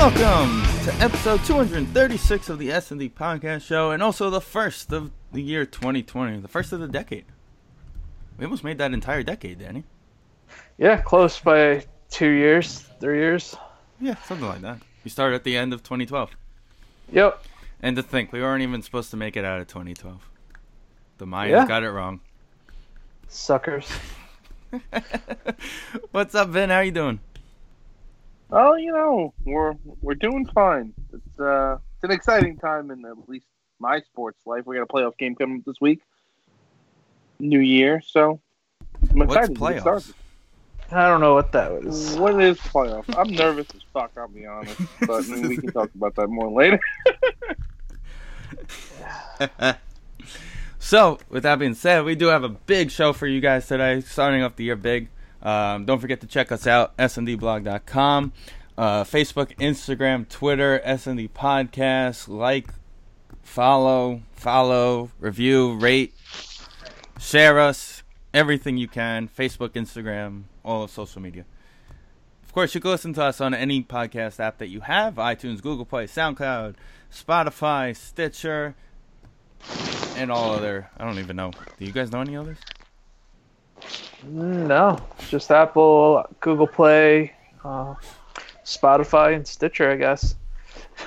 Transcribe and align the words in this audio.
Welcome 0.00 0.62
to 0.86 0.94
episode 1.04 1.44
236 1.44 2.48
of 2.48 2.58
the 2.58 2.72
S&D 2.72 3.10
Podcast 3.10 3.64
Show, 3.66 3.90
and 3.90 4.02
also 4.02 4.30
the 4.30 4.40
first 4.40 4.94
of 4.94 5.10
the 5.30 5.42
year 5.42 5.66
2020, 5.66 6.38
the 6.40 6.48
first 6.48 6.72
of 6.72 6.80
the 6.80 6.88
decade. 6.88 7.26
We 8.38 8.46
almost 8.46 8.64
made 8.64 8.78
that 8.78 8.94
entire 8.94 9.22
decade, 9.22 9.58
Danny. 9.58 9.84
Yeah, 10.78 11.02
close 11.02 11.38
by 11.38 11.84
two 12.08 12.30
years, 12.30 12.78
three 12.98 13.18
years. 13.18 13.54
Yeah, 14.00 14.14
something 14.24 14.48
like 14.48 14.62
that. 14.62 14.78
We 15.04 15.10
started 15.10 15.36
at 15.36 15.44
the 15.44 15.58
end 15.58 15.74
of 15.74 15.82
2012. 15.82 16.30
Yep. 17.12 17.44
And 17.82 17.94
to 17.96 18.02
think, 18.02 18.32
we 18.32 18.40
weren't 18.40 18.62
even 18.62 18.80
supposed 18.80 19.10
to 19.10 19.18
make 19.18 19.36
it 19.36 19.44
out 19.44 19.60
of 19.60 19.66
2012. 19.66 20.18
The 21.18 21.26
Mayans 21.26 21.50
Yeah. 21.50 21.66
got 21.66 21.82
it 21.82 21.90
wrong. 21.90 22.20
Suckers. 23.28 23.86
What's 26.10 26.34
up, 26.34 26.50
Ben? 26.54 26.70
How 26.70 26.80
you 26.80 26.90
doing? 26.90 27.20
Oh, 28.52 28.74
you 28.74 28.92
know, 28.92 29.32
we're 29.44 29.74
we're 30.00 30.14
doing 30.14 30.46
fine. 30.46 30.92
It's 31.12 31.40
uh, 31.40 31.76
it's 31.94 32.04
an 32.04 32.10
exciting 32.10 32.56
time 32.56 32.90
in 32.90 33.04
at 33.04 33.28
least 33.28 33.46
my 33.78 34.00
sports 34.00 34.40
life. 34.46 34.66
We 34.66 34.76
got 34.76 34.82
a 34.82 34.86
playoff 34.86 35.16
game 35.18 35.34
coming 35.36 35.58
up 35.58 35.64
this 35.64 35.80
week, 35.80 36.00
New 37.38 37.60
Year, 37.60 38.02
so 38.04 38.40
I'm 39.10 39.18
What's 39.18 39.34
excited 39.34 39.54
to 39.54 39.60
get 39.60 39.76
playoffs? 39.76 39.80
started. 39.80 40.14
I 40.92 41.06
don't 41.06 41.20
know 41.20 41.34
what 41.34 41.52
that 41.52 41.70
was. 41.72 42.16
What 42.16 42.42
is 42.42 42.58
playoff? 42.58 43.04
I'm 43.16 43.30
nervous 43.32 43.68
as 43.76 43.82
fuck. 43.92 44.10
I'll 44.16 44.26
be 44.26 44.44
honest, 44.44 44.80
but 45.06 45.24
I 45.24 45.28
mean, 45.28 45.48
we 45.48 45.56
can 45.56 45.70
talk 45.70 45.94
about 45.94 46.16
that 46.16 46.26
more 46.26 46.50
later. 46.50 46.80
so, 50.80 51.18
with 51.28 51.44
that 51.44 51.60
being 51.60 51.74
said, 51.74 52.04
we 52.04 52.16
do 52.16 52.26
have 52.26 52.42
a 52.42 52.48
big 52.48 52.90
show 52.90 53.12
for 53.12 53.28
you 53.28 53.40
guys 53.40 53.68
today, 53.68 54.00
starting 54.00 54.42
off 54.42 54.56
the 54.56 54.64
year 54.64 54.74
big. 54.74 55.08
Um, 55.42 55.84
don't 55.84 56.00
forget 56.00 56.20
to 56.20 56.26
check 56.26 56.52
us 56.52 56.66
out, 56.66 56.96
sndblog.com, 56.98 58.32
uh, 58.76 59.04
Facebook, 59.04 59.56
Instagram, 59.56 60.28
Twitter, 60.28 60.80
SND 60.84 61.30
Podcast. 61.30 62.28
Like, 62.28 62.68
follow, 63.42 64.22
follow, 64.32 65.10
review, 65.18 65.76
rate, 65.76 66.14
share 67.18 67.58
us, 67.58 68.02
everything 68.34 68.76
you 68.76 68.88
can. 68.88 69.28
Facebook, 69.28 69.70
Instagram, 69.70 70.44
all 70.64 70.82
of 70.84 70.90
social 70.90 71.22
media. 71.22 71.44
Of 72.44 72.52
course, 72.52 72.74
you 72.74 72.80
can 72.80 72.90
listen 72.90 73.12
to 73.14 73.22
us 73.22 73.40
on 73.40 73.54
any 73.54 73.82
podcast 73.82 74.40
app 74.40 74.58
that 74.58 74.68
you 74.68 74.80
have 74.80 75.14
iTunes, 75.14 75.62
Google 75.62 75.84
Play, 75.84 76.06
SoundCloud, 76.06 76.74
Spotify, 77.12 77.96
Stitcher, 77.96 78.74
and 80.16 80.32
all 80.32 80.52
other. 80.52 80.90
I 80.96 81.04
don't 81.04 81.20
even 81.20 81.36
know. 81.36 81.52
Do 81.78 81.84
you 81.84 81.92
guys 81.92 82.10
know 82.10 82.20
any 82.20 82.36
others? 82.36 82.58
No, 84.24 84.98
just 85.28 85.50
Apple, 85.50 86.24
Google 86.40 86.66
Play, 86.66 87.32
uh, 87.64 87.94
Spotify, 88.64 89.34
and 89.34 89.46
Stitcher, 89.46 89.90
I 89.90 89.96
guess. 89.96 90.34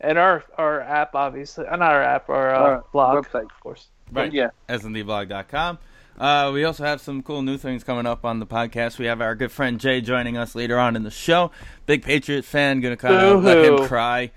and 0.00 0.18
our 0.18 0.44
our 0.58 0.80
app, 0.82 1.14
obviously. 1.14 1.66
Uh, 1.66 1.76
not 1.76 1.92
our 1.92 2.02
app, 2.02 2.28
our 2.28 2.54
uh, 2.54 2.58
Our 2.60 2.84
blog, 2.92 3.24
website. 3.24 3.44
of 3.44 3.60
course. 3.60 3.86
Right. 4.12 4.32
Yeah. 4.32 4.50
SNDblog.com. 4.68 5.78
Uh, 6.18 6.50
we 6.54 6.64
also 6.64 6.84
have 6.84 7.00
some 7.00 7.22
cool 7.22 7.42
new 7.42 7.58
things 7.58 7.84
coming 7.84 8.06
up 8.06 8.24
on 8.24 8.38
the 8.38 8.46
podcast. 8.46 8.98
We 8.98 9.04
have 9.06 9.20
our 9.20 9.34
good 9.34 9.52
friend 9.52 9.78
Jay 9.78 10.00
joining 10.00 10.36
us 10.36 10.54
later 10.54 10.78
on 10.78 10.96
in 10.96 11.02
the 11.02 11.10
show. 11.10 11.50
Big 11.86 12.02
Patriot 12.02 12.44
fan, 12.44 12.80
gonna 12.80 12.96
kind 12.96 13.14
of 13.16 13.44
let 13.44 13.58
him 13.58 13.76
Boo-hoo. 13.76 13.88
cry. 13.88 14.30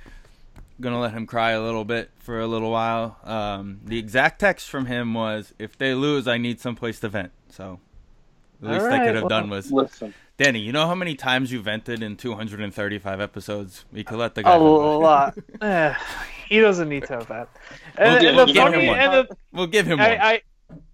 Gonna 0.81 0.99
let 0.99 1.11
him 1.11 1.25
cry 1.25 1.51
a 1.51 1.61
little 1.61 1.83
bit 1.85 2.09
for 2.19 2.39
a 2.39 2.47
little 2.47 2.71
while. 2.71 3.17
Um, 3.23 3.81
the 3.83 3.97
exact 3.99 4.39
text 4.39 4.69
from 4.69 4.85
him 4.85 5.13
was, 5.13 5.53
"If 5.59 5.77
they 5.77 5.93
lose, 5.93 6.27
I 6.27 6.37
need 6.37 6.59
someplace 6.61 6.99
to 7.01 7.09
vent." 7.09 7.31
So, 7.49 7.79
the 8.61 8.69
least 8.73 8.85
I 8.85 8.99
could 9.05 9.15
have 9.15 9.23
well- 9.23 9.29
done 9.29 9.49
was, 9.49 9.71
Listen, 9.71 10.13
Danny. 10.37 10.59
You 10.59 10.71
know 10.71 10.87
how 10.87 10.95
many 10.95 11.15
times 11.15 11.51
you 11.51 11.61
vented 11.61 12.01
in 12.01 12.15
235 12.15 13.19
episodes? 13.19 13.83
We 13.91 14.03
could 14.05 14.17
let 14.19 14.35
the 14.35 14.43
guy. 14.43 14.51
A 14.55 14.59
vent. 14.59 14.63
lot. 15.01 15.37
Eh, 15.61 15.93
he 16.47 16.59
doesn't 16.61 16.87
need 16.87 17.03
to 17.07 17.13
have 17.13 17.27
that. 17.27 17.49
We'll 17.97 18.07
And, 18.07 18.21
give- 18.21 18.35
we'll 18.35 18.45
the 18.47 18.53
give 18.53 18.63
him 18.67 18.71
funny, 18.73 18.87
one. 18.87 18.99
and 18.99 19.13
the, 19.13 19.37
We'll 19.51 19.67
give 19.67 19.85
him 19.85 19.99
one. 19.99 20.07
I, 20.09 20.15
I 20.33 20.41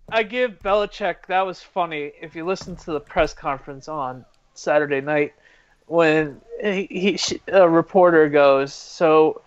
I 0.09 0.23
give 0.23 0.59
Belichick 0.63 1.27
that 1.27 1.45
was 1.45 1.61
funny. 1.61 2.11
If 2.21 2.35
you 2.35 2.43
listen 2.45 2.75
to 2.77 2.91
the 2.93 2.99
press 2.99 3.33
conference 3.33 3.87
on 3.87 4.25
Saturday 4.55 5.01
night, 5.01 5.33
when 5.87 6.41
he, 6.61 6.87
he 6.89 7.19
a 7.51 7.67
reporter 7.69 8.29
goes, 8.29 8.73
"So, 8.73 9.41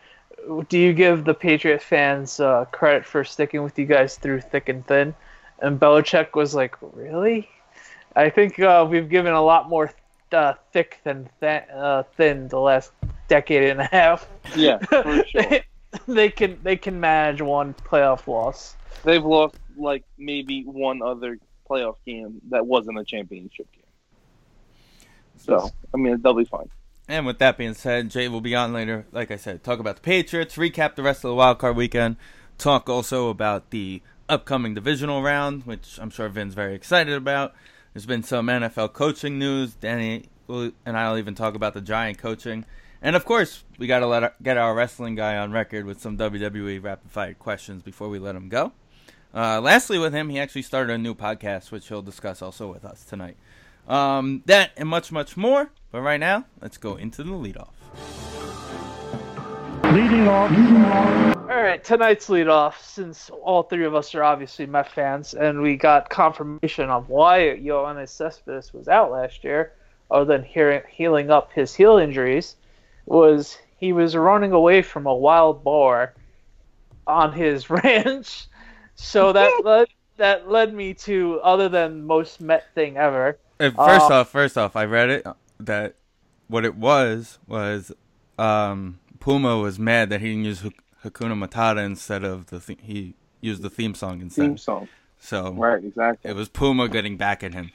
do 0.69 0.79
you 0.79 0.93
give 0.93 1.25
the 1.25 1.35
Patriot 1.35 1.83
fans 1.83 2.41
uh, 2.41 2.65
credit 2.67 3.05
for 3.05 3.25
sticking 3.25 3.63
with 3.63 3.79
you 3.79 3.87
guys 3.87 4.17
through 4.17 4.41
thick 4.41 4.69
and 4.69 4.87
thin?" 4.87 5.15
And 5.61 5.79
Belichick 5.79 6.35
was 6.35 6.55
like, 6.55 6.77
"Really? 6.81 7.49
I 8.17 8.31
think 8.31 8.59
uh, 8.59 8.87
we've 8.89 9.09
given 9.09 9.33
a 9.33 9.43
lot 9.43 9.69
more 9.69 9.93
uh, 10.33 10.55
thick 10.73 11.01
than 11.05 11.29
th- 11.41 11.69
uh, 11.73 12.05
thin 12.17 12.49
the 12.49 12.59
last 12.59 12.93
decade 13.29 13.71
and 13.71 13.81
a 13.81 13.85
half. 13.85 14.29
yeah, 14.57 14.79
for 14.89 15.25
sure. 15.27 15.61
they 16.09 16.31
can 16.31 16.59
they 16.63 16.77
can 16.77 17.01
manage 17.01 17.43
one 17.43 17.75
playoff 17.75 18.27
loss." 18.27 18.77
They've 19.05 19.25
lost 19.25 19.57
like 19.77 20.05
maybe 20.17 20.63
one 20.65 21.03
other 21.03 21.39
playoff 21.69 21.97
game 22.05 22.41
that 22.51 22.67
wasn't 22.67 22.99
a 22.99 23.05
championship 23.05 23.71
game. 23.73 23.83
So 25.39 25.71
I 25.95 25.97
mean, 25.97 26.21
they'll 26.21 26.35
be 26.35 26.45
fine. 26.45 26.69
And 27.09 27.25
with 27.25 27.39
that 27.39 27.57
being 27.57 27.75
said, 27.75 28.11
Jay 28.11 28.29
will 28.29 28.43
be 28.43 28.55
on 28.55 28.73
later. 28.75 29.07
Like 29.13 29.31
I 29.31 29.37
said, 29.37 29.65
talk 29.65 29.79
about 29.79 29.97
the 29.97 30.03
Patriots, 30.03 30.57
recap 30.57 30.95
the 30.95 31.03
rest 31.03 31.25
of 31.25 31.31
the 31.31 31.35
wild 31.35 31.59
card 31.59 31.75
weekend, 31.75 32.17
talk 32.59 32.89
also 32.89 33.31
about 33.31 33.71
the 33.71 34.03
upcoming 34.29 34.75
divisional 34.75 35.23
round, 35.23 35.65
which 35.65 35.99
I'm 35.99 36.11
sure 36.11 36.29
Vin's 36.29 36.53
very 36.53 36.75
excited 36.75 37.15
about. 37.15 37.55
There's 37.95 38.05
been 38.05 38.23
some 38.23 38.47
NFL 38.47 38.93
coaching 38.93 39.39
news. 39.39 39.75
Danny 39.75 40.29
and 40.49 40.97
I'll 40.97 41.19
even 41.19 41.35
talk 41.35 41.55
about 41.55 41.75
the 41.75 41.81
Giant 41.81 42.19
coaching. 42.19 42.65
And 43.01 43.15
of 43.15 43.25
course, 43.25 43.65
we 43.79 43.87
got 43.87 44.01
to 44.01 44.07
let 44.07 44.23
our, 44.23 44.35
get 44.43 44.57
our 44.57 44.75
wrestling 44.75 45.15
guy 45.15 45.37
on 45.37 45.53
record 45.53 45.85
with 45.87 46.01
some 46.01 46.17
WWE 46.17 46.83
rapid 46.83 47.11
fire 47.11 47.35
questions 47.35 47.83
before 47.83 48.09
we 48.09 48.19
let 48.19 48.35
him 48.35 48.49
go. 48.49 48.73
Uh, 49.33 49.61
lastly, 49.61 49.99
with 49.99 50.13
him, 50.13 50.31
he 50.31 50.39
actually 50.39 50.63
started 50.63 50.93
a 50.93 50.99
new 50.99 51.15
podcast, 51.15 51.71
which 51.71 51.89
he'll 51.89 52.03
discuss 52.03 52.41
also 52.43 52.71
with 52.73 52.85
us 52.85 53.05
tonight. 53.05 53.37
Um, 53.89 54.43
that 54.47 54.73
and 54.77 54.89
much, 54.89 55.11
much 55.11 55.37
more. 55.37 55.71
But 55.91 56.03
right 56.03 56.21
now, 56.21 56.45
let's 56.61 56.77
go 56.77 56.97
into 56.97 57.23
the 57.23 57.33
leadoff. 57.33 57.71
Leading 59.93 60.29
off, 60.29 60.51
All 61.51 61.63
right, 61.63 61.83
tonight's 61.83 62.29
leadoff, 62.29 62.75
since 62.83 63.31
all 63.31 63.63
three 63.63 63.87
of 63.87 63.95
us 63.95 64.15
are 64.15 64.23
obviously 64.23 64.67
Met 64.67 64.93
fans, 64.93 65.33
and 65.33 65.63
we 65.63 65.77
got 65.77 66.11
confirmation 66.11 66.91
on 66.91 67.05
why 67.05 67.59
Yoenis 67.59 68.11
Cespedes 68.11 68.75
was 68.75 68.87
out 68.87 69.11
last 69.11 69.45
year, 69.45 69.73
other 70.11 70.27
than 70.27 70.45
hearing, 70.45 70.83
healing 70.91 71.31
up 71.31 71.51
his 71.55 71.75
heel 71.75 71.97
injuries, 71.97 72.57
was 73.07 73.57
he 73.79 73.95
was 73.95 74.15
running 74.15 74.53
away 74.53 74.83
from 74.83 75.07
a 75.07 75.15
wild 75.15 75.65
boar 75.65 76.13
on 77.07 77.33
his 77.33 77.71
ranch. 77.71 78.47
So 78.95 79.33
that 79.33 79.53
led 79.65 79.89
that 80.19 80.51
led 80.51 80.75
me 80.75 80.93
to 80.95 81.41
other 81.43 81.71
than 81.71 82.05
most 82.05 82.43
Met 82.43 82.67
thing 82.75 82.99
ever. 82.99 83.39
Uh, 83.61 83.71
first 83.71 84.11
Uh, 84.11 84.15
off, 84.21 84.29
first 84.31 84.59
off, 84.59 84.77
I 84.77 84.85
read 84.85 85.11
it 85.11 85.27
that 85.61 85.95
what 86.49 86.65
it 86.65 86.77
was 86.77 87.39
was 87.47 87.93
um, 88.39 89.01
Puma 89.21 89.59
was 89.59 89.79
mad 89.79 90.11
that 90.11 90.21
he 90.21 90.29
didn't 90.29 90.45
use 90.45 90.63
Hakuna 91.05 91.35
Matata 91.35 91.85
instead 91.85 92.25
of 92.25 92.47
the 92.47 92.61
th- 92.61 92.79
he 92.83 93.15
used 93.41 93.63
the 93.63 93.71
theme 93.71 93.95
song 93.95 94.21
instead. 94.21 94.43
Theme 94.43 94.59
song. 94.59 94.89
So 95.21 95.53
Right, 95.53 95.83
exactly. 95.83 96.31
it 96.31 96.35
was 96.35 96.49
Puma 96.49 96.89
getting 96.89 97.17
back 97.17 97.43
at 97.43 97.53
him. 97.55 97.73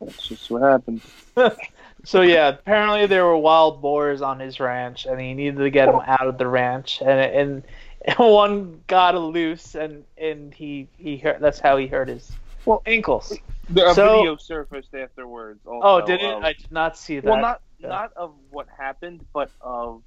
That's 0.00 0.28
just 0.28 0.50
what 0.50 0.62
happened. 0.62 1.00
So 2.04 2.22
yeah, 2.22 2.48
apparently 2.50 3.06
there 3.06 3.24
were 3.24 3.36
wild 3.36 3.82
boars 3.82 4.22
on 4.22 4.38
his 4.38 4.60
ranch, 4.60 5.06
and 5.06 5.20
he 5.20 5.34
needed 5.34 5.56
to 5.56 5.70
get 5.70 5.86
them 5.86 6.00
out 6.06 6.28
of 6.28 6.38
the 6.38 6.46
ranch, 6.46 7.00
and 7.00 7.10
and, 7.10 7.62
and 8.04 8.16
one 8.18 8.80
got 8.86 9.16
loose, 9.16 9.74
and 9.74 10.04
and 10.16 10.54
he 10.54 10.86
he 10.98 11.16
hurt. 11.16 11.40
That's 11.40 11.58
how 11.58 11.76
he 11.76 11.88
hurt 11.88 12.06
his 12.06 12.30
Well, 12.66 12.82
ankles. 12.84 13.32
The, 13.70 13.86
a 13.88 13.94
So- 13.94 14.16
video 14.18 14.36
surfaced 14.36 14.94
afterwards. 14.94 15.60
Also, 15.66 15.86
Oh, 16.02 16.06
did 16.06 16.20
it? 16.20 16.34
of- 16.34 16.42
I 16.44 16.52
did 16.52 16.70
not 16.70 16.96
see 16.98 17.20
that. 17.20 17.24
well, 17.28 17.40
not 17.40 17.62
Yeah. 17.78 17.88
not 17.88 18.12
of 18.14 18.34
what 18.50 18.66
happened, 18.76 19.24
but 19.32 19.50
of. 19.60 20.02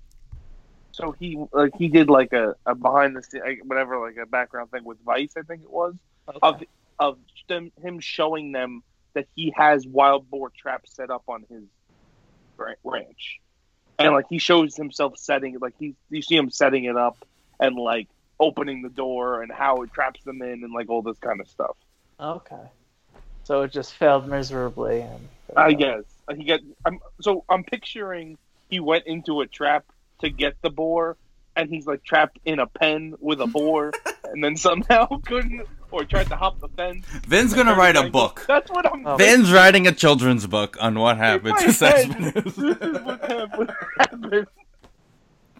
So 0.91 1.11
he 1.13 1.37
like 1.53 1.73
he 1.77 1.87
did 1.87 2.09
like 2.09 2.33
a, 2.33 2.55
a 2.65 2.75
behind 2.75 3.15
the 3.15 3.23
scene 3.23 3.41
like, 3.41 3.61
whatever 3.63 3.99
like 3.99 4.17
a 4.17 4.25
background 4.25 4.69
thing 4.71 4.83
with 4.83 4.97
Vice 5.05 5.33
I 5.37 5.41
think 5.43 5.63
it 5.63 5.69
was 5.71 5.95
Okay. 6.27 6.39
of 6.41 6.63
of 6.99 7.19
them 7.47 7.71
him 7.81 7.99
showing 8.01 8.51
them 8.51 8.83
that 9.13 9.27
he 9.35 9.53
has 9.55 9.87
wild 9.87 10.29
boar 10.29 10.49
traps 10.55 10.93
set 10.95 11.09
up 11.09 11.23
on 11.29 11.45
his 11.49 11.63
ranch, 12.83 13.39
and 13.97 14.13
like 14.13 14.25
he 14.29 14.39
shows 14.39 14.75
himself 14.75 15.17
setting 15.17 15.57
like 15.59 15.73
he 15.79 15.95
you 16.09 16.21
see 16.21 16.35
him 16.35 16.49
setting 16.49 16.83
it 16.85 16.97
up 16.97 17.17
and 17.59 17.75
like 17.77 18.09
opening 18.39 18.81
the 18.81 18.89
door 18.89 19.41
and 19.41 19.51
how 19.51 19.77
it 19.83 19.93
traps 19.93 20.21
them 20.25 20.41
in 20.41 20.63
and 20.63 20.73
like 20.73 20.89
all 20.89 21.01
this 21.01 21.17
kind 21.19 21.39
of 21.39 21.47
stuff. 21.47 21.77
Okay. 22.19 22.63
So 23.43 23.61
it 23.63 23.71
just 23.71 23.93
failed 23.93 24.27
miserably, 24.27 25.01
and 25.01 25.27
I 25.55 25.73
guess 25.73 26.03
he 26.35 26.43
got. 26.43 26.59
I'm 26.85 26.99
so 27.21 27.43
I'm 27.49 27.63
picturing 27.63 28.37
he 28.69 28.79
went 28.79 29.07
into 29.07 29.41
a 29.41 29.47
trap 29.47 29.85
to 30.21 30.29
get 30.29 30.61
the 30.61 30.69
boar, 30.69 31.17
and 31.55 31.69
he's 31.69 31.87
like 31.87 32.03
trapped 32.03 32.37
in 32.45 32.59
a 32.59 32.67
pen 32.67 33.15
with 33.19 33.41
a 33.41 33.47
boar, 33.47 33.91
and 34.25 34.43
then 34.43 34.55
somehow 34.55 35.07
couldn't 35.25 35.65
or 35.91 36.03
tried 36.03 36.27
to 36.27 36.35
hop 36.35 36.59
the 36.59 36.67
fence. 36.67 37.05
Vin's 37.27 37.53
gonna 37.53 37.73
write 37.73 37.95
a 37.95 38.09
book. 38.09 38.45
That's 38.47 38.69
what 38.69 38.85
I'm. 38.85 39.07
Oh. 39.07 39.15
Vin's 39.15 39.51
writing 39.51 39.87
a 39.87 39.91
children's 39.91 40.45
book 40.45 40.77
on 40.79 40.99
what 40.99 41.17
happened 41.17 41.57
to 41.57 41.71
head, 41.71 42.11
This 42.43 42.57
is 42.57 43.01
what 43.01 43.21
happened. 43.21 43.71
happened. 43.97 44.47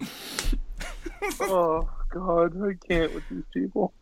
oh 1.41 1.89
God, 2.11 2.61
I 2.63 2.73
can't 2.87 3.13
with 3.15 3.23
these 3.29 3.43
people. 3.53 3.93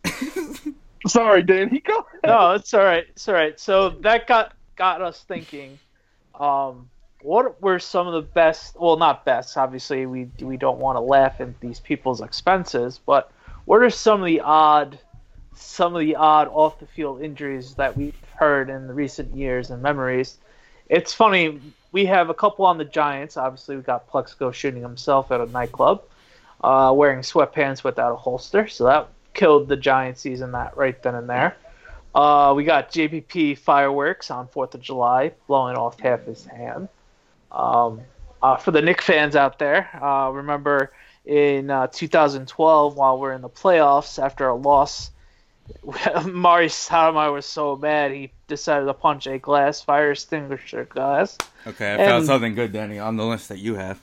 Sorry, 1.06 1.44
Dan. 1.44 1.70
Go 1.86 2.00
ahead. 2.00 2.20
no, 2.26 2.52
it's 2.54 2.74
all 2.74 2.84
right. 2.84 3.06
It's 3.10 3.28
all 3.28 3.36
right. 3.36 3.60
So 3.60 3.90
that 3.90 4.28
got 4.28 4.54
got 4.76 5.02
us 5.02 5.24
thinking. 5.28 5.78
Um, 6.40 6.90
what 7.22 7.62
were 7.62 7.80
some 7.80 8.08
of 8.08 8.14
the 8.14 8.22
best? 8.22 8.80
Well, 8.80 8.98
not 8.98 9.26
best. 9.26 9.58
Obviously, 9.58 10.06
we 10.06 10.30
we 10.40 10.58
don't 10.58 10.80
want 10.80 10.96
to 10.96 11.02
laugh 11.02 11.40
at 11.40 11.60
these 11.60 11.80
people's 11.80 12.22
expenses, 12.22 13.00
but 13.06 13.32
what 13.66 13.82
are 13.82 13.90
some 13.90 14.22
of 14.22 14.26
the 14.26 14.40
odd, 14.40 14.98
some 15.54 15.96
of 15.96 16.00
the 16.00 16.16
odd 16.16 16.48
off 16.48 16.80
the 16.80 16.88
field 16.88 17.22
injuries 17.22 17.76
that 17.76 17.98
we've 17.98 18.16
heard 18.36 18.70
in 18.70 18.88
the 18.88 18.94
recent 18.94 19.36
years 19.36 19.70
and 19.70 19.82
memories? 19.82 20.38
It's 20.90 21.14
funny. 21.14 21.60
We 21.92 22.06
have 22.06 22.30
a 22.30 22.34
couple 22.34 22.66
on 22.66 22.78
the 22.78 22.86
Giants. 22.86 23.36
Obviously, 23.36 23.76
we 23.76 23.82
got 23.82 24.10
Plexico 24.10 24.54
shooting 24.54 24.82
himself 24.82 25.32
at 25.32 25.42
a 25.42 25.46
nightclub, 25.48 26.04
uh, 26.64 26.94
wearing 26.96 27.20
sweatpants 27.20 27.84
without 27.84 28.14
a 28.14 28.16
holster. 28.16 28.68
So 28.68 28.86
that 28.86 29.10
killed 29.38 29.70
the 29.70 29.78
Giant 29.78 30.18
season 30.18 30.52
that 30.52 30.76
right 30.76 31.02
then 31.02 31.16
and 31.16 31.30
there. 31.30 31.56
Uh, 32.14 32.54
we 32.56 32.64
got 32.66 32.92
JPP 32.92 33.58
fireworks 33.60 34.32
on 34.32 34.48
Fourth 34.48 34.74
of 34.74 34.82
July, 34.82 35.32
blowing 35.48 35.78
off 35.78 36.00
half 36.00 36.26
his 36.26 36.44
hand. 36.46 36.90
Um, 37.52 38.02
uh, 38.42 38.58
for 38.58 38.72
the 38.72 38.82
Knick 38.82 39.02
fans 39.02 39.36
out 39.36 39.60
there, 39.60 39.90
uh, 40.04 40.30
remember 40.30 40.92
in 41.26 41.70
uh, 41.70 41.88
2012 41.88 42.96
while 42.96 43.20
we're 43.20 43.34
in 43.34 43.42
the 43.42 43.50
playoffs 43.50 44.22
after 44.22 44.48
a 44.48 44.56
loss, 44.56 45.12
Amar'e 45.86 46.70
Stoudemire 46.70 47.34
was 47.34 47.46
so 47.46 47.76
mad 47.76 48.12
he 48.12 48.32
decided 48.48 48.86
to 48.86 48.94
punch 48.94 49.28
a 49.28 49.38
glass 49.38 49.82
fire 49.82 50.12
extinguisher 50.12 50.86
glass. 50.86 51.38
Okay, 51.68 51.94
I 51.94 51.98
found 51.98 52.26
something 52.26 52.56
good, 52.56 52.72
Danny, 52.72 52.98
on 52.98 53.18
the 53.18 53.26
list 53.26 53.50
that 53.50 53.60
you 53.60 53.76
have. 53.76 54.00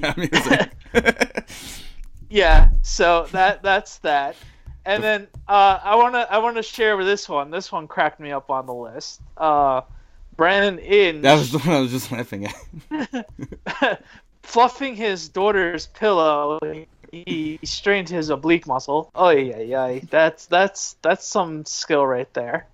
Yeah, 2.28 2.70
so 2.82 3.26
that 3.32 3.62
that's 3.62 3.98
that. 3.98 4.36
And 4.84 5.02
then 5.02 5.28
uh, 5.46 5.80
I 5.82 5.96
wanna 5.96 6.26
I 6.30 6.38
wanna 6.38 6.62
share 6.62 6.96
with 6.96 7.06
this 7.06 7.28
one. 7.28 7.50
This 7.50 7.70
one 7.70 7.88
cracked 7.88 8.20
me 8.20 8.32
up 8.32 8.50
on 8.50 8.66
the 8.66 8.74
list. 8.74 9.20
Uh, 9.36 9.82
Brandon 10.36 10.78
Inge 10.78 11.22
that 11.22 11.34
was 11.34 11.52
the 11.52 11.58
one 11.58 11.76
I 11.76 11.80
was 11.80 11.90
just 11.90 12.12
laughing 12.12 12.46
at. 12.46 14.02
fluffing 14.42 14.96
his 14.96 15.28
daughter's 15.28 15.86
pillow. 15.88 16.58
He 17.12 17.58
strained 17.64 18.08
his 18.08 18.30
oblique 18.30 18.66
muscle. 18.66 19.10
Oh 19.14 19.30
yeah, 19.30 19.58
yeah. 19.58 20.00
That's 20.10 20.46
that's 20.46 20.96
that's 21.02 21.26
some 21.26 21.64
skill 21.64 22.06
right 22.06 22.32
there. 22.34 22.66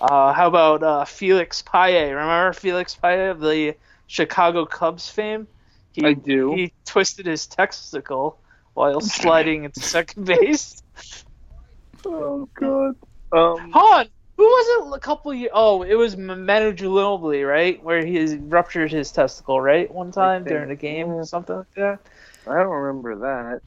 Uh, 0.00 0.32
how 0.32 0.48
about 0.48 0.82
uh, 0.82 1.04
Felix 1.04 1.62
Pie? 1.62 2.08
Remember 2.08 2.52
Felix 2.52 2.94
Pie 2.94 3.28
of 3.28 3.40
the 3.40 3.74
Chicago 4.06 4.64
Cubs 4.64 5.08
fame? 5.08 5.46
He, 5.92 6.04
I 6.04 6.14
do. 6.14 6.54
He 6.54 6.72
twisted 6.84 7.26
his 7.26 7.46
testicle 7.46 8.38
while 8.74 9.00
sliding 9.18 9.64
into 9.64 9.80
second 9.80 10.24
base. 10.24 10.82
Oh 12.04 12.48
God. 12.54 12.96
Um, 13.32 13.70
Hold 13.72 13.94
on. 13.94 14.06
Who 14.36 14.42
was 14.44 14.88
it 14.88 14.96
a 14.96 14.98
couple 14.98 15.32
years? 15.32 15.52
Oh, 15.54 15.82
it 15.82 15.94
was 15.94 16.16
Manu 16.16 16.72
Ginobili, 16.72 17.48
right? 17.48 17.80
Where 17.84 18.04
he 18.04 18.24
ruptured 18.38 18.90
his 18.90 19.12
testicle, 19.12 19.60
right? 19.60 19.88
One 19.88 20.10
time 20.10 20.42
during 20.42 20.70
a 20.72 20.74
game 20.74 21.10
or 21.10 21.24
something 21.24 21.54
like 21.58 21.72
that. 21.76 22.00
I 22.48 22.54
don't 22.56 22.66
remember 22.72 23.14
that. 23.20 23.60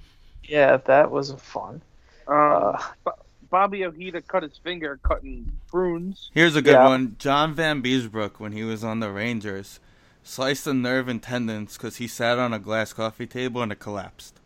Yeah, 0.43 0.77
that 0.85 1.11
wasn't 1.11 1.39
fun. 1.39 1.81
Um, 2.27 2.35
Uh, 2.35 2.81
Bo- 3.05 3.11
Bobby 3.49 3.85
Ojeda 3.85 4.21
cut 4.21 4.43
his 4.43 4.57
finger 4.57 4.99
cutting 5.01 5.49
prunes. 5.67 6.29
Here's 6.33 6.57
a 6.57 6.61
good 6.61 6.73
Yeah. 6.73 6.89
one. 6.89 7.15
John 7.19 7.55
Vanbiesbrouck, 7.55 8.31
when 8.39 8.51
he 8.51 8.63
was 8.63 8.83
on 8.83 8.99
the 8.99 9.11
Rangers, 9.11 9.79
sliced 10.23 10.67
a 10.67 10.73
nerve 10.73 11.07
and 11.07 11.23
tendons 11.23 11.77
because 11.77 11.97
he 11.97 12.07
sat 12.09 12.37
on 12.37 12.51
a 12.53 12.59
glass 12.59 12.91
coffee 12.91 13.27
table 13.27 13.61
and 13.61 13.71
it 13.71 13.79
collapsed. 13.79 14.41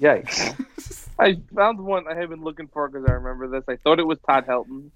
Yikes. 0.00 1.08
I 1.18 1.38
found 1.54 1.80
one 1.80 2.06
I 2.08 2.14
have 2.16 2.30
been 2.30 2.42
looking 2.42 2.68
for 2.68 2.88
because 2.88 3.06
I 3.08 3.12
remember 3.12 3.46
this. 3.48 3.64
I 3.68 3.76
thought 3.76 3.98
it 4.00 4.06
was 4.06 4.18
Todd 4.26 4.46
Helton, 4.46 4.90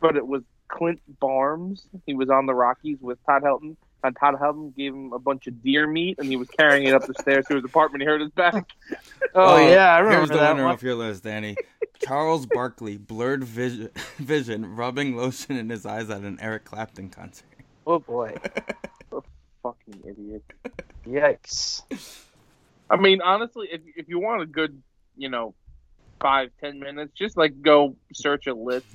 but 0.00 0.16
it 0.16 0.26
was 0.26 0.42
Clint 0.68 1.00
Barnes. 1.20 1.86
He 2.06 2.14
was 2.14 2.30
on 2.30 2.46
the 2.46 2.54
Rockies 2.54 2.98
with 3.00 3.18
Todd 3.26 3.42
Helton, 3.42 3.76
and 4.02 4.16
Todd 4.16 4.36
Helton 4.40 4.74
gave 4.74 4.94
him 4.94 5.12
a 5.12 5.18
bunch 5.18 5.46
of 5.46 5.62
deer 5.62 5.86
meat, 5.86 6.16
and 6.18 6.28
he 6.28 6.36
was 6.36 6.48
carrying 6.48 6.86
it 6.86 6.94
up 6.94 7.06
the 7.06 7.14
stairs 7.20 7.44
to 7.48 7.56
his 7.56 7.64
apartment. 7.64 8.02
He 8.02 8.06
hurt 8.06 8.20
his 8.20 8.30
back. 8.30 8.68
Oh, 9.34 9.56
Uh, 9.56 9.68
yeah, 9.68 9.94
I 9.94 9.98
remember 9.98 10.18
Here's 10.20 10.28
the 10.30 10.36
that 10.36 10.52
winner 10.54 10.64
one. 10.64 10.72
off 10.72 10.82
your 10.82 10.94
list, 10.94 11.22
Danny. 11.24 11.54
Charles 12.00 12.46
Barkley, 12.46 12.96
blurred 12.96 13.44
vision, 13.44 13.90
vision, 14.18 14.74
rubbing 14.74 15.16
lotion 15.16 15.56
in 15.56 15.68
his 15.68 15.84
eyes 15.84 16.08
at 16.08 16.22
an 16.22 16.38
Eric 16.40 16.64
Clapton 16.64 17.10
concert. 17.10 17.44
Oh 17.86 17.98
boy. 17.98 18.34
Fucking 19.62 20.00
idiot. 20.06 20.44
Yikes. 21.06 21.82
I 22.90 22.96
mean, 22.96 23.20
honestly, 23.22 23.68
if 23.70 23.80
if 23.96 24.08
you 24.08 24.18
want 24.18 24.42
a 24.42 24.46
good, 24.46 24.80
you 25.16 25.28
know, 25.28 25.54
five 26.20 26.50
ten 26.60 26.78
minutes, 26.80 27.12
just 27.14 27.36
like 27.36 27.60
go 27.62 27.96
search 28.14 28.46
a 28.46 28.54
list 28.54 28.86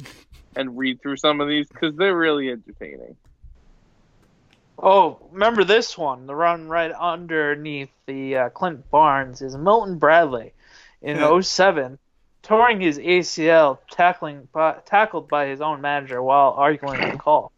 and 0.56 0.78
read 0.78 1.02
through 1.02 1.18
some 1.18 1.42
of 1.42 1.48
these 1.48 1.68
because 1.68 1.96
they're 1.96 2.18
really 2.18 2.50
entertaining. 2.50 3.16
Oh, 4.80 5.20
remember 5.32 5.64
this 5.64 5.98
one? 5.98 6.26
The 6.26 6.36
run 6.36 6.68
right 6.68 6.92
underneath 6.92 7.90
the 8.08 8.36
uh, 8.38 8.50
Clint 8.50 8.90
Barnes 8.90 9.42
is 9.42 9.56
Milton 9.56 9.98
Bradley 9.98 10.52
in 11.02 11.18
Yeah. 11.18 11.40
07, 11.42 12.00
touring 12.42 12.82
his 12.82 12.98
ACL, 12.98 13.78
tackling 13.92 14.48
by, 14.52 14.78
tackled 14.86 15.30
by 15.30 15.46
his 15.46 15.62
own 15.62 15.80
manager 15.82 16.22
while 16.24 16.52
arguing 16.58 17.00
the 17.12 17.18
call. 17.18 17.52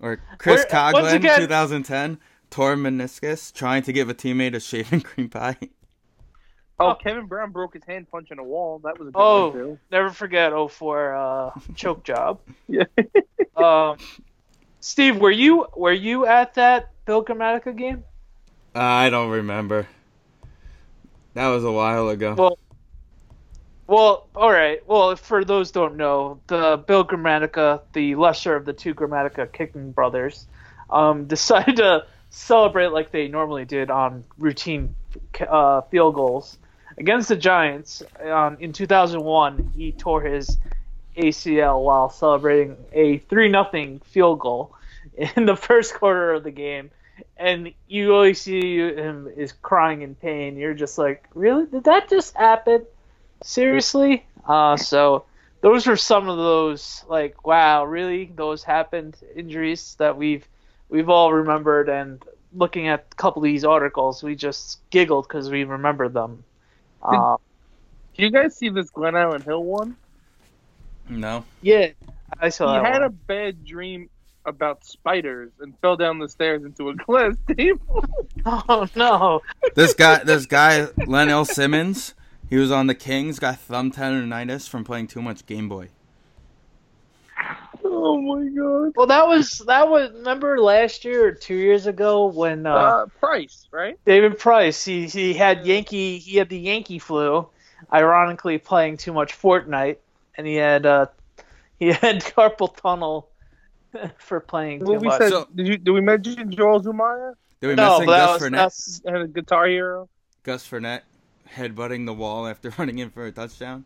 Or 0.00 0.20
Chris 0.38 0.64
Where- 0.70 0.92
Coghlan, 0.92 1.14
again- 1.14 1.38
2010, 1.40 2.18
tore 2.50 2.76
meniscus 2.76 3.52
trying 3.52 3.82
to 3.82 3.92
give 3.92 4.08
a 4.08 4.14
teammate 4.14 4.54
a 4.54 4.60
shaving 4.60 5.00
cream 5.08 5.28
pie. 5.28 5.56
Oh, 6.80 6.90
Oh. 6.90 6.94
Kevin 6.94 7.26
Brown 7.26 7.50
broke 7.50 7.74
his 7.74 7.82
hand 7.84 8.08
punching 8.10 8.38
a 8.38 8.44
wall. 8.44 8.78
That 8.84 8.98
was 8.98 9.08
a 9.08 9.10
good 9.10 9.20
Oh. 9.20 9.48
one 9.48 9.52
too. 9.58 9.78
Never 9.90 10.10
forget 10.10 10.52
04 10.52 11.14
uh, 11.14 11.50
choke 11.74 12.04
job. 12.04 12.40
Yeah. 12.68 12.84
Um, 13.56 13.96
Steve, 14.78 15.16
were 15.18 15.32
you 15.32 15.66
were 15.76 15.92
you 15.92 16.26
at 16.26 16.54
that 16.54 16.90
Bill 17.06 17.24
Gramatica 17.24 17.76
game? 17.76 18.04
I 18.72 19.10
don't 19.10 19.30
remember. 19.30 19.88
That 21.34 21.48
was 21.48 21.64
a 21.64 21.72
while 21.72 22.08
ago. 22.08 22.34
Well, 22.38 22.58
well, 23.88 24.28
all 24.36 24.52
right. 24.52 24.86
Well, 24.86 25.16
for 25.16 25.44
those 25.44 25.72
don't 25.72 25.96
know, 25.96 26.38
the 26.46 26.76
Bill 26.86 27.04
Gramatica, 27.04 27.80
the 27.92 28.14
lesser 28.14 28.54
of 28.54 28.64
the 28.64 28.72
two 28.72 28.94
Gramatica 28.94 29.50
kicking 29.52 29.90
brothers, 29.90 30.46
um, 30.88 31.24
decided 31.24 31.76
to 31.78 32.06
celebrate 32.30 32.88
like 32.88 33.10
they 33.10 33.28
normally 33.28 33.64
did 33.64 33.90
on 33.90 34.24
routine 34.36 34.94
uh, 35.40 35.82
field 35.82 36.14
goals 36.14 36.58
against 36.96 37.28
the 37.28 37.36
Giants. 37.36 38.02
Um, 38.22 38.56
in 38.60 38.72
2001, 38.72 39.72
he 39.76 39.92
tore 39.92 40.22
his 40.22 40.58
ACL 41.16 41.82
while 41.82 42.10
celebrating 42.10 42.76
a 42.92 43.18
three 43.18 43.48
nothing 43.48 44.00
field 44.00 44.40
goal 44.40 44.74
in 45.36 45.46
the 45.46 45.56
first 45.56 45.94
quarter 45.94 46.32
of 46.32 46.44
the 46.44 46.50
game. 46.50 46.90
And 47.36 47.72
you 47.88 48.14
always 48.14 48.40
see 48.40 48.78
him 48.78 49.28
is 49.36 49.52
crying 49.52 50.02
in 50.02 50.14
pain. 50.14 50.56
You're 50.56 50.74
just 50.74 50.98
like, 50.98 51.24
really? 51.34 51.66
Did 51.66 51.84
that 51.84 52.08
just 52.08 52.36
happen? 52.36 52.84
Seriously? 53.42 54.24
Uh, 54.46 54.76
so 54.76 55.24
those 55.60 55.86
were 55.86 55.96
some 55.96 56.28
of 56.28 56.36
those 56.36 57.04
like 57.08 57.44
wow, 57.46 57.84
really 57.84 58.30
those 58.34 58.62
happened 58.62 59.16
injuries 59.34 59.96
that 59.98 60.16
we've 60.16 60.46
we've 60.88 61.08
all 61.08 61.32
remembered 61.32 61.88
and 61.88 62.22
looking 62.54 62.88
at 62.88 63.06
a 63.12 63.14
couple 63.16 63.40
of 63.42 63.44
these 63.44 63.64
articles, 63.64 64.22
we 64.22 64.34
just 64.34 64.80
giggled 64.90 65.26
because 65.28 65.50
we 65.50 65.64
remembered 65.64 66.14
them. 66.14 66.42
Uh, 67.02 67.36
Do 68.16 68.22
you 68.22 68.30
guys 68.30 68.56
see 68.56 68.68
this 68.70 68.90
Glenallen 68.90 69.42
Hill 69.44 69.64
one? 69.64 69.96
No. 71.08 71.44
yeah, 71.62 71.88
I 72.40 72.48
saw 72.50 72.74
he 72.74 72.82
that 72.82 72.92
had 72.92 73.02
one. 73.02 73.06
a 73.06 73.10
bad 73.10 73.64
dream 73.64 74.10
about 74.44 74.84
spiders 74.84 75.50
and 75.60 75.74
fell 75.80 75.96
down 75.96 76.18
the 76.18 76.28
stairs 76.28 76.64
into 76.64 76.88
a 76.90 76.94
glass 77.06 77.34
table. 77.56 78.04
Oh 78.46 78.86
no! 78.96 79.42
This 79.74 79.92
guy, 79.94 80.22
this 80.24 80.46
guy, 80.46 80.86
Len 81.06 81.44
Simmons, 81.44 82.14
he 82.48 82.56
was 82.56 82.70
on 82.70 82.86
the 82.86 82.94
Kings, 82.94 83.38
got 83.38 83.58
thumb 83.58 83.90
tendonitis 83.92 84.66
from 84.68 84.84
playing 84.84 85.08
too 85.08 85.20
much 85.20 85.44
Game 85.44 85.68
Boy. 85.68 85.88
Oh 88.00 88.20
my 88.20 88.48
god. 88.48 88.92
Well, 88.96 89.06
that 89.06 89.26
was 89.26 89.58
that 89.66 89.88
was 89.88 90.12
remember 90.12 90.60
last 90.60 91.04
year 91.04 91.26
or 91.28 91.32
two 91.32 91.54
years 91.56 91.86
ago 91.86 92.26
when 92.26 92.66
uh, 92.66 92.74
Uh, 92.74 93.06
Price, 93.20 93.66
right? 93.72 93.98
David 94.04 94.38
Price 94.38 94.84
he 94.84 95.06
he 95.08 95.34
had 95.34 95.66
Yankee 95.66 96.18
he 96.18 96.36
had 96.36 96.48
the 96.48 96.58
Yankee 96.58 96.98
flu, 96.98 97.48
ironically 97.92 98.58
playing 98.58 98.96
too 98.98 99.12
much 99.12 99.36
Fortnite, 99.40 99.96
and 100.36 100.46
he 100.46 100.54
had 100.54 100.86
uh 100.86 101.06
he 101.78 101.88
had 101.92 102.20
carpal 102.22 102.74
tunnel 102.76 103.28
for 104.18 104.40
playing 104.40 104.80
too 104.80 104.92
we 104.92 104.98
much. 105.08 105.18
said, 105.18 105.30
So- 105.30 105.48
did 105.54 105.66
you 105.66 105.76
did 105.78 105.90
we 105.90 106.00
mention 106.00 106.50
Joel 106.52 106.80
Zumaya? 106.80 107.34
Did 107.60 107.68
we 107.68 107.74
no, 107.74 107.98
mention 107.98 108.06
but 108.06 108.12
that 108.12 108.26
Gus 108.26 108.30
was 108.34 108.42
Fernett? 108.42 108.58
that's, 108.58 109.02
Had 109.04 109.20
a 109.22 109.26
Guitar 109.28 109.66
Hero. 109.66 110.08
Gus 110.44 110.66
Frerotte 110.68 111.00
headbutting 111.52 112.06
the 112.06 112.14
wall 112.14 112.46
after 112.46 112.70
running 112.78 112.98
in 113.00 113.10
for 113.10 113.26
a 113.26 113.32
touchdown. 113.32 113.84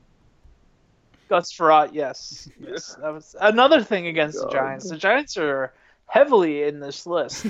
Gus 1.33 1.51
Frerotte. 1.51 1.95
Yes, 1.95 2.47
yes, 2.61 2.95
that 3.01 3.09
was 3.11 3.35
another 3.41 3.83
thing 3.83 4.07
against 4.07 4.39
the 4.39 4.51
Giants. 4.51 4.91
The 4.91 4.99
Giants 4.99 5.39
are 5.39 5.73
heavily 6.07 6.65
in 6.65 6.79
this 6.79 7.07
list. 7.07 7.47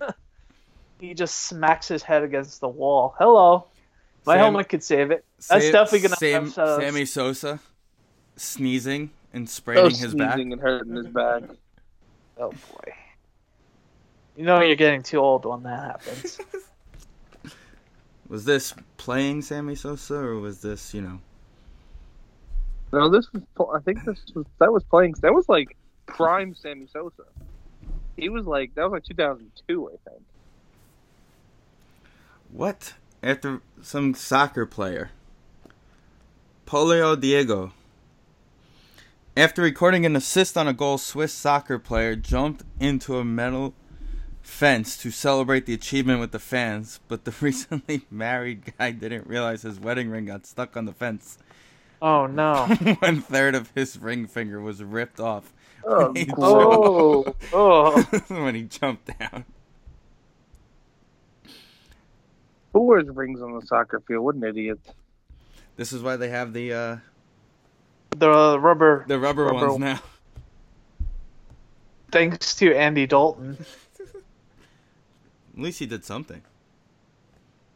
he 1.00 1.12
just 1.12 1.36
smacks 1.36 1.86
his 1.86 2.02
head 2.02 2.22
against 2.22 2.62
the 2.62 2.68
wall. 2.68 3.14
Hello, 3.18 3.66
my 4.24 4.36
Sam- 4.36 4.38
helmet 4.38 4.70
could 4.70 4.82
save 4.82 5.10
it. 5.10 5.22
That's 5.50 5.64
Sam- 5.64 5.72
definitely 5.72 6.00
gonna 6.00 6.16
Sam, 6.16 6.44
have 6.44 6.52
Sammy 6.80 7.04
Sosa 7.04 7.60
sneezing 8.36 9.10
and 9.34 9.44
Oh, 9.44 9.50
spraining 9.50 9.90
his 9.94 10.14
back. 10.14 10.32
sneezing 10.32 10.52
and 10.54 10.62
hurting 10.62 10.96
his 10.96 11.08
back. 11.08 11.42
Oh 12.38 12.48
boy. 12.52 12.92
You 14.34 14.44
know 14.44 14.62
you're 14.62 14.76
getting 14.76 15.02
too 15.02 15.18
old 15.18 15.44
when 15.44 15.62
that 15.64 15.82
happens. 15.82 16.38
Was 18.30 18.46
this 18.46 18.72
playing 18.96 19.42
Sammy 19.42 19.74
Sosa 19.74 20.14
or 20.14 20.36
was 20.40 20.62
this, 20.62 20.94
you 20.94 21.02
know? 21.02 21.20
No, 22.96 23.10
this 23.10 23.30
was. 23.30 23.42
I 23.74 23.80
think 23.80 24.06
this 24.06 24.24
was 24.34 24.46
that 24.58 24.72
was 24.72 24.82
playing. 24.84 25.16
That 25.20 25.34
was 25.34 25.50
like 25.50 25.76
prime 26.06 26.54
Sammy 26.54 26.86
Sosa. 26.90 27.24
He 28.16 28.30
was 28.30 28.46
like 28.46 28.74
that 28.74 28.84
was 28.84 28.92
like 28.92 29.04
2002, 29.04 29.90
I 29.90 30.10
think. 30.10 30.22
What? 32.50 32.94
After 33.22 33.60
some 33.82 34.14
soccer 34.14 34.64
player, 34.64 35.10
Paulo 36.64 37.14
Diogo. 37.16 37.72
After 39.36 39.60
recording 39.60 40.06
an 40.06 40.16
assist 40.16 40.56
on 40.56 40.66
a 40.66 40.72
goal, 40.72 40.96
Swiss 40.96 41.34
soccer 41.34 41.78
player 41.78 42.16
jumped 42.16 42.64
into 42.80 43.18
a 43.18 43.24
metal 43.26 43.74
fence 44.40 44.96
to 44.96 45.10
celebrate 45.10 45.66
the 45.66 45.74
achievement 45.74 46.20
with 46.20 46.32
the 46.32 46.38
fans, 46.38 47.00
but 47.08 47.26
the 47.26 47.34
recently 47.42 48.06
married 48.10 48.72
guy 48.78 48.92
didn't 48.92 49.26
realize 49.26 49.60
his 49.60 49.78
wedding 49.78 50.08
ring 50.08 50.24
got 50.24 50.46
stuck 50.46 50.78
on 50.78 50.86
the 50.86 50.94
fence. 50.94 51.36
Oh 52.02 52.26
no. 52.26 52.66
One 53.00 53.20
third 53.22 53.54
of 53.54 53.70
his 53.74 53.98
ring 53.98 54.26
finger 54.26 54.60
was 54.60 54.82
ripped 54.82 55.18
off 55.20 55.52
Oh, 55.84 56.12
He 56.14 56.24
gross. 56.24 56.36
Oh, 56.44 57.34
oh. 57.52 58.02
when 58.28 58.54
he 58.54 58.62
jumped 58.64 59.18
down. 59.18 59.44
Who 62.72 62.80
wears 62.80 63.08
rings 63.08 63.40
on 63.40 63.54
the 63.58 63.64
soccer 63.66 64.00
field? 64.00 64.24
What 64.24 64.34
an 64.34 64.44
idiot! 64.44 64.78
This 65.76 65.92
is 65.92 66.02
why 66.02 66.16
they 66.16 66.28
have 66.28 66.52
the 66.52 66.72
uh, 66.72 66.96
The 68.10 68.58
rubber 68.60 69.04
the 69.06 69.18
rubber, 69.18 69.44
Rubber- 69.44 69.68
ones 69.68 69.78
now. 69.78 70.00
thanks 72.10 72.54
to 72.56 72.74
Andy 72.74 73.06
Dalton. 73.06 73.56
At 75.56 75.62
least 75.62 75.78
he 75.78 75.86
did 75.86 76.04
something. 76.04 76.42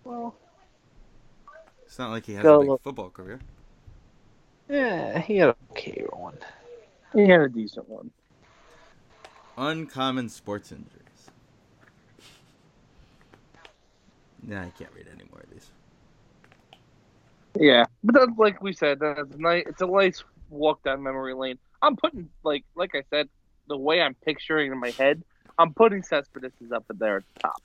Well, 0.04 0.34
It's 1.86 1.98
not 1.98 2.10
like 2.10 2.26
he 2.26 2.34
had 2.34 2.44
a 2.44 2.58
big 2.58 2.80
football 2.82 3.08
career. 3.10 3.40
Yeah, 4.70 5.18
he 5.20 5.36
had 5.36 5.50
a 5.50 5.56
okay 5.72 6.04
one. 6.12 6.38
He 7.14 7.28
had 7.28 7.40
a 7.40 7.48
decent 7.48 7.88
one. 7.88 8.10
Uncommon 9.58 10.28
sports 10.28 10.72
injuries. 10.72 11.30
Nah, 14.46 14.62
I 14.62 14.70
can't 14.70 14.90
read 14.94 15.06
any 15.12 15.24
more 15.30 15.40
of 15.40 15.50
these. 15.50 15.70
Yeah, 17.58 17.84
but 18.02 18.14
that's 18.14 18.38
like 18.38 18.62
we 18.62 18.72
said. 18.72 19.00
That's 19.00 19.20
nice. 19.36 19.64
It's 19.66 19.82
a 19.82 19.86
nice 19.86 20.22
walk 20.48 20.82
down 20.82 21.02
memory 21.02 21.34
lane. 21.34 21.58
I'm 21.82 21.96
putting 21.96 22.30
like 22.44 22.64
like 22.74 22.94
I 22.94 23.02
said, 23.10 23.28
the 23.68 23.76
way 23.76 24.00
I'm 24.00 24.14
picturing 24.14 24.72
in 24.72 24.78
my 24.78 24.92
head, 24.98 25.22
I'm 25.58 25.74
putting 25.74 26.02
Cespedes 26.02 26.72
up 26.74 26.84
in 26.90 26.98
there 26.98 27.18
at 27.18 27.24
the 27.34 27.40
top 27.40 27.62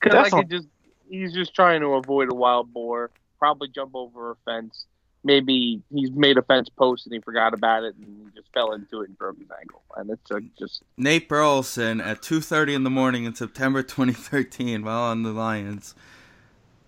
because 0.00 0.16
I 0.16 0.22
Definitely. 0.22 0.42
could 0.42 0.50
just 0.50 0.68
he's 1.08 1.32
just 1.34 1.54
trying 1.54 1.80
to 1.80 1.94
avoid 1.94 2.30
a 2.32 2.34
wild 2.34 2.72
boar, 2.72 3.10
probably 3.38 3.68
jump 3.68 3.94
over 3.94 4.32
a 4.32 4.36
fence. 4.44 4.86
Maybe 5.26 5.82
he's 5.92 6.12
made 6.12 6.38
a 6.38 6.42
fence 6.42 6.68
post 6.68 7.04
and 7.04 7.12
he 7.12 7.20
forgot 7.20 7.52
about 7.52 7.82
it 7.82 7.96
and 7.96 8.06
he 8.06 8.40
just 8.40 8.52
fell 8.54 8.72
into 8.72 9.00
it 9.00 9.08
and 9.08 9.18
broke 9.18 9.38
his 9.38 9.48
ankle. 9.60 9.82
And 9.96 10.08
it's 10.10 10.30
uh, 10.30 10.38
just 10.56 10.82
Nate 10.96 11.28
Burleson 11.28 12.00
at 12.00 12.22
2:30 12.22 12.76
in 12.76 12.84
the 12.84 12.90
morning 12.90 13.24
in 13.24 13.34
September 13.34 13.82
2013, 13.82 14.84
while 14.84 15.02
on 15.02 15.24
the 15.24 15.32
Lions, 15.32 15.96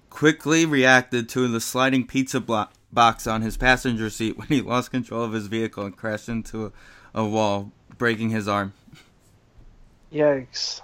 quickly 0.09 0.65
reacted 0.65 1.29
to 1.31 1.49
the 1.49 1.61
sliding 1.61 2.07
pizza 2.07 2.39
blo- 2.39 2.69
box 2.93 3.27
on 3.27 3.43
his 3.43 3.57
passenger 3.57 4.09
seat 4.09 4.39
when 4.39 4.47
he 4.47 4.61
lost 4.61 4.93
control 4.93 5.25
of 5.25 5.33
his 5.33 5.49
vehicle 5.49 5.85
and 5.85 5.97
crashed 5.97 6.29
into 6.29 6.67
a, 6.67 6.73
a 7.15 7.27
wall, 7.27 7.73
breaking 7.97 8.31
his 8.31 8.47
arm. 8.47 8.73
Yikes. 10.13 10.81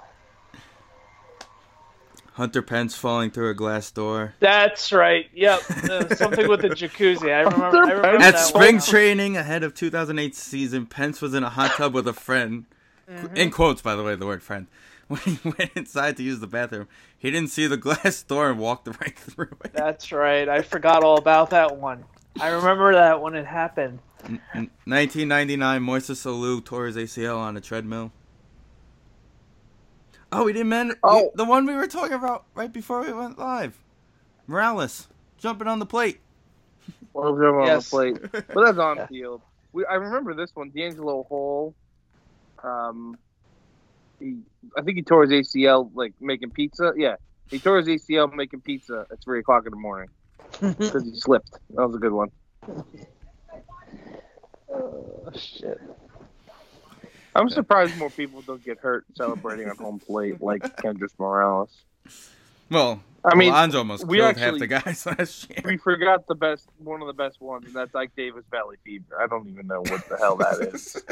Hunter 2.35 2.62
Pence 2.62 2.97
falling 2.97 3.31
through 3.31 3.50
a 3.50 3.55
glass 3.55 3.91
door. 3.91 4.35
That's 4.41 4.93
right. 4.93 5.26
Yep. 5.35 5.61
Uh, 5.71 6.14
something 6.17 6.49
with 6.49 6.62
the 6.62 6.69
jacuzzi. 6.71 7.33
I 7.33 7.43
remember. 7.43 7.79
I 7.79 7.91
remember 7.93 8.17
At 8.25 8.33
that 8.35 8.38
spring 8.41 8.76
one. 8.76 8.85
training 8.85 9.37
ahead 9.37 9.62
of 9.62 9.73
2008 9.75 10.35
season, 10.35 10.87
Pence 10.87 11.23
was 11.23 11.33
in 11.35 11.45
a 11.45 11.49
hot 11.50 11.73
tub 11.73 11.95
with 11.95 12.09
a 12.09 12.12
friend. 12.12 12.64
In 13.37 13.50
quotes, 13.50 13.83
by 13.83 13.95
the 13.97 14.03
way, 14.03 14.14
the 14.17 14.26
word 14.26 14.43
friend. 14.43 14.67
When 15.09 15.21
he 15.21 15.38
went 15.45 15.71
inside 15.76 16.17
to 16.17 16.23
use 16.23 16.41
the 16.41 16.47
bathroom, 16.47 16.88
he 17.19 17.31
didn't 17.31 17.50
see 17.50 17.67
the 17.67 17.76
glass 17.76 18.23
door 18.23 18.49
and 18.50 18.59
walked 18.59 18.88
right 19.00 19.17
through 19.19 19.50
it. 19.62 19.75
That's 19.75 20.11
right. 20.12 20.49
I 20.49 20.62
forgot 20.62 21.05
all 21.05 21.19
about 21.19 21.50
that 21.50 21.76
one. 21.76 22.05
I 22.41 22.49
remember 22.49 22.95
that 22.95 23.21
when 23.21 23.35
it 23.35 23.45
happened. 23.45 23.99
N- 24.25 24.41
n- 24.55 24.71
1999, 24.87 25.83
Moises 25.83 26.25
Alou 26.25 26.64
tore 26.64 26.87
his 26.87 26.97
ACL 26.97 27.37
on 27.37 27.55
a 27.59 27.61
treadmill. 27.61 28.12
Oh, 30.37 30.45
we 30.45 30.53
didn't 30.53 30.69
mention 30.69 30.97
Oh. 31.05 31.31
the 31.37 31.45
one 31.45 31.64
we 31.64 31.75
were 31.75 31.87
talking 31.87 32.14
about 32.14 32.45
right 32.57 32.73
before 32.73 33.03
we 33.05 33.12
went 33.12 33.38
live. 33.38 33.79
Morales 34.49 35.07
jumping 35.38 35.69
on 35.69 35.79
the 35.79 35.87
plate. 35.87 36.19
well 37.12 37.29
over 37.29 37.61
on 37.61 37.67
Yes. 37.69 37.85
the 37.88 37.91
plate. 37.97 38.19
But 38.33 38.64
that's 38.64 38.79
on 38.79 38.97
Yeah. 38.99 39.07
field. 39.07 39.43
We, 39.73 39.85
I 39.87 39.95
remember 39.95 40.35
this 40.35 40.50
one, 40.55 40.71
DeAngelo 40.73 41.26
Hall. 41.29 41.75
Um, 42.64 43.17
he, 44.19 44.38
I 44.76 44.83
think 44.83 44.97
he 44.97 45.03
tore 45.03 45.25
his 45.26 45.31
ACL 45.55 45.91
like 45.95 46.14
making 46.21 46.50
pizza. 46.50 46.93
Yeah, 46.97 47.17
he 47.50 47.59
tore 47.61 47.79
his 47.79 47.87
ACL 47.87 48.33
making 48.35 48.62
pizza 48.62 49.07
at 49.11 49.23
three 49.23 49.38
o'clock 49.41 49.67
in 49.67 49.71
the 49.71 49.76
morning 49.76 50.09
because 50.61 51.05
he 51.05 51.14
slipped. 51.14 51.53
That 51.71 51.87
was 51.87 51.95
a 51.95 51.99
good 51.99 52.12
one. 52.12 52.31
Oh, 54.73 55.31
shit. 55.37 55.81
I'm 57.35 57.49
surprised 57.49 57.97
more 57.99 58.11
people 58.11 58.43
don't 58.43 58.64
get 58.64 58.79
hurt 58.79 59.05
celebrating 59.14 59.69
on 59.69 59.76
home 59.76 59.99
plate 59.99 60.41
like 60.41 60.76
Kendrick 60.79 61.12
Morales. 61.19 61.71
Well, 62.71 63.03
I 63.25 63.35
mean, 63.35 63.50
Alonso 63.50 63.79
almost 63.79 64.07
we 64.07 64.19
killed 64.19 64.37
half 64.37 64.59
the 64.59 64.67
guys 64.67 65.05
last 65.19 65.50
year. 65.50 65.61
we 65.64 65.76
forgot 65.76 66.26
the 66.26 66.35
best, 66.35 66.69
one 66.79 67.00
of 67.00 67.07
the 67.07 67.12
best 67.12 67.41
ones, 67.41 67.67
and 67.67 67.75
that's 67.75 67.95
Ike 67.95 68.12
Davis 68.17 68.45
Valley 68.50 68.76
Fever. 68.85 69.21
I 69.21 69.26
don't 69.26 69.49
even 69.49 69.67
know 69.67 69.81
what 69.81 70.09
the 70.09 70.17
hell 70.17 70.37
that 70.37 70.71
is. 70.75 71.03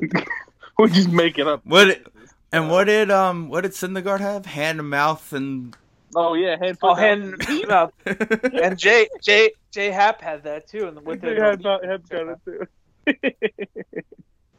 We're 0.78 0.88
just 0.88 1.10
making 1.10 1.46
up. 1.46 1.64
What 1.64 1.88
it- 1.88 2.06
And 2.52 2.68
what 2.70 2.84
did 2.84 3.10
um 3.10 3.48
what 3.48 3.60
did 3.62 3.72
Syndergaard 3.72 4.20
have? 4.20 4.44
Hand, 4.46 4.88
mouth, 4.88 5.32
and 5.32 5.76
Oh 6.16 6.34
yeah, 6.34 6.56
hand. 6.60 6.78
Oh, 6.82 6.94
hand, 6.94 7.36
and 7.48 7.68
mouth. 7.68 7.92
and 8.06 8.76
Jay 8.76 9.08
Jay 9.22 9.52
Jay 9.70 9.90
Happ 9.92 10.20
had 10.20 10.42
that 10.44 10.66
too, 10.68 10.88
and 10.88 11.00
with 11.06 11.20
They 11.20 11.34
the 11.34 11.40
had 11.40 11.62
not- 11.62 11.84
had 11.84 12.08
got 12.08 12.28
it 12.28 12.38
too. 12.44 12.66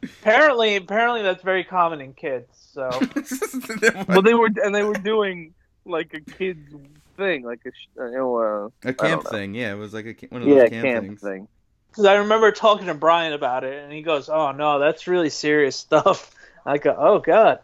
Apparently 0.02 0.76
apparently 0.76 1.22
that's 1.22 1.42
very 1.42 1.64
common 1.64 2.00
in 2.00 2.14
kids. 2.14 2.46
So 2.72 2.90
Well, 4.08 4.22
they 4.22 4.34
were 4.34 4.50
and 4.62 4.74
they 4.74 4.82
were 4.82 4.94
doing 4.94 5.54
like 5.84 6.14
a 6.14 6.20
kids 6.20 6.70
thing, 7.16 7.44
like 7.44 7.60
a 7.66 8.02
uh, 8.02 8.06
you 8.06 8.16
know, 8.16 8.36
uh, 8.84 8.88
a 8.88 8.92
camp 8.92 9.26
thing. 9.26 9.54
Yeah, 9.54 9.72
it 9.72 9.76
was 9.76 9.92
like 9.94 10.06
a 10.06 10.26
one 10.28 10.42
of 10.42 10.48
those 10.48 10.56
yeah, 10.56 10.68
camp, 10.68 10.84
camp 10.84 11.06
things. 11.06 11.20
thing. 11.20 11.48
Because 11.90 12.06
I 12.06 12.14
remember 12.16 12.52
talking 12.52 12.86
to 12.86 12.94
Brian 12.94 13.34
about 13.34 13.64
it, 13.64 13.84
and 13.84 13.92
he 13.92 14.02
goes, 14.02 14.28
"Oh 14.28 14.52
no, 14.52 14.78
that's 14.78 15.06
really 15.06 15.30
serious 15.30 15.76
stuff." 15.76 16.34
I 16.66 16.78
go, 16.78 16.94
"Oh 16.96 17.18
god." 17.18 17.60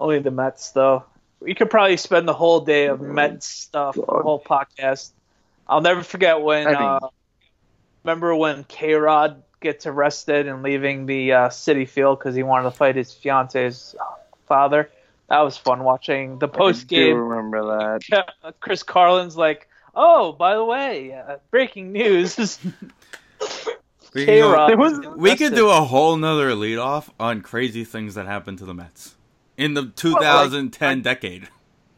Only 0.00 0.20
the 0.20 0.30
Mets, 0.30 0.70
though. 0.70 1.04
We 1.40 1.54
could 1.54 1.70
probably 1.70 1.96
spend 1.96 2.26
the 2.28 2.32
whole 2.34 2.60
day 2.60 2.86
of 2.86 3.00
Mets 3.00 3.46
stuff, 3.46 3.94
the 3.96 4.02
whole 4.06 4.40
podcast. 4.42 5.10
I'll 5.66 5.80
never 5.82 6.02
forget 6.02 6.40
when. 6.40 6.66
I 6.66 6.70
think- 6.70 6.80
Uh, 6.80 7.08
remember 8.04 8.34
when 8.34 8.64
K 8.64 8.94
Rod 8.94 9.42
gets 9.60 9.86
arrested 9.86 10.46
and 10.48 10.62
leaving 10.62 11.06
the 11.06 11.32
uh, 11.32 11.48
Citi 11.48 11.88
Field 11.88 12.18
because 12.18 12.34
he 12.34 12.42
wanted 12.42 12.64
to 12.70 12.76
fight 12.76 12.96
his 12.96 13.12
fiance's 13.12 13.94
father? 14.46 14.90
That 15.28 15.40
was 15.40 15.56
fun 15.56 15.84
watching 15.84 16.38
the 16.38 16.48
post 16.48 16.82
I 16.82 16.86
do 16.88 16.96
game. 16.96 17.16
remember 17.16 17.62
that. 17.78 18.54
Chris 18.60 18.82
Carlin's 18.82 19.36
like, 19.36 19.68
"Oh, 19.94 20.32
by 20.32 20.54
the 20.56 20.64
way, 20.64 21.12
uh, 21.14 21.36
breaking 21.50 21.92
news." 21.92 22.58
We, 24.12 24.26
K 24.26 24.40
go- 24.40 24.76
was- 24.76 24.98
we 25.16 25.36
could 25.36 25.54
do 25.54 25.68
a 25.68 25.82
whole 25.82 26.16
nother 26.16 26.52
lead 26.56 26.78
off 26.78 27.10
on 27.20 27.42
crazy 27.42 27.84
things 27.84 28.16
that 28.16 28.26
happened 28.26 28.58
to 28.58 28.64
the 28.64 28.74
Mets 28.74 29.14
in 29.56 29.74
the 29.74 29.86
2010 29.86 31.02
decade. 31.02 31.48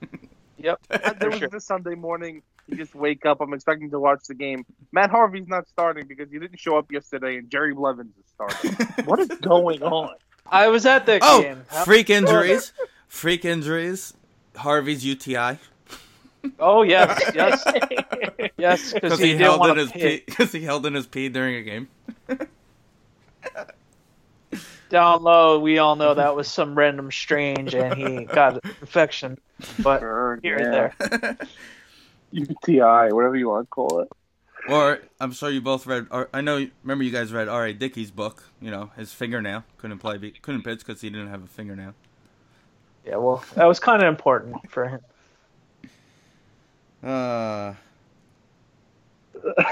Yep. 0.59 0.81
there 1.19 1.31
was 1.31 1.39
sure. 1.41 1.49
this 1.49 1.65
Sunday 1.65 1.97
morning. 1.97 2.43
You 2.73 2.79
just 2.79 2.95
wake 2.95 3.27
up. 3.27 3.41
I'm 3.41 3.53
expecting 3.53 3.91
to 3.91 4.01
watch 4.01 4.25
the 4.29 4.35
game. 4.35 4.65
Matt 4.93 5.11
Harvey's 5.11 5.47
not 5.47 5.69
starting 5.69 6.07
because 6.07 6.31
he 6.31 6.39
didn't 6.39 6.59
show 6.59 6.79
up 6.79 6.91
yesterday, 6.91 7.37
and 7.37 7.51
Jerry 7.51 7.75
Blevins 7.75 8.15
is 8.17 8.25
starting. 8.35 8.73
what 9.05 9.19
is 9.21 9.29
going 9.29 9.83
on? 9.83 10.15
I 10.47 10.69
was 10.69 10.87
at 10.87 11.05
the 11.07 11.19
Oh, 11.23 11.43
game. 11.43 11.65
How- 11.69 11.85
freak 11.85 12.09
injuries. 12.11 12.73
Freak 13.09 13.45
injuries. 13.45 14.15
Harvey's 14.57 15.05
UTI. 15.05 15.59
Oh 16.59 16.83
yes, 16.83 17.23
yes, 17.35 17.63
yes, 18.59 18.93
because 18.93 19.01
Because 19.01 19.19
he, 19.21 19.29
he, 19.29 19.37
held 19.37 19.65
in 19.69 19.77
his 19.77 19.93
pee. 19.93 20.01
pee. 20.01 20.23
Because 20.27 20.51
he 20.53 20.61
held 20.63 20.85
in 20.87 20.95
his 20.95 21.07
pee 21.07 21.29
during 21.29 21.55
a 21.57 21.63
game. 21.63 21.89
Down 24.91 25.23
low, 25.23 25.59
we 25.61 25.79
all 25.79 25.97
know 25.97 26.15
that 26.15 26.35
was 26.35 26.49
some 26.49 26.75
random 26.75 27.11
strange, 27.13 27.75
and 27.75 27.95
he 27.95 28.25
got 28.25 28.63
infection. 28.65 29.39
But 29.79 30.01
here 30.01 30.41
yeah. 30.45 30.91
and 31.01 31.23
there. 31.23 31.39
UTI, 32.33 33.13
whatever 33.13 33.37
you 33.37 33.49
want 33.49 33.67
to 33.67 33.71
call 33.71 34.01
it. 34.01 34.09
Or 34.69 35.01
I'm 35.21 35.33
sure 35.33 35.51
you 35.51 35.61
both 35.61 35.87
read. 35.87 36.07
Or 36.11 36.29
I 36.33 36.41
know. 36.41 36.67
Remember, 36.85 37.03
you 37.05 37.11
guys 37.11 37.33
read 37.33 37.49
R.A. 37.49 37.73
Dickey's 37.73 38.11
book. 38.13 38.45
You 38.61 38.71
know, 38.71 38.91
his 38.97 39.13
fingernail 39.13 39.65
couldn't 39.79 39.99
play. 39.99 40.19
be- 40.19 40.31
Couldn't 40.31 40.63
pitch 40.63 40.81
because 40.87 41.01
he 41.01 41.11
didn't 41.11 41.29
have 41.29 41.43
a 41.43 41.49
fingernail. 41.49 41.95
Yeah, 43.05 43.17
well, 43.17 43.45
that 43.57 43.65
was 43.67 43.81
kind 43.81 44.03
of 44.03 44.09
important 44.09 44.71
for 44.71 44.89
him. 44.89 45.01
Uh, 47.03 47.75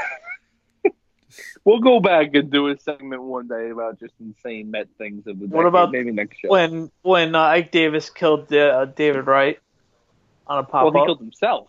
We'll 1.64 1.80
go 1.80 2.00
back 2.00 2.34
and 2.34 2.50
do 2.50 2.68
a 2.68 2.78
segment 2.78 3.22
one 3.22 3.46
day 3.46 3.68
about 3.70 4.00
just 4.00 4.14
insane 4.18 4.70
Met 4.70 4.88
things 4.98 5.26
of 5.26 5.38
the 5.38 5.46
What 5.46 5.60
decade, 5.62 5.66
about 5.68 5.92
maybe 5.92 6.10
next 6.10 6.38
show? 6.40 6.48
When 6.48 6.90
when 7.02 7.34
uh, 7.34 7.40
Ike 7.40 7.70
Davis 7.70 8.08
killed 8.10 8.52
uh, 8.52 8.86
David 8.86 9.26
Wright 9.26 9.58
on 10.46 10.58
a 10.58 10.62
pop 10.64 10.84
well, 10.92 11.02
he 11.02 11.06
killed 11.06 11.20
himself. 11.20 11.68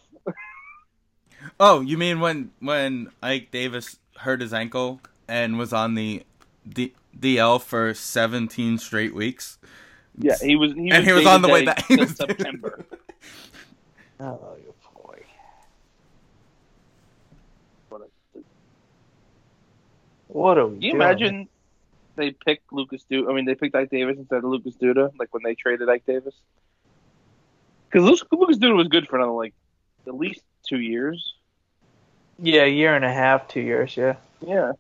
Oh, 1.60 1.82
you 1.82 1.98
mean 1.98 2.20
when 2.20 2.52
when 2.60 3.12
Ike 3.22 3.52
Davis 3.52 3.98
hurt 4.18 4.42
his 4.42 4.54
ankle 4.54 5.02
and 5.28 5.58
was 5.58 5.74
on 5.74 5.96
the 5.96 6.24
D- 6.68 6.94
DL 7.20 7.62
for 7.62 7.94
17 7.94 8.78
straight 8.78 9.14
weeks? 9.16 9.58
Yeah, 10.18 10.36
he 10.42 10.56
was. 10.56 10.74
He 10.74 10.82
was 10.84 10.94
And 10.94 11.06
he 11.06 11.14
was 11.14 11.26
on 11.26 11.42
the 11.42 11.48
way 11.48 11.66
back. 11.66 11.86
till 11.88 12.08
September. 12.08 12.86
Oh, 14.24 14.56
you 14.64 14.72
boy. 14.94 15.18
What 17.90 18.02
a- 18.02 18.40
What 20.28 20.58
are 20.60 20.68
we 20.68 20.74
Can 20.76 20.82
you 20.84 20.92
doing? 20.92 21.02
imagine 21.02 21.50
they 22.18 22.32
picked 22.32 22.72
Lucas 22.72 23.04
Duda? 23.10 23.32
I 23.32 23.34
mean, 23.34 23.46
they 23.46 23.56
picked 23.56 23.76
Ike 23.76 23.90
Davis 23.90 24.18
instead 24.20 24.38
of 24.38 24.44
Lucas 24.44 24.76
Duda, 24.76 25.12
like 25.18 25.34
when 25.34 25.42
they 25.44 25.56
traded 25.56 25.90
Ike 25.90 26.06
Davis. 26.06 26.36
Because 27.90 28.06
Lucas 28.32 28.58
Duda 28.60 28.76
was 28.76 28.88
good 28.90 29.08
for 29.08 29.16
another 29.18 29.32
like 29.32 29.54
at 30.08 30.16
least 30.16 30.42
two 30.72 30.80
years. 30.80 31.34
Yeah, 32.40 32.64
a 32.64 32.70
year 32.70 32.96
and 32.96 33.04
a 33.04 33.12
half, 33.12 33.50
two 33.50 33.60
years. 33.60 33.96
Yeah, 33.96 34.16
Yeah. 34.42 34.72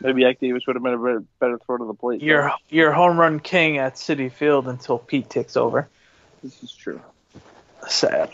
Maybe 0.00 0.24
Ike 0.24 0.38
Davis 0.40 0.62
would 0.66 0.76
have 0.76 0.82
been 0.82 0.94
a 0.94 0.98
better, 0.98 1.24
better 1.40 1.58
throw 1.58 1.76
to 1.76 1.84
the 1.84 1.92
plate. 1.92 2.22
you're 2.22 2.52
you're 2.68 2.92
home 2.92 3.18
run 3.18 3.40
king 3.40 3.78
at 3.78 3.96
Citi 3.96 4.30
Field 4.32 4.68
until 4.68 4.96
Pete 4.96 5.28
takes 5.28 5.56
over. 5.56 5.88
This 6.42 6.62
is 6.62 6.72
true. 6.72 7.00
Sad. 7.88 8.30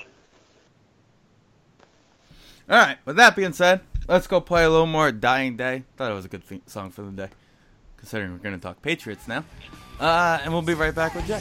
All 2.68 2.78
right. 2.78 2.98
With 3.06 3.16
that 3.16 3.34
being 3.34 3.54
said, 3.54 3.80
let's 4.08 4.26
go 4.26 4.42
play 4.42 4.64
a 4.64 4.70
little 4.70 4.86
more 4.86 5.10
"Dying 5.10 5.56
Day." 5.56 5.84
Thought 5.96 6.12
it 6.12 6.14
was 6.14 6.26
a 6.26 6.28
good 6.28 6.44
theme 6.44 6.62
song 6.66 6.90
for 6.90 7.00
the 7.02 7.10
day, 7.10 7.28
considering 7.96 8.32
we're 8.32 8.38
gonna 8.38 8.58
talk 8.58 8.82
Patriots 8.82 9.26
now. 9.26 9.44
Uh, 9.98 10.40
and 10.42 10.52
we'll 10.52 10.62
be 10.62 10.74
right 10.74 10.94
back 10.94 11.14
with 11.14 11.26
Jay. 11.26 11.40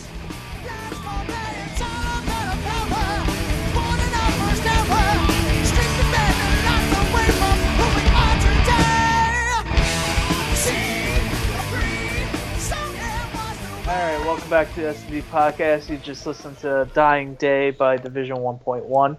All 13.85 13.89
right, 13.89 14.17
welcome 14.25 14.49
back 14.49 14.73
to 14.75 14.81
the 14.81 14.87
SD 14.93 15.23
podcast. 15.23 15.89
You 15.89 15.97
just 15.97 16.25
listened 16.25 16.57
to 16.59 16.89
"Dying 16.93 17.35
Day" 17.35 17.71
by 17.71 17.97
Division 17.97 18.37
1.1. 18.37 19.17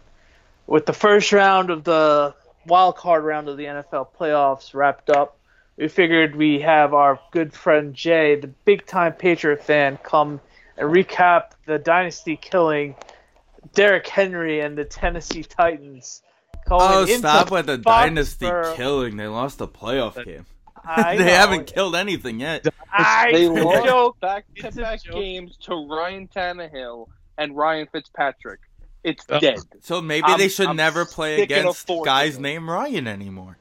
With 0.66 0.86
the 0.86 0.94
first 0.94 1.32
round 1.32 1.68
of 1.68 1.84
the 1.84 2.34
wild 2.66 2.96
card 2.96 3.24
round 3.24 3.48
of 3.48 3.58
the 3.58 3.64
NFL 3.64 4.08
playoffs 4.18 4.72
wrapped 4.72 5.10
up, 5.10 5.36
we 5.76 5.88
figured 5.88 6.34
we 6.34 6.60
have 6.60 6.94
our 6.94 7.20
good 7.30 7.52
friend 7.52 7.92
Jay, 7.92 8.36
the 8.36 8.46
big 8.46 8.86
time 8.86 9.12
Patriot 9.12 9.62
fan, 9.62 9.98
come 10.02 10.40
and 10.78 10.88
recap 10.90 11.50
the 11.66 11.78
dynasty 11.78 12.36
killing 12.36 12.94
Derrick 13.74 14.08
Henry 14.08 14.60
and 14.60 14.78
the 14.78 14.86
Tennessee 14.86 15.42
Titans. 15.42 16.22
Oh, 16.70 17.04
stop 17.04 17.50
with 17.50 17.66
the 17.66 17.76
dynasty 17.76 18.46
Foxborough. 18.46 18.76
killing. 18.76 19.16
They 19.18 19.26
lost 19.26 19.58
the 19.58 19.68
playoff 19.68 20.24
game. 20.24 20.46
I 20.86 21.16
they 21.18 21.24
know. 21.24 21.30
haven't 21.30 21.66
killed 21.72 21.96
anything 21.96 22.40
yet. 22.40 22.66
I 22.92 23.30
They 23.32 23.46
it's 23.46 23.64
lost 23.64 23.84
joke. 23.86 24.20
back 24.20 24.44
It's 24.54 24.76
to 24.76 24.82
a 24.82 24.84
back 24.84 25.00
games 25.04 25.56
to 25.62 25.86
Ryan 25.88 26.28
Tannehill 26.28 27.08
and 27.38 27.56
Ryan 27.56 27.88
Fitzpatrick. 27.92 28.60
It's 29.02 29.24
Uh, 29.28 29.38
dead. 29.40 29.58
So 29.82 30.00
maybe 30.00 30.24
I'm- 30.26 30.38
they 30.38 30.48
should 30.48 30.68
I'm 30.68 30.76
never 30.76 31.04
play 31.04 31.42
against 31.42 31.86
guys 32.04 32.36
in 32.36 32.40
it. 32.44 32.48
named 32.48 32.68
Ryan 32.68 33.06
anymore. 33.06 33.58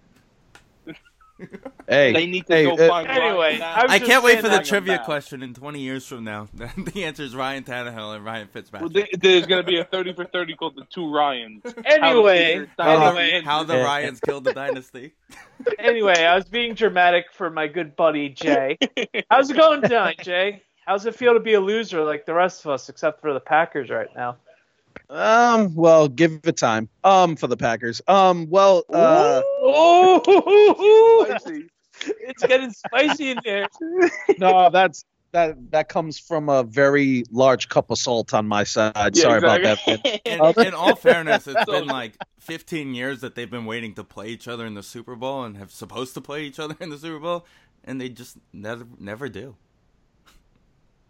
Hey, 1.89 2.13
They 2.13 2.27
need 2.27 2.45
to 2.47 2.53
hey, 2.53 2.63
go 2.65 2.73
uh, 2.75 2.87
find 2.87 3.07
Anyway, 3.09 3.59
I 3.59 3.85
I 3.89 3.99
can't 3.99 4.23
wait 4.23 4.39
for 4.39 4.49
the 4.49 4.59
trivia 4.59 4.97
back. 4.97 5.05
question 5.05 5.43
in 5.43 5.53
20 5.53 5.79
years 5.79 6.05
from 6.05 6.23
now. 6.23 6.47
the 6.53 7.03
answer 7.03 7.23
is 7.23 7.35
Ryan 7.35 7.63
Tannehill 7.63 8.15
and 8.15 8.23
Ryan 8.23 8.47
Well, 8.47 8.53
Fitzpatrick. 8.53 8.93
there- 8.93 9.07
There's 9.19 9.45
going 9.47 9.63
to 9.63 9.67
be 9.69 9.79
a 9.79 9.83
30 9.83 10.13
for 10.13 10.25
30 10.25 10.55
called 10.55 10.75
the 10.75 10.85
two 10.93 11.11
Ryans. 11.13 11.63
Anyway, 11.85 12.65
How 12.77 13.11
the- 13.13 13.19
anyway, 13.19 13.41
How 13.43 13.63
the 13.63 13.77
Ryans 13.79 14.19
killed 14.19 14.43
the 14.45 14.53
dynasty. 14.53 15.13
anyway, 15.79 16.23
I 16.23 16.35
was 16.35 16.45
being 16.45 16.73
dramatic 16.75 17.25
for 17.33 17.49
my 17.49 17.67
good 17.67 17.95
buddy 17.95 18.29
Jay. 18.29 18.77
How's 19.29 19.49
it 19.49 19.57
going 19.57 19.81
tonight, 19.81 20.19
Jay? 20.21 20.61
How's 20.85 21.05
it 21.05 21.15
feel 21.15 21.33
to 21.33 21.39
be 21.39 21.53
a 21.55 21.61
loser 21.61 22.03
like 22.03 22.25
the 22.25 22.33
rest 22.33 22.65
of 22.65 22.71
us, 22.71 22.89
except 22.89 23.21
for 23.21 23.33
the 23.33 23.39
Packers 23.39 23.89
right 23.89 24.09
now? 24.15 24.37
Um, 25.09 25.73
well, 25.75 26.07
give 26.07 26.39
it 26.43 26.57
time. 26.57 26.89
Um, 27.03 27.35
for 27.35 27.47
the 27.47 27.57
Packers. 27.57 28.01
Um, 28.07 28.49
well, 28.49 28.83
uh, 28.93 29.41
Oh, 29.61 31.25
Spicy. 31.27 31.67
it's 32.21 32.43
getting 32.45 32.71
spicy 32.71 33.31
in 33.31 33.39
there. 33.43 33.67
no, 34.37 34.69
that's 34.69 35.05
that 35.31 35.55
that 35.71 35.89
comes 35.89 36.19
from 36.19 36.47
a 36.47 36.63
very 36.63 37.23
large 37.31 37.67
cup 37.69 37.89
of 37.89 37.97
salt 37.97 38.33
on 38.33 38.47
my 38.47 38.63
side. 38.63 38.93
Yeah, 39.15 39.23
Sorry 39.23 39.37
about 39.39 39.61
that. 39.63 39.79
exactly. 39.87 40.21
man. 40.25 40.53
In, 40.57 40.67
in 40.67 40.73
all 40.73 40.95
fairness, 40.95 41.47
it's 41.47 41.65
been 41.65 41.87
like 41.87 42.15
15 42.39 42.93
years 42.93 43.21
that 43.21 43.33
they've 43.35 43.49
been 43.49 43.65
waiting 43.65 43.93
to 43.95 44.03
play 44.03 44.27
each 44.27 44.47
other 44.47 44.65
in 44.65 44.73
the 44.75 44.83
Super 44.83 45.15
Bowl 45.15 45.43
and 45.43 45.57
have 45.57 45.71
supposed 45.71 46.13
to 46.15 46.21
play 46.21 46.43
each 46.43 46.59
other 46.59 46.75
in 46.79 46.89
the 46.91 46.97
Super 46.97 47.19
Bowl, 47.19 47.45
and 47.83 47.99
they 47.99 48.09
just 48.09 48.37
never 48.51 48.85
never 48.99 49.27
do. 49.29 49.55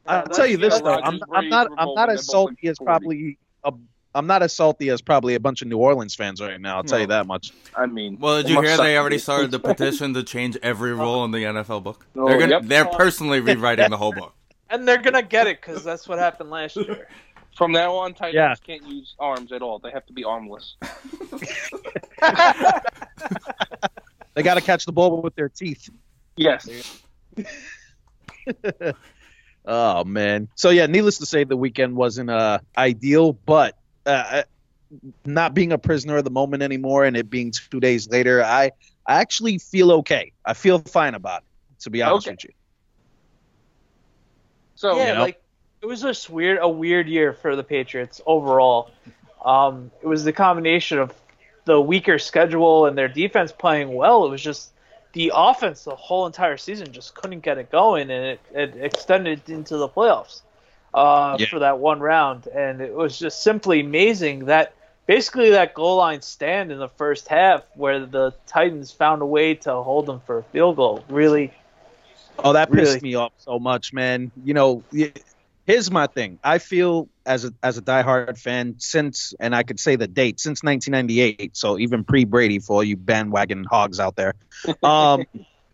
I'll 0.05 0.27
tell 0.27 0.47
you 0.47 0.57
this 0.57 0.79
though, 0.81 0.99
I'm, 0.99 1.19
I'm 1.33 1.49
not 1.49 1.67
I'm 1.77 1.93
not 1.93 2.09
as 2.09 2.25
they're 2.27 2.31
salty 2.33 2.55
like 2.63 2.71
as 2.71 2.77
40. 2.77 2.85
probably 2.85 3.37
a, 3.63 3.73
I'm 4.15 4.27
not 4.27 4.43
as 4.43 4.53
salty 4.53 4.89
as 4.89 5.01
probably 5.01 5.35
a 5.35 5.39
bunch 5.39 5.61
of 5.61 5.67
New 5.67 5.77
Orleans 5.77 6.15
fans 6.15 6.41
right 6.41 6.59
now. 6.59 6.77
I'll 6.77 6.83
tell 6.83 6.99
you 6.99 7.07
that 7.07 7.25
much. 7.27 7.51
I 7.75 7.85
mean, 7.85 8.17
Well, 8.19 8.41
did 8.41 8.51
you 8.51 8.61
hear 8.61 8.77
they 8.77 8.97
already 8.97 9.17
started 9.17 9.51
the 9.51 9.59
petition 9.71 10.13
to 10.13 10.23
change 10.23 10.57
every 10.61 10.91
oh. 10.91 10.95
rule 10.95 11.25
in 11.25 11.31
the 11.31 11.39
NFL 11.39 11.83
book? 11.83 12.05
Oh, 12.15 12.27
They're 12.27 12.39
gonna, 12.39 12.51
yep. 12.51 12.63
they're 12.65 12.85
personally 12.85 13.39
rewriting 13.39 13.89
the 13.89 13.97
whole 13.97 14.13
book. 14.13 14.33
And 14.69 14.87
they're 14.87 15.01
gonna 15.01 15.21
get 15.21 15.45
it 15.45 15.61
because 15.61 15.83
that's 15.83 16.07
what 16.07 16.17
happened 16.17 16.49
last 16.49 16.75
year. 16.77 17.07
From 17.55 17.71
now 17.71 17.93
on, 17.93 18.15
tight 18.15 18.33
Yeah. 18.33 18.55
can't 18.55 18.83
use 18.87 19.13
arms 19.19 19.51
at 19.51 19.61
all. 19.61 19.77
They 19.77 19.91
have 19.91 20.03
to 20.07 20.13
be 20.13 20.23
armless. 20.23 20.77
They 24.33 24.41
got 24.41 24.55
to 24.55 24.61
catch 24.61 24.85
the 24.85 24.91
ball 24.91 25.21
with 25.21 25.35
their 25.35 25.49
teeth. 25.49 25.89
Yes. 26.35 26.67
Oh 29.65 30.03
man. 30.03 30.49
So 30.55 30.69
yeah, 30.69 30.87
needless 30.87 31.19
to 31.19 31.25
say, 31.25 31.43
the 31.43 31.57
weekend 31.57 31.95
wasn't 31.95 32.29
uh, 32.29 32.59
ideal, 32.77 33.33
but 33.33 33.75
uh, 34.05 34.43
not 35.25 35.53
being 35.53 35.71
a 35.71 35.77
prisoner 35.77 36.17
of 36.17 36.23
the 36.25 36.31
moment 36.31 36.63
anymore, 36.63 37.05
and 37.05 37.15
it 37.17 37.29
being 37.29 37.51
two 37.51 37.79
days 37.79 38.09
later, 38.09 38.43
I 38.43 38.71
I 39.07 39.21
actually 39.21 39.59
feel 39.59 39.91
okay. 39.93 40.33
I 40.45 40.53
feel 40.53 40.79
fine 40.79 41.15
about 41.15 41.43
it, 41.43 41.79
to 41.81 41.89
be 41.89 42.01
honest 42.01 42.19
Okay. 42.19 42.31
with 42.31 42.43
you. 42.43 42.49
So 44.75 44.97
yeah, 44.97 45.07
you 45.07 45.13
know? 45.13 45.21
like 45.21 45.41
it 45.81 45.85
was 45.85 46.01
just 46.01 46.29
weird, 46.29 46.59
a 46.61 46.67
weird 46.67 47.07
year 47.07 47.33
for 47.33 47.55
the 47.55 47.63
Patriots 47.63 48.21
overall. 48.25 48.91
Um, 49.43 49.91
it 50.01 50.07
was 50.07 50.23
the 50.23 50.33
combination 50.33 50.99
of 50.99 51.13
the 51.65 51.79
weaker 51.79 52.19
schedule 52.19 52.85
and 52.85 52.97
their 52.97 53.07
defense 53.07 53.51
playing 53.51 53.93
well. 53.93 54.25
It 54.25 54.29
was 54.29 54.41
just 54.41 54.71
the 55.13 55.31
offense 55.33 55.83
the 55.83 55.95
whole 55.95 56.25
entire 56.25 56.57
season 56.57 56.91
just 56.91 57.15
couldn't 57.15 57.41
get 57.41 57.57
it 57.57 57.71
going, 57.71 58.09
and 58.11 58.25
it, 58.25 58.39
it 58.53 58.75
extended 58.75 59.49
into 59.49 59.77
the 59.77 59.87
playoffs 59.87 60.41
uh, 60.93 61.37
Yeah. 61.39 61.47
for 61.47 61.59
that 61.59 61.79
one 61.79 61.99
round. 61.99 62.47
And 62.47 62.81
it 62.81 62.93
was 62.93 63.17
just 63.17 63.43
simply 63.43 63.81
amazing 63.81 64.45
that 64.45 64.73
basically 65.05 65.51
that 65.51 65.73
goal 65.73 65.97
line 65.97 66.21
stand 66.21 66.71
in 66.71 66.79
the 66.79 66.89
first 66.89 67.27
half, 67.27 67.63
where 67.75 68.05
the 68.05 68.33
Titans 68.47 68.91
found 68.91 69.21
a 69.21 69.25
way 69.25 69.53
to 69.55 69.73
hold 69.75 70.07
them 70.07 70.19
for 70.25 70.39
a 70.39 70.43
field 70.43 70.75
goal, 70.77 71.03
really. 71.09 71.53
Oh, 72.39 72.53
that 72.53 72.71
pissed 72.71 73.01
me 73.03 73.13
off 73.15 73.33
so 73.37 73.59
much, 73.59 73.93
man. 73.93 74.31
You 74.43 74.55
know, 74.55 74.83
here's 75.65 75.91
my 75.91 76.07
thing. 76.07 76.39
I 76.43 76.57
feel 76.57 77.09
as 77.25 77.45
a 77.45 77.53
as 77.61 77.77
a 77.77 77.81
diehard 77.81 78.37
fan 78.37 78.75
since, 78.77 79.33
and 79.39 79.55
I 79.55 79.63
could 79.63 79.79
say 79.79 79.95
the 79.95 80.07
date 80.07 80.39
since 80.39 80.63
1998. 80.63 81.55
So 81.55 81.79
even 81.79 82.03
pre 82.03 82.25
Brady 82.25 82.59
for 82.59 82.77
all 82.77 82.83
you 82.83 82.97
bandwagon 82.97 83.65
hogs 83.69 83.99
out 83.99 84.15
there. 84.15 84.33
Um, 84.83 85.25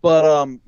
but 0.01 0.25
um, 0.25 0.61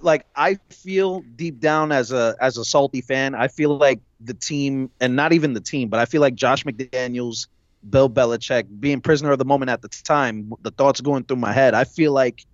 like 0.00 0.26
I 0.36 0.58
feel 0.70 1.20
deep 1.20 1.60
down 1.60 1.92
as 1.92 2.12
a 2.12 2.36
as 2.40 2.56
a 2.56 2.64
salty 2.64 3.00
fan, 3.00 3.34
I 3.34 3.48
feel 3.48 3.76
like 3.76 4.00
the 4.20 4.34
team, 4.34 4.90
and 5.00 5.16
not 5.16 5.32
even 5.32 5.52
the 5.52 5.60
team, 5.60 5.88
but 5.88 6.00
I 6.00 6.04
feel 6.04 6.20
like 6.20 6.34
Josh 6.34 6.64
McDaniels, 6.64 7.46
Bill 7.88 8.08
Belichick, 8.08 8.66
being 8.80 9.00
prisoner 9.00 9.32
of 9.32 9.38
the 9.38 9.44
moment 9.44 9.70
at 9.70 9.82
the 9.82 9.88
time, 9.88 10.52
the 10.62 10.70
thoughts 10.70 11.00
going 11.00 11.24
through 11.24 11.38
my 11.38 11.52
head. 11.52 11.74
I 11.74 11.84
feel 11.84 12.12
like 12.12 12.44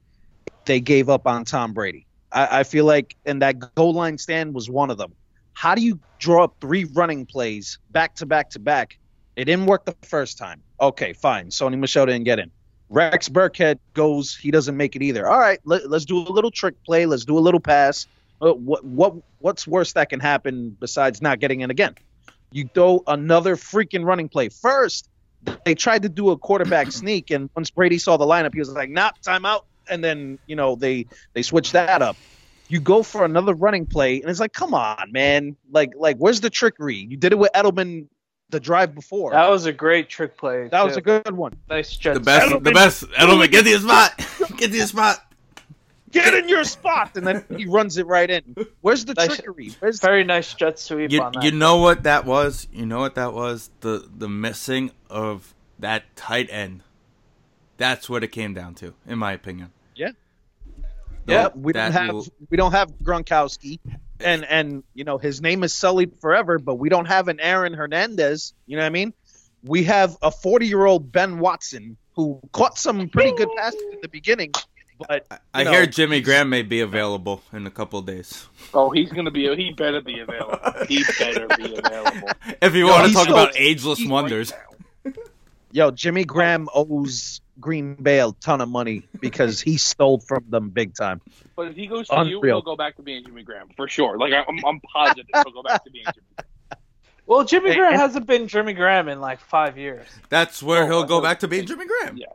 they 0.65 0.81
gave 0.81 1.09
up 1.09 1.27
on 1.27 1.45
Tom 1.45 1.73
Brady. 1.73 2.07
I, 2.33 2.61
I 2.61 2.63
feel 2.65 2.85
like, 2.85 3.17
and 3.25 3.43
that 3.43 3.75
goal 3.75 3.95
line 3.95 4.19
stand 4.19 4.55
was 4.55 4.69
one 4.69 4.91
of 4.91 4.99
them. 4.99 5.15
How 5.55 5.75
do 5.75 5.83
you 5.83 5.99
draw 6.19 6.45
up 6.45 6.57
three 6.61 6.85
running 6.85 7.27
plays 7.27 7.79
back 7.91 8.17
to 8.17 8.27
back 8.27 8.51
to 8.51 8.59
back? 8.59 8.99
It 9.37 9.47
didn't 9.47 9.67
work 9.67 9.85
the 9.85 9.97
first 10.03 10.39
time. 10.39 10.63
Okay, 10.81 11.13
fine. 11.13 11.49
Sony 11.49 11.79
Michel 11.79 12.07
didn't 12.07 12.25
get 12.25 12.39
in. 12.39 12.51
Rex 12.91 13.29
Burkhead 13.29 13.79
goes, 13.95 14.37
he 14.37 14.51
doesn't 14.51 14.77
make 14.77 14.95
it 14.95 15.03
either. 15.03 15.29
All 15.29 15.39
right, 15.39 15.59
let, 15.65 15.89
let's 15.89 16.05
do 16.05 16.19
a 16.19 16.31
little 16.31 16.51
trick 16.51 16.75
play. 16.85 17.07
Let's 17.07 17.25
do 17.25 17.39
a 17.39 17.41
little 17.41 17.61
pass. 17.61 18.07
Uh, 18.41 18.53
what 18.53 18.85
what 18.85 19.15
what's 19.39 19.67
worse 19.67 19.93
that 19.93 20.11
can 20.11 20.21
happen 20.21 20.77
besides 20.81 21.23
not 21.23 21.39
getting 21.41 21.61
in 21.61 21.71
again? 21.71 21.95
You 22.53 22.69
throw 22.75 23.03
another 23.07 23.57
freaking 23.57 24.05
running 24.05 24.29
play. 24.29 24.49
First, 24.49 25.09
they 25.65 25.75
tried 25.75 26.03
to 26.03 26.09
do 26.09 26.31
a 26.31 26.37
quarterback 26.37 26.93
sneak, 26.93 27.31
and 27.31 27.49
once 27.57 27.71
Brady 27.71 27.99
saw 27.99 28.17
the 28.17 28.27
lineup, 28.27 28.53
he 28.53 28.61
was 28.61 28.71
like, 28.71 28.91
"Nah, 28.91 29.13
timeout." 29.23 29.63
And 29.89 30.03
then 30.03 30.39
you 30.47 30.57
know 30.57 30.75
they 30.77 31.07
they 31.33 31.43
switched 31.43 31.73
that 31.73 32.03
up. 32.03 32.17
You 32.75 32.81
go 32.81 33.05
for 33.05 33.25
another 33.25 33.55
running 33.55 33.87
play, 33.87 34.21
and 34.21 34.29
it's 34.29 34.41
like, 34.41 34.53
come 34.53 34.75
on, 34.75 35.13
man! 35.13 35.55
Like 35.71 35.93
like 35.97 36.17
where's 36.17 36.41
the 36.41 36.51
trickery? 36.51 36.97
You 36.97 37.17
did 37.17 37.31
it 37.31 37.39
with 37.39 37.53
Edelman 37.53 38.09
the 38.51 38.59
drive 38.59 38.97
before. 38.97 39.31
That 39.31 39.49
was 39.49 39.65
a 39.67 39.73
great 39.73 40.09
trick 40.09 40.37
play. 40.37 40.67
That 40.67 40.85
was 40.85 40.97
a 40.97 41.01
good 41.01 41.31
one. 41.37 41.55
nice 41.71 41.97
jet. 41.97 42.15
The 42.15 42.21
best, 42.21 42.51
the 42.65 42.73
best. 42.73 43.05
Edelman, 43.13 43.49
get 43.49 43.63
to 43.63 43.71
your 43.71 43.79
spot. 43.79 44.19
Get 44.57 44.73
to 44.73 44.77
your 44.77 44.87
spot. 44.89 45.19
Get 46.11 46.35
in 46.35 46.49
your 46.49 46.65
spot, 46.65 47.17
and 47.17 47.25
then 47.25 47.45
he 47.57 47.65
runs 47.67 47.97
it 47.97 48.07
right 48.07 48.29
in. 48.29 48.57
Where's 48.81 49.05
the 49.05 49.15
Nice- 49.15 49.37
trickery? 49.37 49.71
Where's 49.79 50.01
Very 50.01 50.25
nice 50.25 50.53
jet 50.55 50.81
sweep 50.81 51.13
You, 51.13 51.23
on 51.23 51.31
that. 51.35 51.45
you 51.45 51.53
know 51.53 51.77
what 51.77 52.03
that 52.03 52.25
was? 52.25 52.67
You 52.73 52.87
know 52.87 52.99
what 52.99 53.15
that 53.15 53.35
was? 53.35 53.71
The 53.83 54.09
the 54.19 54.29
missing 54.29 54.91
of 55.09 55.55
that 55.79 56.17
tight 56.17 56.49
end. 56.51 56.83
That's 57.77 58.11
what 58.11 58.25
it 58.25 58.29
came 58.29 58.53
down 58.53 58.75
to, 58.77 58.95
in 59.07 59.19
my 59.19 59.33
opinion. 59.33 59.71
Yeah. 59.95 60.11
The- 61.27 61.33
Yeah, 61.33 61.49
we 61.55 61.73
don't 61.73 61.93
have 61.93 62.13
will- 62.15 62.27
we 62.51 62.57
don't 62.57 62.73
have 62.73 62.91
Gronkowski, 63.03 63.79
and 64.21 64.45
and 64.45 64.83
you 64.95 65.05
know 65.05 65.19
his 65.19 65.41
name 65.41 65.63
is 65.65 65.73
sullied 65.73 66.19
forever, 66.21 66.59
but 66.59 66.75
we 66.77 66.89
don't 66.89 67.07
have 67.07 67.29
an 67.29 67.41
Aaron 67.41 67.75
Hernandez. 67.75 68.53
You 68.67 68.77
know 68.77 68.83
what 68.83 68.87
I 68.87 68.91
mean? 68.91 69.15
We 69.65 69.85
have 69.85 70.17
a 70.23 70.31
40 70.31 70.67
year 70.67 70.85
old 70.85 71.11
Ben 71.11 71.39
Watson 71.39 71.97
who 72.15 72.41
caught 72.53 72.79
some 72.79 73.09
pretty 73.09 73.33
good 73.33 73.49
passes 73.57 73.81
in 73.93 73.99
the 74.03 74.09
beginning, 74.09 74.53
but 75.09 75.27
I 75.55 75.61
you 75.61 75.65
know, 75.65 75.71
hear 75.73 75.87
Jimmy 75.87 76.21
Graham 76.21 76.51
may 76.51 76.63
be 76.63 76.81
available 76.81 77.43
in 77.53 77.67
a 77.67 77.71
couple 77.71 77.99
of 77.99 78.05
days. 78.07 78.47
Oh, 78.75 78.91
he's 78.91 79.11
gonna 79.11 79.31
be. 79.31 79.53
He 79.57 79.73
better 79.73 80.01
be 80.03 80.21
available. 80.21 80.59
He 80.87 81.03
better 81.19 81.47
be 81.57 81.75
available. 81.77 82.29
If 82.63 82.75
you 82.75 82.87
Yo, 82.87 82.93
want 82.93 83.09
to 83.09 83.13
talk 83.15 83.27
so- 83.27 83.33
about 83.33 83.53
ageless 83.57 83.99
he's 83.99 84.09
wonders, 84.09 84.53
yo, 85.73 85.91
Jimmy 85.91 86.25
Graham 86.25 86.69
owes 86.75 87.41
Green 87.61 87.95
Bay 87.95 88.19
a 88.21 88.33
ton 88.41 88.61
of 88.61 88.69
money 88.69 89.03
because 89.21 89.61
he 89.61 89.77
stole 89.77 90.19
from 90.19 90.45
them 90.49 90.71
big 90.71 90.95
time. 90.95 91.21
But 91.57 91.69
if 91.69 91.77
he 91.77 91.87
goes 91.87 92.09
to 92.09 92.25
you, 92.25 92.41
he'll 92.43 92.63
go 92.63 92.77
back 92.77 92.97
to 92.97 93.03
being 93.03 93.25
Jimmy 93.25 93.43
Graham 93.43 93.69
for 93.77 93.89
sure. 93.89 94.19
Like 94.19 94.33
I- 94.33 94.45
I'm, 94.49 94.65
I'm 94.65 94.81
positive 94.81 95.27
he'll 95.33 95.45
go 95.53 95.63
back 95.63 95.85
to 95.85 95.91
being 95.91 96.05
Jimmy. 96.05 96.27
Graham. 96.37 96.47
well, 97.27 97.45
Jimmy 97.45 97.71
Hey, 97.71 97.77
Graham 97.77 97.93
and- 97.93 98.01
hasn't 98.03 98.27
been 98.27 98.49
Jimmy 98.49 98.73
Graham 98.73 99.09
in 99.09 99.21
like 99.21 99.41
five 99.41 99.79
years. 99.79 100.07
that's 100.29 100.63
where 100.63 100.85
Oh, 100.85 100.87
he'll 100.87 101.05
go 101.05 101.21
back 101.21 101.41
to 101.41 101.49
being 101.49 101.67
Jimmy 101.67 101.87
Graham. 101.87 102.17
Yeah. 102.17 102.27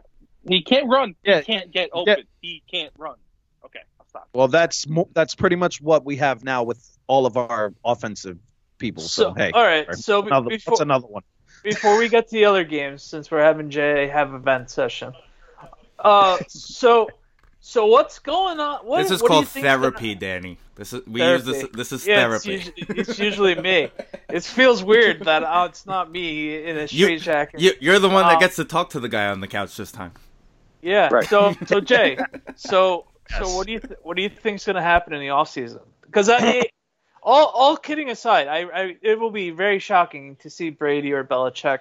He 0.48 0.64
can't 0.64 0.88
run. 0.88 1.16
Yeah. 1.24 1.40
He 1.40 1.46
can't 1.46 1.72
get 1.72 1.90
open. 1.92 2.24
He 2.42 2.64
can't 2.72 2.94
run. 2.98 3.16
Okay, 3.66 3.82
I'll 4.00 4.08
stop. 4.08 4.30
Well, 4.34 4.48
that's 4.48 4.88
mo- 4.88 5.10
that's 5.14 5.36
pretty 5.36 5.58
much 5.58 5.82
what 5.82 6.06
we 6.06 6.16
have 6.16 6.44
now 6.46 6.64
with 6.64 6.98
all 7.08 7.26
of 7.26 7.36
our 7.36 7.74
offensive 7.84 8.38
people. 8.78 9.04
So, 9.04 9.24
So, 9.24 9.34
hey, 9.34 9.52
all 9.54 9.62
right. 9.64 9.94
So 9.96 10.22
be- 10.22 10.30
another, 10.30 10.50
before 10.50 10.72
that's 10.72 10.80
another 10.82 11.08
one. 11.08 11.24
Before 11.64 11.98
we 11.98 12.10
get 12.10 12.28
to 12.28 12.32
the 12.34 12.46
other 12.46 12.64
games, 12.64 13.04
since 13.04 13.30
we're 13.32 13.44
having 13.44 13.70
Jay 13.70 14.08
have 14.08 14.34
a 14.34 14.40
vent 14.40 14.70
session, 14.70 15.14
uh, 16.00 16.38
so 16.48 17.10
so 17.62 17.86
what's 17.88 18.20
going 18.20 18.60
on? 18.60 18.86
What, 18.86 19.02
This 19.04 19.12
is 19.12 19.22
what 19.22 19.28
do 19.30 19.34
you 19.34 19.38
called 19.42 19.48
think's 19.50 19.66
gonna- 19.68 19.82
therapy, 19.82 20.16
Danny. 20.16 20.58
This 20.76 20.94
is 20.94 21.06
we 21.06 21.22
use 21.22 21.44
this. 21.44 21.58
Therapy. 21.58 21.78
This 21.78 21.92
is 21.92 22.08
Yeah, 22.08 22.16
therapy. 22.28 22.54
It's 22.56 22.66
usually, 22.78 23.00
it's 23.00 23.20
usually 23.20 23.56
me. 23.56 23.92
It 24.30 24.44
feels 24.44 24.82
weird 24.84 25.26
that 25.26 25.44
uh, 25.44 25.68
it's 25.70 25.86
not 25.86 26.10
me 26.10 26.64
in 26.64 26.78
a 26.78 26.82
You- 26.82 26.88
straight 26.88 27.22
jacket. 27.22 27.60
You, 27.60 27.74
you're 27.82 28.00
the 28.00 28.08
one 28.10 28.24
Uh, 28.26 28.30
that 28.30 28.40
gets 28.40 28.56
to 28.58 28.66
talk 28.66 28.90
to 28.92 29.00
the 29.02 29.10
guy 29.10 29.28
on 29.28 29.42
the 29.42 29.48
couch 29.48 29.76
this 29.76 29.92
time. 29.92 30.14
Yeah. 30.82 31.10
Right. 31.12 31.28
So 31.28 31.54
so 31.66 31.82
Jay, 31.82 32.18
so 32.56 33.06
Yes. 33.30 33.40
so 33.48 33.56
what 33.56 33.68
do 33.68 33.74
you 33.74 33.80
th- 33.80 34.00
what 34.04 34.16
do 34.16 34.24
you 34.24 34.30
think's 34.30 34.66
going 34.66 34.78
to 34.78 34.82
happen 34.82 35.14
in 35.14 35.20
the 35.20 35.30
off 35.32 35.50
season? 35.50 35.82
Because 36.02 36.30
I, 36.30 36.64
all 37.24 37.48
all 37.48 37.78
kidding 37.78 38.10
aside, 38.10 38.48
I, 38.48 38.60
I 38.64 38.98
it 39.02 39.20
will 39.20 39.32
be 39.32 39.50
very 39.52 39.80
shocking 39.80 40.36
to 40.38 40.50
see 40.50 40.70
Brady 40.70 41.14
or 41.14 41.24
Belichick 41.24 41.80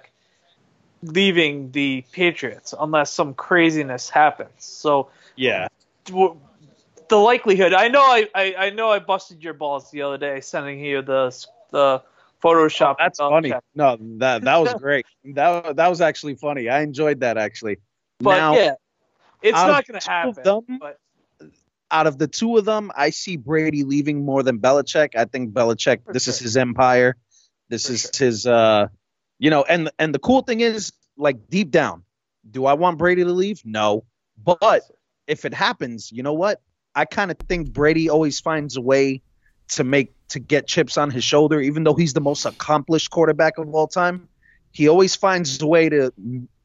leaving 1.01 1.71
the 1.71 2.03
Patriots 2.11 2.73
unless 2.77 3.11
some 3.11 3.33
craziness 3.33 4.09
happens. 4.09 4.51
So 4.57 5.09
Yeah. 5.35 5.67
the 6.05 7.15
likelihood, 7.17 7.73
I 7.73 7.87
know 7.87 8.01
I, 8.01 8.27
I, 8.35 8.55
I 8.57 8.69
know 8.71 8.89
I 8.91 8.99
busted 8.99 9.43
your 9.43 9.53
balls 9.53 9.89
the 9.91 10.01
other 10.01 10.17
day 10.17 10.41
sending 10.41 10.79
you 10.79 11.01
the 11.01 11.45
the 11.71 12.03
Photoshop. 12.43 12.93
Oh, 12.93 12.95
That's 12.99 13.19
funny. 13.19 13.53
No, 13.75 13.97
that 14.17 14.43
that 14.43 14.57
was 14.57 14.73
great. 14.81 15.05
That 15.23 15.75
that 15.77 15.87
was 15.87 16.01
actually 16.01 16.35
funny. 16.35 16.69
I 16.69 16.81
enjoyed 16.81 17.21
that 17.21 17.37
actually. 17.37 17.77
But 18.19 18.37
now, 18.37 18.53
yeah, 18.55 18.73
it's 19.41 19.65
not 19.65 19.87
going 19.87 19.99
to 19.99 20.09
happen. 20.09 20.43
them- 20.43 20.77
but 20.79 20.97
out 21.91 22.07
of 22.07 22.17
the 22.17 22.27
two 22.27 22.57
of 22.57 22.65
them, 22.65 22.91
I 22.95 23.09
see 23.09 23.37
Brady 23.37 23.83
leaving 23.83 24.25
more 24.25 24.43
than 24.43 24.59
Belichick. 24.59 25.15
I 25.15 25.25
think 25.25 25.53
Belichick. 25.53 26.05
For 26.05 26.13
this 26.13 26.27
is 26.27 26.39
his 26.39 26.57
empire. 26.57 27.17
This 27.69 27.87
For 27.87 27.93
is 27.93 28.17
his. 28.17 28.45
uh 28.45 28.87
You 29.39 29.49
know, 29.49 29.63
and 29.63 29.89
and 29.97 30.13
the 30.13 30.19
cool 30.19 30.41
thing 30.41 30.61
is, 30.61 30.91
like 31.17 31.49
deep 31.49 31.71
down, 31.71 32.03
do 32.49 32.65
I 32.65 32.73
want 32.73 32.97
Brady 32.97 33.23
to 33.23 33.31
leave? 33.31 33.61
No, 33.65 34.05
but 34.43 34.83
if 35.27 35.45
it 35.45 35.53
happens, 35.53 36.11
you 36.11 36.23
know 36.23 36.33
what? 36.33 36.61
I 36.95 37.05
kind 37.05 37.31
of 37.31 37.37
think 37.37 37.71
Brady 37.71 38.09
always 38.09 38.39
finds 38.39 38.75
a 38.75 38.81
way 38.81 39.21
to 39.69 39.83
make 39.83 40.13
to 40.29 40.39
get 40.39 40.67
chips 40.67 40.97
on 40.97 41.09
his 41.09 41.23
shoulder, 41.23 41.59
even 41.61 41.83
though 41.83 41.93
he's 41.93 42.13
the 42.13 42.21
most 42.21 42.45
accomplished 42.45 43.11
quarterback 43.11 43.57
of 43.57 43.73
all 43.73 43.87
time. 43.87 44.27
He 44.71 44.87
always 44.87 45.15
finds 45.15 45.61
a 45.61 45.67
way 45.67 45.89
to 45.89 46.11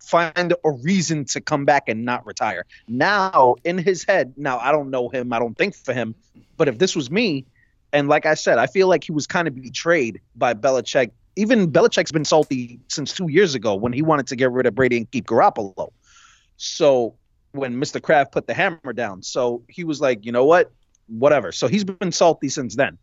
find 0.08 0.52
a 0.52 0.70
reason 0.70 1.24
to 1.26 1.40
come 1.40 1.64
back 1.64 1.88
and 1.88 2.04
not 2.04 2.24
retire. 2.26 2.64
Now, 2.88 3.56
in 3.64 3.78
his 3.78 4.04
head, 4.04 4.34
now 4.36 4.58
I 4.58 4.72
don't 4.72 4.90
know 4.90 5.08
him, 5.08 5.32
I 5.32 5.38
don't 5.38 5.56
think 5.56 5.74
for 5.74 5.92
him, 5.92 6.14
but 6.56 6.68
if 6.68 6.78
this 6.78 6.94
was 6.94 7.10
me, 7.10 7.46
and 7.92 8.08
like 8.08 8.26
I 8.26 8.34
said, 8.34 8.58
I 8.58 8.66
feel 8.66 8.88
like 8.88 9.04
he 9.04 9.12
was 9.12 9.26
kind 9.26 9.46
of 9.46 9.54
betrayed 9.54 10.20
by 10.34 10.54
Belichick. 10.54 11.12
Even 11.36 11.70
Belichick's 11.70 12.10
been 12.10 12.24
salty 12.24 12.80
since 12.88 13.12
two 13.12 13.28
years 13.28 13.54
ago 13.54 13.74
when 13.74 13.92
he 13.92 14.02
wanted 14.02 14.26
to 14.28 14.36
get 14.36 14.50
rid 14.50 14.66
of 14.66 14.74
Brady 14.74 14.96
and 14.96 15.10
keep 15.10 15.26
Garoppolo. 15.26 15.92
So 16.56 17.14
when 17.52 17.76
Mr. 17.76 18.02
Kraft 18.02 18.32
put 18.32 18.46
the 18.46 18.54
hammer 18.54 18.92
down, 18.92 19.22
so 19.22 19.62
he 19.68 19.84
was 19.84 20.00
like, 20.00 20.24
you 20.26 20.32
know 20.32 20.44
what, 20.44 20.72
whatever. 21.06 21.52
So 21.52 21.68
he's 21.68 21.84
been 21.84 22.10
salty 22.10 22.48
since 22.48 22.74
then. 22.74 22.98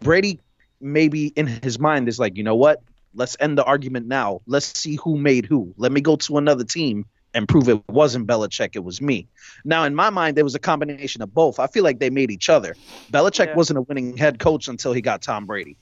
Brady 0.00 0.40
maybe 0.80 1.28
in 1.28 1.46
his 1.46 1.78
mind 1.78 2.08
is 2.08 2.18
like, 2.18 2.36
you 2.36 2.44
know 2.44 2.54
what, 2.54 2.82
let's 3.16 3.36
end 3.40 3.58
the 3.58 3.64
argument 3.64 4.06
now. 4.06 4.40
Let's 4.46 4.78
see 4.78 4.96
who 4.96 5.16
made 5.16 5.46
who. 5.46 5.74
Let 5.76 5.92
me 5.92 6.00
go 6.00 6.16
to 6.16 6.38
another 6.38 6.64
team 6.64 7.06
and 7.34 7.46
prove 7.46 7.68
it 7.68 7.86
wasn't 7.88 8.26
Belichick, 8.26 8.76
it 8.76 8.84
was 8.84 9.02
me. 9.02 9.28
Now, 9.64 9.84
in 9.84 9.94
my 9.94 10.08
mind, 10.08 10.36
there 10.36 10.44
was 10.44 10.54
a 10.54 10.58
combination 10.58 11.20
of 11.20 11.34
both. 11.34 11.58
I 11.58 11.66
feel 11.66 11.84
like 11.84 11.98
they 11.98 12.08
made 12.08 12.30
each 12.30 12.48
other. 12.48 12.74
Belichick 13.12 13.48
Yeah. 13.48 13.54
wasn't 13.54 13.78
a 13.78 13.82
winning 13.82 14.16
head 14.16 14.38
coach 14.38 14.68
until 14.68 14.94
he 14.94 15.02
got 15.02 15.20
Tom 15.20 15.44
Brady. 15.44 15.76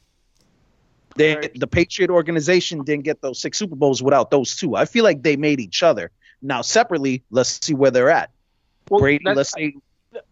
They, 1.16 1.36
Right. 1.36 1.60
The 1.60 1.68
Patriot 1.68 2.10
organization 2.10 2.82
didn't 2.82 3.04
get 3.04 3.20
those 3.20 3.40
six 3.40 3.56
Super 3.58 3.76
Bowls 3.76 4.02
without 4.02 4.32
those 4.32 4.56
two. 4.56 4.74
I 4.74 4.84
feel 4.84 5.04
like 5.04 5.22
they 5.22 5.36
made 5.36 5.60
each 5.60 5.82
other. 5.84 6.10
Now, 6.42 6.62
separately, 6.62 7.22
let's 7.30 7.64
see 7.64 7.74
where 7.74 7.92
they're 7.92 8.10
at. 8.10 8.30
Well, 8.90 9.00
Brady, 9.00 9.24
let's 9.24 9.52
say. 9.52 9.76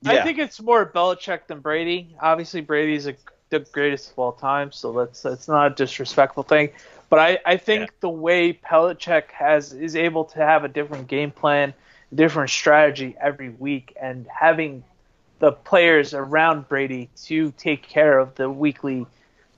I 0.04 0.14
Yeah. 0.14 0.24
think 0.24 0.38
it's 0.38 0.60
more 0.60 0.84
Belichick 0.84 1.46
than 1.46 1.60
Brady. 1.60 2.16
Obviously, 2.20 2.62
Brady's 2.62 3.06
a, 3.06 3.14
the 3.50 3.60
greatest 3.60 4.10
of 4.10 4.18
all 4.18 4.32
time, 4.32 4.72
so 4.72 4.92
that's 4.92 5.22
that's 5.22 5.46
not 5.48 5.72
a 5.72 5.74
disrespectful 5.74 6.42
thing. 6.42 6.70
But 7.12 7.18
I, 7.18 7.38
I 7.44 7.57
think 7.59 7.81
Yeah. 7.83 7.96
the 8.01 8.09
way 8.09 8.55
Belichick 8.55 9.31
has 9.33 9.75
is 9.75 9.96
able 9.96 10.25
to 10.25 10.38
have 10.38 10.64
a 10.64 10.68
different 10.68 11.09
game 11.09 11.31
plan, 11.31 11.75
different 12.14 12.48
strategy 12.48 13.14
every 13.20 13.51
week, 13.51 13.94
and 14.01 14.27
having 14.35 14.83
the 15.38 15.53
players 15.53 16.14
around 16.14 16.70
Brady 16.70 17.11
to 17.25 17.51
take 17.59 17.83
care 17.87 18.18
of 18.18 18.35
the 18.37 18.48
weekly 18.48 19.05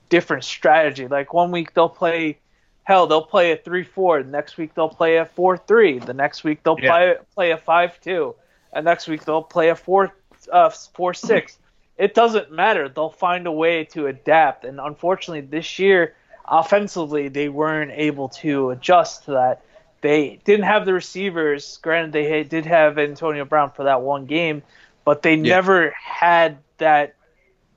different 0.09 0.43
strategy. 0.43 1.07
Like 1.07 1.33
one 1.33 1.49
week 1.51 1.73
they'll 1.73 1.87
play, 1.87 2.39
hell, 2.83 3.07
they'll 3.07 3.21
play 3.25 3.53
a 3.53 3.55
three-four. 3.55 4.23
The 4.23 4.29
next 4.31 4.57
week 4.57 4.73
they'll 4.75 4.89
play 4.89 5.15
a 5.15 5.25
four-three. 5.25 5.99
The 5.99 6.13
next 6.13 6.43
week 6.43 6.61
they'll 6.61 6.77
Yeah. 6.81 6.91
play 6.91 7.15
play 7.35 7.51
a 7.51 7.57
five-two. 7.57 8.35
And 8.73 8.83
next 8.83 9.07
week 9.07 9.23
they'll 9.23 9.41
play 9.41 9.69
a 9.69 9.75
four 9.77 10.13
uh, 10.51 10.71
four 10.71 11.13
six. 11.13 11.57
It 11.97 12.15
doesn't 12.15 12.51
matter. 12.51 12.89
They'll 12.89 13.09
find 13.27 13.47
a 13.47 13.51
way 13.53 13.85
to 13.95 14.07
adapt. 14.07 14.65
And 14.65 14.81
unfortunately, 14.81 15.47
this 15.47 15.79
year, 15.79 16.15
offensively, 16.47 17.27
they 17.27 17.49
weren't 17.49 17.91
able 17.91 18.29
to 18.29 18.71
adjust 18.71 19.25
to 19.25 19.31
that. 19.31 19.63
They 20.01 20.39
didn't 20.43 20.65
have 20.65 20.85
the 20.85 20.93
receivers. 20.93 21.77
Granted, 21.81 22.11
they 22.13 22.43
did 22.43 22.65
have 22.65 22.99
Antonio 22.99 23.45
Brown 23.45 23.71
for 23.71 23.85
that 23.85 24.01
one 24.01 24.25
game, 24.25 24.61
but 25.03 25.21
they 25.21 25.35
never 25.35 25.91
had 25.91 26.57
that 26.77 27.15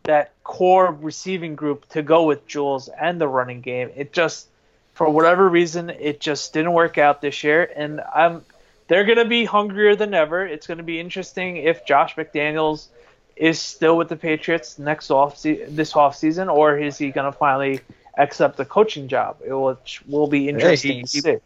that 0.04 0.32
core 0.42 0.90
receiving 0.90 1.54
group 1.54 1.86
to 1.90 2.02
go 2.02 2.24
with 2.24 2.46
Jules 2.46 2.88
and 2.88 3.20
the 3.20 3.28
running 3.28 3.60
game. 3.60 3.90
It 3.94 4.12
just, 4.12 4.48
for 4.94 5.08
whatever 5.10 5.46
reason, 5.46 5.90
it 5.90 6.18
just 6.18 6.54
didn't 6.54 6.72
work 6.72 6.96
out 6.96 7.20
this 7.20 7.44
year. 7.44 7.70
And 7.76 8.00
I'm 8.14 8.44
they're 8.88 9.04
going 9.04 9.18
to 9.18 9.26
be 9.26 9.44
hungrier 9.44 9.94
than 9.94 10.14
ever. 10.14 10.46
It's 10.46 10.66
going 10.66 10.78
to 10.78 10.84
be 10.84 10.98
interesting 10.98 11.58
if 11.58 11.84
Josh 11.84 12.16
McDaniels 12.16 12.88
is 13.36 13.60
still 13.60 13.96
with 13.96 14.08
the 14.08 14.16
Patriots 14.16 14.78
next 14.78 15.10
off 15.10 15.38
se- 15.38 15.66
this 15.68 15.94
off 15.94 16.16
season, 16.16 16.48
or 16.48 16.76
is 16.78 16.98
he 16.98 17.10
going 17.10 17.30
to 17.30 17.38
finally 17.38 17.80
accept 18.18 18.56
the 18.56 18.64
coaching 18.64 19.08
job? 19.08 19.38
It 19.44 19.52
will 19.52 19.78
will 20.06 20.26
be 20.28 20.48
interesting 20.48 20.96
he- 20.96 21.02
to 21.02 21.08
see. 21.08 21.36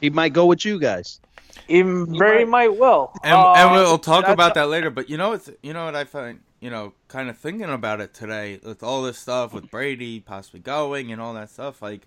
He 0.00 0.10
might 0.10 0.32
go 0.32 0.46
with 0.46 0.64
you 0.64 0.78
guys. 0.78 1.20
Even 1.68 2.16
very 2.18 2.44
might 2.44 2.76
will. 2.76 3.12
and, 3.22 3.34
Uh, 3.34 3.52
and 3.52 3.72
we'll 3.72 3.98
talk 3.98 4.26
about 4.26 4.54
that 4.54 4.68
later. 4.68 4.90
But 4.90 5.10
you 5.10 5.16
know, 5.16 5.32
it's 5.32 5.50
you 5.62 5.72
know 5.72 5.84
what 5.84 5.94
I 5.94 6.04
find, 6.04 6.40
you 6.60 6.70
know, 6.70 6.94
kind 7.08 7.28
of 7.28 7.36
thinking 7.36 7.68
about 7.70 8.00
it 8.00 8.14
today 8.14 8.60
with 8.62 8.82
all 8.82 9.02
this 9.02 9.18
stuff 9.18 9.52
with 9.52 9.70
Brady 9.70 10.20
possibly 10.20 10.60
going 10.60 11.12
and 11.12 11.20
all 11.20 11.34
that 11.34 11.50
stuff. 11.50 11.82
Like, 11.82 12.06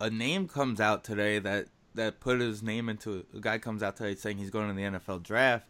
a 0.00 0.10
name 0.10 0.48
comes 0.48 0.80
out 0.80 1.02
today 1.04 1.38
that 1.40 1.66
that 1.94 2.20
put 2.20 2.40
his 2.40 2.62
name 2.62 2.88
into 2.88 3.24
a 3.34 3.40
guy 3.40 3.58
comes 3.58 3.82
out 3.82 3.96
today 3.96 4.14
saying 4.14 4.38
he's 4.38 4.50
going 4.50 4.68
to 4.68 4.74
the 4.74 4.82
NFL 4.82 5.22
draft, 5.22 5.66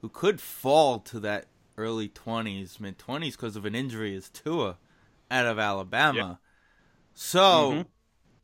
who 0.00 0.08
could 0.08 0.40
fall 0.40 0.98
to 1.00 1.18
that 1.20 1.46
early 1.76 2.08
twenties, 2.08 2.78
mid 2.78 2.98
twenties 2.98 3.36
because 3.36 3.56
of 3.56 3.64
an 3.64 3.74
injury 3.74 4.14
is 4.14 4.28
Tua 4.28 4.76
out 5.30 5.46
of 5.46 5.58
Alabama. 5.58 6.40
So, 7.20 7.72
Mhm. 7.72 7.86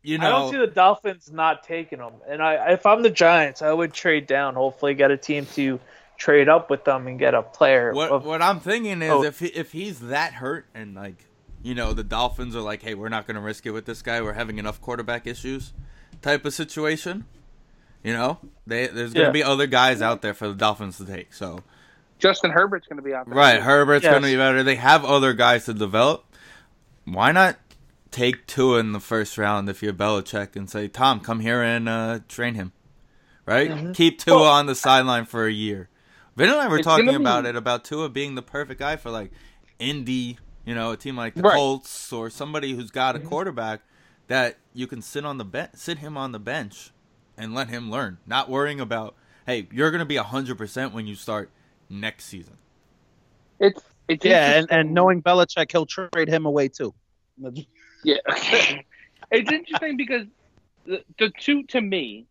you 0.03 0.19
know, 0.19 0.27
I 0.27 0.31
don't 0.31 0.51
see 0.51 0.59
the 0.59 0.67
Dolphins 0.67 1.31
not 1.33 1.63
taking 1.63 2.01
him. 2.01 2.13
And 2.29 2.43
I, 2.43 2.73
if 2.73 2.85
I'm 2.87 3.03
the 3.03 3.11
Giants, 3.11 3.63
I 3.63 3.73
would 3.73 3.93
trade 3.93 4.27
down. 4.27 4.55
Hopefully, 4.57 4.95
get 4.95 5.13
a 5.13 5.17
team 5.17 5.47
to 5.55 5.79
trade 6.19 6.49
up 6.49 6.71
with 6.71 6.85
them 6.85 7.07
and 7.07 7.17
get 7.19 7.35
a 7.35 7.43
player. 7.43 7.93
What 7.93 8.11
of- 8.11 8.25
what 8.25 8.43
I'm 8.43 8.59
thinking 8.59 9.01
is 9.01 9.11
Oh. 9.13 9.23
if 9.23 9.39
he, 9.39 9.47
if 9.47 9.71
he's 9.73 10.01
that 10.01 10.35
hurt 10.35 10.67
and 10.75 10.95
like 10.97 11.25
you 11.63 11.75
know 11.75 11.93
the 11.93 12.03
Dolphins 12.05 12.55
are 12.57 12.61
like, 12.61 12.83
hey, 12.83 12.95
we're 12.95 13.09
not 13.09 13.27
going 13.27 13.37
to 13.37 13.41
risk 13.41 13.65
it 13.65 13.71
with 13.71 13.87
this 13.87 14.03
guy. 14.03 14.21
We're 14.21 14.33
having 14.35 14.59
enough 14.59 14.81
quarterback 14.83 15.27
issues, 15.27 15.73
type 16.21 16.45
of 16.45 16.53
situation. 16.53 17.25
You 18.03 18.13
know, 18.13 18.39
they 18.67 18.89
there's 18.89 19.15
going 19.15 19.33
to 19.33 19.39
Yeah. 19.39 19.45
be 19.45 19.45
other 19.45 19.67
guys 19.69 20.03
out 20.03 20.21
there 20.21 20.35
for 20.35 20.49
the 20.49 20.55
Dolphins 20.55 20.99
to 20.99 21.07
take. 21.07 21.33
So 21.33 21.61
Justin 22.19 22.51
Herbert's 22.51 22.87
going 22.89 22.97
to 22.99 23.03
be 23.03 23.15
out 23.15 23.27
there. 23.27 23.35
right, 23.37 23.61
Herbert's 23.63 24.03
Yes. 24.03 24.11
going 24.13 24.23
to 24.25 24.29
be 24.29 24.37
better. 24.37 24.63
They 24.65 24.75
have 24.77 25.05
other 25.05 25.33
guys 25.33 25.65
to 25.67 25.75
develop. 25.75 26.25
Why 27.07 27.33
not 27.33 27.57
take 28.14 28.46
Tua 28.46 28.79
in 28.79 28.92
the 28.92 29.00
first 29.00 29.37
round 29.37 29.68
if 29.68 29.83
you're 29.83 29.92
Belichick 29.92 30.55
and 30.55 30.70
say, 30.70 30.87
Tom, 30.87 31.18
come 31.18 31.40
here 31.40 31.61
and 31.62 31.88
uh, 31.88 32.20
train 32.29 32.55
him, 32.55 32.72
right? 33.44 33.68
Mm-hmm. 33.70 33.92
Keep 33.92 34.20
Tua 34.20 34.48
on 34.50 34.66
the 34.66 34.77
sideline 34.77 35.24
for 35.24 35.46
a 35.46 35.53
year. 35.53 35.88
Vin 36.37 36.48
and 36.50 36.61
I 36.61 36.68
were 36.68 36.79
It's 36.79 36.85
talking 36.87 37.07
gonna 37.07 37.18
be- 37.18 37.24
about 37.24 37.44
it 37.44 37.57
about 37.57 37.85
Tua 37.85 38.09
being 38.09 38.37
the 38.37 38.42
perfect 38.42 38.79
guy 38.79 38.94
for 38.96 39.11
like 39.11 39.33
Indy, 39.81 40.38
you 40.64 40.74
know, 40.77 40.92
a 40.92 40.96
team 40.96 41.16
like 41.16 41.35
the 41.35 41.42
Right. 41.42 41.55
Colts 41.55 42.12
or 42.12 42.31
somebody 42.31 42.74
who's 42.74 42.90
got 42.92 43.16
a 43.16 43.18
Mm-hmm. 43.18 43.29
quarterback 43.29 43.81
that 44.29 44.59
you 44.72 44.87
can 44.87 45.03
sit 45.03 45.24
on 45.24 45.38
the 45.38 45.44
bench, 45.44 45.70
sit 45.74 45.98
him 45.98 46.16
on 46.16 46.31
the 46.33 46.38
bench, 46.38 46.92
and 47.37 47.53
let 47.53 47.68
him 47.68 47.90
learn. 47.90 48.18
Not 48.27 48.48
worrying 48.48 48.79
about, 48.81 49.16
hey, 49.44 49.66
you're 49.72 49.90
gonna 49.90 50.05
be 50.07 50.16
hundred 50.16 50.57
percent 50.57 50.94
when 50.94 51.07
you 51.09 51.16
start 51.16 51.50
next 51.90 52.27
season. 52.27 52.59
It's 53.59 53.83
it's 54.09 54.24
Yeah, 54.24 54.44
and, 54.46 54.55
interesting. 54.62 54.79
and 54.79 54.94
knowing 54.94 55.20
Belichick, 55.22 55.72
he'll 55.72 55.87
trade 55.87 56.29
him 56.29 56.46
away 56.46 56.68
too. 56.68 56.94
Yeah. 58.05 58.17
it's 59.31 59.51
interesting 59.51 59.97
because 59.97 60.27
the, 60.87 61.03
the 61.19 61.31
two, 61.38 61.64
to 61.64 61.81
me, 61.81 62.27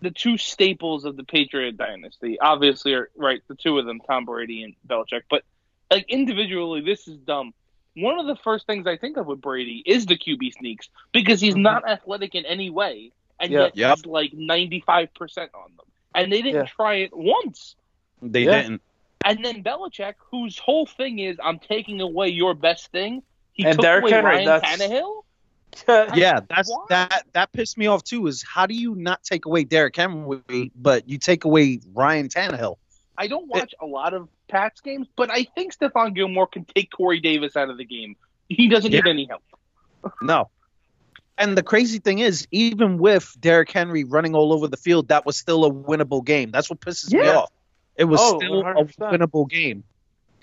the 0.00 0.10
two 0.10 0.36
staples 0.36 1.04
of 1.04 1.16
the 1.16 1.24
Patriot 1.24 1.76
dynasty, 1.76 2.38
obviously, 2.40 2.92
are 2.94 3.10
right, 3.16 3.40
the 3.48 3.54
two 3.54 3.78
of 3.78 3.86
them, 3.86 4.00
Tom 4.00 4.24
Brady 4.24 4.62
and 4.62 4.74
Belichick. 4.86 5.22
But, 5.30 5.42
like, 5.90 6.06
individually, 6.08 6.82
this 6.82 7.08
is 7.08 7.16
dumb. 7.18 7.54
One 7.96 8.18
of 8.18 8.26
the 8.26 8.36
first 8.36 8.66
things 8.66 8.86
I 8.86 8.96
think 8.96 9.16
of 9.16 9.26
with 9.26 9.40
Brady 9.40 9.82
is 9.86 10.06
the 10.06 10.16
QB 10.16 10.52
sneaks 10.58 10.88
because 11.12 11.40
he's 11.40 11.54
mm-hmm. 11.54 11.62
not 11.62 11.88
athletic 11.88 12.34
in 12.34 12.44
any 12.44 12.68
way, 12.70 13.12
and 13.40 13.52
Yeah. 13.52 13.60
yet 13.60 13.76
Yep. 13.76 13.96
he's 13.96 14.06
like 14.06 14.32
95% 14.32 15.54
on 15.54 15.70
them. 15.76 15.86
And 16.14 16.32
they 16.32 16.42
didn't 16.42 16.66
Yeah. 16.66 16.66
try 16.66 16.94
it 16.96 17.16
once. 17.16 17.76
They 18.20 18.44
Yeah. 18.44 18.62
didn't. 18.62 18.82
And 19.24 19.44
then 19.44 19.62
Belichick, 19.62 20.14
whose 20.30 20.58
whole 20.58 20.86
thing 20.86 21.18
is, 21.18 21.38
I'm 21.42 21.58
taking 21.58 22.00
away 22.00 22.28
your 22.28 22.54
best 22.54 22.90
thing, 22.92 23.22
he 23.54 23.64
And 23.64 23.74
took 23.76 23.82
Derrick 23.82 24.02
away 24.02 24.10
Henry, 24.12 24.30
Ryan 24.30 24.44
that's- 24.46 24.78
Tannehill? 24.80 25.20
Yeah, 26.16 26.38
that's 26.48 26.70
Why? 26.70 26.84
that 26.90 27.24
that 27.32 27.50
pissed 27.52 27.76
me 27.76 27.88
off 27.88 28.04
too. 28.04 28.28
Is 28.28 28.44
how 28.44 28.64
do 28.64 28.74
you 28.74 28.94
not 28.94 29.24
take 29.24 29.44
away 29.44 29.64
Derrick 29.64 29.96
Henry, 29.96 30.70
but 30.76 31.08
you 31.08 31.18
take 31.18 31.44
away 31.44 31.80
Ryan 31.92 32.28
Tannehill? 32.28 32.76
I 33.18 33.26
don't 33.26 33.48
watch 33.48 33.74
a 33.80 33.86
lot 33.86 34.14
of 34.14 34.28
Pats 34.46 34.80
games, 34.80 35.08
but 35.16 35.30
I 35.32 35.44
think 35.56 35.76
Stephon 35.76 36.14
Gilmore 36.14 36.46
can 36.46 36.64
take 36.76 36.92
Corey 36.92 37.18
Davis 37.18 37.56
out 37.56 37.70
of 37.70 37.76
the 37.76 37.84
game. 37.84 38.14
He 38.48 38.68
doesn't 38.68 38.92
Yeah. 38.92 39.00
need 39.00 39.10
any 39.10 39.26
help. 39.26 39.42
No. 40.22 40.48
And 41.38 41.58
the 41.58 41.62
crazy 41.64 41.98
thing 41.98 42.20
is, 42.20 42.46
even 42.52 42.98
with 42.98 43.36
Derrick 43.40 43.72
Henry 43.72 44.04
running 44.04 44.36
all 44.36 44.52
over 44.52 44.68
the 44.68 44.76
field, 44.76 45.08
that 45.08 45.26
was 45.26 45.36
still 45.36 45.64
a 45.64 45.70
winnable 45.72 46.24
game. 46.24 46.52
That's 46.52 46.70
what 46.70 46.78
pisses 46.80 47.12
me 47.12 47.26
off. 47.26 47.50
It 47.96 48.04
was 48.04 48.20
Oh, 48.22 48.38
still 48.38 48.62
100%. 48.62 48.76
a 48.98 49.18
winnable 49.18 49.48
game. 49.50 49.82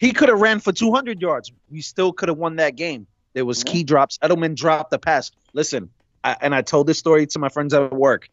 He 0.01 0.13
could 0.13 0.29
have 0.29 0.41
ran 0.41 0.59
for 0.59 0.71
200 0.73 1.21
yards. 1.21 1.51
We 1.69 1.81
still 1.81 2.11
could 2.11 2.27
have 2.29 2.37
won 2.39 2.55
that 2.55 2.75
game. 2.75 3.05
There 3.33 3.45
was 3.45 3.63
Yeah. 3.63 3.71
key 3.71 3.83
drops. 3.83 4.17
Edelman 4.17 4.55
dropped 4.55 4.89
the 4.89 4.97
pass. 4.97 5.29
Listen, 5.53 5.91
I, 6.23 6.35
and 6.41 6.55
I 6.55 6.63
told 6.63 6.87
this 6.87 6.97
story 6.97 7.27
to 7.27 7.37
my 7.39 7.49
friends 7.49 7.71
at 7.75 7.93
work. 7.93 8.27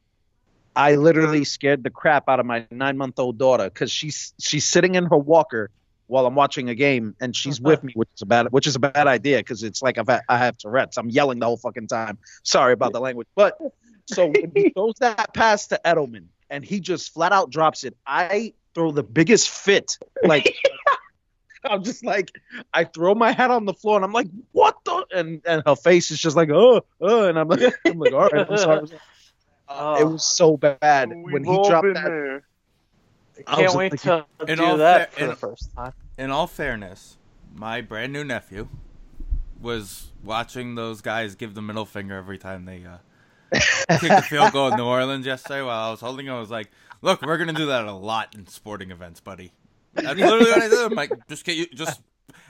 I 0.74 0.94
literally 0.94 1.44
scared 1.44 1.82
the 1.84 1.90
crap 1.90 2.26
out 2.26 2.40
of 2.40 2.46
my 2.46 2.66
nine-month-old 2.70 3.36
daughter 3.36 3.64
because 3.64 3.90
she's 3.90 4.32
she's 4.40 4.64
sitting 4.64 4.94
in 4.94 5.04
her 5.06 5.16
walker 5.18 5.70
while 6.06 6.24
I'm 6.24 6.34
watching 6.34 6.70
a 6.70 6.74
game, 6.74 7.14
and 7.20 7.36
she's 7.36 7.60
with 7.60 7.84
me, 7.84 7.92
which 7.94 8.08
is 8.16 8.22
a 8.22 8.26
bad 8.26 8.46
which 8.50 8.66
is 8.66 8.74
a 8.76 8.78
bad 8.78 9.06
idea 9.06 9.36
because 9.38 9.62
it's 9.62 9.82
like 9.82 9.98
I've, 9.98 10.08
I 10.26 10.38
have 10.38 10.56
Tourette's. 10.56 10.96
I'm 10.96 11.10
yelling 11.10 11.38
the 11.38 11.46
whole 11.46 11.58
fucking 11.58 11.88
time. 11.88 12.16
Sorry 12.44 12.72
about 12.72 12.92
the 12.94 13.00
language, 13.00 13.28
but 13.34 13.58
so 14.06 14.26
when 14.28 14.52
he 14.54 14.70
throws 14.74 14.94
that 15.00 15.34
pass 15.34 15.66
to 15.68 15.80
Edelman 15.84 16.26
and 16.48 16.64
he 16.64 16.80
just 16.80 17.12
flat 17.12 17.32
out 17.32 17.50
drops 17.50 17.84
it, 17.84 17.94
I 18.06 18.54
throw 18.74 18.90
the 18.92 19.02
biggest 19.02 19.50
fit. 19.50 19.98
Like 20.22 20.54
I'm 21.64 21.82
just 21.82 22.04
like 22.04 22.30
I 22.74 22.84
throw 22.84 23.14
my 23.14 23.32
hat 23.32 23.50
on 23.50 23.64
the 23.64 23.74
floor 23.74 23.96
and 23.96 24.04
I'm 24.04 24.12
like, 24.12 24.28
what 24.52 24.76
the? 24.84 25.04
And 25.14 25.40
and 25.46 25.62
her 25.66 25.76
face 25.76 26.10
is 26.10 26.18
just 26.20 26.36
like, 26.36 26.50
oh, 26.50 26.82
oh, 27.00 27.28
and 27.28 27.38
I'm 27.38 27.48
like, 27.48 27.60
I'm 27.86 27.98
like, 27.98 28.12
all 28.12 28.28
right, 28.28 28.46
I'm 28.50 28.56
sorry. 28.58 28.88
Uh, 29.68 29.96
it 30.00 30.04
was 30.04 30.24
so 30.24 30.56
bad 30.56 31.10
when 31.12 31.44
he 31.44 31.54
dropped 31.68 31.86
that. 31.94 32.04
there. 32.04 32.42
I 33.46 33.54
Can't 33.56 33.66
was 33.68 33.76
wait 33.76 33.92
like- 33.92 34.00
to 34.02 34.26
In 34.48 34.58
do 34.58 34.64
all 34.64 34.76
that 34.78 35.12
fair- 35.12 35.20
for 35.20 35.24
the 35.26 35.30
in- 35.32 35.36
first 35.36 35.74
time. 35.74 35.92
In 36.18 36.30
all 36.30 36.46
fairness, 36.48 37.16
my 37.54 37.80
brand 37.80 38.12
new 38.12 38.24
nephew 38.24 38.68
was 39.60 40.12
watching 40.24 40.74
those 40.74 41.00
guys 41.00 41.34
give 41.34 41.54
the 41.54 41.62
middle 41.62 41.84
finger 41.84 42.16
every 42.16 42.38
time 42.38 42.64
they 42.64 42.84
uh, 42.84 43.58
kicked 43.98 44.02
the 44.16 44.22
field 44.28 44.52
goal 44.52 44.68
in 44.68 44.76
New 44.76 44.84
Orleans 44.84 45.26
yesterday. 45.26 45.62
While 45.62 45.88
I 45.88 45.90
was 45.90 46.00
holding 46.00 46.26
him, 46.26 46.34
I 46.34 46.40
was 46.40 46.50
like, 46.50 46.70
"Look, 47.02 47.22
we're 47.22 47.38
gonna 47.38 47.52
do 47.52 47.66
that 47.66 47.84
a 47.84 47.92
lot 47.92 48.34
in 48.34 48.46
sporting 48.46 48.90
events, 48.90 49.20
buddy." 49.20 49.52
That's 50.02 50.18
literally 50.18 50.50
what 50.50 50.62
I 50.62 50.68
did. 50.68 50.78
I'm 50.78 50.94
like, 50.94 51.12
"Just 51.28 51.44
get 51.44 51.56
you, 51.56 51.66
just." 51.66 52.00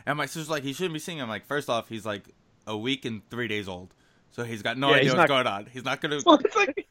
And 0.06 0.16
my 0.16 0.26
sister's 0.26 0.50
like, 0.50 0.62
"He 0.62 0.72
shouldn't 0.72 0.94
be 0.94 0.98
singing." 1.00 1.22
I'm 1.22 1.28
like, 1.28 1.46
first 1.46 1.68
off, 1.68 1.88
he's 1.88 2.06
like 2.06 2.24
a 2.66 2.76
week 2.76 3.04
and 3.04 3.28
three 3.30 3.48
days 3.48 3.68
old, 3.68 3.94
so 4.30 4.42
he's 4.44 4.62
got 4.62 4.76
no 4.78 4.90
Yeah, 4.90 4.96
idea 4.96 5.08
what's 5.11 5.18
not- 5.18 5.28
going 5.28 5.46
on. 5.46 5.66
He's 5.66 5.84
not 5.84 6.00
gonna. 6.00 6.20
So 6.20 6.34
it's 6.34 6.56
like, 6.56 6.88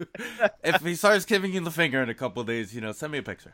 if 0.63 0.81
he 0.81 0.95
starts 0.95 1.25
giving 1.25 1.53
you 1.53 1.59
the 1.61 1.71
finger 1.71 2.01
in 2.01 2.09
a 2.09 2.13
couple 2.13 2.43
days, 2.43 2.73
you 2.75 2.81
know, 2.81 2.91
send 2.91 3.11
me 3.11 3.17
a 3.19 3.23
picture, 3.23 3.53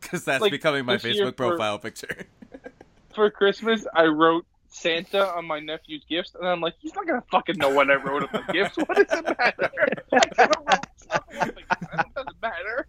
because 0.00 0.24
that's 0.24 0.42
Like, 0.42 0.50
becoming 0.52 0.84
my 0.84 0.96
this 0.96 1.04
year 1.16 1.26
Facebook 1.26 1.36
for- 1.36 1.50
profile 1.50 1.78
picture. 1.78 2.26
for 3.14 3.30
Christmas, 3.30 3.86
I 3.94 4.04
wrote 4.06 4.44
Santa 4.68 5.32
on 5.36 5.44
my 5.46 5.60
nephew's 5.60 6.04
gifts, 6.08 6.34
and 6.34 6.46
I'm 6.48 6.60
like, 6.60 6.74
he's 6.80 6.94
not 6.94 7.06
gonna 7.06 7.22
fucking 7.30 7.56
know 7.58 7.70
what 7.70 7.90
I 7.90 7.94
wrote 7.94 8.24
on 8.24 8.28
the 8.46 8.52
gifts. 8.52 8.76
What 8.76 8.96
does 9.08 9.18
it 9.18 9.24
matter? 9.38 9.70
I 10.12 10.18
could 10.20 10.36
have 10.38 10.50
wrote 10.66 10.86
something 10.96 11.38
like 11.56 11.68
that. 11.68 12.06
It 12.06 12.14
doesn't 12.14 12.42
matter. 12.42 12.86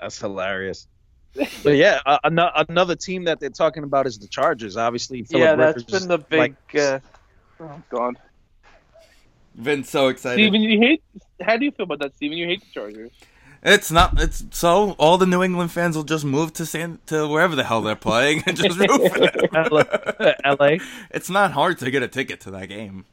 That's 0.00 0.18
hilarious. 0.18 0.86
But 1.34 1.76
yeah, 1.76 2.00
uh, 2.04 2.18
ano- 2.24 2.50
another 2.68 2.96
team 2.96 3.24
that 3.24 3.38
they're 3.40 3.50
talking 3.50 3.84
about 3.84 4.06
is 4.06 4.18
the 4.18 4.26
Chargers. 4.26 4.76
Obviously, 4.76 5.22
Philip 5.22 5.42
yeah, 5.44 5.54
that's 5.54 5.78
Rivers, 5.78 6.00
been 6.00 6.08
the 6.08 6.18
big. 6.18 6.38
like, 6.38 6.74
uh, 6.74 7.00
Oh 7.60 7.82
God. 7.90 8.16
Been 9.60 9.84
so 9.84 10.08
excited. 10.08 10.40
Steven, 10.40 10.62
you 10.62 10.78
hate. 10.78 11.02
How 11.42 11.56
do 11.56 11.64
you 11.64 11.70
feel 11.72 11.84
about 11.84 11.98
that, 12.00 12.14
Steven? 12.16 12.38
You 12.38 12.46
hate 12.46 12.60
the 12.60 12.66
Chargers. 12.72 13.10
It's 13.62 13.90
not. 13.90 14.18
It's 14.18 14.42
so 14.52 14.92
all 14.92 15.18
the 15.18 15.26
New 15.26 15.42
England 15.42 15.70
fans 15.70 15.94
will 15.94 16.04
just 16.04 16.24
move 16.24 16.52
to 16.54 16.64
San 16.64 16.98
to 17.06 17.28
wherever 17.28 17.54
the 17.54 17.64
hell 17.64 17.82
they're 17.82 17.94
playing 17.96 18.42
and 18.46 18.56
just 18.56 18.78
root 18.78 19.12
for 19.12 19.18
them. 19.18 20.34
LA. 20.58 20.76
It's 21.10 21.28
not 21.28 21.52
hard 21.52 21.78
to 21.78 21.90
get 21.90 22.02
a 22.02 22.08
ticket 22.08 22.40
to 22.42 22.50
that 22.52 22.68
game. 22.70 23.04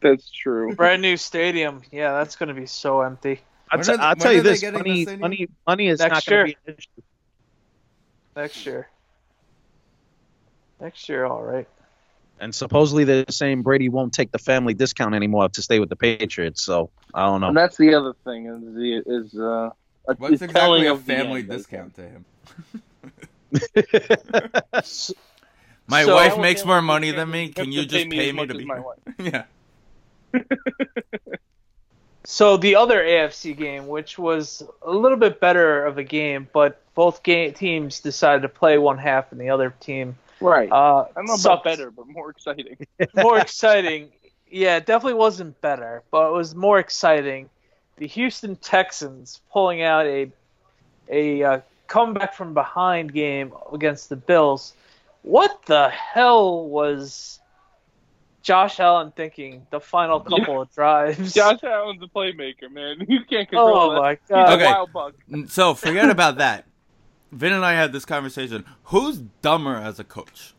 That's 0.00 0.30
true. 0.30 0.74
brand 0.74 1.02
new 1.02 1.18
stadium. 1.18 1.82
Yeah, 1.90 2.12
that's 2.12 2.36
going 2.36 2.48
to 2.48 2.54
be 2.54 2.64
so 2.64 3.02
empty 3.02 3.40
I'll, 3.70 3.78
When 3.78 3.86
t- 3.86 3.92
are- 3.92 4.00
I'll 4.00 4.16
tell 4.16 4.32
you 4.32 4.42
this: 4.42 4.62
money, 4.62 5.04
money, 5.16 5.48
money 5.66 5.88
is 5.88 6.00
Next 6.00 6.12
not 6.12 6.26
going 6.26 6.46
to 6.46 6.52
be 6.52 6.58
an 6.66 6.76
issue. 6.78 7.02
Next 8.36 8.64
year. 8.66 8.88
Next 10.80 11.08
year, 11.08 11.24
all 11.26 11.42
right. 11.42 11.68
And 12.40 12.54
supposedly 12.54 13.04
they're 13.04 13.24
saying 13.28 13.62
Brady 13.62 13.90
won't 13.90 14.14
take 14.14 14.32
the 14.32 14.38
family 14.38 14.72
discount 14.72 15.14
anymore 15.14 15.50
to 15.50 15.62
stay 15.62 15.78
with 15.78 15.90
the 15.90 15.96
Patriots. 15.96 16.62
So 16.62 16.90
I 17.12 17.26
don't 17.26 17.42
know. 17.42 17.48
And 17.48 17.56
that's 17.56 17.76
the 17.76 17.94
other 17.94 18.14
thing 18.24 18.46
is 18.46 18.62
the 18.74 19.02
is 19.06 19.34
uh. 19.38 19.70
a- 20.08 20.14
What's 20.16 20.34
is 20.34 20.42
exactly 20.42 20.86
a 20.86 20.96
family 20.96 21.40
end, 21.40 21.50
discount 21.50 21.94
to 21.96 22.02
him? 22.02 22.24
My 25.86 26.04
So- 26.04 26.14
wife 26.14 26.38
makes 26.38 26.64
more 26.64 26.80
money 26.80 27.10
than 27.10 27.30
me. 27.30 27.48
Can 27.54 27.72
you 27.72 27.84
just 27.84 28.06
as 28.06 28.10
pay 28.10 28.32
me 28.32 28.46
to 28.46 28.54
be? 28.54 28.64
my 28.64 28.80
wife. 28.80 28.98
yeah. 29.18 29.44
So 32.24 32.56
the 32.56 32.76
other 32.76 33.02
AFC 33.02 33.56
game, 33.56 33.86
which 33.88 34.18
was 34.18 34.62
a 34.82 34.90
little 34.92 35.16
bit 35.16 35.40
better 35.40 35.84
of 35.86 35.98
a 35.98 36.04
game, 36.04 36.48
but 36.52 36.80
both 36.94 37.22
game 37.22 37.52
teams 37.54 38.00
decided 38.00 38.42
to 38.42 38.48
play 38.48 38.76
one 38.78 38.98
half, 38.98 39.32
and 39.32 39.40
the 39.40 39.50
other 39.50 39.74
team 39.80 40.16
Right. 40.40 40.70
uh, 40.70 41.02
I 41.02 41.12
don't 41.14 41.26
know 41.26 41.36
sucked. 41.36 41.62
about 41.62 41.64
better, 41.64 41.90
but 41.90 42.06
more 42.08 42.30
exciting. 42.30 42.76
more 43.16 43.38
exciting. 43.38 44.10
Yeah, 44.50 44.76
it 44.76 44.86
definitely 44.86 45.14
wasn't 45.18 45.60
better, 45.60 46.02
but 46.10 46.28
it 46.28 46.32
was 46.32 46.54
more 46.54 46.78
exciting. 46.78 47.48
The 47.96 48.06
Houston 48.06 48.56
Texans 48.56 49.40
pulling 49.52 49.82
out 49.82 50.06
a 50.06 50.30
a 51.08 51.42
uh, 51.42 51.60
comeback 51.88 52.34
from 52.34 52.54
behind 52.54 53.12
game 53.12 53.52
against 53.72 54.08
the 54.08 54.16
Bills. 54.16 54.74
What 55.22 55.60
the 55.66 55.90
hell 55.90 56.66
was 56.66 57.40
Josh 58.42 58.80
Allen 58.80 59.12
thinking? 59.16 59.66
The 59.70 59.80
final 59.80 60.20
couple 60.20 60.62
of 60.62 60.72
drives. 60.74 61.34
Josh 61.34 61.62
Allen's 61.62 62.02
a 62.02 62.06
playmaker, 62.06 62.70
man. 62.70 62.96
You 63.08 63.20
can't 63.28 63.48
oh 63.48 63.50
control 63.50 63.78
oh 63.78 63.94
that. 63.94 64.00
my 64.00 64.10
He's 64.12 64.18
god! 64.28 64.48
a 64.48 64.54
Okay. 64.54 64.64
wild 64.64 64.92
bug. 64.92 65.14
So 65.50 65.74
forget 65.74 66.08
about 66.10 66.38
that. 66.38 66.66
Vin 67.32 67.52
and 67.52 67.64
I 67.64 67.74
had 67.74 67.92
this 67.92 68.04
conversation. 68.04 68.64
Who's 68.84 69.18
dumber 69.18 69.76
as 69.76 69.98
a 70.00 70.04
coach 70.04 70.54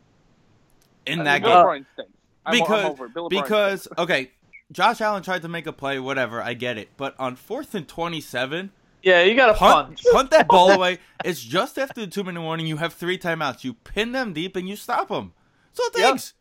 in 1.06 1.22
uh, 1.22 1.24
that 1.26 1.42
Bill 1.42 1.50
game? 1.52 1.58
O'Brien 1.60 1.86
stinks. 1.94 2.12
I'm, 2.46 2.54
because 2.60 2.86
I'm 2.86 2.92
over 2.92 3.06
it. 3.06 3.14
Bill 3.14 3.30
because 3.30 3.88
okay, 3.98 4.32
Josh 4.72 5.02
Allen 5.02 5.22
tried 5.24 5.42
to 5.42 5.48
make 5.50 5.68
a 5.68 5.74
play, 5.74 6.00
whatever, 6.00 6.42
I 6.42 6.54
get 6.54 6.78
it. 6.78 6.90
But 6.98 7.16
on 7.20 7.36
fourth 7.36 7.76
and 7.76 7.88
twenty-seven, 7.88 8.72
Yeah, 9.04 9.24
you 9.24 9.36
got 9.36 9.48
to 9.48 9.54
punt, 9.54 9.88
punt. 9.88 10.02
punt 10.14 10.30
that 10.32 10.48
ball 10.48 10.72
away. 10.78 11.00
It's 11.26 11.42
just 11.44 11.78
after 11.78 12.02
the 12.02 12.08
two-minute 12.08 12.42
warning. 12.42 12.68
You 12.68 12.78
have 12.78 12.94
three 12.94 13.18
timeouts. 13.18 13.64
You 13.64 13.74
pin 13.74 14.12
them 14.14 14.34
deep 14.34 14.56
and 14.56 14.70
you 14.70 14.76
stop 14.76 15.10
them. 15.10 15.34
So 15.74 15.84
thanks. 15.90 16.34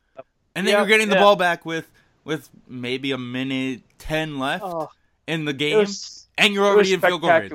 And 0.54 0.66
then 0.66 0.72
Yep, 0.72 0.78
you're 0.80 0.88
getting 0.88 1.08
the 1.08 1.16
ball 1.16 1.36
back 1.36 1.64
with 1.64 1.90
with 2.24 2.48
maybe 2.68 3.12
a 3.12 3.18
minute 3.18 3.82
ten 3.98 4.38
left 4.38 4.64
Oh, 4.64 4.90
in 5.26 5.44
the 5.44 5.52
game, 5.52 5.78
was, 5.78 6.26
and 6.36 6.52
you're 6.52 6.64
already 6.66 6.92
in 6.92 7.00
field 7.00 7.20
goal 7.20 7.30
range. 7.30 7.52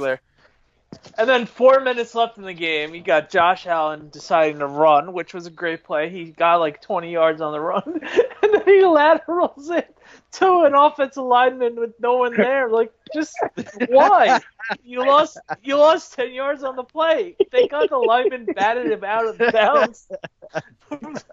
Spectacular. 0.96 1.22
And 1.22 1.30
then 1.30 1.46
four 1.46 1.80
minutes 1.80 2.16
left 2.16 2.38
in 2.38 2.44
the 2.44 2.54
game, 2.54 2.96
you 2.96 3.02
got 3.02 3.30
Josh 3.30 3.66
Allen 3.68 4.10
deciding 4.10 4.60
to 4.60 4.68
run, 4.68 5.14
which 5.14 5.34
was 5.34 5.48
a 5.48 5.52
great 5.52 5.84
play. 5.84 6.10
He 6.10 6.26
got 6.26 6.56
like 6.60 6.82
20 6.82 7.12
yards 7.12 7.42
on 7.42 7.52
the 7.54 7.60
run, 7.60 7.84
and 8.44 8.54
then 8.54 8.64
he 8.66 8.86
laterals 8.86 9.70
it 9.70 9.96
to 10.34 10.64
an 10.64 10.74
offensive 10.76 11.24
lineman 11.24 11.76
with 11.76 11.94
no 12.00 12.18
one 12.18 12.36
there. 12.36 12.70
Like, 12.70 12.92
just 13.14 13.34
why? 13.88 14.42
You 14.84 15.00
lost. 15.06 15.38
You 15.64 15.78
lost 15.78 16.14
10 16.14 16.34
yards 16.34 16.64
on 16.64 16.76
the 16.76 16.84
play. 16.84 17.36
They 17.52 17.68
got 17.68 17.90
the 17.90 17.98
lineman 17.98 18.46
batted 18.46 18.92
him 18.92 19.04
out 19.04 19.28
of 19.28 19.38
bounds. 19.54 20.08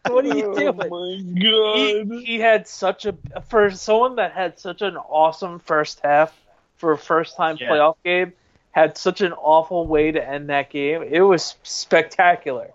what 0.07 0.25
are 0.25 0.37
you 0.37 0.51
oh 0.51 0.55
doing? 0.55 0.69
Oh 0.69 0.73
my 0.73 1.41
god. 1.41 2.17
he, 2.19 2.25
he 2.25 2.41
had 2.41 2.67
such 2.69 3.07
a 3.07 3.15
for 3.49 3.71
someone 3.71 4.17
that 4.17 4.33
had 4.33 4.59
such 4.59 4.83
an 4.83 4.97
awesome 4.97 5.59
first 5.61 6.01
half 6.03 6.37
for 6.77 6.93
a 6.93 6.99
first 6.99 7.37
time 7.37 7.57
Yeah. 7.61 7.71
playoff 7.71 7.97
game 8.05 8.33
had 8.73 8.99
such 8.99 9.21
an 9.21 9.33
awful 9.33 9.87
way 9.87 10.11
to 10.11 10.29
end 10.29 10.49
that 10.49 10.71
game. 10.71 11.03
It 11.03 11.21
was 11.21 11.55
spectacular. 11.63 12.71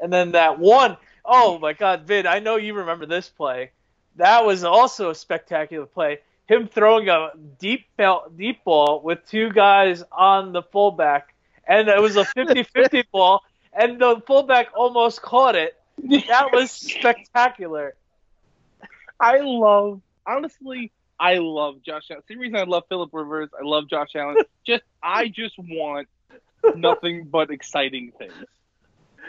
And 0.00 0.12
then 0.12 0.32
that 0.32 0.58
one, 0.58 0.96
oh 1.24 1.58
my 1.58 1.72
god, 1.74 2.02
Vid, 2.02 2.26
I 2.26 2.38
know 2.38 2.56
you 2.56 2.74
remember 2.74 3.06
this 3.06 3.28
play. 3.28 3.70
That 4.16 4.44
was 4.44 4.64
also 4.64 5.10
a 5.10 5.14
spectacular 5.14 5.86
play. 5.86 6.20
Him 6.46 6.68
throwing 6.68 7.08
a 7.08 7.30
deep 7.58 7.86
ball, 7.96 8.28
deep 8.36 8.64
ball 8.64 9.00
with 9.02 9.26
two 9.28 9.50
guys 9.50 10.02
on 10.10 10.52
the 10.52 10.62
fullback, 10.62 11.34
and 11.66 11.88
it 11.88 12.00
was 12.00 12.16
a 12.16 12.24
50-50 12.24 13.04
ball, 13.12 13.42
and 13.72 14.00
the 14.00 14.22
fullback 14.26 14.68
almost 14.74 15.22
caught 15.22 15.56
it. 15.56 15.76
That 16.28 16.50
was 16.52 16.70
spectacular. 16.70 17.94
I 19.20 19.38
love, 19.38 20.00
honestly, 20.26 20.90
I 21.18 21.38
love 21.38 21.82
Josh 21.84 22.04
Allen. 22.10 22.22
See, 22.26 22.34
the 22.34 22.40
reason 22.40 22.56
I 22.56 22.64
love 22.64 22.84
Philip 22.88 23.10
Rivers, 23.12 23.50
I 23.58 23.64
love 23.64 23.88
Josh 23.88 24.14
Allen. 24.14 24.36
Just, 24.66 24.82
I 25.02 25.28
just 25.28 25.54
want 25.58 26.08
nothing 26.76 27.24
but 27.24 27.50
exciting 27.50 28.12
things. 28.16 28.32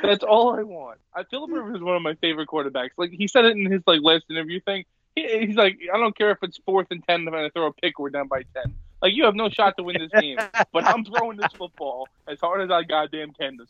That's 0.03 0.23
all 0.23 0.53
I 0.55 0.63
want. 0.63 0.99
I, 1.15 1.23
Philip 1.23 1.49
hmm. 1.49 1.55
Rivers 1.55 1.77
is 1.77 1.81
one 1.81 1.95
of 1.95 2.01
my 2.01 2.15
favorite 2.15 2.47
quarterbacks. 2.47 2.91
Like 2.97 3.11
he 3.11 3.27
said 3.27 3.45
it 3.45 3.57
in 3.57 3.71
his 3.71 3.81
like 3.87 4.01
last 4.01 4.25
interview 4.29 4.59
thing. 4.61 4.85
He, 5.15 5.45
he's 5.45 5.55
like, 5.55 5.79
I 5.93 5.97
don't 5.97 6.15
care 6.15 6.31
if 6.31 6.39
it's 6.41 6.59
fourth 6.65 6.87
and 6.91 7.03
ten, 7.07 7.27
if 7.27 7.33
I 7.33 7.49
throw 7.49 7.67
a 7.67 7.73
pick, 7.73 7.99
we're 7.99 8.09
down 8.09 8.27
by 8.27 8.43
ten. 8.55 8.75
Like 9.01 9.13
you 9.13 9.25
have 9.25 9.35
no 9.35 9.49
shot 9.49 9.75
to 9.77 9.83
win 9.83 9.97
this 9.99 10.21
game, 10.21 10.37
but 10.71 10.85
I'm 10.85 11.03
throwing 11.05 11.37
this 11.37 11.51
football 11.57 12.07
as 12.27 12.39
hard 12.39 12.61
as 12.61 12.71
I 12.71 12.83
goddamn 12.83 13.31
can. 13.33 13.57
This. 13.57 13.67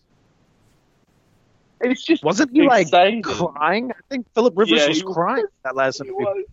It's 1.81 2.03
just 2.03 2.23
Wasn't 2.23 2.51
he 2.51 2.61
like 2.63 2.89
crying? 2.91 3.91
I 3.91 3.95
think 4.09 4.27
Philip 4.33 4.53
Rivers 4.55 4.81
Yeah, 4.81 4.87
was 4.87 5.03
was. 5.03 5.13
crying 5.13 5.45
that 5.63 5.75
last 5.75 6.01
He 6.01 6.07
interview. 6.07 6.25
was. 6.25 6.45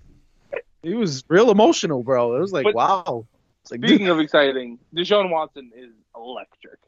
He 0.83 0.95
was 0.95 1.25
real 1.29 1.51
emotional, 1.51 2.03
bro. 2.03 2.37
It 2.37 2.41
was 2.41 2.53
like, 2.53 2.65
But- 2.65 2.75
wow. 2.75 3.27
It's 3.63 3.71
like, 3.71 3.81
Speaking 3.85 4.09
of 4.09 4.19
exciting, 4.21 4.79
Deshaun 4.95 5.31
Watson 5.31 5.71
is 5.77 5.91
electric. 6.17 6.79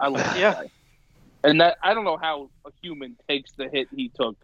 I 0.00 0.08
love 0.08 0.22
that 0.24 0.38
Yeah. 0.38 0.62
And 1.44 1.60
that 1.60 1.78
I 1.82 1.94
don't 1.94 2.04
know 2.04 2.16
how 2.16 2.50
a 2.66 2.70
human 2.82 3.16
takes 3.28 3.52
the 3.52 3.68
hit 3.68 3.88
he 3.94 4.08
took 4.08 4.36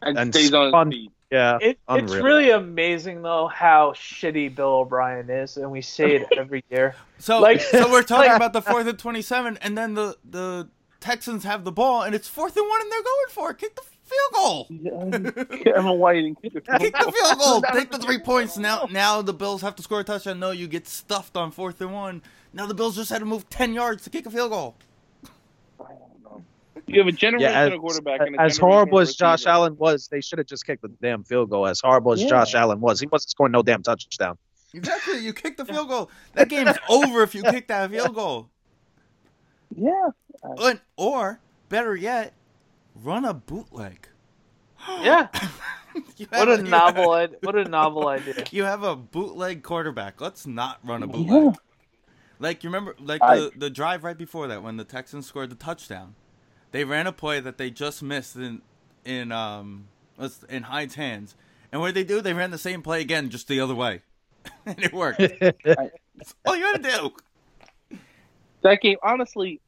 and, 0.00 0.16
And 0.18 0.32
stays 0.32 0.52
on 0.54 0.90
his 0.90 1.00
feet. 1.00 1.10
yeah. 1.30 1.58
It, 1.60 1.78
it's 1.90 2.14
really 2.14 2.50
amazing 2.50 3.22
though 3.22 3.48
how 3.48 3.92
shitty 3.92 4.54
Bill 4.54 4.68
O'Brien 4.76 5.28
is, 5.28 5.56
and 5.56 5.70
we 5.70 5.82
say 5.82 6.16
it 6.16 6.28
every 6.38 6.64
year. 6.70 6.94
So, 7.18 7.40
Like- 7.40 7.60
so 7.60 7.90
we're 7.90 8.02
talking 8.04 8.28
like- 8.30 8.36
about 8.36 8.52
the 8.52 8.62
fourth 8.62 8.86
and 8.86 8.98
twenty-seven, 8.98 9.58
and 9.60 9.76
then 9.76 9.94
the 9.94 10.16
the 10.28 10.68
Texans 11.00 11.42
have 11.44 11.64
the 11.64 11.72
ball, 11.72 12.02
and 12.02 12.14
it's 12.14 12.28
fourth 12.28 12.56
and 12.56 12.66
one, 12.68 12.80
and 12.80 12.90
they're 12.92 13.02
going 13.02 13.28
for 13.30 13.50
it. 13.50 13.58
Kick 13.58 13.74
the 13.74 13.82
field 14.12 14.32
goal. 14.34 15.56
Kevin 15.64 15.98
White 15.98 16.24
and 16.24 16.40
Kick 16.42 16.52
the 16.54 17.12
field 17.20 17.38
goal. 17.38 17.62
Take 17.72 17.90
the 17.90 17.98
three 17.98 18.18
points. 18.24 18.56
Now, 18.58 18.86
now 18.90 19.22
the 19.22 19.32
Bills 19.34 19.62
have 19.62 19.74
to 19.76 19.82
score 19.82 20.00
a 20.00 20.04
touchdown. 20.04 20.38
No, 20.40 20.50
you 20.50 20.66
get 20.68 20.86
stuffed 20.86 21.36
on 21.36 21.50
fourth 21.50 21.80
and 21.80 21.92
one. 21.92 22.22
Now 22.52 22.66
the 22.66 22.74
Bills 22.74 22.96
just 22.96 23.10
had 23.10 23.20
to 23.20 23.24
move 23.24 23.48
ten 23.50 23.72
yards 23.74 24.04
to 24.04 24.10
kick 24.10 24.26
a 24.26 24.30
field 24.30 24.50
goal. 24.50 24.76
You 26.86 26.98
have 26.98 27.08
a 27.08 27.12
generational 27.16 27.40
Yeah, 27.40 27.60
as, 27.60 27.78
quarterback 27.78 28.20
and 28.20 28.36
a 28.36 28.40
as 28.40 28.58
horrible 28.58 28.98
as 28.98 29.14
Josh 29.14 29.40
receiver. 29.40 29.50
Allen 29.50 29.76
was, 29.78 30.08
they 30.08 30.20
should 30.20 30.38
have 30.38 30.46
just 30.46 30.66
kicked 30.66 30.82
the 30.82 30.88
damn 31.00 31.22
field 31.22 31.48
goal. 31.48 31.66
As 31.66 31.80
horrible 31.80 32.12
as 32.12 32.22
Yeah. 32.22 32.28
Josh 32.28 32.54
Allen 32.54 32.80
was, 32.80 33.00
he 33.00 33.06
wasn't 33.06 33.30
scoring 33.30 33.52
no 33.52 33.62
damn 33.62 33.82
touchdown. 33.82 34.36
Exactly. 34.74 35.18
You 35.20 35.32
kick 35.32 35.56
the 35.56 35.64
field 35.72 35.88
goal. 35.88 36.10
That 36.34 36.48
game's 36.48 36.76
over 36.88 37.22
if 37.22 37.34
you 37.34 37.42
kick 37.44 37.68
that 37.68 37.90
field 37.92 38.14
goal. 38.14 38.48
Yeah. 39.74 40.08
But, 40.56 40.80
or 40.96 41.38
better 41.68 41.94
yet, 41.94 42.34
run 42.94 43.24
a 43.24 43.34
bootleg. 43.34 44.08
Yeah, 45.00 45.28
what 46.30 46.48
have 46.48 46.58
a 46.58 46.62
novel, 46.62 47.14
have- 47.14 47.30
id- 47.34 47.36
what 47.42 47.54
a 47.54 47.64
novel 47.64 48.08
idea. 48.08 48.44
You 48.50 48.64
have 48.64 48.82
a 48.82 48.96
bootleg 48.96 49.62
quarterback. 49.62 50.20
Let's 50.20 50.44
not 50.46 50.80
run 50.84 51.02
a 51.02 51.06
Yeah. 51.06 51.12
bootleg. 51.12 51.54
Like 52.40 52.64
you 52.64 52.68
remember, 52.70 52.96
like 52.98 53.22
I- 53.22 53.36
the 53.36 53.52
the 53.56 53.70
drive 53.70 54.02
right 54.02 54.18
before 54.18 54.48
that 54.48 54.62
when 54.62 54.76
the 54.76 54.84
Texans 54.84 55.26
scored 55.26 55.50
the 55.50 55.54
touchdown, 55.56 56.16
they 56.72 56.82
ran 56.84 57.06
a 57.06 57.12
play 57.12 57.38
that 57.38 57.58
they 57.58 57.70
just 57.70 58.02
missed 58.02 58.34
in 58.34 58.62
in 59.04 59.30
um 59.30 59.86
was 60.18 60.44
in 60.48 60.64
Hyde's 60.64 60.96
hands, 60.96 61.36
and 61.70 61.80
what 61.80 61.88
did 61.88 61.94
they 61.94 62.04
do? 62.14 62.20
They 62.20 62.34
ran 62.34 62.50
the 62.50 62.58
same 62.58 62.82
play 62.82 63.00
again, 63.00 63.30
just 63.30 63.46
the 63.46 63.60
other 63.60 63.74
way, 63.74 64.02
and 64.66 64.82
it 64.82 64.92
worked. 64.92 65.18
That's 65.20 66.34
all 66.44 66.56
you 66.56 66.64
had 66.64 66.82
to 66.82 66.90
do. 66.90 67.98
That 68.62 68.80
game, 68.80 68.98
honestly, 69.02 69.60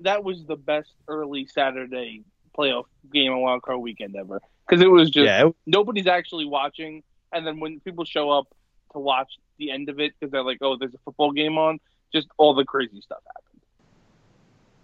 that 0.00 0.04
that 0.04 0.24
was 0.24 0.44
the 0.46 0.56
best 0.56 0.90
early 1.08 1.46
Saturday 1.46 2.22
playoff 2.56 2.84
game 3.12 3.32
on 3.32 3.40
Wild 3.40 3.62
Card 3.62 3.80
Weekend 3.80 4.16
ever 4.16 4.40
because 4.68 4.82
it 4.82 4.90
was 4.90 5.10
just 5.10 5.24
yeah, 5.26 5.46
it- 5.48 5.56
nobody's 5.66 6.06
actually 6.06 6.44
watching, 6.46 7.02
and 7.32 7.46
then 7.46 7.60
when 7.60 7.80
people 7.80 8.04
show 8.04 8.30
up 8.30 8.46
to 8.92 8.98
watch 8.98 9.32
the 9.58 9.70
end 9.70 9.88
of 9.88 10.00
it 10.00 10.12
because 10.18 10.32
they're 10.32 10.42
like, 10.42 10.58
"Oh, 10.60 10.76
there's 10.76 10.94
a 10.94 10.98
football 11.04 11.32
game 11.32 11.58
on," 11.58 11.78
just 12.12 12.28
all 12.38 12.54
the 12.54 12.64
crazy 12.64 13.00
stuff 13.00 13.20
happened. 13.26 13.46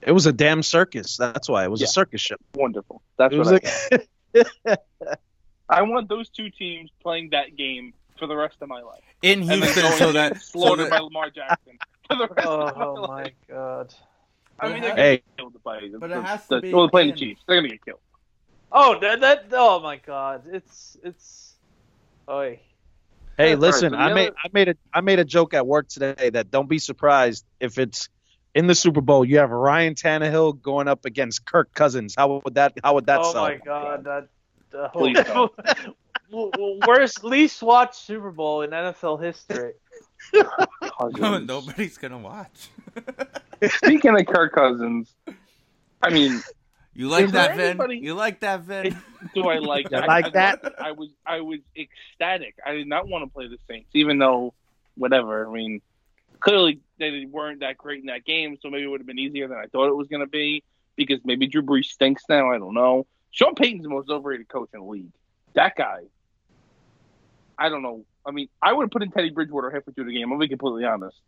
It 0.03 0.13
was 0.13 0.27
a 0.27 0.33
damn 0.33 0.63
circus. 0.63 1.17
That's 1.17 1.49
why 1.49 1.65
it 1.65 1.71
was 1.71 1.81
Yeah. 1.81 1.87
a 1.87 1.89
circus 1.89 2.21
show. 2.21 2.37
Wonderful. 2.55 3.03
That's 3.19 3.35
It 3.35 3.39
what 3.39 3.63
was 3.63 3.63
I, 4.35 4.47
like, 4.67 4.79
I 5.69 5.83
want 5.83 6.09
those 6.09 6.29
two 6.29 6.51
teams 6.51 6.91
playing 7.03 7.31
that 7.31 7.57
game 7.57 7.93
for 8.19 8.27
the 8.29 8.37
rest 8.37 8.57
of 8.61 8.69
my 8.69 8.81
life. 8.83 9.03
In 9.23 9.43
Houston, 9.43 9.83
going 9.83 9.99
so 9.99 10.13
that 10.13 10.37
so 10.43 10.43
slaughtered 10.61 10.87
that- 10.87 10.91
by 10.91 10.99
Lamar 11.01 11.31
Jackson 11.31 11.79
for 12.09 12.17
the 12.17 12.29
rest 12.29 12.47
Oh, 12.47 12.61
of 12.69 12.77
my 12.77 12.85
oh 12.85 12.93
life. 12.95 13.09
my 13.49 13.55
god. 13.55 13.95
I 14.59 14.73
mean, 14.73 14.81
they're 14.81 14.91
gonna 14.91 15.03
hey, 15.03 15.17
get 15.17 15.37
killed 15.37 15.63
by 15.63 15.81
the, 15.81 15.99
But 15.99 16.11
it 16.11 16.23
has 16.25 16.43
to 16.49 16.57
the- 16.57 16.61
be 16.63 16.73
well, 16.75 16.89
playing 16.89 17.09
the 17.09 17.13
in- 17.15 17.19
Chiefs. 17.19 17.43
They're 17.47 17.57
gonna 17.57 17.69
get 17.69 17.85
killed. 17.85 18.01
Oh, 18.73 18.99
that, 19.01 19.21
that 19.21 19.45
oh 19.53 19.81
my 19.81 19.97
god. 19.97 20.45
It's 20.53 20.97
it's 21.03 21.55
Oy. 22.29 22.61
Hey, 23.37 23.51
That's 23.51 23.61
listen, 23.61 23.93
right. 23.93 24.11
I 24.11 24.15
made 24.15 24.29
other- 24.29 24.37
I 24.45 24.49
made 24.53 24.69
a 24.69 24.75
I 24.95 25.01
made 25.03 25.19
a 25.19 25.25
joke 25.25 25.55
at 25.55 25.67
work 25.67 25.89
today 25.89 26.31
that 26.31 26.51
don't 26.51 26.69
be 26.69 26.79
surprised 26.79 27.45
if 27.61 27.79
it's 27.79 28.09
in 28.55 28.67
the 28.67 28.75
Super 28.75 29.01
Bowl. 29.03 29.25
You 29.25 29.39
have 29.39 29.51
Ryan 29.51 29.95
Tannehill 29.95 30.61
going 30.63 30.89
up 30.89 31.05
against 31.05 31.45
Kirk 31.45 31.73
Cousins. 31.75 32.15
How 32.17 32.41
would 32.45 32.55
that 32.55 32.73
How 32.83 32.95
would 32.95 33.07
that 33.07 33.21
oh 33.21 33.33
sound? 33.33 33.59
my 33.59 33.65
god, 33.65 34.05
that 34.05 34.29
uh, 34.79 34.89
Please 34.89 35.17
don't. 35.23 35.53
w- 36.31 36.51
w- 36.51 36.81
worst 36.87 37.23
least 37.25 37.63
watched 37.63 37.95
Super 37.97 38.31
Bowl 38.31 38.63
in 38.63 38.71
NFL 38.71 39.23
history. 39.23 39.75
Cousins. 40.99 41.47
nobody's 41.47 41.99
gonna 41.99 42.19
watch. 42.19 42.69
Speaking 43.77 44.19
of 44.19 44.27
Kirk 44.27 44.53
Cousins, 44.53 45.15
I 46.03 46.11
mean, 46.11 46.41
You 46.95 47.09
like 47.09 47.27
Is 47.27 47.33
there 47.33 47.49
that, 47.49 47.57
Vin? 47.57 47.67
anybody- 47.71 47.99
You 47.99 48.15
like 48.15 48.41
that, 48.41 48.63
Vin? 48.63 48.97
do 49.35 49.49
I 49.49 49.59
like 49.59 49.85
You 49.91 49.91
that? 50.01 50.07
like 50.09 50.27
I, 50.27 50.31
that? 50.31 50.75
I 50.81 50.93
was 50.93 51.11
I 51.27 51.41
was 51.41 51.61
ecstatic. 51.77 52.55
I 52.65 52.73
did 52.73 52.87
not 52.87 53.09
want 53.09 53.25
to 53.25 53.31
play 53.33 53.49
the 53.49 53.59
Saints, 53.69 53.91
even 53.95 54.19
though 54.19 54.55
whatever. 54.97 55.47
I 55.49 55.53
mean, 55.53 55.81
clearly 56.41 56.81
they 56.99 57.27
weren't 57.31 57.61
that 57.61 57.77
great 57.77 58.01
in 58.01 58.07
that 58.07 58.25
game, 58.25 58.57
so 58.63 58.71
maybe 58.71 58.85
it 58.85 58.87
would 58.89 59.01
have 59.01 59.07
been 59.07 59.19
easier 59.19 59.47
than 59.49 59.59
I 59.59 59.67
thought 59.67 59.89
it 59.89 59.97
was 59.97 60.09
going 60.09 60.21
to 60.21 60.27
be. 60.27 60.63
Because 60.97 61.21
maybe 61.27 61.47
Drew 61.47 61.61
Brees 61.63 61.85
stinks 61.87 62.23
now. 62.27 62.51
I 62.51 62.57
don't 62.59 62.73
know. 62.73 63.07
Sean 63.31 63.55
Payton's 63.55 63.83
the 63.83 63.91
most 63.91 64.09
overrated 64.09 64.49
coach 64.49 64.71
in 64.73 64.81
the 64.81 64.87
league. 64.87 65.13
That 65.53 65.77
guy. 65.77 66.05
I 67.59 67.69
don't 67.69 67.83
know. 67.83 68.07
I 68.25 68.31
mean, 68.31 68.49
I 68.63 68.73
would 68.73 68.85
have 68.85 68.91
put 68.91 69.03
in 69.03 69.11
Teddy 69.11 69.29
Bridgewater 69.31 69.71
halfway 69.71 69.93
through 69.93 70.07
the 70.07 70.15
game. 70.15 70.33
I'll 70.33 70.39
be 70.39 70.49
completely 70.49 70.85
honest. 70.85 71.19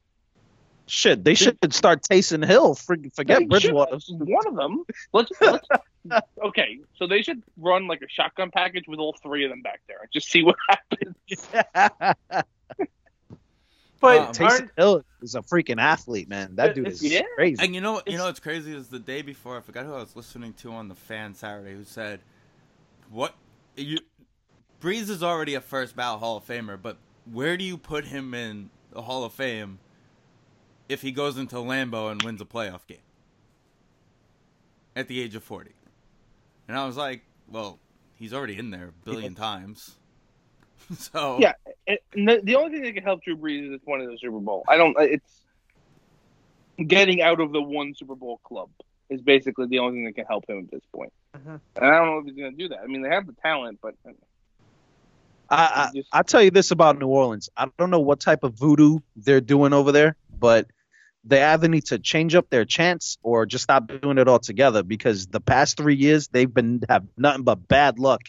Shit, 0.89 1.23
they 1.23 1.35
should 1.35 1.59
start 1.73 2.03
Taysom 2.03 2.45
Hill. 2.45 2.75
For, 2.75 2.97
forget 3.15 3.39
They 3.39 3.43
should- 3.43 3.49
Bridgewater. 3.51 3.99
One 4.11 4.47
of 4.49 4.57
them. 4.57 4.85
Let's, 5.13 5.31
let's 5.41 5.69
okay. 6.47 6.79
So 6.97 7.07
they 7.07 7.23
should 7.23 7.43
run 7.59 7.87
like 7.87 8.01
a 8.03 8.09
shotgun 8.09 8.51
package 8.51 8.85
with 8.89 8.99
all 8.99 9.15
three 9.23 9.45
of 9.45 9.51
them 9.51 9.63
back 9.63 9.81
there 9.87 9.99
and 10.01 10.11
just 10.13 10.29
see 10.31 10.43
what 10.43 10.57
happens. 10.69 11.15
But 14.01 14.19
Um, 14.21 14.27
Taysom 14.33 14.49
aren't, 14.49 14.71
Hill 14.77 15.05
is 15.23 15.35
a 15.35 15.41
freaking 15.43 15.81
athlete, 15.81 16.29
man. 16.29 16.55
That 16.55 16.75
dude 16.77 16.87
is 16.87 17.03
Yeah. 17.03 17.23
crazy. 17.35 17.57
And 17.65 17.75
you 17.75 17.81
know, 17.81 18.01
you 18.07 18.17
know 18.17 18.27
what's 18.27 18.39
crazy 18.39 18.73
is 18.73 18.87
the 18.89 19.01
day 19.01 19.23
before. 19.23 19.57
I 19.59 19.61
forgot 19.61 19.87
who 19.87 19.93
I 19.95 19.99
was 19.99 20.15
listening 20.15 20.53
to 20.55 20.71
on 20.73 20.87
the 20.89 20.95
fan 20.95 21.35
Saturday 21.35 21.73
who 21.75 21.83
said, 21.83 22.21
"What 23.11 23.35
you 23.77 23.99
Brees 24.81 25.11
is 25.11 25.21
already 25.25 25.55
a 25.55 25.61
first 25.61 25.97
ballot 25.97 26.21
Hall 26.21 26.37
of 26.37 26.47
Famer, 26.47 26.81
but 26.81 26.97
where 27.25 27.57
do 27.57 27.65
you 27.65 27.77
put 27.77 28.05
him 28.05 28.35
in 28.35 28.71
the 28.93 29.03
Hall 29.03 29.25
of 29.25 29.33
Fame 29.33 29.81
if 30.89 31.03
he 31.03 31.13
goes 31.13 31.39
into 31.39 31.57
Lambeau 31.57 32.11
and 32.11 32.23
wins 32.23 32.41
a 32.41 32.45
playoff 32.45 32.87
game 32.87 32.99
at 34.97 35.09
the 35.09 35.21
age 35.21 35.35
of 35.35 35.43
forty? 35.43 35.73
And 36.67 36.77
I 36.77 36.87
was 36.87 36.97
like, 36.97 37.23
well, 37.49 37.79
he's 38.17 38.35
already 38.35 38.59
in 38.59 38.71
there 38.71 38.89
a 38.89 39.05
billion 39.05 39.35
times. 39.35 39.97
so 40.97 41.39
Yeah. 41.41 41.55
And 41.87 42.29
the, 42.29 42.41
the 42.43 42.55
only 42.57 42.73
thing 42.73 42.83
that 42.83 42.93
can 42.93 43.03
help 43.03 43.23
Drew 43.23 43.37
Brees 43.37 43.75
is 43.75 43.81
winning 43.87 44.11
the 44.11 44.19
Super 44.19 44.39
Bowl. 44.39 44.65
I 44.69 44.77
don't. 44.77 44.95
It's 44.99 45.45
getting 46.87 47.23
out 47.23 47.41
of 47.41 47.53
the 47.53 47.63
one 47.63 47.95
Super 47.95 48.15
Bowl 48.15 48.41
club 48.45 48.69
is 49.11 49.23
basically 49.23 49.67
the 49.67 49.79
only 49.79 49.99
thing 49.99 50.05
that 50.05 50.15
can 50.15 50.27
help 50.27 50.49
him 50.49 50.59
at 50.59 50.71
this 50.71 50.83
point. 50.95 51.13
Mhm. 51.37 51.61
And 51.77 51.85
I 51.85 51.99
don't 51.99 52.07
know 52.07 52.19
if 52.19 52.27
he's 52.27 52.37
going 52.37 52.53
to 52.53 52.59
do 52.59 52.69
that. 52.69 52.81
I 52.81 52.87
mean, 52.87 53.03
they 53.03 53.09
have 53.09 53.27
the 53.27 53.35
talent, 53.43 53.79
but 53.83 53.95
I, 55.51 55.91
I 55.95 56.03
I'll 56.13 56.25
tell 56.25 56.43
you 56.43 56.51
this 56.51 56.71
about 56.71 56.99
New 56.99 57.09
Orleans. 57.09 57.49
I 57.57 57.69
don't 57.79 57.91
know 57.91 58.01
what 58.01 58.21
type 58.21 58.45
of 58.45 58.55
voodoo 58.55 58.99
they're 59.17 59.41
doing 59.41 59.73
over 59.73 59.93
there, 59.93 60.17
but 60.39 60.67
they 61.29 61.43
either 61.43 61.69
need 61.69 61.85
to 61.87 61.99
change 61.99 62.35
up 62.35 62.49
their 62.51 62.65
chants 62.65 63.19
or 63.23 63.47
just 63.47 63.65
stop 63.65 63.87
doing 64.01 64.19
it 64.19 64.29
altogether 64.29 64.83
because 64.83 65.27
the 65.27 65.41
past 65.41 65.77
three 65.77 65.95
years 65.97 66.29
they've 66.29 66.53
been 66.53 66.83
have 66.89 67.05
nothing 67.17 67.43
but 67.45 67.69
bad 67.69 67.99
luck 67.99 68.23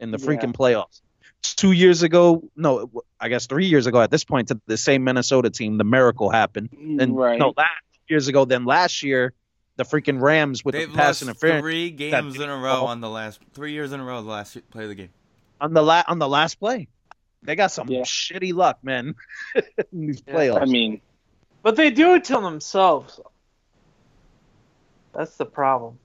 in 0.00 0.10
the 0.10 0.18
Yeah. 0.18 0.26
freaking 0.26 0.52
playoffs. 0.52 1.00
Two 1.42 1.72
years 1.72 2.02
ago, 2.02 2.42
no, 2.56 2.90
I 3.20 3.28
guess 3.28 3.46
three 3.46 3.66
years 3.66 3.86
ago 3.86 4.00
at 4.00 4.10
this 4.10 4.24
point, 4.24 4.48
to 4.48 4.60
the 4.66 4.76
same 4.78 5.04
Minnesota 5.04 5.50
team, 5.50 5.76
the 5.76 5.84
miracle 5.84 6.30
happened. 6.30 6.70
And 6.72 7.14
right. 7.16 7.38
no, 7.38 7.52
last 7.56 7.70
years 8.08 8.28
ago, 8.28 8.44
then 8.46 8.64
last 8.64 9.02
year, 9.02 9.34
the 9.76 9.84
freaking 9.84 10.20
Rams 10.22 10.64
with 10.64 10.74
they've 10.74 10.90
the 10.90 10.96
pass 10.96 11.20
interference 11.20 11.62
three 11.62 11.90
games 11.90 12.36
in 12.40 12.48
a 12.48 12.56
row 12.56 12.86
on 12.86 13.00
the 13.00 13.10
last 13.10 13.40
three 13.52 13.72
years 13.72 13.92
in 13.92 14.00
a 14.00 14.04
row. 14.04 14.22
The 14.22 14.30
last 14.30 14.56
play 14.70 14.84
of 14.84 14.88
the 14.88 14.94
game. 14.94 15.10
on 15.60 15.74
the 15.74 15.82
la- 15.82 16.04
on 16.06 16.18
the 16.18 16.28
last 16.28 16.58
play. 16.60 16.88
They 17.42 17.56
got 17.56 17.72
some 17.72 17.88
Yeah. 17.88 18.02
shitty 18.02 18.54
luck, 18.54 18.78
man. 18.82 19.14
in 19.92 20.06
these 20.06 20.22
playoffs. 20.22 20.62
I 20.62 20.64
mean, 20.66 21.00
but 21.64 21.76
they 21.76 21.90
do 21.90 22.14
it 22.14 22.24
to 22.24 22.34
themselves. 22.34 23.18
That's 25.12 25.36
the 25.36 25.46
problem. 25.46 25.98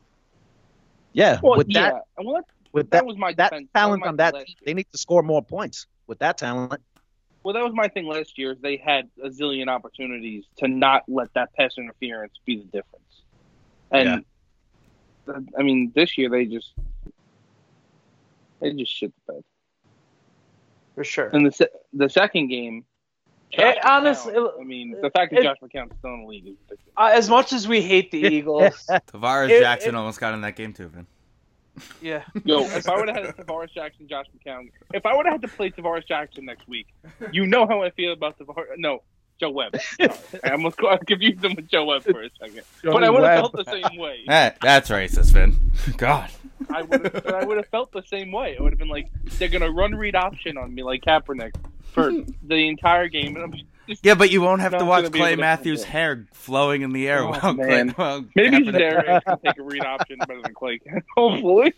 yeah, 1.13 1.39
well, 1.43 1.57
with 1.57 1.67
yeah. 1.69 1.91
that 1.91 2.03
well, 2.23 2.35
that, 2.35 2.45
with 2.71 2.89
that 2.89 2.97
that 2.99 3.05
was 3.05 3.17
my 3.17 3.33
that 3.33 3.51
defense. 3.51 3.69
talent 3.75 4.01
was 4.01 4.05
my 4.05 4.09
on 4.09 4.15
that 4.17 4.33
last 4.33 4.55
they 4.65 4.73
need 4.73 4.87
to 4.91 4.97
score 4.97 5.21
more 5.21 5.43
points. 5.43 5.85
With 6.07 6.19
that 6.19 6.37
talent, 6.39 6.81
Well, 7.43 7.53
that 7.53 7.63
was 7.63 7.73
my 7.73 7.87
thing 7.87 8.07
last 8.07 8.37
year. 8.37 8.55
They 8.59 8.77
had 8.77 9.09
a 9.23 9.29
zillion 9.29 9.67
opportunities 9.67 10.45
to 10.57 10.67
not 10.67 11.03
let 11.07 11.31
that 11.33 11.53
pass 11.53 11.77
interference 11.77 12.33
be 12.45 12.57
the 12.57 12.63
difference. 12.63 13.23
And 13.91 14.25
uh, 15.27 15.41
I 15.57 15.63
mean, 15.63 15.91
this 15.93 16.17
year 16.17 16.29
they 16.29 16.45
just 16.45 16.73
they 18.61 18.73
just 18.73 18.93
shit 18.93 19.13
the 19.27 19.33
bed. 19.33 19.43
For 20.95 21.03
sure. 21.03 21.27
And 21.27 21.45
the 21.45 21.51
se- 21.51 21.67
the 21.93 22.09
second 22.09 22.47
game, 22.47 22.85
Eh, 23.53 23.73
Josh 23.73 23.83
honestly, 23.83 24.33
McCown, 24.33 24.61
I 24.61 24.63
mean, 24.63 24.91
the 25.01 25.09
fact 25.09 25.31
that 25.31 25.39
it- 25.39 25.43
Josh 25.43 25.57
McCown's 25.63 25.91
still 25.97 26.13
in 26.13 26.21
the 26.21 26.27
league 26.27 26.45
is 26.47 26.55
ridiculous. 26.69 26.93
Uh, 26.97 27.09
as 27.13 27.29
much 27.29 27.51
as 27.53 27.67
we 27.67 27.81
hate 27.81 28.11
the 28.11 28.19
Eagles, 28.33 28.85
Tarvaris 28.89 29.49
It- 29.49 29.61
Jackson 29.61 29.95
it- 29.95 29.97
almost 29.97 30.19
got 30.19 30.33
in 30.33 30.41
that 30.41 30.55
game 30.55 30.73
too, 30.73 30.89
man. 30.93 31.07
yeah. 32.01 32.23
Yo, 32.43 32.61
if 32.65 32.87
I 32.89 32.95
would 32.97 33.07
have 33.07 33.25
had 33.25 33.37
Tarvaris 33.37 33.71
Jackson, 33.73 34.07
Josh 34.07 34.25
McCown, 34.37 34.69
if 34.93 35.05
I 35.05 35.15
would 35.15 35.25
have 35.25 35.33
had 35.33 35.41
to 35.43 35.47
play 35.47 35.71
Tarvaris 35.71 36.05
Jackson 36.07 36.45
next 36.45 36.67
week, 36.67 36.87
you 37.31 37.45
know 37.47 37.65
how 37.65 37.81
I 37.83 37.89
feel 37.91 38.11
about 38.13 38.37
Tarvaris. 38.37 38.77
No, 38.77 39.01
Joe 39.39 39.51
Webb. 39.51 39.77
Sorry. 39.79 40.09
I 40.43 40.49
almost 40.51 40.75
got 40.77 41.05
confused 41.07 41.43
him 41.43 41.55
with 41.55 41.69
Joe 41.69 41.85
Webb 41.85 42.03
for 42.03 42.21
a 42.21 42.29
second, 42.39 42.63
but 42.83 43.03
I 43.03 43.09
would 43.09 43.23
have 43.23 43.39
felt 43.39 43.53
the 43.53 43.63
same 43.63 43.97
way. 43.97 44.23
That, 44.27 44.57
that's 44.61 44.89
racist, 44.89 45.31
Vin. 45.31 45.55
God. 45.95 46.29
I 46.69 46.81
would 46.81 47.05
have, 47.05 47.25
I 47.27 47.45
would 47.45 47.55
have 47.55 47.67
felt 47.67 47.93
the 47.93 48.03
same 48.07 48.33
way. 48.33 48.51
It 48.51 48.61
would 48.61 48.73
have 48.73 48.79
been 48.79 48.89
like 48.89 49.09
they're 49.37 49.47
gonna 49.47 49.71
run 49.71 49.95
read 49.95 50.15
option 50.15 50.57
on 50.57 50.75
me 50.75 50.83
like 50.83 51.01
Kaepernick 51.03 51.53
for 51.91 52.11
the 52.43 52.67
entire 52.67 53.07
game, 53.07 53.35
and 53.35 53.43
I'm 53.45 53.51
just, 53.53 53.65
Yeah, 54.03 54.15
but 54.15 54.29
you 54.31 54.41
won't 54.41 54.61
have 54.61 54.77
to 54.77 54.85
watch 54.85 55.11
Clay 55.11 55.35
to- 55.35 55.41
Matthews' 55.41 55.83
hair 55.83 56.27
flowing 56.33 56.81
in 56.83 56.91
the 56.93 57.07
air 57.07 57.23
Oh, 57.23 57.31
while 57.31 57.55
Clay. 57.55 57.83
While 57.95 58.25
maybe 58.35 58.57
Kaepernick- 58.57 58.77
Darius 58.77 59.23
can 59.27 59.39
take 59.45 59.57
a 59.57 59.63
read 59.63 59.83
option 59.85 60.17
better 60.19 60.41
than 60.41 60.53
Clay 60.53 60.79
can. 60.79 61.03
Hopefully, 61.15 61.73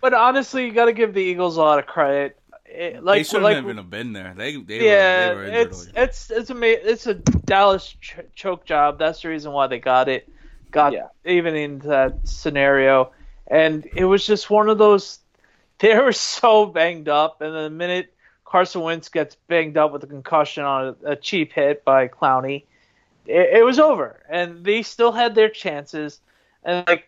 But 0.00 0.14
honestly, 0.14 0.66
you 0.66 0.72
got 0.72 0.86
to 0.86 0.92
give 0.92 1.14
the 1.14 1.20
Eagles 1.22 1.56
a 1.56 1.60
lot 1.60 1.78
of 1.78 1.86
credit. 1.86 2.38
It, 2.68 3.02
they 3.04 3.22
shouldn't 3.22 3.44
like, 3.44 3.56
even 3.58 3.76
have 3.76 3.88
been 3.90 4.12
there. 4.12 4.34
They, 4.36 4.56
they 4.56 4.84
yeah, 4.84 5.32
were, 5.34 5.44
they 5.46 5.50
were 5.52 5.56
it's 5.56 5.88
it's 5.94 6.30
it's 6.30 6.50
a 6.50 6.54
ma- 6.54 6.66
it's 6.66 7.06
a 7.06 7.14
Dallas 7.14 7.94
ch- 8.00 8.16
choke 8.34 8.64
job. 8.66 8.98
That's 8.98 9.22
the 9.22 9.28
reason 9.28 9.52
why 9.52 9.68
they 9.68 9.78
got 9.78 10.08
it, 10.08 10.28
got 10.72 10.92
Yeah. 10.92 11.06
even 11.24 11.54
in 11.54 11.78
that 11.80 12.26
scenario, 12.28 13.12
and 13.46 13.88
it 13.94 14.04
was 14.04 14.26
just 14.26 14.50
one 14.50 14.68
of 14.68 14.78
those. 14.78 15.20
They 15.78 15.96
were 15.96 16.12
so 16.12 16.66
banged 16.66 17.08
up, 17.08 17.40
and 17.40 17.54
the 17.54 17.70
minute 17.70 18.12
Carson 18.46 18.80
Wentz 18.80 19.10
gets 19.10 19.36
banged 19.48 19.76
up 19.76 19.92
with 19.92 20.02
a 20.04 20.06
concussion 20.06 20.64
on 20.64 20.96
a, 21.04 21.12
a 21.12 21.16
cheap 21.16 21.52
hit 21.52 21.84
by 21.84 22.08
Clowney, 22.08 22.64
it, 23.26 23.58
it 23.58 23.64
was 23.64 23.78
over, 23.78 24.22
and 24.28 24.64
they 24.64 24.82
still 24.82 25.12
had 25.12 25.34
their 25.34 25.50
chances, 25.50 26.20
and 26.64 26.86
like. 26.86 27.04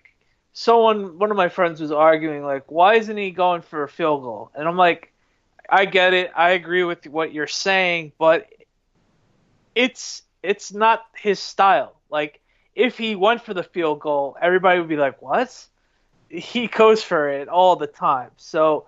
Someone, 0.55 1.20
one 1.20 1.30
of 1.30 1.36
my 1.36 1.49
friends 1.49 1.80
was 1.80 1.93
arguing, 1.93 2.43
like, 2.43 2.68
why 2.68 2.95
isn't 2.95 3.16
he 3.16 3.30
going 3.30 3.62
for 3.62 3.84
a 3.84 3.89
field 3.89 4.22
goal? 4.22 4.51
And 4.57 4.66
I'm 4.66 4.76
like, 4.76 5.12
I 5.68 5.84
get 5.84 6.14
it. 6.14 6.32
I 6.34 6.51
agree 6.51 6.82
with 6.82 7.07
what 7.07 7.32
you're 7.32 7.47
saying, 7.47 8.12
but 8.18 8.49
it's 9.74 10.22
it's 10.43 10.72
not 10.72 11.05
his 11.16 11.39
style. 11.39 11.95
Like 12.11 12.41
if 12.74 12.97
he 12.97 13.14
went 13.14 13.43
for 13.43 13.55
the 13.55 13.62
field 13.62 14.01
goal, 14.01 14.36
everybody 14.41 14.80
would 14.80 14.89
be 14.89 14.97
like, 14.97 15.20
"What?" 15.20 15.66
He 16.28 16.66
goes 16.66 17.03
for 17.03 17.28
it 17.28 17.49
all 17.49 17.76
the 17.76 17.86
time. 17.86 18.30
So, 18.36 18.86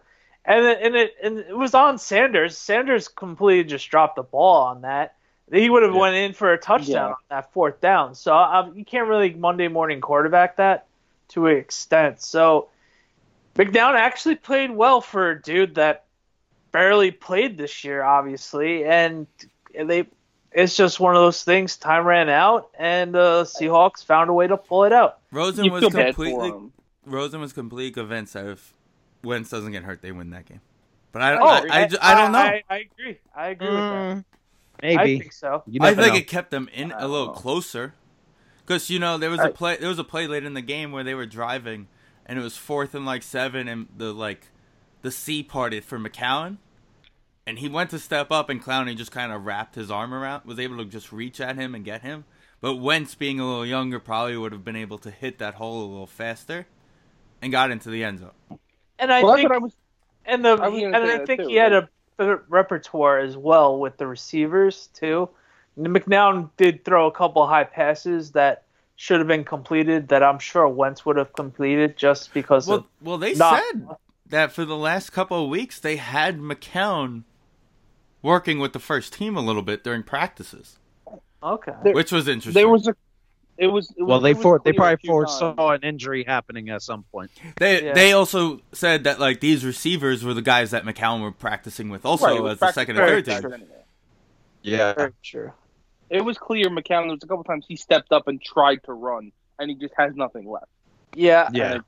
and 0.56 0.66
it, 0.66 0.78
and 0.82 0.96
it 0.96 1.14
and 1.22 1.38
it 1.38 1.56
was 1.56 1.74
on 1.74 1.98
Sanders. 1.98 2.56
Sanders 2.56 3.08
completely 3.08 3.64
just 3.64 3.88
dropped 3.90 4.16
the 4.16 4.22
ball 4.22 4.62
on 4.64 4.82
that. 4.82 5.14
He 5.52 5.68
would 5.68 5.82
have 5.82 5.94
Yeah. 5.94 6.00
went 6.00 6.14
in 6.16 6.32
for 6.32 6.52
a 6.52 6.58
touchdown 6.58 7.08
Yeah. 7.08 7.12
on 7.12 7.16
that 7.28 7.52
fourth 7.52 7.80
down. 7.80 8.14
So 8.14 8.34
um, 8.36 8.76
you 8.76 8.84
can't 8.84 9.08
really 9.08 9.34
Monday 9.34 9.68
morning 9.68 10.00
quarterback 10.00 10.56
that 10.56 10.86
to 11.28 11.46
an 11.46 11.56
extent. 11.56 12.20
So 12.20 12.68
McDowell 13.56 13.94
actually 13.94 14.36
played 14.36 14.70
well 14.70 15.00
for 15.00 15.30
a 15.30 15.42
dude 15.42 15.74
that 15.74 16.04
barely 16.72 17.10
played 17.10 17.58
this 17.58 17.82
year, 17.84 18.02
obviously, 18.02 18.84
and 18.84 19.26
they 19.74 20.06
it's 20.52 20.76
just 20.76 20.98
one 20.98 21.14
of 21.14 21.22
those 21.22 21.44
things. 21.44 21.76
Time 21.76 22.04
ran 22.04 22.28
out, 22.28 22.70
and 22.78 23.14
the 23.14 23.42
Seahawks 23.44 24.04
found 24.04 24.30
a 24.30 24.32
way 24.32 24.46
to 24.48 24.56
pull 24.56 24.84
it 24.84 24.92
out. 24.92 25.18
Rosen 25.30 25.64
You 25.64 25.72
was 25.72 25.80
feel 25.82 25.90
bad 25.90 26.14
for 26.14 26.24
completely. 26.24 26.70
Rosen 27.06 27.40
was 27.40 27.52
completely 27.52 27.92
convinced 27.92 28.34
that 28.34 28.46
if 28.46 28.72
Wentz 29.22 29.50
doesn't 29.50 29.72
get 29.72 29.82
hurt, 29.84 30.02
they 30.02 30.12
win 30.12 30.30
that 30.30 30.46
game. 30.46 30.60
But 31.12 31.22
I, 31.22 31.36
Oh, 31.36 31.46
I, 31.46 31.82
I, 31.82 31.86
ju- 31.86 31.98
I 32.00 32.14
don't 32.14 32.32
know. 32.32 32.38
I, 32.38 32.62
I 32.70 32.76
agree. 32.78 33.18
I 33.34 33.48
agree 33.48 33.66
with 33.68 33.76
that. 33.76 34.16
Mm, 34.16 34.24
I 34.82 34.96
maybe. 35.04 35.18
think 35.20 35.32
so. 35.32 35.62
You 35.66 35.80
I 35.82 35.94
think 35.94 36.12
know. 36.14 36.18
it 36.18 36.26
kept 36.28 36.50
them 36.50 36.68
in 36.72 36.92
a 36.92 37.06
little 37.08 37.26
know. 37.28 37.32
closer. 37.32 37.94
Because 38.64 38.88
you 38.90 38.98
know 39.00 39.18
there 39.18 39.30
was 39.30 39.40
a 39.40 39.44
I- 39.44 39.50
play. 39.50 39.76
There 39.76 39.88
was 39.88 39.98
a 39.98 40.04
play 40.04 40.26
late 40.28 40.44
in 40.44 40.54
the 40.54 40.62
game 40.62 40.92
where 40.92 41.02
they 41.02 41.14
were 41.14 41.26
driving, 41.26 41.88
and 42.26 42.38
it 42.38 42.42
was 42.42 42.56
fourth 42.56 42.94
and 42.94 43.04
like 43.04 43.22
seven, 43.24 43.66
and 43.66 43.88
the 43.96 44.12
like, 44.12 44.46
the 45.02 45.10
sea 45.10 45.42
parted 45.42 45.84
for 45.84 45.98
McCown, 45.98 46.58
and 47.46 47.58
he 47.58 47.68
went 47.68 47.90
to 47.90 47.98
step 47.98 48.30
up, 48.30 48.48
and 48.48 48.62
Clowney 48.62 48.96
just 48.96 49.10
kind 49.10 49.32
of 49.32 49.44
wrapped 49.44 49.74
his 49.74 49.90
arm 49.90 50.14
around, 50.14 50.44
was 50.44 50.60
able 50.60 50.76
to 50.78 50.84
just 50.84 51.10
reach 51.10 51.40
at 51.40 51.56
him 51.56 51.74
and 51.74 51.84
get 51.84 52.02
him. 52.02 52.24
But 52.60 52.76
Wentz, 52.76 53.16
being 53.16 53.40
a 53.40 53.46
little 53.46 53.66
younger, 53.66 53.98
probably 53.98 54.36
would 54.36 54.52
have 54.52 54.64
been 54.64 54.76
able 54.76 54.98
to 54.98 55.10
hit 55.10 55.38
that 55.38 55.54
hole 55.54 55.82
a 55.84 55.88
little 55.90 56.06
faster, 56.06 56.66
and 57.42 57.50
got 57.50 57.72
into 57.72 57.90
the 57.90 58.04
end 58.04 58.20
zone. 58.20 58.58
And 59.00 59.12
I 59.12 59.22
Well, 59.22 59.34
think, 59.36 59.50
I 59.50 59.58
was. 59.58 59.72
and 60.26 60.44
the, 60.44 60.50
I 60.50 60.68
was 60.68 60.82
and 60.82 60.94
I 60.96 61.24
think 61.24 61.40
too, 61.40 61.48
he 61.48 61.56
had 61.56 61.72
a 61.72 61.88
b- 62.18 62.34
repertoire 62.48 63.18
as 63.18 63.36
well 63.36 63.78
with 63.78 63.96
the 63.96 64.06
receivers 64.06 64.88
too. 64.94 65.28
McCown 65.78 66.50
did 66.56 66.84
throw 66.84 67.06
a 67.06 67.12
couple 67.12 67.46
high 67.46 67.64
passes 67.64 68.32
that 68.32 68.64
should 68.96 69.18
have 69.18 69.26
been 69.28 69.44
completed 69.44 70.08
that 70.08 70.22
I'm 70.22 70.38
sure 70.38 70.68
Wentz 70.68 71.06
would 71.06 71.16
have 71.16 71.32
completed 71.32 71.96
just 71.96 72.34
because 72.34 72.66
Well, 72.66 72.78
of 72.78 72.84
well, 73.00 73.18
they 73.18 73.32
not- 73.34 73.62
said 73.72 73.88
that 74.26 74.52
for 74.52 74.64
the 74.66 74.76
last 74.76 75.10
couple 75.10 75.42
of 75.42 75.48
weeks 75.50 75.80
they 75.80 75.96
had 75.96 76.38
McCown 76.38 77.22
working 78.22 78.58
with 78.58 78.74
the 78.74 78.78
first 78.78 79.14
team 79.14 79.36
a 79.36 79.40
little 79.40 79.62
bit 79.62 79.82
during 79.82 80.02
practices, 80.02 80.78
okay. 81.42 81.72
There- 81.82 81.94
which 81.94 82.12
was 82.12 82.28
interesting. 82.28 82.60
There 82.60 82.68
was 82.68 82.86
a. 82.86 82.94
It 83.60 83.66
was. 83.66 83.90
It 83.96 84.02
was 84.02 84.08
Well, 84.08 84.20
they 84.20 84.32
for, 84.34 84.60
they 84.64 84.72
probably 84.72 85.06
foresaw 85.06 85.54
times. 85.54 85.80
an 85.82 85.88
injury 85.88 86.24
happening 86.24 86.70
at 86.70 86.80
some 86.82 87.04
point. 87.12 87.30
They 87.56 87.84
Yeah. 87.84 87.92
they 87.92 88.12
also 88.12 88.60
said 88.72 89.04
that 89.04 89.20
like 89.20 89.40
these 89.40 89.64
receivers 89.64 90.24
were 90.24 90.32
the 90.34 90.42
guys 90.42 90.70
that 90.70 90.84
McCown 90.84 91.20
were 91.20 91.30
practicing 91.30 91.90
with 91.90 92.04
also 92.06 92.42
Right, 92.42 92.52
as 92.52 92.58
the 92.58 92.72
second 92.72 92.96
and 92.96 93.06
very 93.06 93.22
third 93.22 93.40
true. 93.42 93.50
team. 93.50 93.60
anyway. 93.60 93.84
Yeah. 94.62 94.94
Very 94.94 95.12
true. 95.22 95.52
It 96.08 96.24
was 96.24 96.38
clear 96.38 96.66
McCown. 96.70 97.02
There 97.02 97.10
was 97.10 97.22
a 97.22 97.26
couple 97.26 97.44
times 97.44 97.64
he 97.68 97.76
stepped 97.76 98.12
up 98.12 98.26
and 98.28 98.42
tried 98.42 98.82
to 98.84 98.92
run, 98.92 99.30
and 99.58 99.70
he 99.70 99.76
just 99.76 99.94
has 99.96 100.16
nothing 100.16 100.48
left. 100.48 100.66
Yeah, 101.14 101.48
Yeah. 101.52 101.78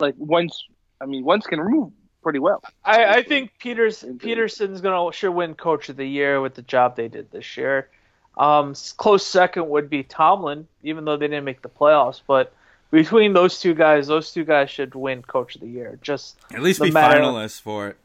Like 0.00 0.14
once, 0.18 0.64
I 1.00 1.06
mean, 1.06 1.24
once 1.24 1.46
can 1.46 1.60
move 1.62 1.92
pretty 2.22 2.38
well. 2.40 2.62
I, 2.84 3.04
I 3.18 3.22
think 3.22 3.52
Peters 3.60 4.02
Indeed. 4.02 4.36
Pederson's 4.38 4.80
gonna 4.80 5.12
should 5.12 5.32
win 5.32 5.54
Coach 5.54 5.88
of 5.88 5.96
the 5.96 6.04
Year 6.06 6.40
with 6.40 6.54
the 6.54 6.62
job 6.62 6.96
they 6.96 7.08
did 7.08 7.30
this 7.30 7.56
year. 7.56 7.88
Um, 8.36 8.74
close 8.96 9.24
second 9.26 9.68
would 9.68 9.90
be 9.90 10.02
Tomlin, 10.02 10.66
even 10.82 11.04
though 11.04 11.16
they 11.16 11.28
didn't 11.28 11.44
make 11.44 11.62
the 11.62 11.68
playoffs. 11.68 12.20
But 12.26 12.52
between 12.90 13.32
those 13.34 13.60
two 13.60 13.74
guys, 13.74 14.06
those 14.06 14.32
two 14.32 14.44
guys 14.44 14.70
should 14.70 14.94
win 14.94 15.22
Coach 15.22 15.54
of 15.56 15.60
the 15.60 15.66
Year. 15.68 15.98
Just 16.02 16.38
At 16.54 16.62
least 16.62 16.80
be 16.80 16.90
matter- 16.90 17.20
finalists 17.20 17.60
for 17.60 17.88
it. 17.88 17.96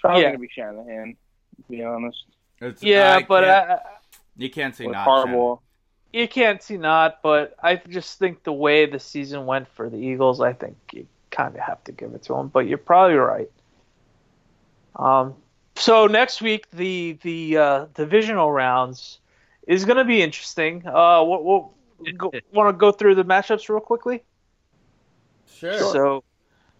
Probably 0.00 0.22
Yeah. 0.22 0.28
gonna 0.28 0.38
be 0.38 0.48
Shanahan, 0.48 1.16
to 1.56 1.62
be 1.70 1.84
honest. 1.84 2.24
It's, 2.60 2.82
yeah, 2.82 3.16
I 3.16 3.22
but 3.24 3.44
can't- 3.44 3.70
I, 3.70 3.80
you 4.36 4.50
can't 4.50 4.74
say 4.76 4.86
With 4.86 4.94
not. 4.94 5.06
Harbaugh. 5.08 5.58
you 6.12 6.28
can't 6.28 6.62
see 6.62 6.76
not. 6.78 7.20
But 7.22 7.54
I 7.62 7.76
just 7.76 8.18
think 8.18 8.42
the 8.42 8.52
way 8.52 8.86
the 8.86 8.98
season 9.00 9.44
went 9.46 9.68
for 9.68 9.90
the 9.90 9.96
Eagles, 9.98 10.40
I 10.40 10.52
think 10.54 10.76
you 10.92 11.06
kind 11.30 11.54
of 11.54 11.60
have 11.60 11.82
to 11.84 11.92
give 11.92 12.14
it 12.14 12.22
to 12.24 12.34
them. 12.34 12.48
But 12.48 12.60
you're 12.66 12.78
probably 12.78 13.16
right. 13.16 13.50
Um, 14.96 15.34
so 15.74 16.06
next 16.06 16.40
week 16.40 16.70
the 16.70 17.18
the 17.22 17.56
uh, 17.58 17.86
divisional 17.94 18.50
rounds 18.50 19.18
is 19.66 19.84
going 19.84 19.98
to 19.98 20.04
be 20.04 20.22
interesting. 20.22 20.86
Uh, 20.86 21.22
what, 21.22 21.44
what 21.44 21.70
go, 22.16 22.32
want 22.52 22.74
to 22.74 22.78
go 22.78 22.92
through 22.92 23.16
the 23.16 23.24
matchups 23.24 23.68
real 23.68 23.80
quickly? 23.80 24.22
Sure. 25.58 25.78
So, 25.78 26.24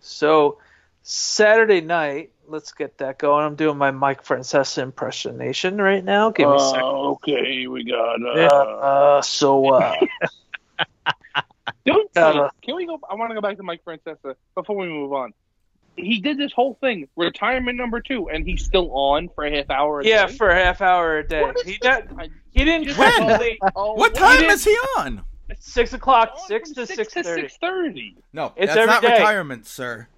so 0.00 0.58
Saturday 1.02 1.80
night, 1.80 2.32
let's 2.48 2.72
get 2.72 2.98
that 2.98 3.18
going. 3.18 3.44
I'm 3.44 3.56
doing 3.56 3.78
my 3.78 3.90
Mike 3.90 4.24
Francesa 4.24 4.82
impersonation 4.82 5.78
right 5.78 6.04
now. 6.04 6.30
Give 6.30 6.48
me 6.48 6.56
a 6.56 6.60
second. 6.60 6.82
Oh, 6.82 7.10
okay, 7.12 7.66
we 7.66 7.84
got. 7.84 8.22
Uh, 8.22 8.34
Yeah, 8.36 8.46
uh, 8.46 9.22
so 9.22 9.66
uh, 9.72 9.94
Dude, 11.86 11.96
Uh, 12.16 12.50
can 12.62 12.76
we 12.76 12.86
go? 12.86 12.98
I 13.08 13.14
want 13.14 13.30
to 13.30 13.34
go 13.34 13.40
back 13.40 13.56
to 13.58 13.62
Mike 13.62 13.82
Francesa 13.84 14.34
before 14.54 14.76
we 14.76 14.88
move 14.88 15.12
on. 15.12 15.32
He 15.96 16.20
did 16.20 16.36
this 16.38 16.52
whole 16.52 16.74
thing, 16.80 17.08
retirement 17.16 17.76
number 17.78 18.00
two, 18.00 18.28
and 18.28 18.46
he's 18.46 18.64
still 18.64 18.90
on 18.92 19.28
for 19.34 19.44
a 19.44 19.50
half 19.56 19.70
hour. 19.70 20.00
A 20.00 20.04
yeah, 20.04 20.26
day? 20.26 20.32
for 20.36 20.50
a 20.50 20.54
half 20.54 20.80
hour 20.82 21.18
a 21.18 21.26
day. 21.26 21.50
He 21.64 21.72
this? 21.72 21.78
did, 21.80 22.08
I- 22.18 22.28
he 22.52 22.64
didn't 22.64 22.88
Just- 22.88 22.96
train 22.98 23.28
till. 23.38 23.56
Oh, 23.74 23.92
What 23.94 23.98
what? 23.98 24.14
time 24.14 24.40
did- 24.40 24.50
is 24.50 24.64
he 24.64 24.76
on? 24.98 25.22
Six 25.58 25.92
o'clock, 25.92 26.38
six 26.48 26.72
from 26.72 26.86
to 26.86 26.86
six 26.94 27.14
thirty. 27.14 27.42
six 27.42 27.56
thirty. 27.58 28.16
No, 28.32 28.52
It's 28.56 28.74
that's 28.74 28.86
not 28.86 29.00
day. 29.02 29.12
retirement, 29.12 29.64
sir. 29.66 30.08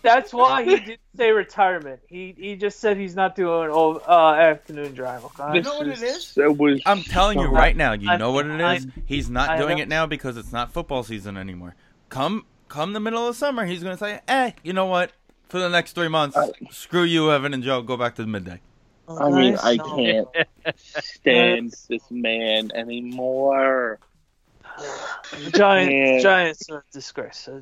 That's 0.00 0.32
why 0.34 0.64
he 0.64 0.76
didn't 0.76 1.00
say 1.16 1.30
retirement. 1.30 2.00
He 2.08 2.34
he 2.38 2.56
just 2.56 2.80
said 2.80 2.96
he's 2.96 3.14
not 3.14 3.36
doing 3.36 3.68
oh, 3.70 4.00
uh, 4.08 4.32
afternoon 4.34 4.94
drive. 4.94 5.24
Okay. 5.26 5.60
know 5.60 5.76
what 5.76 5.88
it 5.88 6.02
is? 6.02 6.36
It 6.38 6.56
was. 6.56 6.80
I'm 6.86 7.02
telling 7.02 7.38
you 7.38 7.46
right 7.48 7.76
now. 7.76 7.92
You 7.92 8.08
I- 8.10 8.16
know 8.16 8.32
what 8.32 8.46
it 8.46 8.54
is. 8.60 8.86
I- 8.86 9.00
He's 9.06 9.28
not 9.28 9.50
I 9.50 9.58
doing 9.58 9.76
know. 9.76 9.82
it 9.82 9.88
now 9.88 10.06
because 10.06 10.36
it's 10.38 10.52
not 10.52 10.72
football 10.72 11.02
season 11.02 11.36
anymore. 11.36 11.74
Come, 12.08 12.46
come 12.72 12.94
the 12.94 13.00
middle 13.00 13.28
of 13.28 13.36
summer, 13.36 13.66
he's 13.66 13.82
gonna 13.82 13.98
say, 13.98 14.20
"Eh, 14.26 14.52
you 14.62 14.72
know 14.72 14.86
what? 14.86 15.12
For 15.48 15.58
the 15.58 15.68
next 15.68 15.92
three 15.92 16.08
months, 16.08 16.36
I- 16.36 16.50
screw 16.70 17.02
you, 17.02 17.30
Evan 17.30 17.52
and 17.52 17.62
Joe. 17.62 17.82
Go 17.82 17.96
back 17.98 18.14
to 18.16 18.22
the 18.22 18.28
midday." 18.28 18.60
I 19.08 19.28
mean, 19.30 19.56
I 19.62 19.76
can't 19.76 20.28
stand 20.78 21.74
this 21.88 22.10
man 22.10 22.70
anymore. 22.74 23.98
Giants, 25.50 25.92
Man. 25.92 26.20
Giants 26.22 26.70
are 26.70 26.78
a 26.78 26.92
disgrace. 26.92 27.46
Uh, 27.46 27.60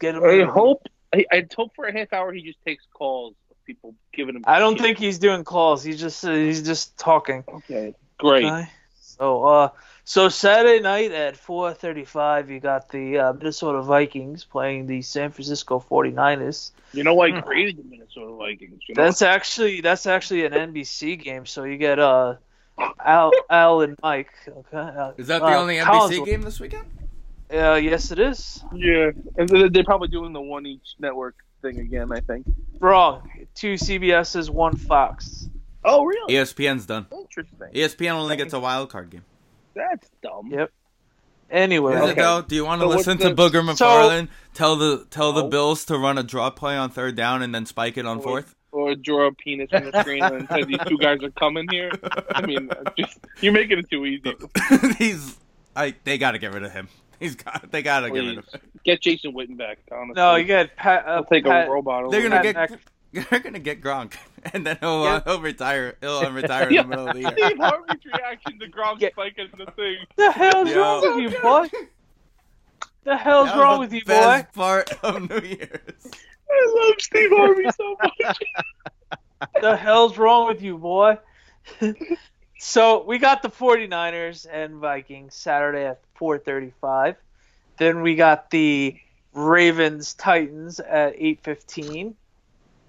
Get 0.00 0.14
him. 0.14 0.24
I 0.24 0.44
hope. 0.44 0.82
I, 1.14 1.24
I'd 1.30 1.52
hope 1.52 1.72
for 1.76 1.84
a 1.84 1.92
half 1.92 2.12
hour 2.12 2.32
he 2.32 2.42
just 2.42 2.58
takes 2.64 2.84
calls 2.94 3.34
of 3.50 3.56
people 3.66 3.94
giving 4.14 4.34
him. 4.36 4.44
I 4.46 4.58
don't 4.58 4.74
shit. 4.74 4.82
think 4.82 4.98
he's 4.98 5.18
doing 5.18 5.44
calls. 5.44 5.84
He's 5.84 6.00
just 6.00 6.24
uh, 6.24 6.32
he's 6.32 6.62
just 6.62 6.96
talking. 6.96 7.44
Okay, 7.48 7.94
great. 8.18 8.44
Okay. 8.46 8.68
So 8.94 9.44
uh, 9.44 9.68
so 10.08 10.28
Saturday 10.28 10.80
night 10.80 11.10
at 11.10 11.34
4:35, 11.34 12.48
you 12.48 12.60
got 12.60 12.88
the 12.90 13.18
uh, 13.18 13.32
Minnesota 13.32 13.82
Vikings 13.82 14.44
playing 14.44 14.86
the 14.86 15.02
San 15.02 15.32
Francisco 15.32 15.84
49ers. 15.90 16.70
You 16.92 17.02
know 17.02 17.20
I 17.20 17.40
created 17.40 17.78
the 17.78 17.82
Minnesota 17.82 18.32
Vikings. 18.36 18.82
You 18.88 18.94
know? 18.94 19.02
That's 19.02 19.20
actually 19.20 19.80
that's 19.80 20.06
actually 20.06 20.44
an 20.44 20.52
NBC 20.52 21.20
game. 21.20 21.44
So 21.44 21.64
you 21.64 21.76
get 21.76 21.98
uh, 21.98 22.36
Al 23.04 23.32
Al 23.50 23.80
and 23.80 23.96
Mike. 24.00 24.30
Okay. 24.48 24.78
Uh, 24.78 25.10
Is 25.16 25.26
that 25.26 25.40
the 25.40 25.46
uh, 25.46 25.58
only 25.60 25.78
NBC 25.78 25.84
Collinsworth. 25.84 26.24
game 26.24 26.42
this 26.42 26.60
weekend? 26.60 26.86
Uh, 27.52 27.74
yes, 27.74 28.12
it 28.12 28.20
is. 28.20 28.62
yeah, 28.72 29.10
and 29.36 29.48
they're 29.48 29.68
they're 29.68 29.82
probably 29.82 30.08
doing 30.08 30.32
the 30.32 30.40
one 30.40 30.66
each 30.66 30.94
network 31.00 31.34
thing 31.62 31.80
again. 31.80 32.12
I 32.12 32.20
think. 32.20 32.46
Wrong. 32.78 33.28
Two 33.56 33.74
CBS's, 33.74 34.52
one 34.52 34.76
Fox. 34.76 35.48
Oh, 35.84 36.04
really? 36.04 36.34
ESPN's 36.34 36.86
done. 36.86 37.06
Interesting. 37.12 37.68
ESPN 37.72 38.12
only 38.12 38.36
gets 38.36 38.52
a 38.52 38.60
wild 38.60 38.90
card 38.90 39.10
game. 39.10 39.24
That's 39.76 40.08
dumb. 40.22 40.50
Yep. 40.50 40.72
Anyway, 41.48 41.94
Is 41.94 42.00
Okay. 42.02 42.10
it 42.12 42.16
though? 42.16 42.42
Do 42.42 42.56
you 42.56 42.64
want 42.64 42.80
to 42.80 42.84
So 42.84 42.88
what's 42.88 43.06
listen 43.06 43.18
to 43.18 43.32
the- 43.32 43.34
Booger 43.40 43.76
So- 43.76 43.84
McFarland 43.84 44.28
tell 44.54 44.74
the 44.74 45.06
tell 45.10 45.32
the 45.32 45.42
No. 45.42 45.48
Bills 45.48 45.84
to 45.84 45.96
run 45.98 46.18
a 46.18 46.24
draw 46.24 46.50
play 46.50 46.76
on 46.76 46.90
third 46.90 47.14
down 47.14 47.42
and 47.42 47.54
then 47.54 47.66
spike 47.66 47.96
it 47.96 48.04
on 48.06 48.18
Or- 48.18 48.22
fourth? 48.22 48.54
Or 48.72 48.94
draw 48.94 49.28
a 49.28 49.32
penis 49.32 49.70
on 49.72 49.84
the 49.90 50.00
screen 50.02 50.22
and 50.24 50.46
say 50.48 50.64
these 50.64 50.78
two 50.88 50.98
guys 50.98 51.22
are 51.22 51.30
coming 51.30 51.66
here. 51.70 51.90
I 52.34 52.44
mean, 52.44 52.68
just 52.98 53.18
you're 53.40 53.52
making 53.52 53.78
it 53.78 53.88
too 53.88 54.04
easy. 54.04 54.34
He's 54.98 55.38
I 55.76 55.94
they 56.04 56.18
got 56.18 56.32
to 56.32 56.38
get 56.38 56.52
rid 56.52 56.62
of 56.64 56.72
him. 56.72 56.88
He's 57.20 57.36
got 57.36 57.70
they 57.70 57.80
got 57.82 58.00
to 58.00 58.10
get 58.10 58.18
rid 58.18 58.38
of 58.38 58.44
him. 58.52 58.60
get 58.84 59.00
Jason 59.00 59.32
Witten 59.32 59.56
back. 59.56 59.78
Honestly, 59.90 60.14
no, 60.16 60.34
you 60.34 60.44
get 60.44 60.76
Pat. 60.76 61.06
Uh, 61.06 61.10
I'll 61.12 61.24
take 61.24 61.44
Pat, 61.44 61.68
a 61.68 61.70
robot. 61.70 62.10
They're 62.10 62.22
gonna. 62.22 62.34
Pat 62.36 62.42
get 62.42 62.54
Mac- 62.56 62.80
they're 63.30 63.40
gonna 63.40 63.58
get 63.58 63.80
Gronk 63.80 64.14
and 64.52 64.66
then 64.66 64.76
he'll 64.80 65.02
uh, 65.02 65.04
Yeah. 65.04 65.20
he'll 65.24 65.40
retire 65.40 65.96
he'll 66.00 66.18
uh, 66.18 66.30
retire 66.42 66.68
in 66.68 66.74
the 66.76 66.84
middle 66.84 67.08
of 67.08 67.14
the 67.14 67.20
year. 67.20 67.32
Steve 67.36 67.58
Harvey's 67.58 68.04
reaction 68.04 68.58
to 68.60 68.68
Gronk 68.68 69.00
Yeah. 69.00 69.10
spiking 69.12 69.48
the 69.58 69.66
thing. 69.72 69.96
the 70.16 70.32
hell's 70.32 70.68
Yo. 70.70 70.80
wrong 70.80 71.16
with 71.16 71.32
you, 71.32 71.38
boy? 71.40 71.68
The 73.04 73.16
hell's 73.16 73.46
That 73.48 73.56
was 73.56 73.62
wrong 73.62 73.74
the 73.74 73.80
with 73.80 73.92
you, 73.92 74.04
boy? 74.04 74.10
best 74.12 74.52
part 74.52 74.92
of 75.04 75.30
New 75.30 75.46
Year's. 75.48 76.06
I 76.50 76.72
love 76.76 76.94
Steve 76.98 77.30
Harvey 77.32 77.70
so 77.76 77.96
much. 78.02 78.38
the 79.60 79.76
hell's 79.76 80.16
wrong 80.18 80.48
with 80.48 80.62
you, 80.62 80.76
boy? 80.78 81.16
so 82.58 83.04
we 83.04 83.18
got 83.18 83.42
the 83.42 83.48
49ers 83.50 84.46
and 84.50 84.76
Vikings 84.76 85.34
Saturday 85.34 85.84
at 85.86 86.00
4:35. 86.18 87.16
Then 87.78 88.02
we 88.02 88.14
got 88.14 88.50
the 88.50 88.98
Ravens 89.34 90.14
Titans 90.14 90.80
at 90.80 91.14
8:15. 91.18 92.14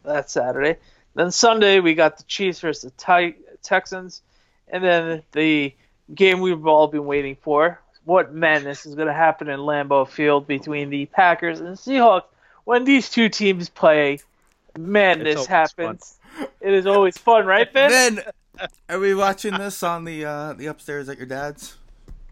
That's 0.07 0.31
Saturday. 0.31 0.77
Then 1.15 1.31
Sunday 1.31 1.79
we 1.79 1.93
got 1.93 2.17
the 2.17 2.23
Chiefs 2.23 2.61
versus 2.61 2.91
the 2.91 3.05
Ti- 3.05 3.37
Texans, 3.61 4.21
and 4.67 4.83
then 4.83 5.23
the 5.33 5.73
game 6.13 6.39
we've 6.39 6.65
all 6.65 6.87
been 6.87 7.05
waiting 7.05 7.35
for. 7.41 7.79
What 8.05 8.33
madness 8.33 8.85
is 8.85 8.95
going 8.95 9.09
to 9.09 9.13
happen 9.13 9.49
in 9.49 9.59
Lambeau 9.59 10.07
Field 10.07 10.47
between 10.47 10.89
the 10.89 11.07
Packers 11.07 11.59
and 11.59 11.75
Seahawks 11.75 12.23
when 12.63 12.85
these 12.85 13.09
two 13.09 13.27
teams 13.27 13.67
play? 13.67 14.19
Madness 14.77 15.35
always 15.35 15.47
happens. 15.47 16.17
It 16.61 16.73
is 16.73 16.85
always 16.85 17.17
fun, 17.17 17.45
right, 17.45 17.71
Ben? 17.71 17.89
Then 17.89 18.23
Are 18.89 18.99
we 18.99 19.13
watching 19.13 19.57
this 19.57 19.83
on 19.83 20.05
the 20.05 20.25
uh, 20.25 20.53
the 20.53 20.67
upstairs 20.67 21.09
at 21.09 21.17
your 21.17 21.25
dad's? 21.25 21.75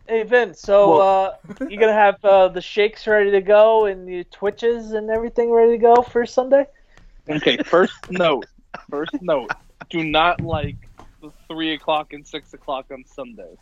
Hey 0.07 0.23
Vin, 0.23 0.53
so 0.53 0.99
uh, 0.99 1.35
you 1.67 1.79
gonna 1.79 1.93
have 1.93 2.23
uh, 2.23 2.47
the 2.47 2.61
shakes 2.61 3.07
ready 3.07 3.31
to 3.31 3.41
go 3.41 3.85
and 3.85 4.07
the 4.07 4.23
twitches 4.25 4.91
and 4.91 5.09
everything 5.09 5.51
ready 5.51 5.71
to 5.71 5.77
go 5.77 6.01
for 6.03 6.25
Sunday? 6.25 6.67
Okay, 7.29 7.57
first 7.63 7.93
note. 8.09 8.45
First 8.89 9.13
note. 9.21 9.51
Do 9.89 10.03
not 10.03 10.41
like 10.41 10.77
the 11.21 11.31
three 11.47 11.73
o'clock 11.73 12.13
and 12.13 12.25
six 12.25 12.53
o'clock 12.53 12.85
on 12.91 13.03
Sunday. 13.05 13.55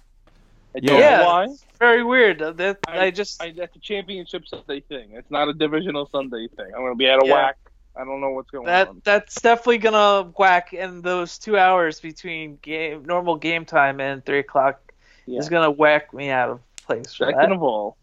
I 0.75 0.79
don't 0.79 0.99
Yeah. 0.99 1.17
know 1.17 1.23
why. 1.25 1.43
It's 1.45 1.65
very 1.79 2.03
weird. 2.03 2.39
That 2.39 2.79
I, 2.87 3.11
just 3.11 3.41
I, 3.41 3.51
that's 3.51 3.75
a 3.75 3.79
championship 3.79 4.47
Sunday 4.47 4.81
thing. 4.81 5.11
It's 5.13 5.29
not 5.29 5.47
a 5.47 5.53
divisional 5.53 6.07
Sunday 6.11 6.47
thing. 6.55 6.65
I'm 6.75 6.81
gonna 6.81 6.95
be 6.95 7.09
out 7.09 7.21
of 7.21 7.27
Yeah. 7.27 7.33
whack. 7.35 7.57
I 7.95 8.03
don't 8.03 8.21
know 8.21 8.31
what's 8.31 8.49
going 8.49 8.65
that 8.65 8.87
on. 8.87 9.01
that's 9.05 9.39
definitely 9.41 9.77
gonna 9.77 10.31
whack 10.37 10.73
in 10.73 11.01
those 11.01 11.37
two 11.37 11.57
hours 11.57 11.99
between 11.99 12.57
game 12.63 13.03
normal 13.05 13.35
game 13.35 13.65
time 13.65 13.99
and 14.01 14.25
three 14.25 14.39
o'clock 14.39 14.93
Yeah. 15.27 15.39
is 15.39 15.49
gonna 15.49 15.69
whack 15.69 16.11
me 16.13 16.29
out 16.29 16.49
of 16.49 16.59
place 16.87 17.13
for 17.13 17.25
Second 17.27 17.39
that. 17.39 17.51
of 17.51 17.61
all, 17.61 17.97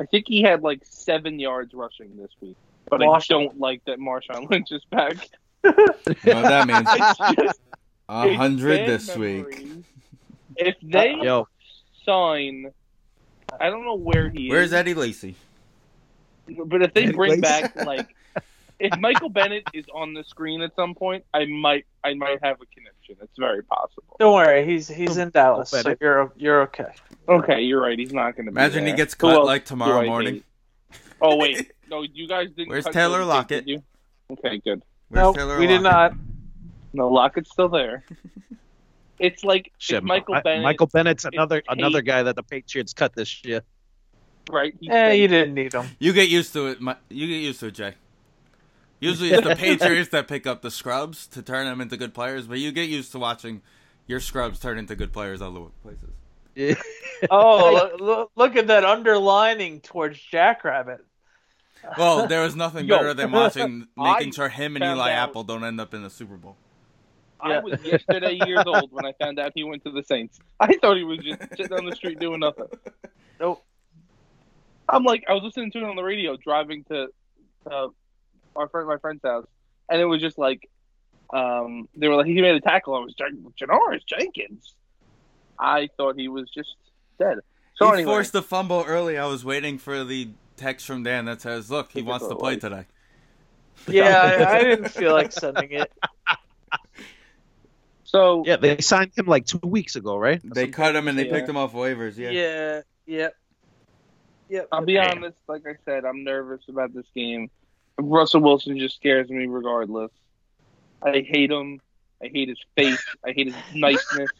I 0.00 0.06
think 0.06 0.24
he 0.26 0.42
had 0.42 0.62
like 0.62 0.80
seven 0.84 1.38
yards 1.38 1.74
rushing 1.74 2.16
this 2.16 2.30
week. 2.40 2.56
But 2.88 3.00
Marshawn. 3.00 3.14
I 3.14 3.20
don't 3.28 3.60
like 3.60 3.84
that 3.84 3.98
Marshawn 3.98 4.50
Lynch 4.50 4.72
is 4.72 4.82
back. 4.90 5.28
Well, 5.62 6.42
that 6.42 6.66
means 6.66 7.36
just 7.44 7.60
a 8.08 8.28
a 8.28 8.34
hundred 8.34 8.88
this 8.88 9.08
memory. 9.08 9.42
week. 9.44 9.84
If 10.56 10.76
uh, 10.76 10.78
they 10.84 11.14
Yo, 11.22 11.48
sign, 12.04 12.72
I 13.60 13.68
don't 13.68 13.84
know 13.84 13.94
where 13.94 14.30
he 14.30 14.48
Where's 14.48 14.68
is. 14.68 14.72
Where's 14.72 14.80
Eddie 14.80 14.94
Lacy? 14.94 15.34
But 16.64 16.82
if 16.82 16.94
they 16.94 17.04
Eddie 17.04 17.12
bring 17.12 17.30
Lacy? 17.32 17.40
back 17.42 17.76
like, 17.84 18.08
if 18.80 18.98
Michael 18.98 19.28
Bennett 19.28 19.64
is 19.74 19.84
on 19.94 20.14
the 20.14 20.24
screen 20.24 20.62
at 20.62 20.74
some 20.74 20.94
point, 20.94 21.24
I 21.34 21.44
might, 21.44 21.84
I 22.02 22.14
might 22.14 22.38
have 22.42 22.56
a 22.60 22.66
connection. 22.66 23.16
It's 23.22 23.38
very 23.38 23.62
possible. 23.62 24.16
Don't 24.18 24.34
worry, 24.34 24.64
he's 24.66 24.88
he's 24.88 25.16
in 25.16 25.30
Dallas, 25.30 25.70
so 25.70 25.94
you're 26.00 26.32
you're 26.36 26.62
okay. 26.62 26.92
Okay, 27.28 27.60
you're 27.62 27.80
right. 27.82 27.98
He's 27.98 28.12
not 28.12 28.36
going 28.36 28.46
to. 28.46 28.50
Imagine 28.52 28.84
he 28.84 28.90
there. 28.90 28.96
gets 28.96 29.14
Who 29.14 29.28
cut 29.28 29.44
like 29.44 29.64
tomorrow 29.64 30.04
morning. 30.06 30.34
hate? 30.34 30.44
Oh 31.20 31.36
wait, 31.36 31.70
no, 31.90 32.02
you 32.02 32.26
guys 32.26 32.48
didn't. 32.56 32.68
Where's 32.70 32.84
cut 32.84 32.92
Taylor 32.94 33.18
Golden 33.18 33.28
Tate, 33.28 33.36
Lockett? 33.36 33.66
did 33.66 33.72
you? 33.72 33.82
Okay, 34.32 34.58
good. 34.64 34.82
Where's 35.08 35.22
no, 35.24 35.32
Taylor 35.34 35.58
we 35.58 35.66
did 35.66 35.82
not. 35.82 36.14
No, 36.92 37.08
Lockett's 37.08 37.50
still 37.50 37.68
there. 37.68 38.04
It's 39.18 39.44
like 39.44 39.70
shit, 39.76 39.98
if 39.98 40.02
Michael 40.04 40.36
Mi- 40.36 40.40
Bennett, 40.42 40.62
Michael 40.62 40.86
Bennett's 40.86 41.26
another 41.26 41.60
Tate- 41.60 41.76
another 41.78 42.00
guy 42.00 42.22
that 42.22 42.36
the 42.36 42.42
Patriots 42.42 42.94
cut 42.94 43.14
this 43.14 43.44
year. 43.44 43.60
right? 44.50 44.74
Yeah, 44.80 44.94
Eh, 44.94 45.12
you 45.12 45.28
didn't 45.28 45.52
need 45.52 45.74
him. 45.74 45.86
You 45.98 46.14
get 46.14 46.30
used 46.30 46.54
to 46.54 46.68
it. 46.68 46.80
Mi- 46.80 46.94
You 47.10 47.26
get 47.26 47.34
used 47.42 47.60
to 47.60 47.66
it, 47.66 47.74
Jay. 47.74 47.94
Usually 49.00 49.30
it's 49.30 49.46
the 49.46 49.56
Patriots 49.56 50.10
that 50.10 50.28
pick 50.28 50.46
up 50.46 50.60
the 50.62 50.70
scrubs 50.70 51.26
to 51.28 51.42
turn 51.42 51.66
them 51.66 51.80
into 51.80 51.96
good 51.96 52.14
players, 52.14 52.46
but 52.46 52.58
you 52.58 52.70
get 52.70 52.88
used 52.88 53.12
to 53.12 53.18
watching 53.18 53.62
your 54.06 54.20
scrubs 54.20 54.60
turn 54.60 54.78
into 54.78 54.94
good 54.94 55.12
players 55.12 55.40
all 55.40 55.56
other 55.56 55.70
places. 55.82 56.10
Yeah. 56.54 56.74
Oh, 57.30 57.72
look, 57.98 58.00
look, 58.00 58.30
look 58.36 58.56
at 58.56 58.66
that 58.66 58.84
underlining 58.84 59.80
towards 59.80 60.20
Jackrabbit. 60.20 61.04
Well, 61.96 62.26
there 62.26 62.42
was 62.42 62.54
nothing 62.54 62.86
Yo, 62.86 62.96
better 62.96 63.14
than 63.14 63.32
watching, 63.32 63.86
making 63.96 64.28
I 64.28 64.30
sure 64.30 64.48
him 64.50 64.76
and 64.76 64.84
Eli 64.84 65.12
out- 65.12 65.30
Apple 65.30 65.44
don't 65.44 65.64
end 65.64 65.80
up 65.80 65.94
in 65.94 66.02
the 66.02 66.10
Super 66.10 66.36
Bowl. 66.36 66.56
I 67.42 67.58
was 67.60 67.82
yesterday 67.82 68.38
years 68.44 68.64
old 68.66 68.92
when 68.92 69.06
I 69.06 69.14
found 69.18 69.38
out 69.38 69.52
he 69.54 69.64
went 69.64 69.82
to 69.84 69.90
the 69.90 70.02
Saints. 70.02 70.38
I 70.58 70.76
thought 70.76 70.98
he 70.98 71.04
was 71.04 71.20
just 71.20 71.40
sitting 71.56 71.72
on 71.72 71.86
the 71.86 71.96
street 71.96 72.18
doing 72.18 72.40
nothing. 72.40 72.66
Nope. 73.40 73.64
I'm 74.86 75.04
like, 75.04 75.24
I 75.26 75.32
was 75.32 75.42
listening 75.44 75.70
to 75.70 75.78
it 75.78 75.84
on 75.84 75.96
the 75.96 76.02
radio 76.02 76.36
driving 76.36 76.84
to 76.84 77.06
uh, 77.70 77.88
our 78.60 78.68
friend, 78.68 78.86
my 78.86 78.98
friend's 78.98 79.22
house, 79.24 79.46
and 79.88 80.00
it 80.00 80.04
was 80.04 80.20
just 80.20 80.38
like, 80.38 80.68
um, 81.32 81.88
they 81.96 82.08
were 82.08 82.16
like, 82.16 82.26
he 82.26 82.40
made 82.40 82.54
a 82.54 82.60
tackle. 82.60 82.94
I 82.94 83.00
was 83.00 83.14
Jan- 83.14 83.52
Janoris 83.60 84.02
Jenkins. 84.06 84.74
I 85.58 85.88
thought 85.96 86.16
he 86.16 86.28
was 86.28 86.48
just 86.50 86.74
dead. 87.18 87.38
So 87.74 87.86
he 87.86 87.92
anyway, 87.94 88.04
forced 88.12 88.32
the 88.32 88.42
fumble 88.42 88.84
early. 88.86 89.16
I 89.18 89.26
was 89.26 89.44
waiting 89.44 89.78
for 89.78 90.04
the 90.04 90.28
text 90.56 90.86
from 90.86 91.02
Dan 91.02 91.24
that 91.26 91.40
says, 91.40 91.70
"Look, 91.70 91.88
he 91.92 92.00
Think 92.00 92.08
wants 92.08 92.28
to 92.28 92.34
play 92.36 92.52
right. 92.52 92.60
today." 92.60 92.84
Yeah, 93.88 94.20
I, 94.20 94.56
I 94.56 94.62
didn't 94.62 94.90
feel 94.90 95.12
like 95.14 95.32
sending 95.44 95.72
it. 95.72 95.90
so 98.04 98.42
Yeah, 98.46 98.56
they 98.56 98.78
signed 98.80 99.12
him 99.16 99.26
like 99.26 99.46
two 99.46 99.60
weeks 99.64 99.96
ago, 99.96 100.16
right? 100.18 100.40
They 100.44 100.68
cut 100.68 100.94
him 100.94 101.08
and 101.08 101.18
they 101.18 101.26
Yeah. 101.26 101.32
picked 101.32 101.48
him 101.48 101.56
off 101.56 101.72
waivers. 101.72 102.16
Yeah. 102.18 102.30
Yeah, 102.30 102.80
yep, 103.06 103.34
yep. 104.50 104.68
I'll 104.72 104.84
be 104.84 104.98
honest. 104.98 105.36
Like 105.48 105.62
I 105.66 105.76
said, 105.86 106.04
I'm 106.04 106.24
nervous 106.24 106.60
about 106.68 106.92
this 106.92 107.06
game. 107.14 107.50
Russell 108.02 108.40
Wilson 108.40 108.78
just 108.78 108.96
scares 108.96 109.28
me 109.30 109.46
regardless. 109.46 110.10
I 111.02 111.20
hate 111.26 111.50
him. 111.50 111.80
I 112.22 112.28
hate 112.28 112.48
his 112.48 112.58
face. 112.76 113.02
I 113.24 113.32
hate 113.32 113.46
his 113.46 113.56
niceness. 113.74 114.30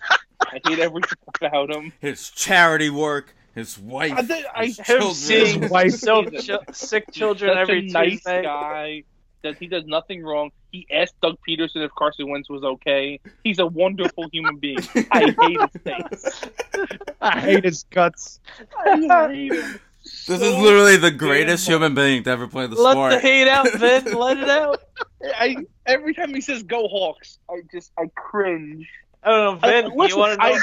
I 0.40 0.60
hate 0.66 0.78
everything 0.78 1.18
about 1.42 1.74
him. 1.74 1.92
His 2.00 2.30
charity 2.30 2.90
work, 2.90 3.34
his 3.54 3.78
wife, 3.78 4.12
I 4.16 4.22
did- 4.22 4.44
I- 4.54 4.66
his 4.66 4.78
him 4.78 4.84
children. 4.84 5.14
seeing 5.14 5.62
His 5.62 5.70
wife. 5.70 5.92
so 5.92 6.22
He's 6.30 6.46
chi- 6.46 6.58
sick 6.72 7.10
children 7.12 7.50
such 7.52 7.58
every 7.58 7.88
a 7.88 7.92
nice 7.92 8.10
Tuesday. 8.12 8.42
guy. 8.42 9.02
That 9.42 9.56
he 9.56 9.68
does 9.68 9.86
nothing 9.86 10.22
wrong. 10.22 10.50
He 10.70 10.86
asked 10.92 11.18
Doug 11.22 11.38
Pederson 11.48 11.76
if 11.82 11.90
Carson 11.98 12.28
Wentz 12.28 12.50
was 12.50 12.62
okay. 12.62 13.18
He's 13.42 13.58
a 13.58 13.66
wonderful 13.66 14.28
human 14.30 14.58
being. 14.58 14.80
I 15.10 15.34
hate 15.40 15.60
his 15.72 15.82
face. 15.82 16.44
I 17.22 17.40
hate 17.40 17.64
his 17.64 17.84
guts. 17.84 18.38
I 18.78 19.28
hate 19.32 19.52
him. 19.54 19.80
This 20.02 20.28
is 20.40 20.56
literally 20.56 20.96
the 20.96 21.10
greatest 21.10 21.66
human 21.66 21.94
being 21.94 22.22
to 22.24 22.30
ever 22.30 22.46
play 22.48 22.66
the 22.66 22.74
Let 22.74 22.92
sport. 22.92 23.12
Let 23.12 23.22
the 23.22 23.28
hate 23.28 23.48
out, 23.48 23.70
Vin. 23.74 24.12
Let 24.18 24.38
it 24.38 24.48
out. 24.48 24.80
I 25.22 25.56
every 25.86 26.14
time 26.14 26.34
he 26.34 26.40
says 26.40 26.62
"Go 26.62 26.88
Hawks," 26.88 27.38
I 27.50 27.60
just 27.70 27.92
I 27.98 28.04
cringe. 28.16 28.88
I 29.22 29.30
don't 29.30 29.60
know, 29.60 29.68
I- 29.68 29.70
Vin. 29.82 29.90
listen, 29.96 30.08
you 30.08 30.18
want 30.18 30.40
to 30.40 30.48
know? 30.48 30.54
I- 30.54 30.60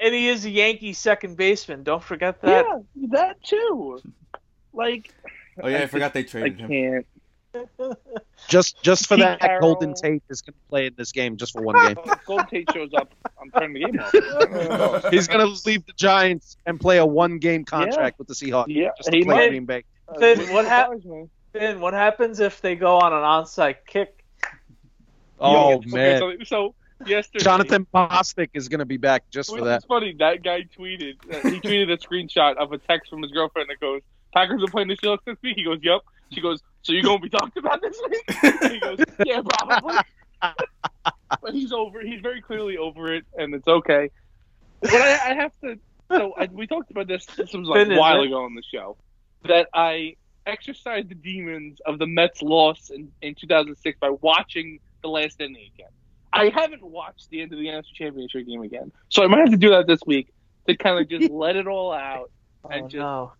and 0.00 0.14
he 0.14 0.28
is 0.28 0.44
a 0.44 0.50
Yankee 0.50 0.92
second 0.92 1.36
baseman. 1.36 1.82
Don't 1.84 2.02
forget 2.02 2.40
that. 2.42 2.64
yeah, 2.66 3.06
that 3.10 3.42
too. 3.44 4.00
Like 4.72 5.12
oh 5.62 5.68
yeah, 5.68 5.78
I 5.82 5.86
forgot 5.86 6.12
they 6.12 6.20
I 6.20 6.24
traded 6.24 6.60
him. 6.60 6.68
can't. 6.68 7.06
Just 8.48 8.82
just 8.82 9.06
for 9.06 9.16
Pete 9.16 9.24
that, 9.24 9.40
Carroll. 9.40 9.74
Golden 9.74 9.94
Tate 9.94 10.22
is 10.28 10.42
going 10.42 10.54
to 10.54 10.68
play 10.68 10.86
in 10.86 10.94
this 10.96 11.12
game 11.12 11.36
just 11.36 11.52
for 11.52 11.62
one 11.62 11.74
game. 11.86 11.96
If 12.04 12.24
Golden 12.24 12.46
Tate 12.46 12.72
shows 12.72 12.92
up, 12.94 13.12
I'm 13.40 13.50
turning 13.50 13.74
the 13.74 13.80
game 13.80 14.00
off. 14.00 15.08
He's 15.10 15.28
going 15.28 15.40
to 15.40 15.68
leave 15.68 15.86
the 15.86 15.92
Giants 15.94 16.56
and 16.66 16.80
play 16.80 16.98
a 16.98 17.06
one-game 17.06 17.64
contract 17.64 18.18
with 18.18 18.28
the 18.28 18.34
Seahawks. 18.34 18.66
Yeah, 18.68 18.90
Just 18.96 19.12
he 19.12 19.24
play 19.24 19.34
might. 19.34 19.48
Green 19.48 19.64
Bay. 19.64 19.84
Uh, 20.08 20.14
what 20.52 20.64
hap- 20.64 20.86
surprise 20.86 21.04
me. 21.04 21.28
Vin, 21.52 21.80
what 21.80 21.92
happens 21.92 22.40
if 22.40 22.60
they 22.60 22.76
go 22.76 22.98
on 22.98 23.12
an 23.12 23.20
onside 23.20 23.76
kick? 23.86 24.24
Oh 25.38 25.74
Okay, 25.74 25.90
man, 25.90 26.18
so, 26.18 26.32
so 26.44 26.74
yesterday, 27.06 27.44
Jonathan 27.44 27.86
Bostick 27.92 28.50
is 28.54 28.68
going 28.68 28.78
to 28.78 28.84
be 28.84 28.96
back 28.96 29.24
just 29.30 29.50
for 29.50 29.64
that. 29.64 29.76
It's 29.76 29.84
funny. 29.86 30.14
That 30.18 30.42
guy 30.42 30.66
tweeted. 30.78 31.16
Uh, 31.28 31.48
he 31.48 31.60
tweeted 31.60 31.90
a 31.92 31.98
screenshot 31.98 32.56
of 32.56 32.72
a 32.72 32.78
text 32.78 33.10
from 33.10 33.22
his 33.22 33.32
girlfriend 33.32 33.68
that 33.68 33.80
goes, 33.80 34.02
"Packers 34.32 34.62
are 34.62 34.68
playing 34.68 34.88
the 34.88 34.96
Seahawks 34.96 35.24
this 35.26 35.36
week." 35.42 35.56
He 35.56 35.64
goes, 35.64 35.80
"Yep." 35.82 36.00
She 36.32 36.40
goes, 36.40 36.60
"So 36.82 36.92
you're 36.92 37.02
gonna 37.02 37.18
be 37.20 37.28
talked 37.28 37.56
about 37.56 37.80
this 37.82 38.00
week?" 38.08 38.24
And 38.62 38.72
he 38.72 38.80
goes, 38.80 38.98
"Yeah, 39.24 39.42
probably." 39.42 39.98
but 41.40 41.54
he's 41.54 41.72
over. 41.72 42.00
He's 42.00 42.20
very 42.20 42.40
clearly 42.40 42.76
over 42.78 43.14
it, 43.14 43.24
and 43.36 43.54
it's 43.54 43.68
okay. 43.68 44.10
But 44.80 44.94
I, 44.94 45.30
I 45.30 45.34
have 45.34 45.52
to. 45.62 45.78
So 46.10 46.34
I, 46.36 46.48
we 46.52 46.66
talked 46.66 46.90
about 46.90 47.06
this. 47.08 47.24
This 47.26 47.52
was 47.52 47.66
like 47.68 47.88
a 47.88 47.92
is 47.92 47.98
while 47.98 48.22
it? 48.22 48.26
ago 48.26 48.44
on 48.44 48.54
the 48.54 48.62
show. 48.72 48.96
That 49.44 49.68
I 49.74 50.16
exercised 50.46 51.08
the 51.08 51.14
demons 51.14 51.80
of 51.86 51.98
the 51.98 52.06
Mets' 52.06 52.42
loss 52.42 52.90
in, 52.90 53.10
in 53.22 53.34
2006 53.34 53.98
by 53.98 54.10
watching 54.20 54.78
the 55.02 55.08
last 55.08 55.40
inning 55.40 55.70
again. 55.74 55.88
I 56.32 56.48
haven't 56.54 56.82
watched 56.82 57.28
the 57.30 57.42
end 57.42 57.52
of 57.52 57.58
the 57.58 57.66
NFC 57.66 57.92
Championship 57.94 58.46
game 58.46 58.62
again, 58.62 58.90
so 59.08 59.22
I 59.22 59.26
might 59.26 59.40
have 59.40 59.50
to 59.50 59.56
do 59.56 59.70
that 59.70 59.86
this 59.86 60.00
week 60.06 60.32
to 60.66 60.76
kind 60.76 60.98
of 60.98 61.08
just 61.08 61.30
let 61.32 61.56
it 61.56 61.66
all 61.66 61.92
out. 61.92 62.30
And 62.70 62.84
Oh, 62.84 62.88
just- 62.88 62.94
no. 62.96 63.32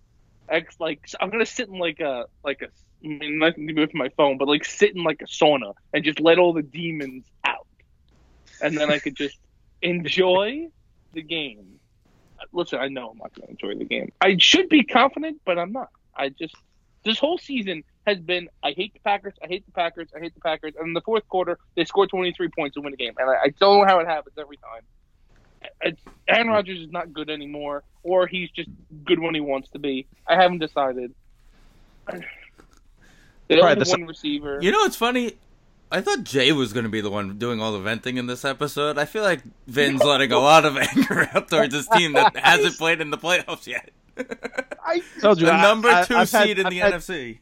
Ex, 0.53 0.79
like 0.79 1.09
I'm 1.21 1.31
gonna 1.31 1.47
sit 1.47 1.69
in 1.69 1.79
like 1.79 2.01
a 2.01 2.27
like 2.45 2.63
a 2.63 2.67
I 3.05 3.09
mean, 3.09 3.39
nothing 3.39 3.67
to 3.67 3.73
do 3.73 3.81
with 3.81 3.95
my 3.95 4.11
phone, 4.11 4.39
but 4.39 4.47
like 4.47 4.65
sit 4.65 4.95
in 4.95 5.03
like 5.03 5.23
a 5.23 5.25
sauna 5.25 5.75
and 5.93 6.05
just 6.05 6.21
let 6.21 6.39
all 6.39 6.53
the 6.53 6.63
demons 6.63 7.25
out, 7.45 7.67
and 8.61 8.77
then 8.77 8.91
I 8.91 8.99
could 8.99 9.17
just 9.17 9.39
enjoy 9.83 10.69
the 11.13 11.23
game. 11.23 11.81
Listen, 12.53 12.81
I 12.81 12.89
know 12.89 13.11
I'm 13.11 13.19
not 13.19 13.33
gonna 13.35 13.51
enjoy 13.51 13.77
the 13.77 13.85
game. 13.85 14.13
I 14.21 14.37
should 14.39 14.69
be 14.69 14.85
confident, 14.85 15.41
but 15.45 15.59
I'm 15.59 15.73
not. 15.73 15.89
I 16.15 16.29
just 16.29 16.55
this 17.03 17.19
whole 17.19 17.39
season 17.39 17.83
has 18.07 18.19
been 18.21 18.49
I 18.63 18.73
hate 18.73 18.93
the 18.93 19.01
Packers, 19.01 19.35
I 19.43 19.47
hate 19.47 19.65
the 19.65 19.73
Packers, 19.73 20.11
I 20.15 20.21
hate 20.21 20.35
the 20.35 20.41
Packers, 20.41 20.75
and 20.77 20.89
in 20.89 20.93
the 20.93 21.01
fourth 21.01 21.27
quarter 21.29 21.59
they 21.77 21.85
score 21.85 22.07
23 22.07 22.49
points 22.49 22.75
to 22.75 22.81
win 22.81 22.91
the 22.91 22.97
game, 22.97 23.15
and 23.19 23.31
I, 23.31 23.35
I 23.35 23.49
don't 23.59 23.81
know 23.81 23.87
how 23.87 24.01
it 24.01 24.07
happens 24.07 24.37
every 24.39 24.59
time. 24.59 24.83
It's, 25.81 26.01
Aaron 26.29 26.49
Rodgers 26.49 26.81
is 26.81 26.91
not 26.91 27.13
good 27.13 27.31
anymore, 27.31 27.83
or 28.03 28.27
he's 28.27 28.51
just 28.51 28.69
good 29.05 29.19
when 29.19 29.35
he 29.35 29.41
wants 29.41 29.69
to 29.71 29.79
be. 29.79 30.07
I 30.27 30.35
haven't 30.37 30.59
decided. 30.59 31.13
They 33.49 33.59
only 33.61 33.69
have 33.69 33.79
the- 33.85 33.91
one 33.91 34.07
receiver. 34.07 34.59
You 34.63 34.73
know 34.73 34.79
what's 34.79 34.97
funny? 34.97 35.35
I 35.91 36.01
thought 36.01 36.25
Jay 36.25 36.53
was 36.53 36.73
going 36.73 36.85
to 36.85 36.91
be 36.91 37.03
the 37.03 37.11
one 37.11 37.37
doing 37.39 37.61
all 37.61 37.73
the 37.73 37.79
venting 37.79 38.17
in 38.17 38.27
this 38.27 38.47
episode. 38.47 38.97
I 38.97 39.05
feel 39.05 39.23
like 39.23 39.43
Vin's 39.67 40.03
letting 40.03 40.33
a 40.33 40.39
lot 40.39 40.65
of 40.65 40.77
anger 40.97 41.29
out 41.35 41.49
towards 41.51 41.75
his 41.75 41.87
team 41.89 42.15
that 42.15 42.35
hasn't 42.43 42.79
played 42.79 43.03
in 43.03 43.11
the 43.11 43.19
playoffs 43.19 43.67
yet. 43.67 43.91
I, 44.83 45.03
Told 45.21 45.39
you, 45.41 45.47
the 45.47 45.53
I- 45.53 45.63
number 45.63 45.89
2 46.05 46.15
I've 46.17 46.31
had- 46.31 46.47
seed 46.47 46.59
in 46.59 46.67
I've 46.67 46.71
the 46.73 46.79
had- 46.79 46.95
NFC. 46.95 47.39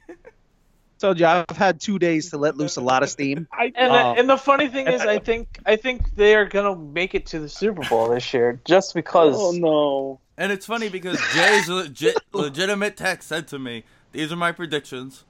Told 1.00 1.18
you 1.18 1.24
I've 1.24 1.56
had 1.56 1.80
two 1.80 1.98
days 1.98 2.28
to 2.30 2.36
let 2.36 2.58
loose 2.58 2.76
a 2.76 2.82
lot 2.82 3.02
of 3.02 3.08
steam. 3.08 3.48
I, 3.52 3.72
And, 3.74 3.90
Um, 3.90 4.18
and 4.18 4.28
the 4.28 4.36
funny 4.36 4.68
thing 4.68 4.86
is, 4.86 5.00
I 5.00 5.18
think 5.28 5.58
I 5.64 5.76
think 5.76 6.14
they 6.14 6.34
are 6.34 6.44
gonna 6.44 6.76
make 6.76 7.14
it 7.14 7.24
to 7.26 7.40
the 7.40 7.48
Super 7.48 7.88
Bowl 7.88 8.10
this 8.10 8.34
year 8.34 8.60
just 8.66 8.92
because. 8.94 9.34
oh 9.38 9.52
no. 9.52 10.20
And 10.36 10.52
it's 10.52 10.66
funny 10.66 10.90
because 10.90 11.18
Jay's 11.34 11.68
legit, 11.70 12.18
legitimate 12.32 12.98
text 12.98 13.28
said 13.28 13.48
to 13.48 13.58
me, 13.58 13.84
"These 14.12 14.30
are 14.30 14.36
my 14.36 14.52
predictions. 14.52 15.24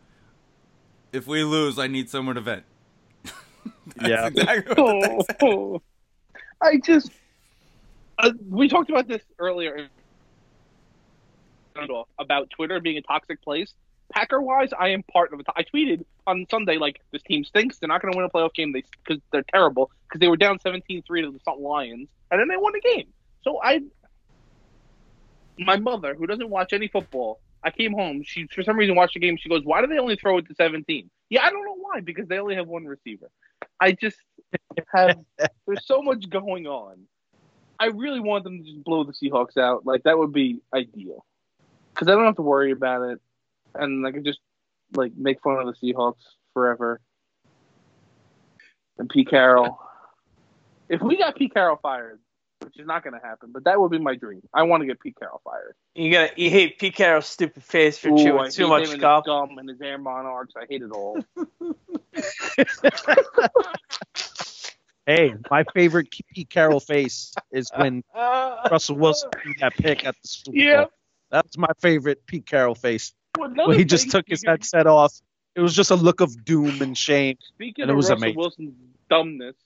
If 1.12 1.29
we 1.29 1.45
lose, 1.45 1.79
I 1.79 1.87
need 1.87 2.11
someone 2.11 2.35
to 2.35 2.41
vent." 2.41 2.64
That's 3.25 4.09
Yeah. 4.09 4.27
exactly 4.27 4.75
what 4.75 4.77
the 4.77 5.09
text 5.09 5.27
said. 5.27 5.37
Oh, 5.43 5.83
I 6.61 6.79
just. 6.79 7.12
Uh, 8.18 8.33
we 8.49 8.68
talked 8.68 8.91
about 8.91 9.07
this 9.07 9.23
earlier 9.39 9.89
about 12.18 12.51
Twitter 12.51 12.81
being 12.81 12.99
a 12.99 13.03
toxic 13.03 13.41
place. 13.43 13.73
Packer 14.11 14.40
wise, 14.40 14.70
I 14.78 14.88
am 14.88 15.02
part 15.04 15.32
of 15.32 15.40
it. 15.40 15.46
I 15.56 15.62
tweeted 15.62 16.04
on 16.26 16.46
Sunday 16.50 16.76
like 16.76 17.00
this 17.12 17.22
team 17.22 17.44
stinks. 17.44 17.78
They're 17.78 17.88
not 17.88 18.02
going 18.02 18.12
to 18.12 18.16
win 18.16 18.26
a 18.26 18.30
playoff 18.30 18.54
game. 18.54 18.72
They 18.72 18.82
because 19.04 19.22
they're 19.32 19.44
terrible 19.52 19.90
because 20.08 20.20
they 20.20 20.28
were 20.28 20.36
down 20.36 20.58
17-3 20.58 21.04
to 21.04 21.32
the 21.32 21.52
Lions 21.52 22.08
and 22.30 22.40
then 22.40 22.48
they 22.48 22.56
won 22.56 22.72
the 22.72 22.80
game. 22.80 23.08
So 23.42 23.61
I, 23.62 23.80
my 25.58 25.76
mother 25.76 26.14
who 26.14 26.26
doesn't 26.26 26.48
watch 26.48 26.72
any 26.72 26.88
football, 26.88 27.40
I 27.62 27.70
came 27.70 27.92
home. 27.92 28.22
She 28.24 28.46
for 28.46 28.62
some 28.62 28.76
reason 28.76 28.94
watched 28.96 29.14
the 29.14 29.20
game. 29.20 29.36
She 29.36 29.48
goes, 29.48 29.64
"Why 29.64 29.80
do 29.80 29.86
they 29.86 29.98
only 29.98 30.16
throw 30.16 30.38
it 30.38 30.46
to 30.48 30.54
17?" 30.54 31.11
Yeah, 31.28 31.44
I 31.44 31.50
don't 31.50 31.64
know 31.64 31.76
why 31.78 32.00
because 32.00 32.26
they 32.28 32.38
only 32.38 32.54
have 32.54 32.68
one 32.68 32.84
receiver. 32.84 33.30
I 33.78 33.92
just 33.92 34.18
have 34.92 35.18
there's 35.66 35.86
so 35.86 36.02
much 36.02 36.28
going 36.28 36.66
on. 36.66 37.06
I 37.78 37.86
really 37.86 38.20
want 38.20 38.44
them 38.44 38.58
to 38.58 38.64
just 38.64 38.84
blow 38.84 39.04
the 39.04 39.12
Seahawks 39.12 39.56
out. 39.56 39.86
Like 39.86 40.02
that 40.04 40.18
would 40.18 40.32
be 40.32 40.61
ideal 40.74 41.24
because 41.94 42.08
I 42.08 42.12
don't 42.12 42.24
have 42.24 42.36
to 42.36 42.42
worry 42.42 42.72
about 42.72 43.11
it, 43.11 43.20
and 43.75 44.07
I 44.07 44.12
can 44.12 44.25
just 44.25 44.41
like 44.95 45.12
make 45.16 45.41
fun 45.43 45.57
of 45.59 45.66
the 45.66 45.75
Seahawks 45.93 46.23
forever. 46.55 47.01
And 48.99 49.09
Pete 49.09 49.31
Carroll, 49.31 49.79
if 50.89 51.01
we 51.01 51.16
got 51.16 51.37
Pete 51.37 51.55
Carroll 51.55 51.79
fired, 51.81 52.21
which 52.61 52.79
is 52.79 52.87
not 52.87 53.03
going 53.03 53.18
to 53.18 53.27
happen, 53.27 53.51
but 53.53 53.64
that 53.64 53.81
would 53.81 53.91
be 53.91 53.99
my 53.99 54.14
dream. 54.14 54.43
I 54.53 54.64
want 54.64 54.83
to 54.83 54.87
get 54.87 55.01
Pete 55.01 55.16
Carroll 55.18 55.41
fired. 55.43 55.75
You 55.95 56.12
got 56.12 56.39
you 56.39 56.51
hate 56.51 56.79
Pete 56.79 56.95
Carroll's 56.95 57.27
stupid 57.27 57.62
face 57.62 57.97
for 57.97 58.09
Ooh, 58.09 58.18
chewing 58.18 58.45
hate 58.45 58.53
too 58.53 58.64
him 58.64 58.68
much 58.71 58.91
and 58.91 59.01
gum. 59.01 59.23
His 59.23 59.27
gum 59.27 59.59
and 59.59 59.68
his 59.68 59.81
air 59.81 59.99
monarchs. 59.99 60.55
I 60.57 60.66
hate 60.68 60.83
it 60.83 60.91
all. 60.93 61.25
Hey, 65.07 65.35
my 65.51 65.64
favorite 65.75 66.09
Pete 66.11 66.51
Carroll 66.51 66.79
face 66.79 67.35
is 67.51 67.68
when 67.75 68.05
Russell 68.14 68.95
Wilson 68.95 69.31
threw 69.43 69.55
that 69.59 69.75
pick 69.75 70.05
at 70.05 70.14
the 70.23 70.29
Super 70.29 70.55
Bowl. 70.55 70.62
Yeah. 70.62 70.85
That's 71.33 71.59
my 71.59 71.71
favorite 71.81 72.27
Pete 72.27 72.47
Carroll 72.47 72.77
face. 72.77 73.12
Well, 73.39 73.51
When 73.68 73.78
he 73.78 73.85
just 73.85 74.11
took 74.11 74.26
his 74.28 74.43
headset 74.45 74.87
off. 74.87 75.14
It 75.57 75.61
was 75.61 75.74
just 75.74 75.91
a 75.91 75.97
look 75.97 76.20
of 76.20 76.45
doom 76.45 76.81
and 76.81 76.97
shame. 76.97 77.37
Speaking 77.55 77.83
And 77.83 77.91
it 77.91 77.93
of 77.93 77.97
was 77.97 78.09
Russell 78.09 78.22
amazing. 78.22 78.37
Wilson's 78.39 78.74
dumbness, 79.09 79.57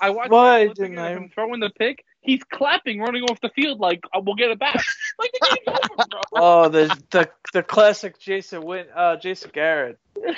I 0.00 0.10
watched 0.10 0.30
Why 0.30 0.66
didn't 0.66 0.98
I- 0.98 1.10
him 1.12 1.30
throwing 1.32 1.60
the 1.60 1.70
pick. 1.70 2.04
He's 2.20 2.42
clapping, 2.44 3.00
running 3.00 3.22
off 3.24 3.40
the 3.40 3.48
field 3.50 3.80
like 3.80 4.00
uh, 4.14 4.20
we'll 4.24 4.34
get 4.36 4.50
it 4.50 4.58
back. 4.58 4.74
like 5.18 5.30
the 5.32 5.58
game's 5.66 5.78
over, 5.90 6.04
bro. 6.10 6.20
oh, 6.34 6.68
the 6.68 7.02
the 7.10 7.28
the 7.52 7.62
classic 7.64 8.18
Jason 8.20 8.62
Win, 8.62 8.86
uh, 8.94 9.16
Jason 9.16 9.50
Garrett. 9.52 9.98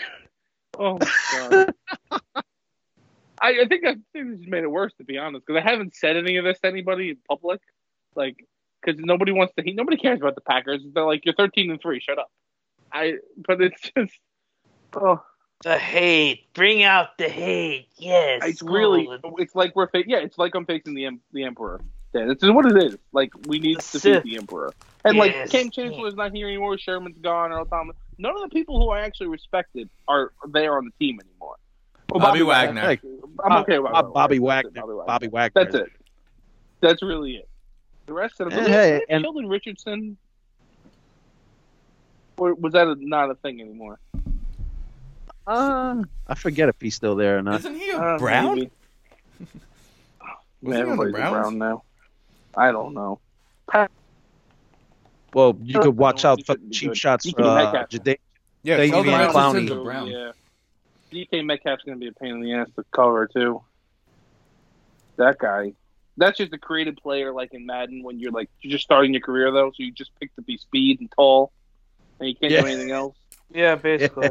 Oh 0.77 0.99
my 0.99 1.09
god. 1.51 1.75
I, 3.41 3.61
I 3.63 3.67
think 3.69 3.85
I 3.87 3.93
think 3.95 4.03
this 4.13 4.39
has 4.41 4.47
made 4.49 4.65
it 4.65 4.71
worse 4.71 4.93
to 4.99 5.05
be 5.05 5.19
honest 5.19 5.47
because 5.47 5.63
I 5.65 5.69
haven't 5.71 5.95
said 5.95 6.17
any 6.17 6.37
of 6.39 6.45
this 6.45 6.59
to 6.61 6.67
anybody 6.67 7.11
in 7.11 7.17
public, 7.29 7.61
like 8.17 8.45
because 8.85 9.01
nobody 9.01 9.31
wants 9.31 9.55
to. 9.57 9.63
He, 9.63 9.73
nobody 9.73 9.97
cares 9.97 10.21
about 10.21 10.35
the 10.35 10.41
Packers. 10.41 10.83
They're 10.93 11.05
like 11.05 11.25
you're 11.25 11.35
13 11.35 11.71
and 11.71 11.81
three. 11.81 12.01
Shut 12.01 12.19
up. 12.19 12.31
I. 12.95 13.15
But 13.47 13.61
it's 13.61 13.81
just. 13.97 14.15
Oh, 14.95 15.21
The 15.65 15.77
hate, 15.79 16.53
bring 16.55 16.83
out 16.85 17.19
the 17.19 17.29
hate. 17.29 17.89
Yes, 17.97 18.43
it's 18.45 18.63
really. 18.63 19.09
Oh, 19.25 19.37
it's 19.37 19.55
like 19.55 19.75
we're. 19.75 19.89
Fa- 19.89 20.05
yeah, 20.07 20.19
it's 20.19 20.39
like 20.39 20.55
I'm 20.55 20.65
facing 20.67 20.95
the 20.95 21.07
em- 21.07 21.21
the 21.33 21.45
Emperor. 21.45 21.81
Yeah, 22.13 22.27
this 22.27 22.43
is 22.43 22.51
what 22.53 22.65
it 22.67 22.77
is. 22.83 22.97
Like 23.13 23.31
we 23.49 23.59
need 23.59 23.79
The 23.79 23.83
to 23.83 23.99
Sith. 24.01 24.03
defeat 24.23 24.31
the 24.35 24.37
Emperor. 24.39 24.73
And 25.05 25.17
Yes. 25.17 25.27
like 25.37 25.51
Kam 25.51 25.71
Chancellor's 25.71 26.15
not 26.15 26.33
here 26.33 26.47
anymore. 26.47 26.79
Sherman's 26.79 27.19
gone. 27.19 27.51
Earl 27.53 27.65
Thomas. 27.67 27.97
None 28.19 28.35
of 28.37 28.43
the 28.43 28.49
people 28.49 28.81
who 28.81 28.91
I 28.91 29.01
actually 29.01 29.27
respected 29.27 29.91
are 30.07 30.33
there 30.51 30.77
on 30.79 30.85
the 30.85 30.93
team 31.05 31.19
anymore. 31.21 31.57
Oh, 32.13 32.19
well, 32.19 32.21
Bobby 32.29 32.43
Wagner. 32.43 32.81
Hey, 32.83 33.01
I'm 33.45 33.53
okay 33.63 33.81
with 33.81 33.91
Bob- 33.91 34.15
Bobby 34.15 34.39
Wagner. 34.39 34.71
Bobby 34.71 34.93
Wagner. 34.93 35.05
Bobby 35.07 35.29
Wagner. 35.29 35.65
That's 35.65 35.75
it. 35.75 35.89
That's 36.81 37.03
really 37.03 37.37
it. 37.37 37.49
The 38.07 38.13
rest 38.13 38.39
of 38.41 38.51
them. 38.51 38.61
And 38.61 38.69
hey, 38.69 39.03
and- 39.09 39.25
Sheldon 39.25 39.49
Richardson. 39.49 40.17
Or 42.37 42.55
was 42.55 42.73
that 42.73 42.87
a, 42.89 42.97
not 42.99 43.31
a 43.31 43.35
thing 43.37 43.61
anymore? 43.61 43.99
Uh, 45.47 46.03
I 46.27 46.35
forget 46.35 46.69
if 46.69 46.77
he's 46.81 46.95
still 46.95 47.17
there 47.17 47.39
or 47.39 47.43
not. 47.43 47.61
Isn't 47.61 47.75
he 47.77 47.91
a 47.91 47.99
Uh, 47.99 48.19
Brown? 48.19 48.55
maybe. 48.57 48.71
Was 49.41 49.49
he 50.63 50.67
on 50.67 50.71
the 50.73 50.79
everybody's 50.81 51.15
a 51.15 51.31
Brown 51.31 51.59
now. 51.59 51.83
I 52.57 52.73
don't 52.73 52.95
know. 52.95 53.19
Well, 55.35 55.57
you 55.63 55.81
could 55.81 55.97
watch 55.97 56.25
out 56.25 56.45
for 56.47 56.57
cheap 56.71 56.91
good. 56.91 56.97
shots 56.97 57.27
DK 57.27 57.35
for 57.37 57.43
uh, 57.43 57.55
Metcalf. 57.57 57.89
Jada- 57.91 58.19
Yeah, 58.63 58.77
They 58.77 58.89
Sheldon 58.89 59.13
being 59.19 59.31
Clowney. 59.31 59.85
Brown. 59.85 60.07
Yeah. 60.07 60.33
DK 61.13 61.45
Metcalf's 61.45 61.83
gonna 61.85 61.99
be 61.99 62.07
a 62.09 62.13
pain 62.13 62.31
in 62.35 62.41
the 62.41 62.53
ass 62.55 62.69
to 62.77 62.85
cover 62.93 63.27
too. 63.27 63.61
That 65.17 65.39
guy. 65.39 65.73
That's 66.17 66.39
just 66.39 66.53
a 66.53 66.59
creative 66.59 66.97
player 66.97 67.33
like 67.33 67.53
in 67.53 67.67
Madden 67.67 68.03
when 68.05 68.19
you're 68.21 68.31
like 68.31 68.49
you're 68.61 68.71
just 68.71 68.85
starting 68.85 69.13
your 69.13 69.21
career 69.21 69.51
though, 69.51 69.71
so 69.71 69.83
you 69.83 69.91
just 69.91 70.13
pick 70.21 70.35
to 70.37 70.43
be 70.43 70.57
speed 70.57 71.01
and 71.01 71.11
tall 71.11 71.51
and 72.21 72.29
you 72.29 72.35
can't 72.35 72.53
Yeah. 72.53 72.61
do 72.63 72.67
anything 72.67 72.91
else. 72.91 73.17
yeah, 73.51 73.75
basically. 73.75 74.31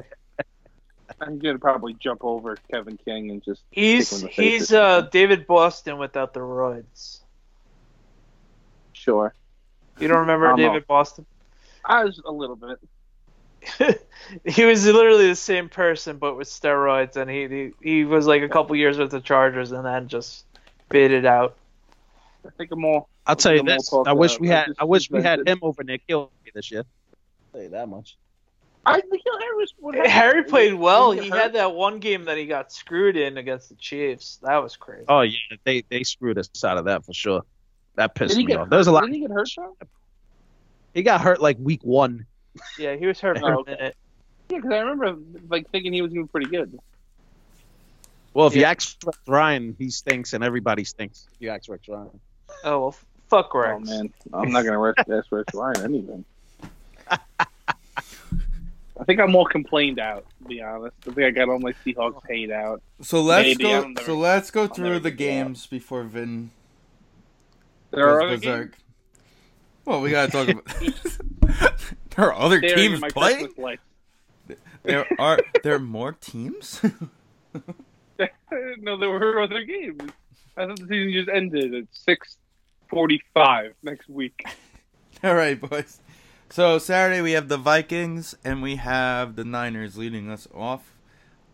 I'm 1.21 1.37
gonna 1.39 1.59
probably 1.59 1.93
jump 1.93 2.23
over 2.23 2.57
Kevin 2.71 2.97
King 2.97 3.29
and 3.29 3.43
just 3.43 3.61
He's 3.71 4.09
Kick 4.09 4.19
him 4.19 4.27
in 4.27 4.35
the 4.35 4.41
he's 4.49 4.73
uh. 4.73 5.01
David 5.11 5.45
Boston 5.47 5.97
without 5.97 6.33
the 6.33 6.39
roids. 6.39 7.19
sure. 8.93 9.33
You 9.99 10.07
don't 10.07 10.19
remember 10.19 10.47
I'm 10.47 10.57
David 10.57 10.87
Boston? 10.87 11.25
I 11.85 12.03
was 12.03 12.19
a 12.25 12.31
little 12.31 12.55
bit. 12.55 12.79
he 14.45 14.65
was 14.65 14.85
literally 14.85 15.27
the 15.27 15.35
same 15.35 15.69
person 15.69 16.17
but 16.17 16.35
with 16.35 16.47
steroids, 16.47 17.15
and 17.15 17.29
he 17.29 17.47
he, 17.47 17.71
he 17.81 18.05
was 18.05 18.25
like 18.25 18.41
a 18.41 18.49
couple 18.49 18.75
years 18.75 18.97
with 18.97 19.11
the 19.11 19.21
Chargers, 19.21 19.71
and 19.71 19.85
then 19.85 20.07
just 20.07 20.45
bit 20.89 21.11
it 21.11 21.25
out. 21.25 21.55
I 22.45 22.49
think 22.57 22.71
I'm 22.71 22.83
all 22.83 23.07
I'll 23.25 23.35
tell 23.35 23.53
you 23.53 23.59
I'm 23.59 23.65
this. 23.65 23.93
I 23.93 24.13
wish 24.13 24.39
we 24.39 24.47
had. 24.49 24.73
I 24.79 24.83
wish 24.83 25.09
we 25.09 25.21
had 25.21 25.47
him 25.47 25.59
over 25.61 25.83
N'Keal 25.83 26.29
this 26.53 26.71
year. 26.71 26.83
I'll 27.53 27.59
tell 27.59 27.63
you 27.63 27.69
that 27.69 27.87
much. 27.89 28.17
I 28.85 28.99
think 28.99 29.21
Harris 29.39 29.73
would 29.79 29.95
have- 29.95 30.07
Harry 30.07 30.43
played 30.43 30.73
well. 30.73 31.11
He 31.11 31.29
hurt? 31.29 31.37
had 31.39 31.53
that 31.53 31.73
one 31.73 31.99
game 31.99 32.25
that 32.25 32.37
he 32.37 32.45
got 32.45 32.71
screwed 32.71 33.15
in 33.15 33.37
against 33.37 33.69
the 33.69 33.75
Chiefs. 33.75 34.39
That 34.43 34.57
was 34.61 34.75
crazy. 34.75 35.05
Oh 35.07 35.21
yeah, 35.21 35.37
they 35.63 35.83
they 35.89 36.03
screwed 36.03 36.37
us 36.37 36.49
out 36.65 36.77
of 36.77 36.85
that 36.85 37.05
for 37.05 37.13
sure. 37.13 37.43
That 37.95 38.15
pissed 38.15 38.35
me 38.35 38.43
get 38.43 38.59
off. 38.59 38.69
There's 38.69 38.87
a 38.87 38.91
lot. 38.91 39.01
Didn't 39.01 39.13
he 39.15 39.21
get 39.21 39.31
hurt 39.31 39.47
though? 39.55 39.77
He 40.93 41.03
got 41.03 41.21
hurt 41.21 41.39
like 41.41 41.57
week 41.59 41.81
one. 41.83 42.25
Yeah, 42.77 42.95
he 42.95 43.05
was 43.05 43.19
hurt 43.21 43.39
for 43.39 43.53
Oh, 43.53 43.61
a 43.61 43.65
minute. 43.69 43.95
Yeah, 44.49 44.57
because 44.57 44.71
I 44.71 44.79
remember 44.79 45.17
like 45.49 45.69
thinking 45.69 45.93
he 45.93 46.01
was 46.01 46.11
doing 46.11 46.27
pretty 46.27 46.47
good. 46.49 46.77
Well, 48.33 48.47
if 48.47 48.55
you 48.55 48.61
Yeah. 48.61 48.71
ask 48.71 48.97
Rex 49.05 49.17
Ryan, 49.27 49.75
he 49.77 49.91
stinks, 49.91 50.33
and 50.33 50.43
everybody 50.43 50.83
stinks. 50.83 51.27
If 51.35 51.41
you 51.41 51.49
ask 51.49 51.69
Rex 51.69 51.87
Ryan. 51.87 52.19
Oh 52.65 52.79
well, 52.81 52.95
fuck 53.29 53.51
oh, 53.53 53.59
Rex. 53.59 53.75
Oh 53.75 53.79
man, 53.79 54.13
I'm 54.33 54.51
not 54.51 54.65
gonna 54.65 54.77
rest 54.79 54.99
ask 55.09 55.31
Rex 55.31 55.53
Ryan 55.53 55.83
anything. 55.85 56.25
I 58.99 59.05
think 59.05 59.19
I'm 59.19 59.31
more 59.31 59.47
complained 59.47 59.99
out. 59.99 60.25
To 60.41 60.47
be 60.47 60.61
honest, 60.61 60.95
I 61.07 61.11
think 61.11 61.25
I 61.27 61.31
got 61.31 61.49
all 61.49 61.59
my 61.59 61.73
Seahawks 61.85 62.21
hate 62.27 62.51
out. 62.51 62.81
So 63.01 63.21
let's 63.21 63.47
Maybe, 63.47 63.63
go. 63.63 63.87
Never- 63.87 64.05
so 64.05 64.17
let's 64.17 64.51
go 64.51 64.67
through 64.67 64.99
the 64.99 65.11
games 65.11 65.65
before 65.67 66.03
Vin 66.03 66.51
There 67.91 68.07
are 68.07 68.21
other 68.21 68.37
berserk. 68.37 68.71
games. 68.71 68.83
Well, 69.85 70.01
we 70.01 70.11
gotta 70.11 70.31
talk 70.31 70.47
about. 70.47 70.65
there 72.15 72.25
are 72.27 72.33
other 72.33 72.61
teams 72.61 73.01
playing. 73.11 73.49
There 74.83 75.07
are 75.19 75.39
there 75.63 75.75
are 75.75 75.79
more 75.79 76.13
teams. 76.13 76.81
no, 78.79 78.97
there 78.97 79.09
were 79.09 79.41
other 79.41 79.63
games. 79.63 80.01
I 80.55 80.67
thought 80.67 80.79
the 80.79 80.87
season 80.87 81.11
just 81.13 81.29
ended 81.29 81.73
at 81.73 81.85
six 81.91 82.37
forty-five 82.89 83.73
next 83.81 84.07
week. 84.07 84.45
All 85.23 85.33
right, 85.35 85.59
boys. 85.59 85.99
So 86.53 86.77
Saturday 86.77 87.19
we 87.19 87.31
have 87.31 87.47
the 87.47 87.57
Vikings 87.57 88.35
and 88.45 88.61
we 88.61 88.75
have 88.75 89.35
the 89.35 89.43
Niners 89.43 89.97
leading 89.97 90.29
us 90.29 90.47
off. 90.53 90.93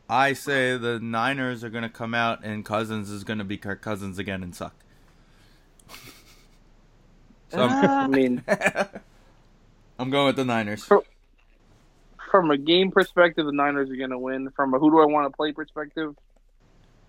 I 0.10 0.34
say 0.34 0.76
the 0.76 1.00
Niners 1.00 1.64
are 1.64 1.70
gonna 1.70 1.88
come 1.88 2.14
out 2.14 2.43
and 2.43 2.66
Cousins 2.66 3.10
is 3.10 3.24
gonna 3.24 3.45
be 3.45 3.56
Kirk 3.56 3.82
Cousins 3.82 4.20
again 4.20 4.43
and 4.43 4.54
suck. 4.54 4.76
So 7.47 7.62
I'm, 7.62 7.86
uh, 7.86 7.88
I 7.88 8.08
mean, 8.08 8.43
I'm 10.00 10.10
going 10.10 10.26
with 10.26 10.36
the 10.36 10.43
Niners. 10.43 10.84
from 12.30 12.52
a 12.52 12.58
game 12.58 12.91
perspective, 12.91 13.45
the 13.45 13.54
Niners 13.54 13.89
are 13.89 13.95
going 13.95 14.10
to 14.10 14.20
win. 14.20 14.50
From 14.52 14.74
a 14.74 14.80
who 14.80 14.91
do 14.91 15.00
I 15.00 15.06
want 15.06 15.32
to 15.32 15.34
play 15.34 15.54
perspective, 15.54 16.14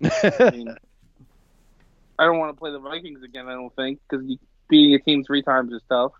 I 0.00 0.50
mean, 0.52 0.68
I 2.20 2.24
don't 2.24 2.38
want 2.38 2.54
to 2.54 2.58
play 2.58 2.70
the 2.70 2.78
Vikings 2.78 3.24
again. 3.24 3.48
I 3.48 3.54
don't 3.54 3.74
think 3.74 3.98
because 4.08 4.24
beating 4.68 4.94
a 4.94 5.00
team 5.00 5.24
three 5.24 5.42
times 5.42 5.72
is 5.72 5.82
tough. 5.88 6.12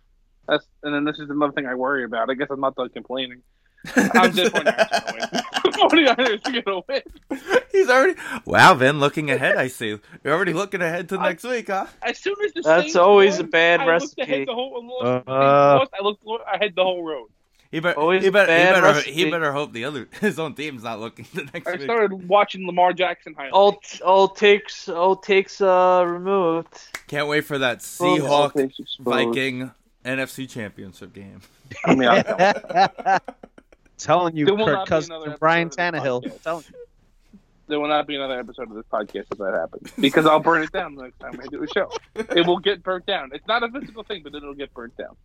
That's 0.50 0.66
and 0.82 0.92
then 0.94 1.04
this 1.04 1.18
is 1.18 1.30
another 1.30 1.52
thing 1.52 1.66
I 1.66 1.74
worry 1.76 2.04
about. 2.04 2.28
I 2.28 2.34
guess 2.34 2.48
I'm 2.50 2.60
not 2.60 2.74
done 2.74 2.88
complaining. 2.90 3.40
I'm 3.96 4.32
disappointed. 4.32 4.74
Niners 4.76 4.80
are 4.84 5.00
gonna 5.00 5.32
win. 5.38 5.62
49ers 5.64 6.46
are 6.46 6.62
gonna 6.62 6.82
win. 6.88 7.60
He's 7.72 7.88
already. 7.88 8.20
Wow, 8.44 8.74
Vin, 8.74 9.00
looking 9.00 9.30
ahead. 9.30 9.56
I 9.56 9.68
see. 9.68 9.98
You're 10.24 10.34
already 10.34 10.52
looking 10.52 10.82
ahead 10.82 11.08
to 11.10 11.18
I- 11.18 11.28
next 11.28 11.44
week, 11.44 11.68
huh? 11.68 11.86
As 12.02 12.18
soon 12.18 12.34
as 12.44 12.52
the 12.52 12.62
That's 12.62 12.82
Saints 12.82 12.96
always 12.96 13.36
won, 13.36 13.44
a 13.46 13.48
bad 13.48 13.80
I 13.80 13.84
looked 13.84 14.02
recipe. 14.02 14.22
ahead 14.22 14.48
the 14.48 14.54
whole, 14.54 14.98
Uh, 15.26 15.86
I 15.92 16.02
looked 16.02 16.24
ahead 16.52 16.72
the 16.76 16.82
whole 16.82 17.02
road. 17.02 17.28
He 17.70 17.78
better. 17.78 18.00
He 18.20 18.30
better. 18.30 18.52
He 18.52 18.80
better, 18.80 19.00
he 19.00 19.30
better 19.30 19.52
hope 19.52 19.72
the 19.72 19.84
other 19.84 20.08
his 20.20 20.40
own 20.40 20.54
team's 20.54 20.82
not 20.82 20.98
looking 20.98 21.24
the 21.32 21.44
next 21.44 21.54
week. 21.54 21.68
I 21.68 21.72
week. 21.74 21.82
started 21.82 22.28
watching 22.28 22.66
Lamar 22.66 22.92
Jackson 22.92 23.32
highlights. 23.34 23.54
All 23.54 23.80
all 24.04 24.28
takes 24.28 24.88
all 24.88 25.14
takes 25.14 25.60
uh 25.60 26.04
removed. 26.04 26.76
Can't 27.06 27.28
wait 27.28 27.42
for 27.42 27.58
that 27.58 27.76
All 28.00 28.18
Seahawk 28.18 28.54
things 28.54 28.74
exposed. 28.76 28.98
Viking 29.00 29.70
NFC 30.04 30.48
Championship 30.48 31.12
game. 31.12 31.40
I 31.84 31.94
mean, 31.94 32.08
I, 32.08 33.18
Telling 33.98 34.34
you, 34.36 34.46
There 34.46 34.56
Kirk 34.56 34.86
Cousins 34.88 35.24
and 35.26 35.38
Brian 35.38 35.66
episode 35.68 35.80
Tannehill. 35.94 36.22
this 36.22 36.32
podcast. 36.32 36.42
Telling 36.42 36.64
you. 36.68 37.38
there 37.68 37.80
will 37.80 37.88
not 37.88 38.06
be 38.06 38.16
another 38.16 38.38
episode 38.40 38.70
of 38.70 38.74
this 38.74 38.86
podcast 38.90 39.26
if 39.30 39.38
that 39.38 39.52
happens 39.54 39.92
because 40.00 40.24
I'll 40.26 40.40
burn 40.40 40.62
it 40.62 40.72
down 40.72 40.94
the 40.94 41.02
next 41.02 41.18
time 41.20 41.38
I 41.40 41.46
do 41.48 41.62
a 41.62 41.66
show. 41.68 41.90
It 42.14 42.46
will 42.46 42.58
get 42.58 42.82
burnt 42.82 43.04
down. 43.06 43.30
It's 43.34 43.46
not 43.46 43.62
a 43.62 43.68
physical 43.68 44.02
thing, 44.02 44.22
but 44.24 44.34
it'll 44.34 44.54
get 44.54 44.72
burnt 44.72 44.96
down. 44.96 45.16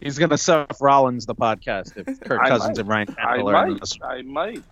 He's 0.00 0.18
gonna 0.18 0.38
Seth 0.38 0.80
Rollins 0.80 1.26
the 1.26 1.34
podcast 1.34 1.96
if 1.96 2.18
Kirk 2.20 2.40
I 2.42 2.48
Cousins 2.48 2.78
might. 2.78 2.78
and 2.78 2.88
Ryan 2.88 3.16
I 3.18 3.38
Tannehill 3.38 3.54
are 3.54 3.66
might. 3.68 3.80
this. 3.80 3.98
I 4.02 4.22
might. 4.22 4.62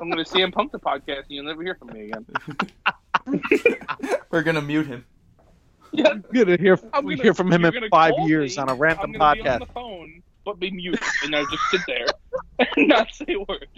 I'm 0.00 0.10
going 0.10 0.24
to 0.24 0.30
see 0.30 0.40
him 0.40 0.52
Punk 0.52 0.70
the 0.70 0.78
podcast, 0.78 1.22
and 1.22 1.30
you'll 1.30 1.44
never 1.44 1.60
hear 1.62 1.74
from 1.74 1.88
me 1.88 2.10
again. 2.12 2.24
We're 4.30 4.42
gonna 4.44 4.62
mute 4.62 4.86
him. 4.86 5.04
Yeah, 5.92 6.14
We're 6.32 6.44
gonna 6.44 6.56
hear 6.56 6.78
I'm 6.92 7.04
we 7.04 7.14
gonna- 7.14 7.22
hear 7.24 7.34
from 7.34 7.52
him 7.52 7.62
you're 7.62 7.76
in 7.84 7.90
five 7.90 8.14
years 8.26 8.56
me, 8.56 8.62
on 8.62 8.70
a 8.70 8.74
random 8.74 9.06
I'm 9.06 9.12
gonna 9.12 9.34
Be 9.42 9.48
on 9.48 9.60
podcast. 9.60 9.66
the 9.66 9.72
phone, 9.72 10.22
but 10.44 10.58
be 10.58 10.70
mute, 10.70 10.98
and 11.24 11.36
I'll 11.36 11.46
just 11.46 11.62
sit 11.70 11.80
there 11.86 12.06
and 12.76 12.88
not 12.88 13.08
say 13.12 13.26
a 13.34 13.40
word. 13.40 13.68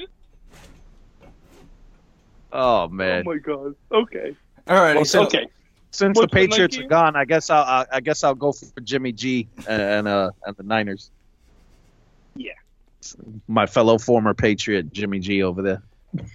Oh 2.53 2.89
man! 2.89 3.25
Oh 3.27 3.33
my 3.33 3.39
god. 3.39 3.75
Okay. 3.91 4.37
All 4.69 4.77
right. 4.81 4.95
Well, 4.95 5.05
so, 5.05 5.25
okay. 5.25 5.47
Since 5.91 6.17
the 6.17 6.23
what's 6.23 6.33
the 6.33 6.37
Patriots 6.37 6.79
are 6.79 6.85
gone, 6.87 7.17
I 7.17 7.25
guess 7.25 7.51
I'll 7.51 7.62
I, 7.65 7.87
I 7.93 8.01
guess 8.01 8.23
I'll 8.25 8.35
go 8.35 8.53
for 8.53 8.81
Jimmy 8.83 9.12
G 9.12 9.49
and 9.69 10.07
uh 10.07 10.31
and 10.47 10.57
the 10.57 10.62
Niners. 10.62 11.11
Yeah. 12.37 12.53
My 13.49 13.67
fellow 13.67 13.99
former 13.99 14.35
Patriot 14.35 14.93
Jimmy 14.93 15.19
G 15.19 15.43
over 15.43 15.62
there. 15.62 15.83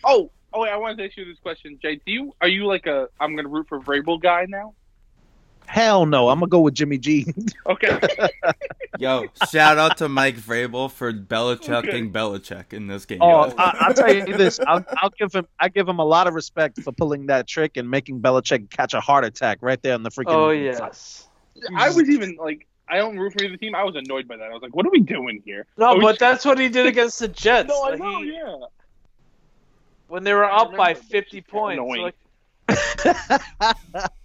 Oh, 0.03 0.29
oh, 0.53 0.61
wait, 0.61 0.69
I 0.71 0.77
wanted 0.77 0.97
to 0.97 1.05
ask 1.05 1.17
you 1.17 1.25
this 1.25 1.39
question, 1.39 1.79
Jay. 1.81 1.95
Do 2.05 2.11
you 2.11 2.33
are 2.41 2.47
you 2.47 2.65
like 2.65 2.85
a 2.85 3.07
I'm 3.19 3.33
going 3.35 3.45
to 3.45 3.49
root 3.49 3.67
for 3.69 3.79
Vrabel 3.79 4.21
guy 4.21 4.45
now? 4.47 4.73
Hell 5.69 6.07
no, 6.07 6.29
I'm 6.29 6.39
gonna 6.39 6.49
go 6.49 6.61
with 6.61 6.73
Jimmy 6.73 6.97
G. 6.97 7.31
Okay. 7.67 7.99
yo, 8.99 9.25
shout 9.51 9.77
out 9.77 9.97
to 9.97 10.09
Mike 10.09 10.35
Vrabel 10.35 10.89
for 10.91 11.13
Belichicking 11.13 11.85
Okay. 11.85 12.01
Belichick 12.07 12.73
in 12.73 12.87
this 12.87 13.05
game. 13.05 13.19
Oh. 13.21 13.53
I, 13.55 13.77
I'll 13.81 13.93
tell 13.93 14.11
you 14.11 14.35
this. 14.35 14.59
I'll, 14.65 14.83
I'll 14.97 15.11
give 15.11 15.31
him. 15.31 15.45
I 15.59 15.69
give 15.69 15.87
him 15.87 15.99
a 15.99 16.03
lot 16.03 16.25
of 16.25 16.33
respect 16.33 16.81
for 16.81 16.91
pulling 16.91 17.27
that 17.27 17.45
trick 17.45 17.77
and 17.77 17.87
making 17.87 18.19
Belichick 18.19 18.71
catch 18.71 18.95
a 18.95 18.99
heart 18.99 19.25
attack 19.25 19.59
right 19.61 19.79
there 19.83 19.93
on 19.93 20.01
the 20.01 20.09
freaking. 20.09 20.33
Oh 20.33 20.49
yes. 20.49 21.27
I 21.77 21.89
was 21.91 22.09
even 22.09 22.35
like 22.37 22.65
I 22.87 22.97
don't 22.97 23.19
root 23.19 23.33
for 23.33 23.43
either 23.43 23.55
team. 23.57 23.75
I 23.75 23.83
was 23.83 23.93
annoyed 23.95 24.27
by 24.27 24.37
that. 24.37 24.45
I 24.45 24.53
was 24.53 24.63
like, 24.63 24.75
what 24.75 24.87
are 24.87 24.91
we 24.91 25.01
doing 25.01 25.43
here? 25.45 25.67
No, 25.77 25.85
Are 25.89 25.95
we- 25.97 26.01
but 26.01 26.17
that's 26.17 26.45
what 26.45 26.57
he 26.57 26.67
did 26.69 26.87
against 26.87 27.19
the 27.19 27.27
Jets. 27.27 27.69
No, 27.69 27.83
I 27.83 27.89
Like, 27.91 27.99
know, 27.99 28.21
he- 28.23 28.33
yeah. 28.33 28.55
When 30.07 30.23
they 30.23 30.33
were 30.33 30.45
I 30.45 30.57
up 30.57 30.75
by 30.75 30.95
50 30.95 31.41
points. 31.41 31.79
annoying. 31.79 32.01
Like, 32.01 32.15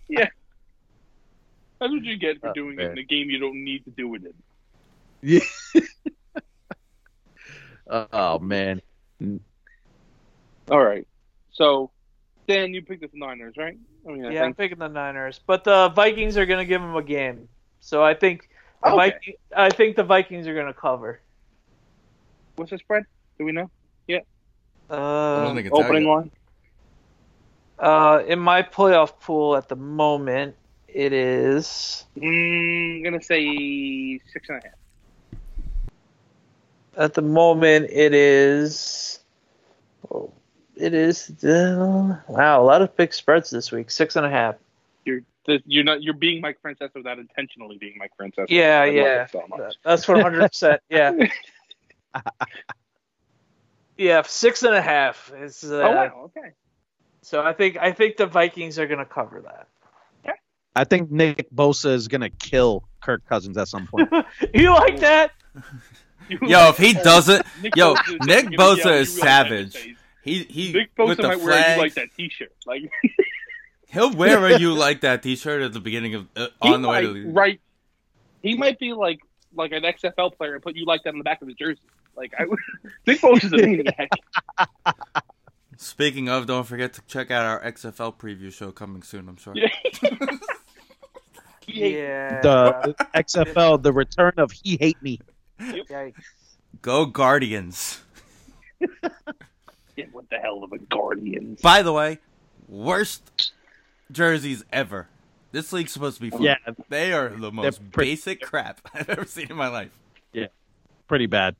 That's 1.85 1.95
what 1.95 2.05
you 2.05 2.19
get 2.19 2.41
for 2.43 2.49
Oh, 2.49 2.55
doing 2.55 2.79
man. 2.79 2.91
it 2.91 2.93
in 2.93 2.99
a 2.99 3.05
game 3.05 3.31
you 3.31 3.39
don't 3.41 3.65
need 3.65 3.85
to 3.85 3.93
do 3.93 4.15
it 4.17 4.25
in. 4.25 4.35
Yeah. 5.23 5.41
oh 8.13 8.39
man. 8.41 8.81
All 10.71 10.83
right. 10.85 11.07
So, 11.53 11.93
Dan, 12.49 12.75
you 12.75 12.83
picked 12.83 13.03
the 13.03 13.09
Niners, 13.15 13.55
right? 13.59 13.77
I 14.09 14.13
mean, 14.13 14.27
I 14.27 14.33
yeah, 14.33 14.45
I'm 14.45 14.55
picking 14.55 14.79
the 14.79 14.89
Niners, 14.89 15.41
but 15.47 15.65
the 15.65 15.89
Vikings 15.91 16.37
are 16.39 16.47
going 16.47 16.61
to 16.61 16.65
give 16.67 16.81
them 16.83 16.97
a 16.97 17.03
game. 17.03 17.49
So 17.81 18.03
I 18.03 18.15
think 18.15 18.49
the 18.85 18.91
Okay. 18.91 18.93
Viking, 18.93 19.35
I 19.57 19.71
think 19.71 19.97
the 19.97 20.05
Vikings 20.05 20.47
are 20.49 20.55
going 20.55 20.67
to 20.67 20.75
cover. 20.75 21.23
What's 22.57 22.71
the 22.71 22.79
spread? 22.79 23.05
Do 23.39 23.45
we 23.45 23.53
know? 23.53 23.71
I 25.35 25.41
don't 25.43 25.55
Uh, 25.55 25.55
think 25.55 25.67
it's 25.69 25.79
Opening 25.79 26.05
yet. 26.05 26.07
line. 26.07 26.31
uh, 27.79 28.23
in 28.27 28.39
my 28.39 28.63
playoff 28.63 29.21
pool 29.21 29.57
at 29.57 29.69
the 29.69 29.77
moment, 29.77 30.57
it 30.95 31.13
is 31.13 32.05
Mm, 32.17 32.99
I'm 32.99 33.03
gonna 33.03 33.23
say 33.23 34.21
six 34.33 34.49
and 34.49 34.63
a 34.63 34.69
half. 34.69 34.75
at 36.97 37.15
the 37.15 37.23
moment 37.23 37.91
it 37.91 38.15
is. 38.15 39.19
oh, 40.11 40.33
It 40.77 40.95
is 40.95 41.31
uh, 41.45 42.19
wow, 42.29 42.63
a 42.63 42.65
lot 42.65 42.83
of 42.83 42.97
big 42.97 43.13
spreads 43.13 43.51
this 43.51 43.73
week. 43.73 43.91
Six 43.91 44.17
and 44.17 44.25
a 44.25 44.31
half. 44.31 44.55
You're 45.05 45.21
you're 45.67 45.85
not 45.85 46.03
you're 46.03 46.15
being 46.15 46.41
Mike 46.41 46.59
Francesa 46.65 46.95
without 46.95 47.19
intentionally 47.19 47.77
being 47.77 47.99
Mike 47.99 48.13
Francesa. 48.19 48.47
Yeah, 48.49 48.83
I 48.83 48.87
yeah. 48.87 49.27
so. 49.27 49.43
That's 49.85 50.09
one 50.09 50.21
hundred 50.21 50.49
percent. 50.49 50.81
Yeah. 50.89 51.13
Yeah, 53.97 54.23
six 54.23 54.63
and 54.63 54.75
a 54.75 54.83
half 54.83 55.33
is. 55.37 55.65
Uh, 55.65 55.83
oh 55.83 55.91
wow, 55.93 56.23
okay. 56.27 56.53
So 57.23 57.43
I 57.43 57.53
think 57.53 57.77
I 57.77 57.93
think 57.93 58.17
the 58.17 58.27
Vikings 58.27 58.79
are 58.79 58.87
going 58.87 58.99
to 58.99 59.05
cover 59.05 59.41
that. 59.43 59.69
I 60.75 60.85
think 60.85 61.11
Nick 61.11 61.51
Bosa 61.51 61.93
is 61.93 62.09
gonna 62.09 62.31
kill 62.31 62.85
Kirk 63.01 63.25
Cousins 63.27 63.57
at 63.57 63.69
some 63.69 63.87
point. 63.87 64.09
you 64.55 64.71
like 64.71 65.01
that? 65.01 65.33
Yo, 66.29 66.69
if 66.71 66.79
he 66.79 66.95
doesn't, 66.95 67.45
Nick 67.63 67.77
yo, 67.77 67.95
Bosa 67.95 68.27
Nick 68.27 68.47
Bosa 68.59 68.85
yell, 68.85 68.95
is 68.95 69.17
"You 69.17 69.23
like 69.23 69.29
that 69.29 69.47
savage. 69.47 69.77
face." 69.77 69.97
he 70.23 70.43
he 70.45 70.73
Nick 70.73 70.91
with 70.97 71.19
Bosa 71.19 71.23
the 71.23 71.29
might 71.29 71.41
wear 71.41 71.75
you 71.77 71.83
like 71.83 71.95
that 71.95 72.15
T-shirt, 72.17 72.53
like 72.67 72.83
He'll 73.89 74.13
wear 74.13 74.45
a 74.47 74.59
you 74.59 74.73
like 74.73 75.03
that 75.03 75.23
T-shirt 75.23 75.63
at 75.63 75.73
the 75.75 75.81
beginning 75.81 76.15
of 76.15 76.27
uh, 76.35 76.49
on 76.63 76.81
the 76.83 76.89
way 76.89 77.03
might, 77.03 77.07
to 77.07 77.13
the 77.13 77.31
right. 77.31 77.61
He 78.43 78.57
might 78.57 78.79
be 78.79 78.95
like 78.95 79.21
like 79.55 79.73
an 79.73 79.83
XFL 79.83 80.35
player 80.35 80.55
and 80.55 80.63
put 80.63 80.77
you 80.77 80.87
like 80.87 81.03
that 81.05 81.11
on 81.11 81.19
the 81.19 81.25
back 81.25 81.43
of 81.43 81.49
his 81.49 81.57
jersey. 81.57 81.83
Like 82.17 82.33
I, 82.39 82.45
Nick 83.07 83.21
Bosa's 83.21 83.53
a 83.53 83.59
maniac. 83.59 84.09
Speaking 85.77 86.29
of, 86.31 86.47
don't 86.47 86.67
forget 86.67 86.95
to 86.95 87.03
check 87.07 87.31
out 87.31 87.45
our 87.45 87.61
XFL 87.71 88.17
preview 88.17 88.53
show 88.53 88.73
coming 88.73 89.03
soon. 89.03 89.29
I'm 89.29 89.37
sure. 89.37 89.55
Yeah. 89.55 89.69
He 91.67 91.97
Yeah. 91.99 92.41
the 92.41 92.95
XFL, 93.15 93.83
the 93.83 93.93
return 93.93 94.33
of 94.39 94.53
He 94.53 94.77
Hate 94.77 95.01
Me. 95.03 95.19
Yikes. 95.61 96.15
Go 96.83 97.07
Guardians! 97.07 98.01
Yeah, 99.97 100.07
what 100.11 100.29
the 100.29 100.39
hell 100.39 100.65
of 100.65 100.73
a 100.73 100.79
Guardians? 100.79 101.61
By 101.61 101.83
the 101.83 101.93
way, 101.93 102.19
worst 102.69 103.53
jerseys 104.11 104.65
ever. 104.73 105.07
This 105.53 105.73
league's 105.73 105.93
supposed 105.93 106.17
to 106.17 106.21
be 106.23 106.31
fun. 106.31 106.43
Yeah, 106.43 106.57
They 106.89 107.13
are 107.13 107.29
the 107.29 107.53
most 107.53 107.79
pretty- 107.93 108.11
basic 108.11 108.41
crap 108.41 108.81
I've 108.95 109.09
ever 109.09 109.25
seen 109.25 109.47
in 109.51 109.57
my 109.57 109.69
life. 109.69 109.93
Yeah, 110.33 110.49
pretty 111.07 111.27
bad. 111.27 111.55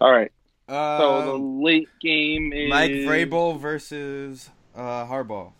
All 0.00 0.10
right. 0.10 0.32
Uh, 0.68 0.98
So 0.98 1.22
the 1.26 1.38
late 1.38 1.88
game 2.00 2.52
is 2.52 2.68
Mike 2.70 2.90
Vrabel 2.90 3.60
versus 3.60 4.50
uh, 4.74 5.06
Harbaugh. 5.06 5.52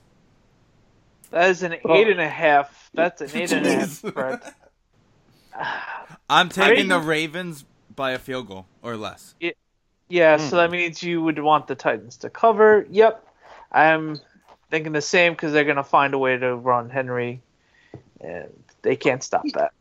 That 1.30 1.50
is 1.50 1.62
an 1.62 1.74
eight 1.74 2.08
and 2.08 2.20
a 2.20 2.28
half. 2.28 2.90
That's 2.94 3.20
an 3.20 3.30
eight 3.34 3.52
and 3.52 3.66
a 3.66 3.70
half 3.72 3.88
Jeez. 3.88 4.08
spread. 4.08 4.40
I'm 6.30 6.48
taking 6.48 6.88
the 6.88 6.98
Ravens- 6.98 7.64
Ravens 7.64 7.64
by 7.94 8.12
a 8.12 8.18
field 8.18 8.48
goal 8.48 8.66
or 8.82 8.96
less. 8.96 9.34
Yeah, 10.08 10.38
Hmm. 10.38 10.48
so 10.48 10.56
that 10.56 10.70
means 10.70 11.02
you 11.02 11.22
would 11.22 11.38
want 11.38 11.66
the 11.66 11.74
Titans 11.74 12.18
to 12.18 12.30
cover. 12.30 12.86
Yep. 12.90 13.26
I'm 13.72 14.18
thinking 14.70 14.92
the 14.92 15.00
same 15.00 15.32
because 15.32 15.52
they're 15.52 15.64
going 15.64 15.76
to 15.76 15.82
find 15.84 16.14
a 16.14 16.18
way 16.18 16.36
to 16.36 16.54
run 16.54 16.90
Henry, 16.90 17.42
and 18.20 18.48
they 18.82 18.96
can't 18.96 19.22
stop 19.22 19.44
that. 19.54 19.72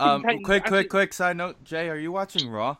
Um, 0.00 0.22
Titans- 0.22 0.44
quick, 0.44 0.62
quick, 0.64 0.66
think- 0.70 0.90
quick 0.90 1.12
side 1.12 1.36
note, 1.36 1.62
Jay, 1.64 1.88
are 1.88 1.96
you 1.96 2.12
watching 2.12 2.48
Raw? 2.48 2.76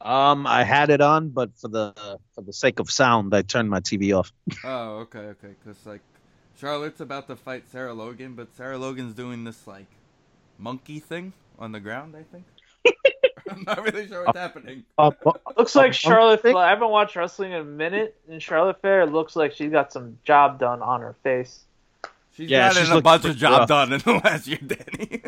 Um, 0.00 0.46
I 0.46 0.64
had 0.64 0.90
it 0.90 1.00
on, 1.00 1.30
but 1.30 1.56
for 1.58 1.68
the 1.68 1.94
for 2.34 2.42
the 2.42 2.52
sake 2.52 2.78
of 2.78 2.90
sound, 2.90 3.34
I 3.34 3.40
turned 3.42 3.70
my 3.70 3.80
TV 3.80 4.12
off. 4.16 4.32
Oh, 4.62 4.98
okay, 4.98 5.18
okay. 5.20 5.54
Because 5.64 5.84
like, 5.86 6.02
Charlotte's 6.58 7.00
about 7.00 7.26
to 7.28 7.36
fight 7.36 7.64
Sarah 7.70 7.94
Logan, 7.94 8.34
but 8.34 8.54
Sarah 8.56 8.78
Logan's 8.78 9.14
doing 9.14 9.44
this 9.44 9.66
like 9.66 9.86
monkey 10.58 11.00
thing 11.00 11.32
on 11.58 11.72
the 11.72 11.80
ground. 11.80 12.14
I 12.16 12.22
think. 12.32 12.44
I'm 13.50 13.62
not 13.64 13.82
really 13.84 14.08
sure 14.08 14.24
what's 14.24 14.38
happening. 14.38 14.84
Uh, 14.98 15.10
bu- 15.22 15.32
Looks 15.56 15.74
like 15.76 15.92
Charlotte. 15.92 16.42
think- 16.42 16.56
I 16.56 16.70
haven't 16.70 16.88
watched 16.88 17.14
wrestling 17.14 17.52
in 17.52 17.60
a 17.60 17.64
minute. 17.64 18.16
and 18.28 18.42
Charlotte 18.42 18.80
Flair, 18.80 19.04
looks 19.06 19.36
like 19.36 19.52
she's 19.52 19.70
got 19.70 19.92
some 19.92 20.18
job 20.24 20.58
done 20.58 20.80
on 20.82 21.00
her 21.02 21.14
face. 21.22 21.64
She's 22.36 22.48
Yeah, 22.50 22.68
gotten 22.70 22.82
she's 22.84 22.94
a 22.94 23.00
bunch 23.00 23.24
of 23.26 23.36
job 23.36 23.60
rough. 23.60 23.68
done 23.68 23.92
in 23.92 24.00
the 24.00 24.12
last 24.24 24.46
year, 24.46 24.58
Danny. 24.66 25.22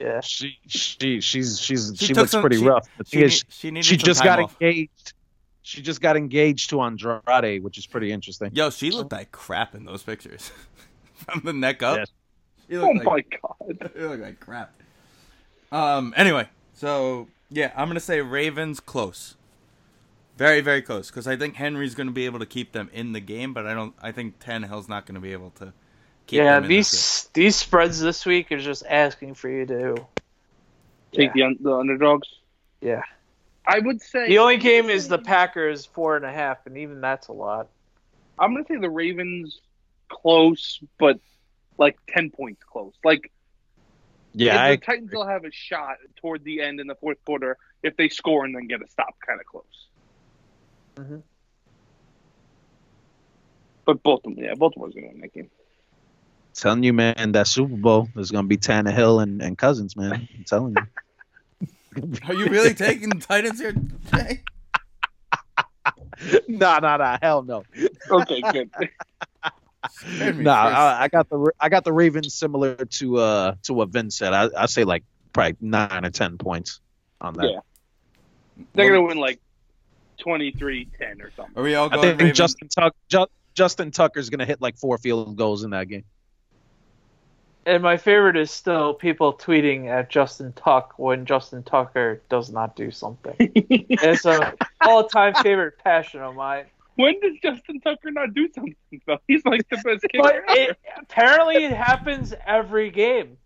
Yeah. 0.00 0.20
she 0.22 0.58
she 0.66 1.20
she's 1.20 1.60
she's 1.60 1.96
She 1.98 2.06
she, 2.06 2.14
looks 2.14 2.32
some- 2.32 2.40
pretty 2.40 2.56
she- 2.58 2.64
rough. 2.66 2.88
The 2.98 3.04
she, 3.04 3.10
thing 3.18 3.24
is, 3.26 3.44
she 3.50 3.82
she 3.82 3.96
just 3.96 4.24
got 4.24 4.40
off. 4.40 4.56
engaged. 4.60 5.12
She 5.62 5.80
just 5.80 6.00
got 6.00 6.16
engaged 6.16 6.70
to 6.70 6.80
Andrade, 6.80 7.62
which 7.62 7.78
is 7.78 7.86
pretty 7.86 8.10
interesting. 8.10 8.50
Yo, 8.54 8.70
she 8.70 8.90
looked 8.90 9.12
like 9.12 9.30
crap 9.32 9.74
in 9.74 9.84
those 9.84 10.02
pictures. 10.02 10.50
From 11.14 11.42
the 11.44 11.52
neck 11.52 11.82
up, 11.82 11.98
Yes. 11.98 12.08
she 12.68 12.76
Oh 12.76 12.90
looked 12.90 13.04
like 13.06 13.06
my 13.06 13.38
god. 13.78 13.90
it 13.94 14.00
looked 14.02 14.22
like 14.22 14.40
crap. 14.40 14.72
Um. 15.70 16.12
Anyway, 16.16 16.48
so 16.74 17.28
yeah, 17.50 17.70
I'm 17.76 17.88
gonna 17.88 18.00
say 18.00 18.20
Ravens 18.20 18.80
close. 18.80 19.36
Very, 20.36 20.60
very 20.60 20.82
close. 20.82 21.08
Because 21.10 21.26
I 21.28 21.36
think 21.36 21.54
Henry's 21.56 21.94
going 21.94 22.06
to 22.06 22.12
be 22.12 22.24
able 22.24 22.38
to 22.38 22.46
keep 22.46 22.72
them 22.72 22.88
in 22.92 23.12
the 23.12 23.20
game, 23.20 23.52
but 23.52 23.66
I 23.66 23.74
don't. 23.74 23.94
I 24.02 24.12
think 24.12 24.40
Tannehill's 24.40 24.88
not 24.88 25.06
going 25.06 25.14
to 25.14 25.20
be 25.20 25.32
able 25.32 25.50
to 25.56 25.72
keep 26.26 26.38
yeah, 26.38 26.54
them 26.54 26.64
in 26.64 26.70
this 26.70 26.90
these 26.90 27.30
these 27.34 27.56
spreads 27.56 28.00
this 28.00 28.24
week 28.26 28.50
are 28.50 28.58
just 28.58 28.82
asking 28.88 29.34
for 29.34 29.48
you 29.48 29.66
to. 29.66 30.06
Take 31.12 31.30
Yeah. 31.34 31.50
the 31.58 31.64
the 31.64 31.76
underdogs. 31.76 32.26
Yeah. 32.80 33.02
I 33.66 33.78
would 33.78 34.00
say 34.00 34.28
The 34.28 34.38
only 34.38 34.56
game 34.56 34.90
is 34.90 35.08
the 35.08 35.18
Packers 35.18 35.86
four 35.86 36.16
and 36.16 36.24
a 36.24 36.32
half, 36.32 36.58
and 36.66 36.76
even 36.78 37.00
that's 37.00 37.28
a 37.28 37.32
lot. 37.32 37.68
I'm 38.38 38.54
gonna 38.54 38.64
say 38.66 38.76
the 38.76 38.90
Ravens 38.90 39.60
close, 40.08 40.80
but 40.98 41.18
like 41.78 41.96
ten 42.08 42.30
points 42.30 42.62
close. 42.64 42.94
Like 43.04 43.30
Yeah, 44.34 44.60
I, 44.60 44.70
the 44.72 44.76
Titans 44.78 45.12
will 45.12 45.26
have 45.26 45.44
a 45.44 45.52
shot 45.52 45.96
toward 46.16 46.44
the 46.44 46.60
end 46.60 46.80
in 46.80 46.86
the 46.86 46.96
fourth 46.96 47.18
quarter 47.24 47.56
if 47.82 47.96
they 47.96 48.08
score 48.08 48.44
and 48.44 48.54
then 48.54 48.66
get 48.66 48.82
a 48.82 48.88
stop, 48.88 49.14
kind 49.26 49.40
of 49.40 49.46
close. 49.46 49.64
Mhm. 50.96 51.22
But 53.84 54.02
Baltimore, 54.02 54.44
yeah, 54.44 54.54
Baltimore's 54.54 54.94
gonna 54.94 55.08
win 55.08 55.20
that 55.20 55.32
game. 55.32 55.50
telling 56.54 56.82
you, 56.82 56.92
man, 56.92 57.32
that 57.32 57.46
Super 57.46 57.76
Bowl 57.76 58.08
is 58.16 58.30
gonna 58.30 58.46
be 58.46 58.56
Tannehill 58.58 59.22
and, 59.22 59.40
and 59.40 59.56
Cousins, 59.56 59.96
man. 59.96 60.28
I'm 60.36 60.44
telling 60.44 60.74
you. 60.74 60.82
Are 62.28 62.34
you 62.34 62.46
really 62.46 62.74
taking 62.74 63.10
the 63.10 63.16
Titans 63.16 63.60
here? 63.60 63.72
Jay? 64.14 64.42
nah, 66.48 66.78
nah, 66.78 66.96
nah. 66.96 67.18
Hell 67.20 67.42
no. 67.42 67.64
Okay, 68.10 68.40
good. 68.52 68.70
Scared 69.90 70.38
Nah. 70.38 70.52
I, 70.52 71.02
I 71.04 71.08
got 71.08 71.28
the 71.28 71.52
I 71.58 71.68
got 71.68 71.84
the 71.84 71.92
Ravens 71.92 72.34
similar 72.34 72.76
to 72.76 73.18
uh 73.18 73.54
to 73.64 73.74
what 73.74 73.88
Vince 73.88 74.16
said. 74.16 74.32
I 74.32 74.48
I 74.56 74.66
say 74.66 74.84
like 74.84 75.04
probably 75.32 75.56
nine 75.60 76.04
or 76.04 76.10
ten 76.10 76.38
points 76.38 76.80
on 77.20 77.34
that. 77.34 77.50
Yeah. 77.50 77.60
They're 78.74 78.88
gonna 78.88 79.02
win 79.02 79.18
like 79.18 79.40
23-10 80.24 81.20
or 81.20 81.32
something. 81.36 81.56
Are 81.56 81.62
we 81.62 81.74
all 81.74 81.88
going 81.88 81.98
I 81.98 82.02
think 82.02 82.20
Ravens? 82.20 82.38
Justin 82.38 82.68
Tuck 82.68 82.94
Ju- 83.08 83.26
Justin 83.54 83.90
Tucker's 83.90 84.30
gonna 84.30 84.46
hit 84.46 84.60
like 84.60 84.78
four 84.78 84.98
field 84.98 85.36
goals 85.36 85.64
in 85.64 85.70
that 85.70 85.88
game. 85.88 86.04
And 87.64 87.82
my 87.82 87.96
favorite 87.96 88.36
is 88.36 88.50
still 88.50 88.92
people 88.92 89.32
tweeting 89.34 89.86
at 89.88 90.10
Justin 90.10 90.52
Tuck 90.54 90.94
when 90.96 91.24
Justin 91.24 91.62
Tucker 91.62 92.20
does 92.28 92.50
not 92.50 92.74
do 92.74 92.90
something. 92.90 93.36
it's 93.38 94.24
a 94.24 94.54
all-time 94.80 95.34
favorite 95.42 95.78
passion 95.78 96.20
of 96.20 96.34
mine. 96.34 96.64
When 96.96 97.18
does 97.20 97.34
Justin 97.42 97.80
Tucker 97.80 98.10
not 98.10 98.34
do 98.34 98.48
something 98.52 98.74
though? 99.06 99.18
He's 99.28 99.44
like 99.44 99.66
the 99.68 99.76
best 99.76 100.02
kicker. 100.10 100.22
But 100.22 100.34
ever. 100.34 100.44
it, 100.48 100.78
apparently, 100.98 101.64
it 101.64 101.72
happens 101.72 102.34
every 102.46 102.90
game. 102.90 103.38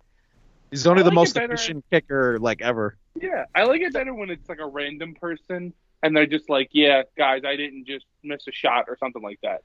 He's 0.70 0.86
only 0.86 1.00
I 1.00 1.04
the 1.04 1.10
like 1.10 1.14
most 1.14 1.34
better- 1.34 1.52
efficient 1.54 1.84
kicker 1.90 2.38
like 2.40 2.62
ever. 2.62 2.96
Yeah, 3.14 3.44
I 3.54 3.64
like 3.64 3.82
it 3.82 3.92
better 3.92 4.14
when 4.14 4.30
it's 4.30 4.48
like 4.48 4.58
a 4.58 4.66
random 4.66 5.14
person 5.14 5.72
and 6.02 6.16
they're 6.16 6.26
just 6.26 6.48
like, 6.48 6.70
"Yeah, 6.72 7.02
guys, 7.16 7.42
I 7.44 7.56
didn't 7.56 7.86
just 7.86 8.06
miss 8.22 8.46
a 8.46 8.52
shot 8.52 8.86
or 8.88 8.96
something 8.98 9.22
like 9.22 9.40
that." 9.42 9.62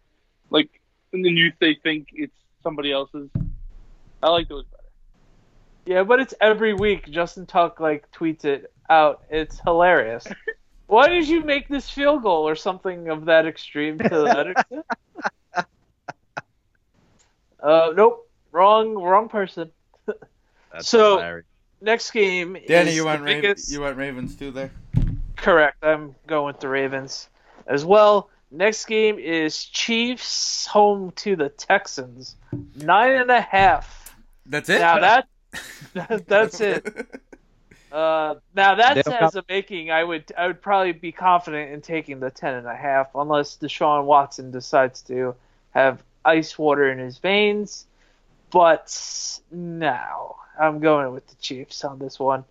Like, 0.50 0.70
and 1.14 1.24
then 1.26 1.36
you 1.38 1.52
they 1.60 1.76
think 1.76 2.10
it's 2.14 2.36
somebody 2.64 2.92
else's. 2.92 3.30
I 4.24 4.30
like 4.30 4.48
those 4.50 4.66
better. 4.66 4.78
Yeah, 5.86 6.04
but 6.04 6.20
it's 6.20 6.34
every 6.42 6.74
week. 6.74 7.10
Justin 7.10 7.46
Tuck 7.46 7.80
like 7.80 8.10
tweets 8.12 8.46
it 8.46 8.72
out. 8.90 9.24
It's 9.30 9.60
hilarious. 9.62 10.26
Why 10.88 11.08
did 11.08 11.28
you 11.28 11.42
make 11.44 11.68
this 11.70 11.90
field 11.90 12.22
goal 12.24 12.48
or 12.48 12.56
something 12.56 13.08
of 13.10 13.26
that 13.26 13.48
extreme 13.48 13.98
to 14.00 14.10
that 14.10 14.48
extent? 14.56 14.86
uh, 17.62 17.94
nope, 17.96 18.30
wrong, 18.52 18.96
wrong 18.96 19.30
person. 19.30 19.72
That's 20.06 20.88
So- 20.88 21.18
hilarious. 21.18 21.46
Next 21.84 22.12
game 22.12 22.56
Danny, 22.68 22.92
is 22.92 22.96
you 22.96 23.02
the 23.02 23.08
went 23.08 23.24
Ravens. 23.24 23.42
biggest- 23.42 23.72
You 23.72 23.82
went 23.82 23.98
Ravens 23.98 24.36
too 24.36 24.52
there. 24.52 24.70
Correct. 25.36 25.78
I'm 25.84 26.14
going 26.28 26.46
with 26.46 26.60
the 26.60 26.68
Ravens 26.68 27.28
as 27.66 27.84
well. 27.84 28.30
Next 28.52 28.86
game 28.86 29.18
is 29.18 29.66
Chiefs 29.66 30.68
home 30.68 31.10
to 31.16 31.36
the 31.36 31.50
Texans. 31.50 32.36
Nine 32.76 33.14
and 33.14 33.32
a 33.32 33.42
half. 33.42 34.01
That's 34.52 34.70
it. 34.70 34.80
Now 34.80 35.00
that, 35.00 35.28
that 35.94 36.28
that's 36.28 36.60
it. 36.60 37.08
Uh, 37.92 38.36
now 38.56 38.76
They 38.76 39.02
that's 39.02 39.08
as 39.08 39.36
a 39.36 39.44
making. 39.50 39.92
I 39.92 40.04
would 40.04 40.32
I 40.38 40.48
would 40.48 40.62
probably 40.62 40.92
be 40.92 41.12
confident 41.12 41.72
in 41.72 41.82
taking 41.82 42.20
the 42.20 42.30
ten 42.30 42.56
and 42.56 42.68
a 42.68 42.76
half 42.76 43.16
unless 43.16 43.58
Deshaun 43.58 44.06
Watson 44.06 44.52
decides 44.52 45.02
to 45.04 45.36
have 45.72 46.04
ice 46.24 46.58
water 46.58 46.92
in 46.92 47.00
his 47.00 47.18
veins. 47.18 47.88
But 48.50 49.40
no, 49.52 50.36
I'm 50.60 50.80
going 50.80 51.14
with 51.14 51.28
the 51.28 51.36
Chiefs 51.36 51.84
on 51.86 51.98
this 51.98 52.20
one. 52.20 52.44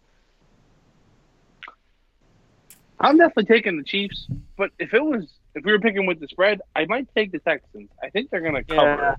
I'm 2.99 3.17
definitely 3.17 3.45
taking 3.45 3.77
the 3.79 3.85
Chiefs, 3.85 4.27
but 4.57 4.71
if 4.79 4.95
it 4.95 5.05
was 5.05 5.27
if 5.55 5.65
we 5.65 5.73
were 5.73 5.81
picking 5.81 6.07
with 6.07 6.21
the 6.21 6.29
spread, 6.29 6.61
I 6.77 6.87
might 6.87 7.09
take 7.15 7.33
the 7.33 7.39
Texans. 7.41 7.91
I 8.03 8.09
think 8.09 8.31
they're 8.31 8.41
gonna 8.41 8.65
cover. 8.65 8.97
Yeah, 9.03 9.17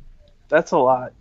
that's 0.49 0.71
a 0.71 0.77
lot. 0.77 1.13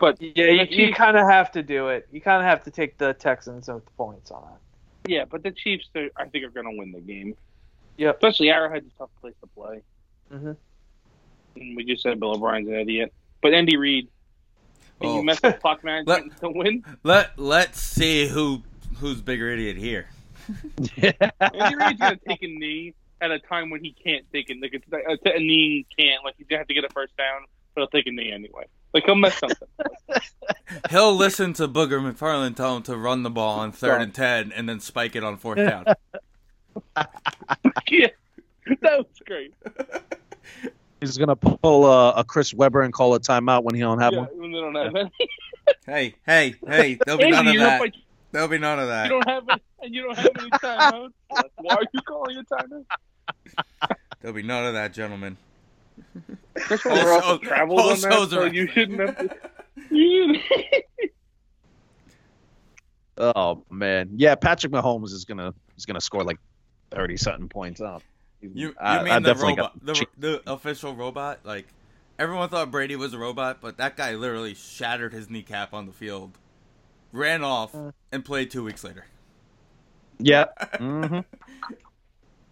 But 0.00 0.20
Yeah, 0.20 0.46
you, 0.46 0.66
you 0.86 0.92
kind 0.94 1.16
of 1.16 1.28
have 1.28 1.52
to 1.52 1.62
do 1.62 1.88
it. 1.88 2.08
You 2.12 2.20
kind 2.20 2.42
of 2.42 2.48
have 2.48 2.64
to 2.64 2.70
take 2.70 2.98
the 2.98 3.14
Texans 3.14 3.68
with 3.68 3.84
the 3.84 3.90
points 3.92 4.30
on 4.30 4.42
that. 4.42 5.10
yeah, 5.10 5.24
but 5.24 5.42
the 5.42 5.50
Chiefs, 5.52 5.88
I 6.16 6.24
think, 6.26 6.44
are 6.44 6.50
gonna 6.50 6.72
win 6.76 6.92
the 6.92 7.00
game. 7.00 7.36
Yeah, 7.96 8.10
Especially 8.10 8.50
Arrowhead's 8.50 8.86
a 8.94 8.98
tough 8.98 9.10
place 9.20 9.34
to 9.40 9.46
play. 9.48 9.80
Mhm. 10.32 10.56
And 11.56 11.76
we 11.76 11.84
just 11.84 12.02
said 12.02 12.20
Bill 12.20 12.32
O'Brien's 12.34 12.68
an 12.68 12.74
idiot, 12.74 13.12
but 13.40 13.54
Andy 13.54 13.76
Reid, 13.76 14.08
can 15.00 15.10
Oh. 15.10 15.16
you 15.16 15.24
mess 15.24 15.40
with 15.42 15.60
clock 15.60 15.82
management 15.82 16.36
to 16.40 16.50
win? 16.50 16.84
Let 17.02 17.38
Let's 17.38 17.80
see 17.80 18.26
who 18.28 18.62
who's 18.98 19.20
bigger 19.22 19.48
idiot 19.50 19.76
here. 19.76 20.08
Andy 20.98 21.76
Reid's 21.76 22.00
gonna 22.00 22.18
take 22.28 22.42
a 22.42 22.46
knee 22.46 22.94
at 23.20 23.30
a 23.30 23.38
time 23.38 23.70
when 23.70 23.82
he 23.82 23.92
can't 23.92 24.24
take 24.32 24.50
it. 24.50 24.60
Like 24.60 24.74
it's, 24.74 24.86
a, 25.24 25.30
a 25.36 25.38
knee 25.38 25.86
can't. 25.98 26.22
Like 26.24 26.34
he's 26.36 26.46
gonna 26.46 26.58
have 26.60 26.68
to 26.68 26.74
get 26.74 26.84
a 26.84 26.90
first 26.90 27.16
down, 27.16 27.42
but 27.74 27.80
he'll 27.82 27.88
take 27.88 28.06
a 28.06 28.10
knee 28.12 28.30
anyway. 28.32 28.64
Like 28.96 29.04
he'll 29.04 29.14
mess 29.14 29.38
something. 29.38 29.68
He'll 30.90 31.14
listen 31.14 31.52
to 31.54 31.68
Booger 31.68 32.00
McFarland 32.00 32.56
tell 32.56 32.78
him 32.78 32.82
to 32.84 32.96
run 32.96 33.24
the 33.24 33.28
ball 33.30 33.58
on 33.58 33.72
third 33.72 34.00
and 34.00 34.14
ten, 34.14 34.52
and 34.52 34.66
then 34.66 34.80
spike 34.80 35.14
it 35.14 35.22
on 35.22 35.36
fourth 35.36 35.58
down. 35.58 35.84
yeah, 37.90 38.06
that 38.80 38.96
was 38.98 39.06
great. 39.26 39.52
He's 41.02 41.18
gonna 41.18 41.36
pull 41.36 41.84
uh, 41.84 42.12
a 42.12 42.24
Chris 42.24 42.54
Webber 42.54 42.80
and 42.80 42.90
call 42.90 43.14
a 43.14 43.20
timeout 43.20 43.64
when 43.64 43.74
he 43.74 43.82
don't 43.82 43.98
have 44.00 44.14
Yeah, 44.14 44.20
one. 44.20 44.28
when 44.38 44.52
they 44.52 44.60
don't 44.60 44.74
have 44.76 44.94
it. 44.96 45.12
hey, 45.84 46.14
hey, 46.24 46.54
hey! 46.66 46.98
There'll 47.04 47.18
be 47.20 47.30
none 47.30 47.48
of 47.48 47.56
that. 47.58 47.78
by- 47.80 47.92
There'll 48.32 48.48
be 48.48 48.56
none 48.58 48.78
of 48.78 48.88
that. 48.88 49.04
you 49.04 49.10
don't 49.10 49.28
have 49.28 49.44
it, 49.50 49.62
and 49.82 49.94
you 49.94 50.02
don't 50.04 50.16
have 50.16 50.30
any 50.38 50.50
timeouts. 50.52 51.12
Why 51.56 51.74
are 51.74 51.82
you 51.92 52.00
calling 52.00 52.38
a 52.38 52.44
timeout? 52.44 52.86
There'll 54.22 54.34
be 54.34 54.42
none 54.42 54.64
of 54.64 54.72
that, 54.72 54.94
gentlemen. 54.94 55.36
Chris 56.54 56.84
Webber 56.84 57.12
also 57.12 57.26
Also- 57.32 57.44
traveled 57.44 57.80
on 57.80 58.00
that, 58.00 58.28
so 58.30 58.44
you 58.44 58.66
shouldn't 58.68 59.00
have. 59.00 59.16
To, 59.18 59.36
you 59.90 60.40
Oh 63.18 63.62
man, 63.70 64.10
yeah. 64.16 64.34
Patrick 64.34 64.72
Mahomes 64.72 65.12
is 65.12 65.24
gonna 65.24 65.54
is 65.76 65.86
gonna 65.86 66.00
score 66.00 66.22
like 66.22 66.38
thirty 66.90 67.16
something 67.16 67.48
points 67.48 67.80
up. 67.80 68.02
You, 68.42 68.50
you 68.54 68.74
I- 68.78 69.02
mean 69.02 69.12
I 69.12 69.18
the 69.20 69.34
robot, 69.34 69.56
got 69.84 69.96
the, 69.96 70.06
the 70.18 70.52
official 70.52 70.94
robot? 70.94 71.40
Like 71.44 71.66
everyone 72.18 72.48
thought 72.50 72.70
Brady 72.70 72.94
was 72.96 73.14
a 73.14 73.18
robot, 73.18 73.58
but 73.62 73.78
that 73.78 73.96
guy 73.96 74.14
literally 74.14 74.54
shattered 74.54 75.14
his 75.14 75.30
kneecap 75.30 75.72
on 75.72 75.86
the 75.86 75.92
field, 75.92 76.32
ran 77.12 77.42
off, 77.42 77.74
Uh. 77.74 77.92
and 78.12 78.22
played 78.24 78.50
two 78.50 78.62
weeks 78.62 78.84
later. 78.84 79.06
Yeah. 80.18 80.46
hmm 80.78 81.20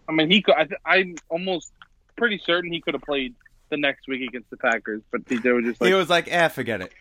I 0.07 0.11
mean, 0.11 0.29
he 0.31 0.41
could. 0.41 0.53
I, 0.55 0.67
I'm 0.85 1.15
almost 1.29 1.71
pretty 2.15 2.41
certain 2.45 2.71
he 2.71 2.81
could 2.81 2.93
have 2.93 3.03
played 3.03 3.33
the 3.69 3.77
next 3.77 4.07
week 4.07 4.27
against 4.27 4.49
the 4.49 4.57
Packers, 4.57 5.01
but 5.11 5.25
they, 5.25 5.37
they 5.37 5.51
were 5.51 5.61
just 5.61 5.81
like 5.81 5.87
he 5.89 5.93
was 5.93 6.09
like, 6.09 6.29
"Ah, 6.31 6.47
forget 6.49 6.81
it." 6.81 6.91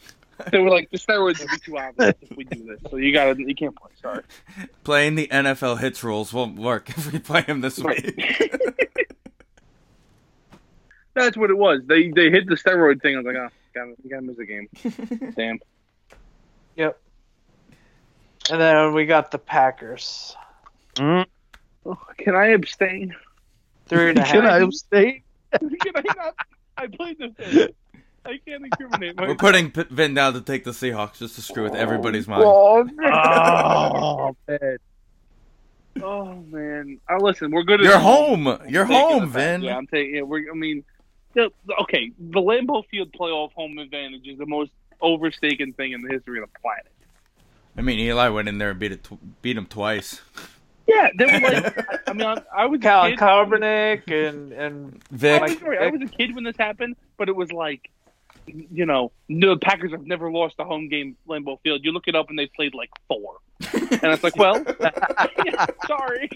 they 0.52 0.58
were 0.58 0.70
like 0.70 0.90
the 0.90 0.98
steroids 0.98 1.38
would 1.40 1.48
be 1.50 1.58
too 1.58 1.78
obvious 1.78 2.14
if 2.22 2.36
we 2.36 2.44
do 2.44 2.64
this, 2.64 2.80
so 2.90 2.96
you 2.96 3.12
gotta 3.12 3.40
you 3.40 3.54
can't 3.54 3.74
play. 3.76 3.90
Sorry. 4.00 4.22
Playing 4.84 5.14
the 5.14 5.28
NFL 5.28 5.78
hits 5.80 6.02
rules 6.04 6.32
won't 6.32 6.58
work 6.58 6.88
if 6.90 7.12
we 7.12 7.18
play 7.18 7.42
him 7.42 7.60
this 7.60 7.78
Right. 7.78 8.04
week. 8.04 8.56
That's 11.14 11.36
what 11.36 11.50
it 11.50 11.58
was. 11.58 11.80
They 11.86 12.08
they 12.10 12.30
hit 12.30 12.46
the 12.48 12.54
steroid 12.54 13.02
thing. 13.02 13.14
I 13.16 13.18
was 13.18 13.26
like, 13.26 13.36
oh, 13.36 13.48
gotta, 13.74 13.94
you 14.02 14.10
gotta 14.10 14.22
miss 14.22 14.38
a 14.38 14.44
game. 14.44 14.68
Damn. 15.36 15.58
Yep. 16.76 16.98
And 18.50 18.60
then 18.60 18.94
we 18.94 19.06
got 19.06 19.30
the 19.30 19.38
Packers. 19.38 20.36
Mm. 20.94 21.26
Oh, 21.84 21.98
can 22.16 22.34
I 22.34 22.46
abstain? 22.48 23.14
Three 23.90 24.08
and 24.10 24.18
Can 24.24 24.46
I 24.46 24.52
half. 24.54 24.62
abstain? 24.62 25.22
can 25.52 25.92
I 25.96 26.02
not? 26.16 26.34
I 26.78 26.86
played 26.86 27.18
this 27.18 27.32
game. 27.52 27.68
I 28.24 28.38
can't 28.46 28.64
incriminate 28.64 29.16
myself. 29.16 29.28
We're 29.28 29.34
putting 29.34 29.70
P- 29.70 29.84
Vin 29.90 30.14
down 30.14 30.32
to 30.34 30.40
take 30.40 30.64
the 30.64 30.70
Seahawks 30.70 31.18
just 31.18 31.34
to 31.34 31.42
screw 31.42 31.64
with 31.64 31.74
everybody's 31.74 32.26
mind. 32.28 32.44
Oh, 32.46 32.84
man. 32.84 33.12
Oh 33.12 34.36
man. 34.48 34.78
Oh 36.02 36.34
man! 36.48 37.00
Uh, 37.10 37.16
listen, 37.18 37.50
we're 37.50 37.64
good. 37.64 37.80
at 37.80 37.84
You're 37.84 37.98
home. 37.98 38.44
home. 38.44 38.58
You're 38.68 38.84
home, 38.84 39.20
the. 39.22 39.26
Vin. 39.26 39.62
Yeah, 39.62 39.76
I'm 39.76 39.86
taking. 39.88 40.14
Yeah, 40.14 40.22
we're. 40.22 40.48
I 40.50 40.54
mean, 40.54 40.84
the, 41.34 41.50
okay. 41.82 42.12
The 42.18 42.40
Lambeau 42.40 42.86
Field 42.86 43.12
playoff 43.12 43.52
home 43.52 43.76
advantage 43.78 44.26
is 44.28 44.38
the 44.38 44.46
most 44.46 44.70
overstaken 45.00 45.72
thing 45.72 45.92
in 45.92 46.00
the 46.00 46.08
history 46.08 46.40
of 46.40 46.48
the 46.52 46.58
planet. 46.60 46.86
I 47.76 47.82
mean, 47.82 47.98
Eli 47.98 48.28
went 48.28 48.48
in 48.48 48.58
there 48.58 48.70
and 48.70 48.78
beat 48.78 48.92
it, 48.92 49.02
tw- 49.04 49.42
beat 49.42 49.56
him 49.56 49.66
twice. 49.66 50.20
Yeah, 50.90 51.10
they 51.14 51.24
were 51.26 51.40
like. 51.40 51.86
I 52.08 52.12
mean, 52.12 52.26
I, 52.26 52.42
I 52.54 52.66
was 52.66 52.80
a 52.80 52.82
Colin 52.82 53.10
kid. 53.12 53.18
Kaepernick 53.20 54.28
and 54.28 54.52
and 54.52 55.02
Vic. 55.10 55.40
I 55.40 55.44
was, 55.44 55.58
sorry, 55.58 55.78
I 55.78 55.86
was 55.86 56.02
a 56.02 56.06
kid 56.06 56.34
when 56.34 56.44
this 56.44 56.56
happened, 56.56 56.96
but 57.16 57.28
it 57.28 57.36
was 57.36 57.52
like, 57.52 57.90
you 58.46 58.86
know, 58.86 59.12
the 59.28 59.56
Packers 59.60 59.92
have 59.92 60.06
never 60.06 60.30
lost 60.30 60.56
a 60.58 60.64
home 60.64 60.88
game 60.88 61.16
at 61.24 61.30
Lambeau 61.30 61.60
Field. 61.62 61.84
You 61.84 61.92
look 61.92 62.08
it 62.08 62.16
up 62.16 62.28
and 62.28 62.38
they 62.38 62.46
played 62.46 62.74
like 62.74 62.90
four, 63.06 63.36
and 63.72 64.04
it's 64.04 64.24
like, 64.24 64.36
well, 64.36 64.62
yeah, 65.44 65.66
sorry. 65.86 66.28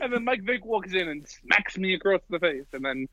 And 0.00 0.12
then 0.12 0.24
Mike 0.24 0.42
Vick 0.42 0.64
walks 0.64 0.94
in 0.94 1.08
and 1.08 1.28
smacks 1.28 1.76
me 1.76 1.94
across 1.94 2.22
the 2.30 2.38
face, 2.38 2.64
and 2.72 2.82
then 2.84 3.08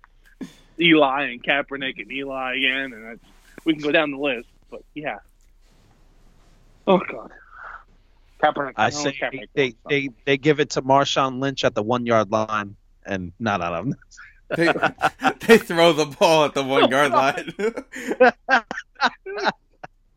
Eli 0.80 1.24
and 1.24 1.44
Kaepernick 1.44 2.02
and 2.02 2.12
Eli 2.12 2.56
again, 2.56 2.94
and 2.94 3.06
that's, 3.06 3.32
we 3.66 3.74
can 3.74 3.84
go 3.84 3.92
down 3.92 4.12
the 4.12 4.18
list. 4.18 4.48
But 4.72 4.84
yeah. 4.94 5.20
Oh 6.88 7.00
God. 7.00 7.32
Kaepernick. 8.44 8.74
I 8.76 8.90
don't 8.90 9.02
say 9.02 9.14
Kaepernick 9.14 9.48
they, 9.54 9.64
wants 9.64 9.78
they 9.90 10.10
they 10.26 10.38
give 10.38 10.60
it 10.60 10.72
to 10.72 10.82
Marshawn 10.82 11.40
Lynch 11.40 11.64
at 11.64 11.76
the 11.76 11.84
one 11.84 12.06
yard 12.06 12.30
line, 12.32 12.76
and 13.06 13.32
not 13.40 13.62
on 13.62 13.74
him. 13.74 13.96
They, 14.56 14.66
they 15.48 15.58
throw 15.58 15.94
the 15.94 16.06
ball 16.06 16.46
at 16.46 16.54
the 16.54 16.64
one 16.64 16.90
yard 16.90 17.12
line. 17.14 17.54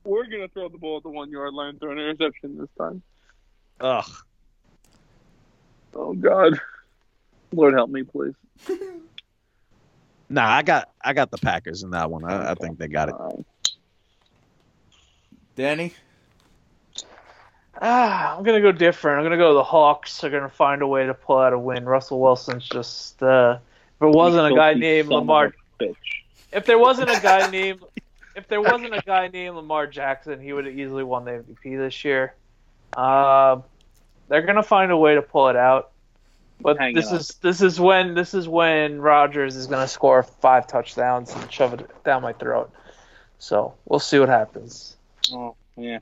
We're 0.05 0.27
gonna 0.27 0.49
throw 0.49 0.69
the 0.69 0.79
ball 0.79 0.97
at 0.99 1.05
the 1.05 1.11
one 1.11 1.31
yard 1.31 1.55
line, 1.55 1.79
throw 1.79 1.93
an 1.93 1.99
interception 1.99 2.59
this 2.59 2.69
time. 2.79 3.03
Ugh. 3.81 4.11
Oh 5.95 6.13
God, 6.15 6.59
Lord 7.53 7.75
help 7.75 7.91
me, 7.91 8.03
please. 8.03 8.35
Nah, 10.29 10.49
I 10.49 10.63
got 10.63 10.91
I 11.01 11.13
got 11.13 11.31
the 11.31 11.39
Packers 11.39 11.85
in 11.85 11.91
that 11.91 12.11
one. 12.11 12.25
I, 12.25 12.51
I 12.53 12.55
think 12.55 12.79
they 12.79 12.89
got 12.89 13.09
it. 13.09 13.15
Danny? 15.55 15.95
Ah, 17.81 18.37
I'm 18.37 18.43
gonna 18.43 18.61
go 18.61 18.73
different. 18.73 19.19
I'm 19.19 19.25
gonna 19.25 19.37
go 19.37 19.55
the 19.55 19.65
Hawks. 19.65 20.21
They're 20.21 20.31
gonna 20.31 20.49
find 20.49 20.83
a 20.83 20.87
way 20.87 21.07
to 21.07 21.15
pull 21.15 21.39
out 21.39 21.53
a 21.53 21.59
win. 21.59 21.85
Russell 21.85 22.21
Wilson's 22.21 22.69
just 22.69 23.23
uh, 23.23 23.59
if 24.01 24.07
it 24.07 24.11
wasn't 24.11 24.53
a 24.53 24.57
guy 24.57 24.75
named 24.75 25.09
Lamar, 25.09 25.55
bitch. 25.81 25.97
if 26.53 26.67
there 26.67 26.79
wasn't 26.79 27.11
a 27.11 27.21
guy 27.21 27.51
named 27.51 27.81
if 28.35 28.49
there 28.49 28.61
wasn't 28.61 28.95
a 28.95 29.03
guy 29.05 29.29
named 29.29 29.57
Lamar 29.57 29.87
Jackson, 29.87 30.41
he 30.41 30.53
would 30.53 30.67
have 30.67 30.79
easily 30.79 31.03
won 31.03 31.25
the 31.25 31.31
MVP 31.33 31.79
this 31.79 32.05
year. 32.05 32.35
Uh, 32.95 33.61
they're 34.29 34.43
gonna 34.43 34.63
find 34.63 34.93
a 34.93 34.97
way 34.97 35.15
to 35.15 35.23
pull 35.23 35.49
it 35.49 35.57
out. 35.57 35.91
But 36.61 36.79
Hang 36.79 36.95
this 36.95 37.11
it 37.11 37.15
up. 37.15 37.21
is 37.21 37.29
this 37.43 37.61
is 37.61 37.81
when 37.81 38.15
this 38.15 38.35
is 38.35 38.49
when 38.49 39.01
Rodgers 39.01 39.57
is 39.57 39.67
gonna 39.67 39.89
score 39.89 40.23
five 40.23 40.67
touchdowns 40.67 41.35
and 41.35 41.53
shove 41.53 41.75
it 41.75 41.91
down 42.05 42.23
my 42.23 42.33
throat. 42.33 42.71
So 43.39 43.75
we'll 43.85 44.01
see 44.01 44.19
what 44.19 44.29
happens. 44.29 44.97
Oh 45.33 45.55
yeah. 45.77 45.99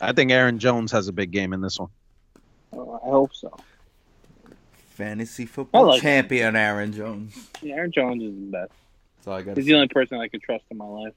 I 0.00 0.12
think 0.12 0.30
Aaron 0.30 0.58
Jones 0.58 0.92
has 0.92 1.08
a 1.08 1.12
big 1.12 1.30
game 1.30 1.52
in 1.52 1.60
this 1.60 1.78
one. 1.78 1.90
Oh, 2.72 3.00
I 3.02 3.08
hope 3.08 3.34
so. 3.34 3.56
Fantasy 4.90 5.46
football 5.46 5.86
like 5.88 6.02
champion 6.02 6.56
Aaron 6.56 6.92
Jones. 6.92 7.48
Yeah, 7.62 7.76
Aaron 7.76 7.92
Jones 7.92 8.22
is 8.22 8.34
the 8.34 8.46
best. 8.46 8.72
That's 9.16 9.28
all 9.28 9.34
I 9.34 9.42
got. 9.42 9.56
He's 9.56 9.66
the 9.66 9.74
only 9.74 9.88
person 9.88 10.18
I 10.18 10.28
can 10.28 10.40
trust 10.40 10.64
in 10.70 10.76
my 10.76 10.84
life. 10.84 11.14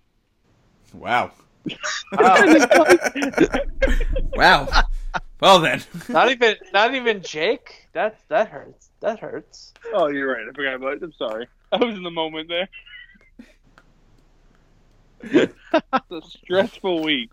Wow. 0.94 1.32
Wow. 2.14 2.46
Wow. 4.34 4.68
well 5.40 5.60
then. 5.60 5.84
not 6.10 6.32
even 6.32 6.56
not 6.74 6.96
even 6.96 7.22
Jake. 7.22 7.88
That 7.94 8.20
that 8.30 8.50
hurts. 8.50 8.90
That 9.02 9.20
hurts. 9.20 9.74
oh, 9.94 10.08
you're 10.08 10.32
right. 10.32 10.48
I 10.50 10.54
forgot 10.54 10.76
about 10.76 10.94
it. 10.94 11.04
I'm 11.04 11.14
sorry. 11.14 11.48
I 11.72 11.78
was 11.78 11.96
in 11.96 12.04
the 12.04 12.12
moment 12.12 12.50
there. 12.50 12.70
it's 15.24 16.12
a 16.12 16.22
stressful 16.28 17.04
week. 17.04 17.30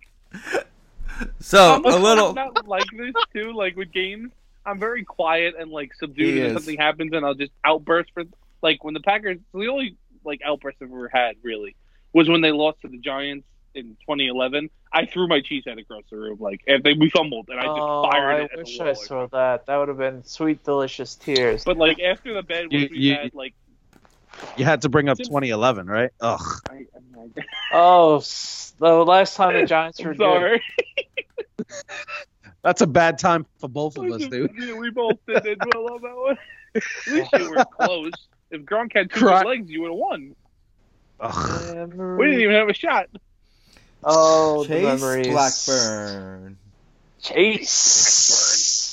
So 1.40 1.80
a 1.84 1.98
little. 1.98 2.34
not 2.34 2.66
like 2.68 2.84
this 2.96 3.14
too. 3.32 3.52
Like 3.52 3.76
with 3.76 3.92
games, 3.92 4.30
I'm 4.66 4.78
very 4.78 5.04
quiet 5.04 5.54
and 5.58 5.70
like 5.70 5.92
He 5.92 5.98
subdued. 5.98 6.38
And 6.38 6.46
is. 6.48 6.52
something 6.54 6.76
happens, 6.76 7.12
and 7.12 7.24
I'll 7.24 7.34
just 7.34 7.52
outburst 7.64 8.10
for 8.14 8.24
like 8.62 8.84
when 8.84 8.94
the 8.94 9.00
Packers. 9.00 9.38
The 9.52 9.66
only 9.68 9.96
like 10.24 10.40
outburst 10.44 10.78
I've 10.82 10.90
ever 10.90 11.08
had 11.12 11.36
really 11.42 11.74
was 12.12 12.28
when 12.28 12.40
they 12.40 12.52
lost 12.52 12.80
to 12.82 12.88
the 12.88 12.98
Giants 12.98 13.46
in 13.74 13.96
2011. 14.00 14.70
I 14.92 15.04
threw 15.06 15.28
my 15.28 15.40
cheese 15.42 15.64
head 15.66 15.78
across 15.78 16.02
the 16.10 16.16
room. 16.16 16.38
Like 16.40 16.62
and 16.66 16.82
they, 16.82 16.94
we 16.94 17.10
fumbled, 17.10 17.48
and 17.50 17.58
I 17.60 17.64
just 17.64 17.78
oh, 17.78 18.08
fired 18.10 18.30
I 18.30 18.44
it 18.44 18.50
at 18.52 18.58
wish 18.58 18.78
the 18.78 18.84
I 18.84 18.92
saw 18.94 19.26
that. 19.28 19.66
That 19.66 19.76
would 19.76 19.88
have 19.88 19.98
been 19.98 20.24
sweet, 20.24 20.64
delicious 20.64 21.14
tears. 21.14 21.64
But 21.64 21.76
like 21.76 22.00
after 22.00 22.32
the 22.34 22.42
bed, 22.42 22.66
You- 22.70 22.88
we 22.90 22.98
you- 22.98 23.14
had 23.14 23.34
like 23.34 23.54
You 24.57 24.64
had 24.64 24.82
to 24.82 24.89
bring 24.89 25.09
up 25.09 25.18
2011, 25.18 25.86
right? 25.86 26.11
Ugh. 26.20 26.41
I, 26.70 26.74
I, 26.74 27.43
oh, 27.72 28.20
the 28.78 29.05
last 29.05 29.36
time 29.36 29.55
the 29.55 29.66
Giants 29.66 30.01
were 30.01 30.11
I'm 30.12 30.16
good. 30.16 30.22
sorry. 30.24 30.62
That's 32.62 32.80
a 32.80 32.86
bad 32.86 33.18
time 33.18 33.47
for 33.59 33.68
both 33.68 33.97
of 33.99 34.05
us, 34.11 34.26
dude. 34.26 34.53
Yeah, 34.59 34.74
we 34.74 34.91
both 34.91 35.18
did 35.26 35.47
it 35.47 35.59
well 35.74 35.93
on 35.93 36.03
that 36.03 36.16
one. 36.16 36.39
At 36.74 36.82
least 37.12 37.32
you 37.32 37.51
were 37.51 37.64
close. 37.80 38.12
If 38.51 38.62
Gronk 38.62 38.93
had 38.95 39.11
two 39.12 39.20
Cry- 39.20 39.43
legs, 39.43 39.70
you 39.70 39.82
would 39.82 39.91
have 39.91 39.99
won. 39.99 40.34
Ugh. 41.20 41.93
We 42.18 42.26
didn't 42.26 42.41
even 42.43 42.55
have 42.55 42.68
a 42.68 42.74
shot. 42.74 43.09
Oh, 44.05 44.62
the 44.62 44.68
Chase 44.68 44.84
memories. 45.01 45.26
Blackburn. 45.28 46.59
Chase. 47.20 48.88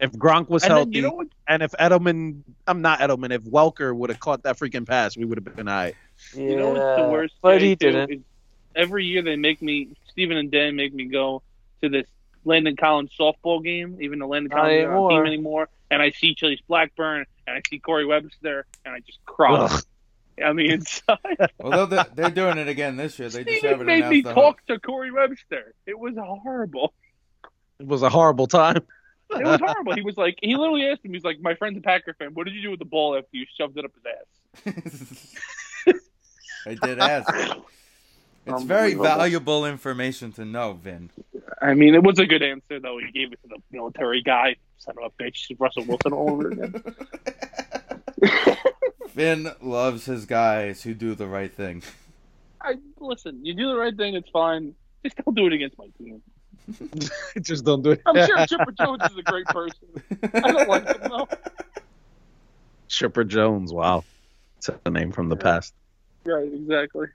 If 0.00 0.12
Gronk 0.12 0.48
was 0.48 0.62
And 0.64 0.72
healthy, 0.72 0.90
then 0.90 0.94
you 0.94 1.02
know 1.02 1.14
what? 1.14 1.28
and 1.46 1.62
if 1.62 1.72
Edelman, 1.72 2.40
I'm 2.66 2.80
not 2.82 3.00
Edelman. 3.00 3.32
If 3.32 3.42
Welker 3.42 3.94
would 3.94 4.10
have 4.10 4.18
caught 4.20 4.42
that 4.44 4.58
freaking 4.58 4.86
pass, 4.86 5.16
we 5.16 5.24
would 5.24 5.36
have 5.38 5.56
been 5.56 5.68
all 5.68 5.74
right. 5.74 5.94
Yeah, 6.34 6.42
You 6.42 6.56
know 6.56 6.70
what's 6.70 7.00
the 7.02 7.08
worst? 7.08 7.34
but 7.42 7.58
thing, 7.58 7.68
he 7.68 7.74
didn't. 7.74 8.24
Every 8.74 9.04
year 9.04 9.22
they 9.22 9.36
make 9.36 9.60
me, 9.60 9.88
Stephen 10.10 10.36
and 10.36 10.50
Dan 10.50 10.76
make 10.76 10.94
me 10.94 11.04
go 11.06 11.42
to 11.82 11.88
this 11.88 12.06
Landon 12.44 12.76
Collins 12.76 13.10
softball 13.18 13.62
game, 13.62 13.98
even 14.00 14.18
though 14.18 14.28
Landon 14.28 14.50
Not 14.50 14.58
Collins 14.60 14.78
isn't 14.78 14.90
on 14.90 15.02
the 15.02 15.08
team 15.10 15.26
anymore. 15.26 15.26
anymore. 15.26 15.68
And 15.90 16.00
I 16.02 16.10
see 16.10 16.34
Chase 16.34 16.60
Blackburn 16.68 17.26
and 17.46 17.56
I 17.56 17.62
see 17.68 17.78
Corey 17.78 18.06
Webster 18.06 18.64
and 18.84 18.94
I 18.94 19.00
just 19.00 19.18
cry. 19.26 19.52
Ugh. 19.54 19.82
on 20.44 20.56
the 20.56 20.70
inside. 20.70 21.18
Although 21.60 21.86
they're, 21.86 22.06
they're 22.14 22.30
doing 22.30 22.56
it 22.58 22.68
again 22.68 22.96
this 22.96 23.18
year, 23.18 23.28
they 23.28 23.44
just 23.44 23.64
haven't 23.64 23.86
made 23.86 24.08
me 24.08 24.20
announced 24.20 24.24
the 24.24 24.32
talk 24.34 24.66
to 24.68 24.78
Corey 24.78 25.10
Webster. 25.10 25.74
It 25.84 25.98
was 25.98 26.14
horrible. 26.16 26.94
It 27.78 27.86
was 27.86 28.02
a 28.02 28.08
horrible 28.08 28.46
time. 28.46 28.82
It 29.32 29.44
was 29.44 29.60
horrible. 29.60 29.94
He 29.94 30.02
was 30.02 30.16
like, 30.16 30.38
he 30.42 30.56
literally 30.56 30.86
asked 30.86 31.04
him, 31.04 31.12
he's 31.12 31.24
like, 31.24 31.40
my 31.40 31.54
friend's 31.54 31.78
a 31.78 31.80
Packer 31.80 32.14
fan. 32.14 32.34
What 32.34 32.46
did 32.46 32.54
you 32.54 32.62
do 32.62 32.70
with 32.70 32.78
the 32.78 32.84
ball 32.84 33.16
after 33.16 33.28
you 33.32 33.46
shoved 33.56 33.78
it 33.78 33.84
up 33.84 33.92
his 33.94 34.74
ass? 35.94 35.94
I 36.66 36.74
did 36.74 36.98
ask. 36.98 37.32
It's 38.46 38.62
very 38.64 38.94
valuable 38.94 39.66
information 39.66 40.32
to 40.32 40.44
know, 40.44 40.72
Vin. 40.72 41.10
I 41.62 41.74
mean, 41.74 41.94
it 41.94 42.02
was 42.02 42.18
a 42.18 42.26
good 42.26 42.42
answer, 42.42 42.80
though. 42.80 42.98
He 42.98 43.10
gave 43.12 43.32
it 43.32 43.40
to 43.42 43.48
the 43.48 43.58
military 43.70 44.22
guy. 44.22 44.56
Son 44.78 44.94
of 45.00 45.12
a 45.12 45.22
bitch. 45.22 45.54
Russell 45.58 45.84
Wilson 45.84 46.12
all 46.12 46.30
over 46.30 46.48
again. 46.50 46.82
Vin 49.14 49.50
loves 49.60 50.06
his 50.06 50.24
guys 50.26 50.82
who 50.82 50.94
do 50.94 51.14
the 51.14 51.26
right 51.26 51.52
thing. 51.52 51.82
I 52.60 52.76
Listen, 52.98 53.44
you 53.44 53.54
do 53.54 53.68
the 53.68 53.76
right 53.76 53.96
thing, 53.96 54.14
it's 54.14 54.28
fine. 54.30 54.74
Just 55.04 55.16
don't 55.16 55.34
do 55.34 55.46
it 55.46 55.52
against 55.52 55.78
my 55.78 55.88
team. 55.98 56.22
Just 57.42 57.64
don't 57.64 57.82
do 57.82 57.90
it. 57.92 58.02
I'm 58.06 58.16
sure 58.26 58.46
Chipper 58.46 58.72
Jones 58.72 59.02
is 59.10 59.16
a 59.16 59.22
great 59.22 59.46
person. 59.46 59.78
I 60.34 60.40
don't 60.52 60.68
like 60.68 60.86
him, 60.86 61.10
though. 61.10 61.28
Chipper 62.88 63.24
Jones. 63.24 63.72
Wow, 63.72 64.04
that's 64.56 64.70
a 64.84 64.90
name 64.90 65.12
from 65.12 65.28
the 65.28 65.36
past. 65.36 65.74
Right, 66.24 66.52
exactly. 66.52 67.06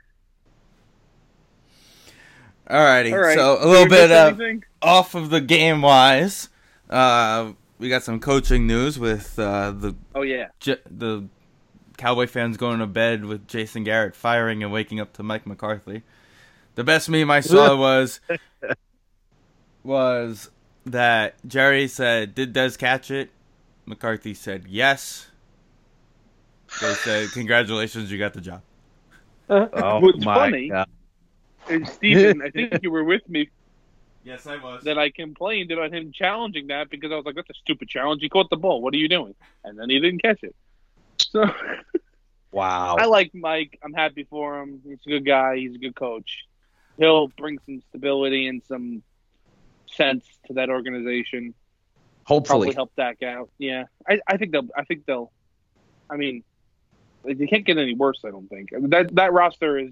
Alrighty, 2.69 3.13
All 3.13 3.19
right. 3.19 3.35
so 3.37 3.57
a 3.61 3.67
little 3.67 3.87
bit 3.87 4.09
miss 4.09 4.55
of 4.55 4.63
off 4.81 5.13
of 5.15 5.29
the 5.29 5.39
game 5.41 5.81
wise. 5.81 6.49
Uh, 6.89 7.51
we 7.77 7.89
got 7.89 8.01
some 8.03 8.19
coaching 8.19 8.65
news 8.65 8.97
with 8.97 9.37
uh, 9.37 9.71
the 9.71 9.95
Oh, 10.15 10.23
yeah. 10.23 10.47
J- 10.59 10.79
the 10.89 11.25
Cowboy 11.97 12.25
fans 12.25 12.57
going 12.57 12.79
to 12.79 12.87
bed 12.87 13.25
with 13.25 13.47
Jason 13.47 13.83
Garrett 13.83 14.15
firing 14.15 14.63
and 14.63 14.71
waking 14.71 14.99
up 14.99 15.13
to 15.13 15.23
Mike 15.23 15.45
McCarthy. 15.45 16.01
The 16.73 16.83
best 16.83 17.07
meme 17.07 17.29
I 17.29 17.41
saw 17.41 17.75
was 17.79 18.19
was 19.85 20.49
that 20.85 21.35
Jerry 21.47 21.87
said, 21.87 22.35
"Did 22.35 22.53
Des 22.53 22.71
catch 22.77 23.11
it?" 23.11 23.29
McCarthy 23.85 24.33
said, 24.33 24.65
"Yes." 24.67 25.27
They 26.81 26.93
said, 26.95 27.29
"Congratulations, 27.33 28.11
you 28.11 28.17
got 28.17 28.33
the 28.33 28.41
job." 28.41 28.61
Uh, 29.49 29.67
oh 29.73 29.99
What's 30.01 30.23
my 30.25 30.35
funny- 30.35 30.69
god! 30.69 30.87
And 31.69 31.87
Stephen, 31.87 32.41
I 32.41 32.49
think 32.49 32.79
you 32.83 32.91
were 32.91 33.03
with 33.03 33.27
me 33.29 33.49
Yes, 34.23 34.45
I 34.47 34.57
was. 34.57 34.83
that 34.83 34.97
I 34.97 35.09
complained 35.11 35.71
about 35.71 35.93
him 35.93 36.11
challenging 36.11 36.67
that 36.67 36.89
because 36.89 37.11
I 37.11 37.15
was 37.15 37.25
like, 37.25 37.35
that's 37.35 37.49
a 37.51 37.53
stupid 37.53 37.87
challenge. 37.89 38.21
He 38.23 38.29
caught 38.29 38.49
the 38.49 38.57
ball. 38.57 38.81
What 38.81 38.93
are 38.95 38.97
you 38.97 39.07
doing? 39.07 39.35
And 39.63 39.77
then 39.77 39.89
he 39.89 39.99
didn't 39.99 40.21
catch 40.23 40.41
it. 40.43 40.55
So 41.19 41.45
Wow. 42.51 42.95
I 42.97 43.05
like 43.05 43.35
Mike. 43.35 43.77
I'm 43.83 43.93
happy 43.93 44.23
for 44.23 44.61
him. 44.61 44.81
He's 44.83 44.97
a 45.05 45.09
good 45.09 45.25
guy. 45.25 45.57
He's 45.57 45.75
a 45.75 45.77
good 45.77 45.95
coach. 45.95 46.45
He'll 46.97 47.27
bring 47.27 47.59
some 47.65 47.81
stability 47.89 48.47
and 48.47 48.63
some 48.67 49.03
sense 49.95 50.25
to 50.47 50.53
that 50.53 50.69
organization. 50.69 51.53
Probably 52.25 52.49
Hopefully, 52.49 52.73
help 52.73 52.91
Dak 52.95 53.21
out. 53.23 53.49
Yeah, 53.57 53.83
I, 54.07 54.19
I 54.27 54.37
think 54.37 54.51
they'll. 54.51 54.67
I 54.75 54.83
think 54.83 55.05
they'll. 55.05 55.31
I 56.09 56.17
mean, 56.17 56.43
they 57.23 57.47
can't 57.47 57.65
get 57.65 57.77
any 57.77 57.93
worse. 57.93 58.21
I 58.25 58.31
don't 58.31 58.49
think 58.49 58.69
that 58.71 59.13
that 59.15 59.33
roster 59.33 59.77
is 59.77 59.91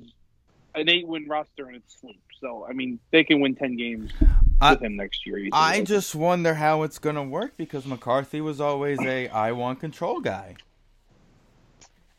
an 0.76 0.90
eight-win 0.90 1.28
roster 1.28 1.70
in 1.70 1.76
its 1.76 2.00
sleep. 2.00 2.22
So 2.42 2.66
I 2.68 2.74
mean, 2.74 3.00
they 3.12 3.24
can 3.24 3.40
win 3.40 3.56
ten 3.56 3.76
games. 3.78 4.12
I- 4.60 4.74
with 4.74 4.82
him 4.82 4.96
next 4.96 5.26
year. 5.26 5.50
I 5.52 5.82
just 5.82 6.16
wonder 6.16 6.54
how 6.54 6.84
it's 6.84 6.98
gonna 6.98 7.24
work 7.24 7.58
because 7.58 7.86
McCarthy 7.86 8.42
was 8.42 8.62
always 8.62 9.00
a 9.02 9.28
I 9.30 9.52
want 9.52 9.80
control 9.80 10.20
guy. 10.22 10.56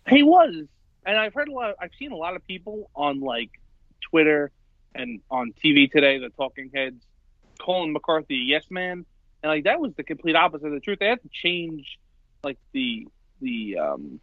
He 0.08 0.22
was, 0.22 0.66
and 1.06 1.16
I've 1.16 1.32
heard 1.32 1.48
a 1.48 1.52
lot. 1.52 1.74
I've 1.80 1.92
seen 1.98 2.12
a 2.12 2.16
lot 2.16 2.36
of 2.36 2.46
people 2.46 2.90
on 2.94 3.20
like 3.20 3.50
Twitter 4.02 4.50
and 4.94 5.20
on 5.30 5.54
TV 5.64 5.90
today, 5.90 6.18
the 6.18 6.28
talking 6.30 6.70
heads, 6.74 7.02
calling 7.64 7.92
McCarthy 7.92 8.34
a 8.34 8.44
yes 8.44 8.64
man, 8.70 9.06
and 9.42 9.50
like 9.50 9.64
that 9.64 9.80
was 9.80 9.92
the 9.96 10.04
complete 10.04 10.36
opposite 10.36 10.66
of 10.66 10.72
the 10.72 10.80
truth. 10.80 10.98
They 11.00 11.06
had 11.06 11.22
to 11.22 11.30
change 11.32 11.98
like 12.42 12.58
the 12.72 13.08
the 13.40 13.78
um, 13.78 14.20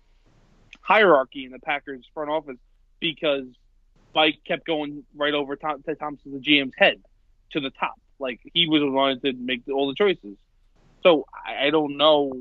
hierarchy 0.82 1.46
in 1.46 1.52
the 1.52 1.60
Packers 1.60 2.06
front 2.14 2.30
office 2.30 2.58
because 3.00 3.46
Mike 4.14 4.40
kept 4.46 4.66
going 4.66 5.04
right 5.16 5.34
over 5.34 5.56
Tom, 5.56 5.82
Ted 5.84 6.00
Thompson, 6.00 6.34
the 6.34 6.40
GM's 6.40 6.74
head, 6.78 7.02
to 7.52 7.60
the 7.60 7.72
top. 7.72 8.00
Like 8.20 8.40
he 8.54 8.68
was 8.68 8.82
one 8.84 9.20
to 9.22 9.34
make 9.34 9.64
all 9.74 9.88
the 9.88 9.96
choices. 9.96 10.38
So 11.04 11.26
I, 11.34 11.68
I 11.68 11.70
don't 11.72 11.98
know 11.98 12.34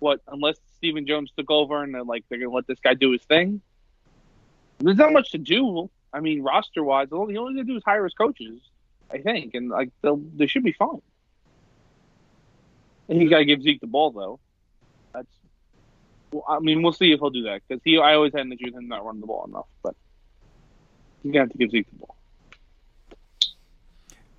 what 0.00 0.20
unless 0.26 0.56
Stephen 0.76 1.06
Jones 1.06 1.32
took 1.36 1.50
over 1.50 1.82
and 1.82 1.94
they're 1.94 2.04
like 2.04 2.24
they're 2.28 2.38
gonna 2.38 2.50
let 2.50 2.66
this 2.66 2.80
guy 2.80 2.94
do 2.94 3.12
his 3.12 3.22
thing. 3.22 3.60
There's 4.78 4.96
not 4.96 5.12
much 5.12 5.32
to 5.32 5.38
do. 5.38 5.90
I 6.12 6.20
mean, 6.20 6.42
roster 6.42 6.82
wise, 6.82 7.08
the 7.10 7.16
only 7.16 7.34
thing 7.34 7.56
to 7.56 7.64
do 7.64 7.76
is 7.76 7.82
hire 7.84 8.04
his 8.04 8.14
coaches, 8.14 8.60
I 9.10 9.18
think, 9.18 9.54
and 9.54 9.70
like 9.70 9.90
they'll 10.02 10.20
they 10.36 10.46
should 10.46 10.64
be 10.64 10.72
fine. 10.72 11.02
And 13.08 13.20
you 13.20 13.30
gotta 13.30 13.44
give 13.44 13.62
Zeke 13.62 13.80
the 13.80 13.86
ball 13.86 14.10
though. 14.10 14.40
That's. 15.12 15.28
Well, 16.30 16.44
I 16.46 16.58
mean, 16.58 16.82
we'll 16.82 16.92
see 16.92 17.12
if 17.12 17.20
he'll 17.20 17.30
do 17.30 17.44
that 17.44 17.62
because 17.66 17.82
he. 17.84 17.98
I 17.98 18.14
always 18.14 18.32
had 18.32 18.42
an 18.42 18.52
issue 18.52 18.66
with 18.66 18.74
him 18.74 18.88
not 18.88 19.04
running 19.04 19.20
the 19.20 19.26
ball 19.26 19.46
enough, 19.48 19.66
but 19.82 19.94
you 21.22 21.32
got 21.32 21.50
to 21.50 21.58
give 21.58 21.70
Zeke 21.70 21.86
the 21.90 21.96
ball. 21.96 22.16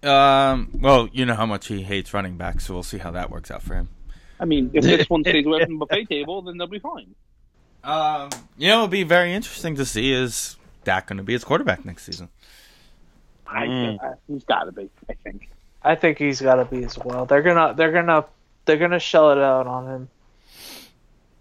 Um, 0.02 0.70
well, 0.80 1.10
you 1.12 1.26
know 1.26 1.34
how 1.34 1.46
much 1.46 1.68
he 1.68 1.82
hates 1.82 2.14
running 2.14 2.38
back, 2.38 2.62
so 2.62 2.74
we'll 2.74 2.84
see 2.84 3.00
how 3.00 3.12
that 3.12 3.30
works 3.30 3.52
out 3.52 3.62
for 3.62 3.74
him. 3.74 3.90
I 4.40 4.46
mean, 4.46 4.72
if 4.74 4.84
this 4.84 5.10
one 5.10 5.24
stays 5.24 5.46
away 5.46 5.66
from 5.66 5.78
the 5.78 5.86
buffet 5.86 6.06
table, 6.06 6.42
then 6.42 6.58
they'll 6.58 6.68
be 6.68 6.80
fine. 6.80 7.16
Um, 7.84 8.30
you 8.58 8.70
know, 8.70 8.76
it'll 8.76 8.88
be 8.88 9.04
very 9.04 9.34
interesting 9.34 9.76
to 9.76 9.86
see 9.86 10.14
is 10.14 10.56
Dak 10.84 11.08
going 11.08 11.18
to 11.18 11.24
be 11.24 11.34
his 11.34 11.44
quarterback 11.44 11.84
next 11.86 12.04
season. 12.06 12.30
I, 13.52 13.66
Mm. 13.66 14.04
uh, 14.04 14.16
he's 14.28 14.44
got 14.44 14.66
to 14.66 14.72
be. 14.72 14.90
I 15.10 15.14
think. 15.24 15.50
I 15.82 15.96
think 15.96 16.18
he's 16.18 16.40
got 16.42 16.56
to 16.56 16.66
be 16.66 16.84
as 16.84 16.98
well. 16.98 17.26
They're 17.26 17.42
gonna 17.42 17.74
they're 17.74 17.92
gonna 17.92 18.26
they're 18.66 18.78
gonna 18.78 19.00
shell 19.00 19.32
it 19.32 19.38
out 19.38 19.66
on 19.66 19.88
him. 19.88 20.10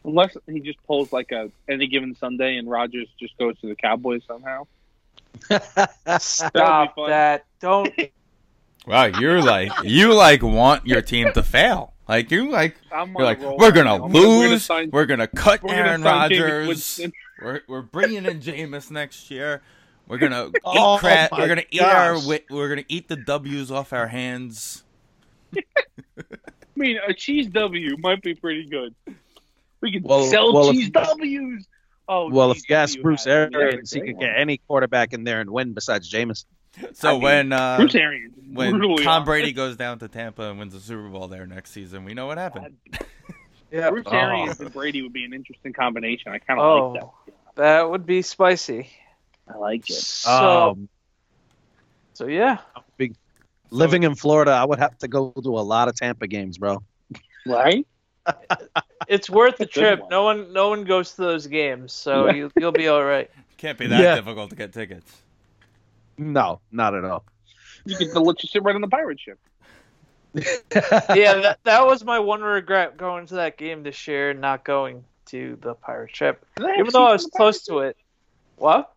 Unless 0.05 0.37
he 0.47 0.61
just 0.61 0.79
pulls 0.87 1.13
like 1.13 1.33
a 1.33 1.51
any 1.69 1.87
given 1.89 2.15
Sunday 2.15 2.57
and 2.57 2.71
Rodgers 2.71 3.09
just 3.19 3.37
goes 3.37 3.59
to 3.61 3.67
the 3.67 3.75
Cowboys 3.75 4.23
somehow. 4.27 4.67
Stop 6.19 6.95
that! 7.09 7.45
Don't. 7.61 7.93
Wow, 8.87 9.05
you're 9.07 9.43
like 9.43 9.71
you 9.85 10.15
like 10.15 10.43
want 10.43 10.87
your 10.87 11.03
team 11.03 11.31
to 11.35 11.43
fail. 11.43 11.93
Like 12.09 12.31
you 12.31 12.51
like 12.51 12.77
I'm 12.91 13.13
you're 13.13 13.23
like 13.23 13.39
we're 13.41 13.71
gonna 13.71 13.99
now. 13.99 14.05
I'm 14.07 14.13
we're 14.13 14.21
lose. 14.49 14.65
sign- 14.65 14.89
We're 14.91 15.05
gonna 15.05 15.27
cut 15.27 15.63
we're 15.63 15.75
Aaron 15.75 16.01
Rodgers. 16.03 16.99
We're 17.43 17.61
we're 17.69 17.83
bringing 17.83 18.25
in 18.25 18.41
Jameis 18.41 18.91
next 18.91 19.31
year. 19.31 19.61
We're 20.09 20.19
gonna 20.19 20.47
eat 20.55 20.61
Oh 20.65 20.97
crap. 20.99 21.33
We're 21.33 21.49
gonna 21.49 21.63
eat 21.71 21.81
our 21.83 22.15
gosh. 22.15 22.23
wi- 22.23 22.45
we're 22.51 22.69
gonna 22.69 22.85
eat 22.89 23.09
the 23.09 23.17
W's 23.17 23.71
off 23.71 23.93
our 23.93 24.07
hands. 24.09 24.83
I 25.57 25.61
mean, 26.77 26.99
a 27.07 27.13
cheese 27.15 27.49
W 27.49 27.97
might 27.99 28.23
be 28.23 28.35
pretty 28.35 28.67
good. 28.67 28.95
We 29.81 29.93
could 29.93 30.05
Well- 30.05 30.25
sell 30.25 30.53
well, 30.53 30.71
if- 30.71 30.77
cheese 30.77 30.91
W's. 30.91 31.67
Oh, 32.11 32.31
well, 32.31 32.55
cheese 32.55 32.63
if 32.65 32.71
you 32.71 32.77
ask 32.77 32.93
W 32.95 33.03
Bruce 33.03 33.25
hat, 33.27 33.51
Arians, 33.55 33.93
he 33.93 34.01
could 34.01 34.15
one. 34.17 34.21
get 34.25 34.39
any 34.39 34.57
quarterback 34.59 35.13
in 35.13 35.25
there 35.25 35.41
and 35.41 35.51
win 35.51 35.75
besides 35.75 36.11
Jameis. 36.11 36.47
So 36.95 37.09
I 37.11 37.13
mean, 37.13 37.23
when 37.23 37.53
uh, 37.53 37.77
Bruce 37.77 37.95
Arians. 37.95 38.35
when 38.53 38.81
Tom 38.81 38.99
honest. 39.07 39.25
Brady 39.27 39.53
goes 39.53 39.77
down 39.77 39.99
to 39.99 40.09
Tampa 40.09 40.43
and 40.51 40.59
wins 40.59 40.73
the 40.73 40.81
Super 40.81 41.09
Bowl 41.09 41.29
there 41.29 41.45
next 41.47 41.73
season, 41.73 42.05
we 42.05 42.15
know 42.15 42.27
what 42.27 42.39
happened. 42.39 42.77
Yeah. 43.71 43.91
Bruce 43.91 44.07
Oh. 44.07 44.17
Arians 44.17 44.59
and 44.61 44.73
Brady 44.73 45.03
would 45.03 45.13
be 45.13 45.25
an 45.27 45.35
interesting 45.35 45.75
combination. 45.75 46.33
I 46.33 46.39
kind 46.39 46.59
of 46.59 46.65
Oh, 46.65 46.89
like 46.93 47.03
that. 47.03 47.35
that 47.57 47.91
would 47.91 48.07
be 48.07 48.23
spicy. 48.23 48.89
I 49.53 49.57
like 49.57 49.89
it. 49.91 49.97
So 49.97 50.71
Um, 50.71 50.89
so 52.15 52.27
yeah. 52.27 52.59
living 53.71 54.03
in 54.03 54.15
Florida, 54.15 54.51
I 54.53 54.65
would 54.65 54.79
have 54.79 54.97
to 54.99 55.09
go 55.09 55.31
to 55.31 55.51
a 55.59 55.61
lot 55.61 55.89
of 55.89 55.95
Tampa 55.95 56.27
games, 56.27 56.59
bro. 56.59 56.83
Right? 57.47 57.87
It's 59.09 59.31
worth 59.31 59.57
the 59.57 59.65
trip. 59.65 60.01
one. 60.01 60.09
No 60.11 60.25
one, 60.25 60.53
no 60.53 60.69
one 60.69 60.85
goes 60.85 61.15
to 61.15 61.23
those 61.23 61.47
games, 61.47 61.95
so 61.95 62.29
you, 62.29 62.51
you'll 62.59 62.73
be 62.73 62.89
all 62.89 63.03
right. 63.03 63.31
Can't 63.57 63.79
be 63.79 63.87
that 63.87 63.99
Yeah. 63.99 64.17
difficult 64.17 64.51
to 64.51 64.57
get 64.57 64.75
tickets. 64.75 65.23
No, 66.19 66.61
not 66.71 66.95
at 66.95 67.05
all. 67.05 67.25
You 67.87 67.97
could 67.97 68.15
let 68.15 68.43
you 68.43 68.49
sit 68.49 68.63
right 68.63 68.75
on 68.75 68.83
the 68.83 68.89
pirate 68.89 69.19
ship. 69.19 69.39
yeah, 70.35 71.35
that, 71.41 71.59
that 71.65 71.87
was 71.87 72.05
my 72.05 72.19
one 72.19 72.43
regret 72.43 72.99
going 72.99 73.27
to 73.29 73.37
that 73.37 73.57
game 73.57 73.83
this 73.83 74.07
year, 74.07 74.35
not 74.35 74.63
going 74.65 75.05
to 75.27 75.57
the 75.63 75.75
pirate 75.75 76.15
ship, 76.15 76.45
Do 76.57 76.65
they 76.65 76.71
have 76.71 76.81
even 76.81 76.93
though 76.93 77.07
I 77.07 77.13
was 77.13 77.27
close 77.27 77.63
pirate 77.63 77.85
to 77.85 77.89
it. 77.89 77.97
What? 78.57 78.93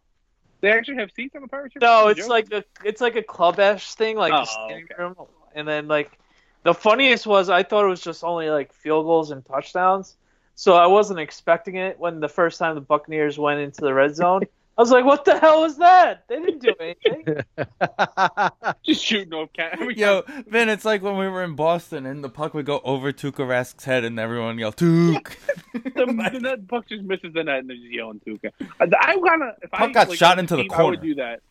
Ship? 0.62 0.72
They 0.72 0.72
actually 0.72 0.98
have 0.98 1.12
seats 1.12 1.36
on 1.36 1.42
the 1.42 1.48
pirate 1.48 1.74
ship. 1.74 1.82
No, 1.82 2.08
it's 2.08 2.28
like 2.28 2.52
a 2.52 2.64
it's 2.84 3.02
like 3.02 3.16
a 3.16 3.24
club-esque 3.24 3.98
thing, 3.98 4.18
like 4.18 4.34
Oh, 4.34 4.42
a 4.42 4.46
standing 4.46 4.86
okay. 4.92 5.04
room, 5.04 5.16
and 5.56 5.68
then 5.68 5.88
like 5.88 6.18
the 6.64 6.74
funniest 6.74 7.26
was 7.26 7.50
I 7.50 7.64
thought 7.64 7.86
it 7.86 7.90
was 7.90 8.02
just 8.02 8.24
only 8.24 8.50
like 8.50 8.72
field 8.74 9.06
goals 9.06 9.32
and 9.32 9.46
touchdowns, 9.46 10.16
so 10.56 10.76
I 10.76 10.88
wasn't 10.88 11.20
expecting 11.20 11.76
it 11.76 12.00
when 12.00 12.20
the 12.20 12.30
first 12.30 12.60
time 12.60 12.76
the 12.76 12.82
Buccaneers 12.82 13.38
went 13.40 13.60
into 13.60 13.82
the 13.82 13.94
red 13.94 14.16
zone. 14.16 14.44
I 14.78 14.82
was 14.82 14.90
like, 14.92 15.06
"What 15.06 15.26
the 15.26 15.38
hell 15.38 15.62
was 15.62 15.78
that? 15.78 16.24
They 16.28 16.40
didn't 16.40 16.60
do 16.62 16.74
anything." 16.80 17.44
just 18.86 19.04
shooting 19.04 19.34
off 19.34 19.52
cat. 19.54 19.78
Every 19.80 19.98
Yo, 19.98 20.22
time. 20.22 20.46
Vin, 20.48 20.70
it's 20.70 20.86
like 20.86 21.02
when 21.02 21.18
we 21.18 21.28
were 21.28 21.44
in 21.44 21.56
Boston 21.56 22.06
and 22.06 22.24
the 22.24 22.30
puck 22.30 22.54
would 22.54 22.66
go 22.66 22.80
over 22.84 23.12
Tuukka 23.12 23.48
Rask's 23.48 23.84
head 23.84 24.06
and 24.06 24.18
everyone 24.20 24.58
yelled 24.58 24.78
Tuuk. 24.78 25.36
the, 26.06 26.30
the 26.34 26.40
net 26.40 26.68
puck 26.68 26.88
just 26.88 27.04
misses 27.04 27.34
the 27.34 27.44
net 27.44 27.60
and 27.60 27.70
they're 27.70 27.78
just 27.78 27.92
yelling 27.92 28.20
Tuca. 28.26 28.52
I, 28.80 28.88
I 29.14 29.16
wanna 29.18 29.54
if 29.62 29.72
Puck 29.72 29.82
I 29.82 29.92
got 29.92 30.10
like, 30.10 30.18
shot 30.18 30.40
into 30.40 30.56
the 30.56 30.64
team, 30.64 30.72
I 30.74 30.84
would 30.84 31.00
corner. 31.00 31.02
do 31.02 31.16
that. 31.16 31.42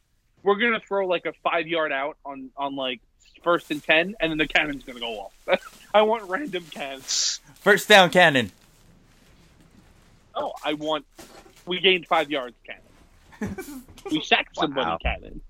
We're 0.43 0.57
gonna 0.57 0.81
throw 0.81 1.07
like 1.07 1.27
a 1.27 1.33
five 1.43 1.67
yard 1.67 1.93
out 1.93 2.17
on 2.25 2.51
on 2.57 2.77
like 2.77 3.01
first 3.43 3.71
and 3.71 3.83
ten, 3.83 4.15
and 4.21 4.31
then 4.31 4.39
the 4.39 4.47
cannon's 4.47 4.85
gonna 4.85 5.01
go 5.01 5.21
off. 5.49 5.79
I 5.95 6.03
want 6.03 6.25
random 6.29 6.65
cannons. 6.71 7.41
First 7.57 7.89
down 7.89 8.11
cannon. 8.11 8.53
Oh, 10.35 10.53
I 10.65 10.75
want 10.75 11.05
we 11.67 11.81
gained 11.81 12.07
five 12.07 12.31
yards 12.31 12.57
cannon. 12.67 13.85
We 14.11 14.21
sacked 14.25 14.57
somebody 14.57 14.87
Wow. 14.87 14.99
cannon. 15.03 15.41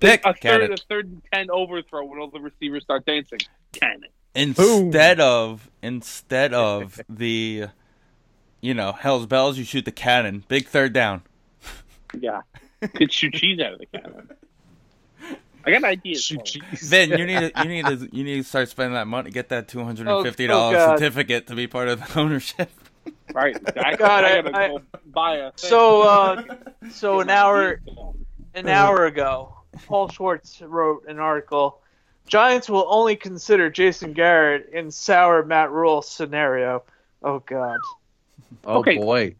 Pick 0.00 0.20
A 0.26 0.34
third, 0.34 0.40
cannon. 0.40 0.72
a 0.72 0.76
third 0.76 1.06
and 1.06 1.22
ten 1.32 1.50
overthrow 1.50 2.04
when 2.04 2.18
all 2.20 2.28
the 2.30 2.40
receivers 2.40 2.82
start 2.82 3.06
dancing. 3.06 3.38
Cannon. 3.72 4.10
Instead 4.34 5.20
of 5.20 5.70
instead 5.82 6.52
of 6.52 7.00
the 7.08 7.68
you 8.66 8.74
know, 8.74 8.92
Hell's 8.92 9.26
Bells, 9.26 9.56
you 9.58 9.64
shoot 9.64 9.84
the 9.84 9.92
cannon. 9.92 10.44
Big 10.48 10.66
third 10.66 10.92
down. 10.92 11.22
Yeah, 12.20 12.42
could 12.94 13.12
shoot 13.12 13.34
cheese 13.34 13.60
out 13.60 13.74
of 13.74 13.78
the 13.78 13.86
cannon. 13.86 14.28
I 15.64 15.70
got 15.72 15.84
ideas. 15.84 16.26
for 16.26 16.34
Shoot, 16.46 16.56
it. 16.56 16.62
jeez. 16.72 16.88
Vin, 16.88 17.10
you 17.18 17.26
need 17.26 17.52
to, 17.54 17.62
you 17.62 17.68
need 17.68 17.86
to 17.86 18.08
you 18.16 18.24
need 18.24 18.36
to 18.36 18.44
start 18.44 18.68
spending 18.68 18.94
that 18.94 19.06
money. 19.06 19.30
Get 19.30 19.48
that 19.48 19.68
two 19.68 19.82
hundred 19.84 20.06
and 20.08 20.24
fifty 20.24 20.46
dollars 20.46 20.76
God. 20.76 20.98
certificate 20.98 21.46
to 21.48 21.54
be 21.54 21.66
part 21.66 21.88
of 21.88 22.00
the 22.00 22.20
ownership. 22.20 22.70
Right. 23.34 23.56
I, 23.76 23.96
God, 23.96 24.24
I 24.24 24.38
I- 24.38 24.42
gotta 24.42 24.56
I- 24.58 24.68
go 24.68 24.80
buy 25.06 25.36
a. 25.36 25.50
thing. 25.52 25.52
So, 25.56 26.02
uh, 26.02 26.42
so 26.90 27.20
an 27.20 27.30
hour 27.30 27.80
an 28.54 28.68
hour 28.68 29.06
ago, 29.06 29.54
Paul 29.86 30.08
Schwartz 30.08 30.60
wrote 30.62 31.06
an 31.08 31.18
article. 31.18 31.80
Giants 32.28 32.68
will 32.68 32.86
only 32.88 33.14
consider 33.16 33.70
Jason 33.70 34.12
Garrett 34.12 34.70
in 34.72 34.90
sour 34.90 35.44
Matt 35.44 35.70
Rhule 35.70 36.02
scenario. 36.02 36.82
Oh 37.22 37.40
God. 37.40 37.78
Oh 38.64 38.78
Okay. 38.80 38.96
boy. 38.98 39.34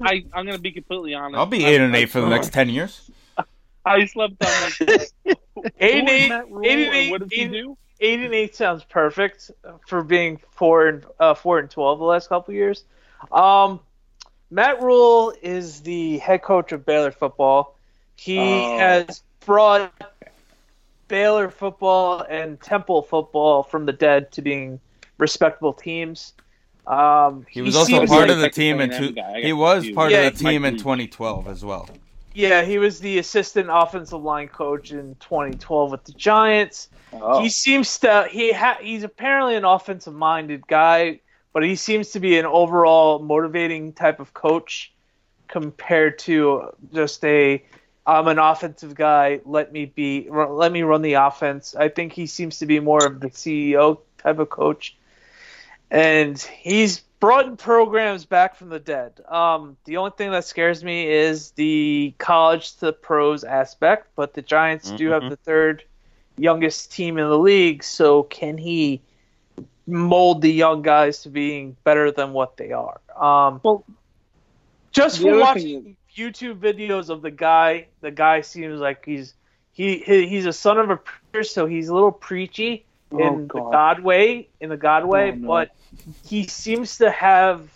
I, 0.00 0.24
I'm 0.34 0.44
gonna 0.44 0.58
be 0.58 0.72
completely 0.72 1.14
honest. 1.14 1.38
I'll 1.38 1.46
be 1.46 1.64
I- 1.64 1.68
eight 1.70 1.80
and 1.80 1.94
I- 1.94 2.00
eight 2.00 2.10
for 2.10 2.20
the 2.20 2.28
next 2.28 2.52
ten 2.52 2.68
years. 2.68 3.10
I 3.84 4.04
slept 4.06 4.34
on 4.44 4.70
like 4.86 5.38
Eight 5.78 6.00
and 6.00 6.08
eight, 6.08 6.30
eight 6.30 6.30
and 6.30 6.64
and 6.66 6.94
eight, 6.94 7.10
What 7.10 7.20
does 7.22 7.30
he 7.32 7.46
do? 7.48 7.76
Eight 8.00 8.20
and 8.20 8.34
eight 8.34 8.54
sounds 8.54 8.84
perfect 8.84 9.50
for 9.86 10.02
being 10.02 10.38
four 10.50 10.86
and 10.88 11.06
uh, 11.18 11.34
four 11.34 11.58
and 11.58 11.70
twelve 11.70 11.98
the 11.98 12.04
last 12.04 12.28
couple 12.28 12.52
years. 12.54 12.84
Um, 13.32 13.80
Matt 14.50 14.82
Rhule 14.82 15.32
is 15.42 15.80
the 15.80 16.18
head 16.18 16.42
coach 16.42 16.72
of 16.72 16.84
Baylor 16.84 17.10
football. 17.12 17.76
He 18.16 18.38
Oh. 18.38 18.78
has 18.78 19.22
brought 19.46 19.92
Baylor 21.08 21.50
football 21.50 22.20
and 22.28 22.60
Temple 22.60 23.02
football 23.02 23.62
from 23.62 23.86
the 23.86 23.92
dead 23.92 24.30
to 24.32 24.42
being 24.42 24.78
respectable 25.18 25.72
teams. 25.72 26.34
Um, 26.90 27.46
He 27.48 27.62
was 27.62 27.76
also 27.76 28.04
part 28.06 28.22
like 28.22 28.30
of 28.30 28.38
the 28.38 28.50
team 28.50 28.80
in 28.80 28.90
two. 28.90 29.12
guy. 29.12 29.40
He 29.42 29.52
was 29.52 29.78
confused. 29.78 29.96
part 29.96 30.10
Yeah, 30.10 30.22
of 30.22 30.36
the 30.38 30.44
team 30.44 30.64
in 30.64 30.76
2012 30.76 31.46
as 31.46 31.64
well. 31.64 31.88
Yeah, 32.34 32.62
he 32.62 32.78
was 32.78 33.00
the 33.00 33.18
assistant 33.18 33.68
offensive 33.70 34.22
line 34.22 34.48
coach 34.48 34.92
in 34.92 35.14
2012 35.20 35.90
with 35.90 36.04
the 36.04 36.12
Giants. 36.12 36.88
Oh. 37.12 37.40
He 37.42 37.48
seems 37.48 37.98
to 37.98 38.26
he 38.30 38.52
ha, 38.52 38.78
he's 38.80 39.02
apparently 39.04 39.56
an 39.56 39.64
offensive 39.64 40.14
minded 40.14 40.66
guy, 40.66 41.20
but 41.52 41.62
he 41.64 41.74
seems 41.76 42.10
to 42.10 42.20
be 42.20 42.38
an 42.38 42.46
overall 42.46 43.18
motivating 43.20 43.92
type 43.92 44.20
of 44.20 44.32
coach 44.34 44.92
compared 45.48 46.18
to 46.20 46.70
just 46.92 47.24
a 47.24 47.64
I'm 48.06 48.26
an 48.28 48.38
offensive 48.38 48.94
guy. 48.94 49.40
Let 49.44 49.72
me 49.72 49.84
be. 49.86 50.28
Let 50.30 50.72
me 50.72 50.82
run 50.82 51.02
the 51.02 51.14
offense. 51.14 51.74
I 51.76 51.88
think 51.88 52.12
he 52.12 52.26
seems 52.26 52.58
to 52.58 52.66
be 52.66 52.80
more 52.80 53.04
of 53.04 53.20
the 53.20 53.28
CEO 53.28 53.98
type 54.18 54.38
of 54.38 54.50
coach, 54.50 54.96
and 55.90 56.38
he's 56.38 57.00
brought 57.20 57.58
programs 57.58 58.24
back 58.24 58.56
from 58.56 58.68
the 58.70 58.78
dead. 58.78 59.20
Um, 59.28 59.76
the 59.84 59.98
only 59.98 60.12
thing 60.16 60.30
that 60.30 60.44
scares 60.44 60.82
me 60.82 61.08
is 61.08 61.50
the 61.52 62.14
college 62.18 62.76
to 62.78 62.92
pros 62.92 63.44
aspect. 63.44 64.08
But 64.16 64.34
the 64.34 64.42
Giants 64.42 64.90
do 64.92 65.10
have 65.10 65.24
Mhm. 65.24 65.28
the 65.30 65.36
third 65.36 65.84
youngest 66.38 66.92
team 66.92 67.18
in 67.18 67.28
the 67.28 67.38
league, 67.38 67.82
so 67.84 68.22
can 68.22 68.56
he 68.56 69.02
mold 69.86 70.40
the 70.40 70.52
young 70.52 70.82
guys 70.82 71.22
to 71.22 71.28
being 71.28 71.76
better 71.84 72.10
than 72.10 72.32
what 72.32 72.56
they 72.56 72.72
are? 72.72 73.00
Um, 73.16 73.60
Well, 73.62 73.84
just 74.92 75.18
the 75.18 75.28
from 75.28 75.40
watching 75.40 75.82
thing 75.82 75.96
YouTube 76.16 76.58
videos 76.60 77.10
of 77.10 77.22
the 77.22 77.30
guy, 77.30 77.88
the 78.00 78.10
guy 78.10 78.40
seems 78.40 78.80
like 78.80 79.04
he's 79.04 79.34
he, 79.72 79.98
he 79.98 80.26
he's 80.28 80.46
a 80.46 80.52
son 80.52 80.78
of 80.78 80.90
a 80.90 80.96
preacher, 80.96 81.44
so 81.44 81.66
he's 81.66 81.88
a 81.88 81.94
little 81.94 82.12
preachy 82.12 82.86
Oh, 83.12 83.18
in 83.18 83.48
the 83.48 83.54
God. 83.54 83.72
God 83.72 84.00
way, 84.04 84.48
in 84.60 84.68
the 84.68 84.76
God 84.76 85.04
way, 85.04 85.30
Oh, 85.32 85.34
no. 85.34 85.48
but 85.48 85.70
he 86.24 86.46
seems 86.46 86.98
to 86.98 87.10
have 87.10 87.68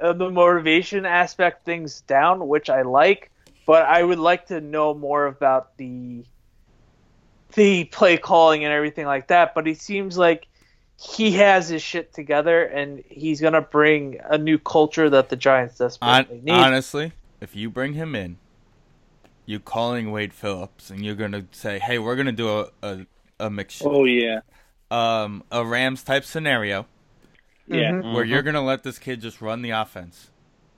uh, 0.00 0.12
the 0.12 0.30
motivation 0.30 1.04
aspect 1.04 1.64
things 1.64 2.00
down, 2.02 2.46
which 2.48 2.70
I 2.70 2.82
like. 2.82 3.30
But 3.66 3.84
I 3.84 4.02
would 4.02 4.18
like 4.18 4.46
to 4.46 4.60
know 4.60 4.94
more 4.94 5.26
about 5.26 5.76
the 5.76 6.24
the 7.54 7.84
play 7.84 8.16
calling 8.16 8.64
and 8.64 8.72
everything 8.72 9.06
like 9.06 9.28
that. 9.28 9.54
But 9.54 9.66
he 9.66 9.74
seems 9.74 10.16
like 10.16 10.46
he 10.98 11.32
has 11.32 11.68
his 11.68 11.82
shit 11.82 12.12
together, 12.14 12.64
and 12.64 13.02
he's 13.08 13.40
gonna 13.40 13.60
bring 13.60 14.20
a 14.24 14.38
new 14.38 14.58
culture 14.58 15.10
that 15.10 15.28
the 15.28 15.36
Giants 15.36 15.78
Hon- 15.78 15.88
desperately 15.88 16.40
need. 16.42 16.52
honestly, 16.52 17.12
if 17.40 17.54
you 17.54 17.68
bring 17.70 17.92
him 17.92 18.14
in, 18.14 18.38
you 19.46 19.60
calling 19.60 20.10
Wade 20.10 20.32
Phillips, 20.34 20.90
and 20.90 21.04
you're 21.04 21.14
gonna 21.14 21.44
say, 21.52 21.78
"Hey, 21.78 21.98
we're 21.98 22.16
gonna 22.16 22.32
do 22.32 22.48
a 22.60 22.68
a, 22.82 23.06
a 23.40 23.50
mix, 23.50 23.82
Oh 23.84 24.04
yeah, 24.04 24.40
um, 24.90 25.44
a 25.50 25.64
Rams 25.64 26.02
type 26.02 26.24
scenario 26.24 26.86
yeah. 27.66 27.92
Mhm. 27.92 28.12
where 28.14 28.24
Mm-hmm. 28.24 28.32
you're 28.32 28.42
gonna 28.42 28.64
let 28.64 28.82
this 28.82 28.98
kid 28.98 29.20
just 29.20 29.40
run 29.40 29.62
the 29.62 29.70
offense, 29.70 30.30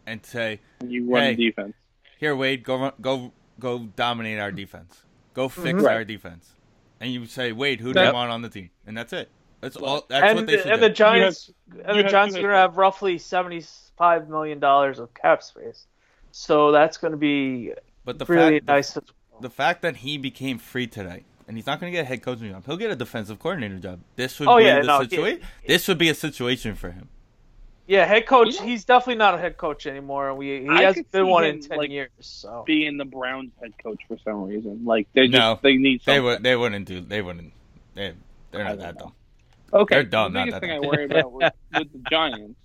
and 0.07 0.25
say, 0.25 0.61
you 0.87 1.11
run 1.11 1.23
Hey. 1.23 1.35
defense. 1.37 1.75
"Here, 2.19 2.35
Wade, 2.37 2.63
go 2.65 2.77
run, 2.79 2.93
go 3.01 3.33
go 3.59 3.79
dominate 3.97 4.39
our 4.39 4.51
defense, 4.53 5.05
go 5.35 5.49
fix 5.49 5.83
Mhm. 5.83 5.91
our 5.91 6.05
defense," 6.05 6.55
and 7.01 7.13
you 7.13 7.27
say, 7.27 7.53
"Wade, 7.53 7.81
who 7.81 7.93
do 7.93 8.01
you 8.03 8.13
want 8.13 8.31
on 8.31 8.43
the 8.43 8.49
team?" 8.49 8.71
And 8.87 8.97
that's 8.97 9.13
it. 9.13 9.29
That's 9.61 9.77
all. 9.77 10.07
That's 10.09 10.25
and 10.25 10.37
what 10.39 10.47
they 10.47 10.57
should 10.57 10.67
and 10.69 10.81
do. 10.81 10.89
the 10.89 10.95
Giants 10.95 11.51
and 11.85 11.99
the 11.99 12.03
Giants 12.05 12.35
are 12.37 12.41
gonna 12.43 12.55
have 12.55 12.77
roughly 12.79 13.19
seventy 13.19 13.63
five 13.99 14.29
million 14.29 14.59
dollars 14.59 14.99
of 14.99 15.13
cap 15.15 15.43
space, 15.43 15.87
so 16.31 16.73
that's 16.73 16.97
gonna 16.97 17.19
be 17.19 17.73
but 18.07 18.19
the 18.19 18.25
really 18.25 18.55
fact, 18.61 18.67
the- 18.67 18.73
nice. 18.73 18.99
the 19.43 19.51
fact 19.51 19.83
that 19.83 19.97
he 19.99 20.17
became 20.17 20.57
free 20.59 20.87
today, 20.87 21.25
and 21.51 21.57
he's 21.59 21.67
not 21.67 21.81
going 21.81 21.93
to 21.93 21.97
get 21.97 22.03
a 22.05 22.09
head 22.09 22.23
coaching 22.23 22.49
job. 22.49 22.65
He'll 22.65 22.77
get 22.77 22.93
a 22.93 22.97
defensive 22.97 23.41
coordinator 23.41 23.81
job. 23.81 23.99
This 24.15 24.39
would 24.39 24.49
Oh, 24.49 24.59
be 24.59 24.65
yeah, 24.67 24.83
the 24.83 24.87
no, 24.87 25.03
situation. 25.03 25.41
This 25.67 25.89
would 25.89 25.99
be 25.99 26.09
a 26.09 26.15
situation 26.15 26.77
for 26.77 26.93
him. 26.93 27.09
Yeah, 27.89 28.05
head 28.05 28.25
coach. 28.25 28.55
You 28.55 28.61
know- 28.61 28.67
He's 28.69 28.85
definitely 28.85 29.17
not 29.17 29.35
a 29.35 29.39
head 29.39 29.57
coach 29.57 29.85
anymore. 29.89 30.33
We 30.33 30.61
he 30.61 30.69
I 30.69 30.83
hasn't 30.83 31.11
been 31.11 31.27
one 31.27 31.43
him, 31.45 31.57
in 31.57 31.61
ten 31.63 31.77
like, 31.77 31.91
years. 31.91 32.11
So 32.21 32.63
Being 32.65 32.99
the 32.99 33.05
Browns 33.05 33.51
head 33.61 33.73
coach 33.83 34.01
for 34.07 34.17
some 34.25 34.45
reason, 34.45 34.85
like 34.85 35.09
they 35.13 35.27
just 35.27 35.33
No. 35.41 35.59
they 35.61 35.77
need 35.77 36.03
They 36.03 36.05
something. 36.19 36.23
would. 36.23 36.43
They 36.45 36.55
wouldn't 36.55 36.87
do. 36.87 37.01
They 37.01 37.21
wouldn't. 37.21 37.53
They. 37.97 38.13
They're 38.53 38.63
not 38.63 38.79
that 38.79 38.95
know. 38.95 39.01
dumb. 39.01 39.13
Okay, 39.73 39.95
They're 39.97 40.05
dumb, 40.05 40.33
The 40.33 40.39
not 40.39 40.45
biggest 40.47 40.61
that 40.61 40.67
thing 40.69 40.85
I 40.85 40.87
worry 40.87 41.05
about 41.07 41.33
with, 41.33 41.53
with 41.75 41.93
the 41.93 42.11
Giants, 42.11 42.61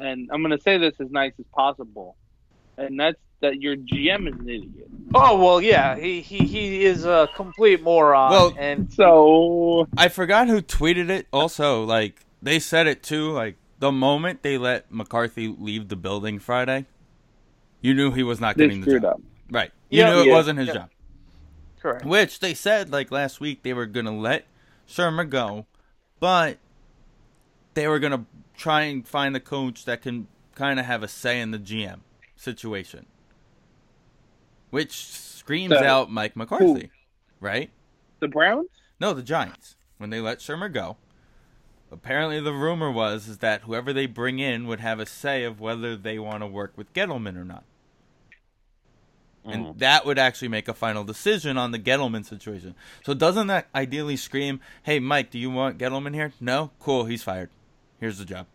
and 0.00 0.30
I'm 0.32 0.42
going 0.42 0.56
to 0.56 0.60
say 0.62 0.78
this 0.78 0.94
as 1.00 1.10
nice 1.12 1.32
as 1.38 1.44
possible, 1.54 2.16
and 2.76 2.98
that's 2.98 3.18
that 3.40 3.60
your 3.60 3.76
GM 3.76 4.28
is 4.28 4.34
an 4.40 4.48
idiot. 4.48 4.88
oh 5.14 5.38
well, 5.42 5.60
yeah, 5.60 5.96
he 5.96 6.20
he, 6.20 6.38
he 6.46 6.84
is 6.84 7.04
a 7.04 7.28
complete 7.34 7.82
moron. 7.82 8.30
Well, 8.30 8.54
and 8.58 8.92
So 8.92 9.88
I 9.96 10.08
forgot 10.08 10.48
who 10.48 10.62
tweeted 10.62 11.10
it. 11.10 11.26
Also, 11.32 11.84
like 11.84 12.20
they 12.42 12.58
said 12.58 12.86
it 12.86 13.02
too. 13.02 13.30
Like 13.32 13.56
the 13.78 13.92
moment 13.92 14.42
they 14.42 14.58
let 14.58 14.90
McCarthy 14.92 15.48
leave 15.48 15.88
the 15.88 15.96
building 15.96 16.38
Friday, 16.38 16.86
you 17.80 17.94
knew 17.94 18.10
he 18.12 18.22
was 18.22 18.40
not 18.40 18.56
getting 18.56 18.80
the 18.80 18.86
screwed 18.86 19.02
job. 19.02 19.14
up. 19.16 19.20
Right. 19.50 19.70
You 19.90 20.00
Yeah, 20.02 20.10
knew 20.14 20.20
it 20.22 20.26
yeah, 20.26 20.32
wasn't 20.32 20.58
his 20.58 20.68
yeah. 20.68 20.74
job. 20.74 20.90
correct. 21.80 22.04
Which 22.04 22.40
they 22.40 22.54
said 22.54 22.90
like 22.90 23.10
last 23.10 23.40
week 23.40 23.62
they 23.62 23.72
were 23.74 23.86
gonna 23.86 24.16
let 24.16 24.46
Shurmur 24.88 25.28
go, 25.28 25.66
but 26.20 26.58
they 27.74 27.86
were 27.86 27.98
gonna 27.98 28.24
try 28.56 28.82
and 28.82 29.06
find 29.06 29.36
a 29.36 29.40
coach 29.40 29.84
that 29.84 30.00
can 30.02 30.26
kind 30.54 30.80
of 30.80 30.86
have 30.86 31.02
a 31.02 31.08
say 31.08 31.38
in 31.40 31.50
the 31.50 31.58
GM 31.58 32.00
situation, 32.34 33.06
which 34.70 35.06
screams 35.06 35.74
So, 35.74 35.84
out 35.84 36.10
Mike 36.10 36.36
McCarthy, 36.36 36.90
right? 37.40 37.70
The 38.20 38.28
Browns? 38.28 38.68
No, 39.00 39.12
the 39.12 39.22
Giants 39.22 39.76
when 39.98 40.10
they 40.10 40.20
let 40.20 40.38
Shurmur 40.38 40.72
go. 40.72 40.96
Apparently, 41.90 42.40
the 42.40 42.52
rumor 42.52 42.90
was 42.90 43.28
is 43.28 43.38
that 43.38 43.62
whoever 43.62 43.92
they 43.92 44.06
bring 44.06 44.38
in 44.38 44.66
would 44.66 44.80
have 44.80 44.98
a 44.98 45.06
say 45.06 45.44
of 45.44 45.60
whether 45.60 45.96
they 45.96 46.18
want 46.18 46.42
to 46.42 46.46
work 46.46 46.72
with 46.76 46.92
Gettleman 46.92 47.36
or 47.36 47.44
not 47.44 47.64
and 49.46 49.66
hmm. 49.66 49.78
that 49.78 50.04
would 50.04 50.18
actually 50.18 50.48
make 50.48 50.68
a 50.68 50.74
final 50.74 51.04
decision 51.04 51.56
on 51.56 51.70
the 51.70 51.78
Gettleman 51.78 52.24
situation. 52.24 52.74
So 53.04 53.14
doesn't 53.14 53.46
that 53.46 53.68
ideally 53.74 54.16
scream, 54.16 54.60
"Hey, 54.82 54.98
Mike, 54.98 55.30
do 55.30 55.38
you 55.38 55.50
want 55.50 55.78
Gettleman 55.78 56.14
here?" 56.14 56.32
No, 56.40 56.70
cool, 56.80 57.04
he's 57.04 57.22
fired. 57.22 57.50
Here's 58.00 58.18
the 58.18 58.24
job. 58.24 58.46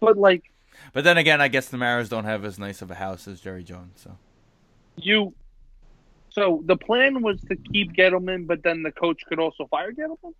But 0.00 0.18
like 0.18 0.42
But 0.94 1.04
then 1.04 1.18
again, 1.18 1.40
I 1.42 1.48
guess 1.48 1.68
the 1.68 1.76
Maras 1.76 2.08
don't 2.08 2.24
have 2.24 2.44
as 2.44 2.58
nice 2.58 2.80
of 2.80 2.90
a 2.90 2.94
house 2.94 3.28
as 3.28 3.40
Jerry 3.40 3.62
Jones. 3.64 4.00
So 4.02 4.16
you, 4.96 5.34
so 6.30 6.62
the 6.64 6.76
plan 6.76 7.20
was 7.20 7.40
to 7.50 7.56
keep 7.56 7.92
Gettleman, 7.94 8.46
but 8.46 8.62
then 8.62 8.82
the 8.82 8.92
coach 8.92 9.20
could 9.28 9.38
also 9.38 9.66
fire 9.66 9.92
Gettleman. 9.92 10.32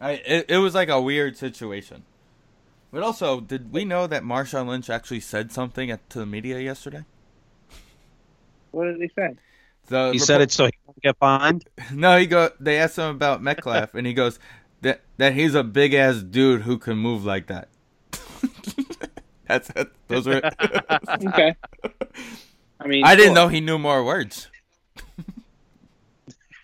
I 0.00 0.12
it, 0.12 0.46
it 0.48 0.58
was 0.58 0.74
like 0.74 0.88
a 0.88 1.00
weird 1.00 1.36
situation. 1.36 2.04
But 2.90 3.02
also, 3.02 3.40
did 3.40 3.70
we 3.72 3.84
know 3.84 4.06
that 4.06 4.22
Marshawn 4.22 4.66
Lynch 4.66 4.88
actually 4.88 5.20
said 5.20 5.52
something 5.52 5.90
at, 5.90 6.08
to 6.10 6.20
the 6.20 6.26
media 6.26 6.58
yesterday? 6.60 7.04
What 8.70 8.84
did 8.84 9.00
he 9.00 9.10
say? 9.14 9.34
The 9.88 10.12
He 10.12 10.18
said 10.18 10.34
report- 10.34 10.42
it 10.48 10.52
so 10.52 10.64
he 10.66 10.72
won't 10.86 11.02
get 11.02 11.16
fined. 11.18 11.64
No, 11.92 12.16
he 12.16 12.26
go. 12.26 12.50
They 12.60 12.78
asked 12.78 12.96
him 12.98 13.10
about 13.16 13.42
Metcalf, 13.42 13.94
and 13.94 14.06
he 14.06 14.14
goes 14.14 14.38
that 14.82 15.00
that 15.16 15.34
he's 15.34 15.54
a 15.56 15.64
big 15.64 15.92
ass 15.92 16.22
dude 16.22 16.62
who 16.62 16.78
can 16.78 16.96
move 16.98 17.24
like 17.24 17.48
that. 17.48 17.68
That's 19.48 19.70
it. 19.70 19.88
Those 20.08 20.26
were. 20.26 20.42
Okay. 21.26 21.54
I 22.80 22.86
mean, 22.86 23.04
I 23.04 23.16
didn't 23.16 23.30
sure. 23.30 23.34
know 23.34 23.48
he 23.48 23.60
knew 23.60 23.78
more 23.78 24.04
words. 24.04 24.48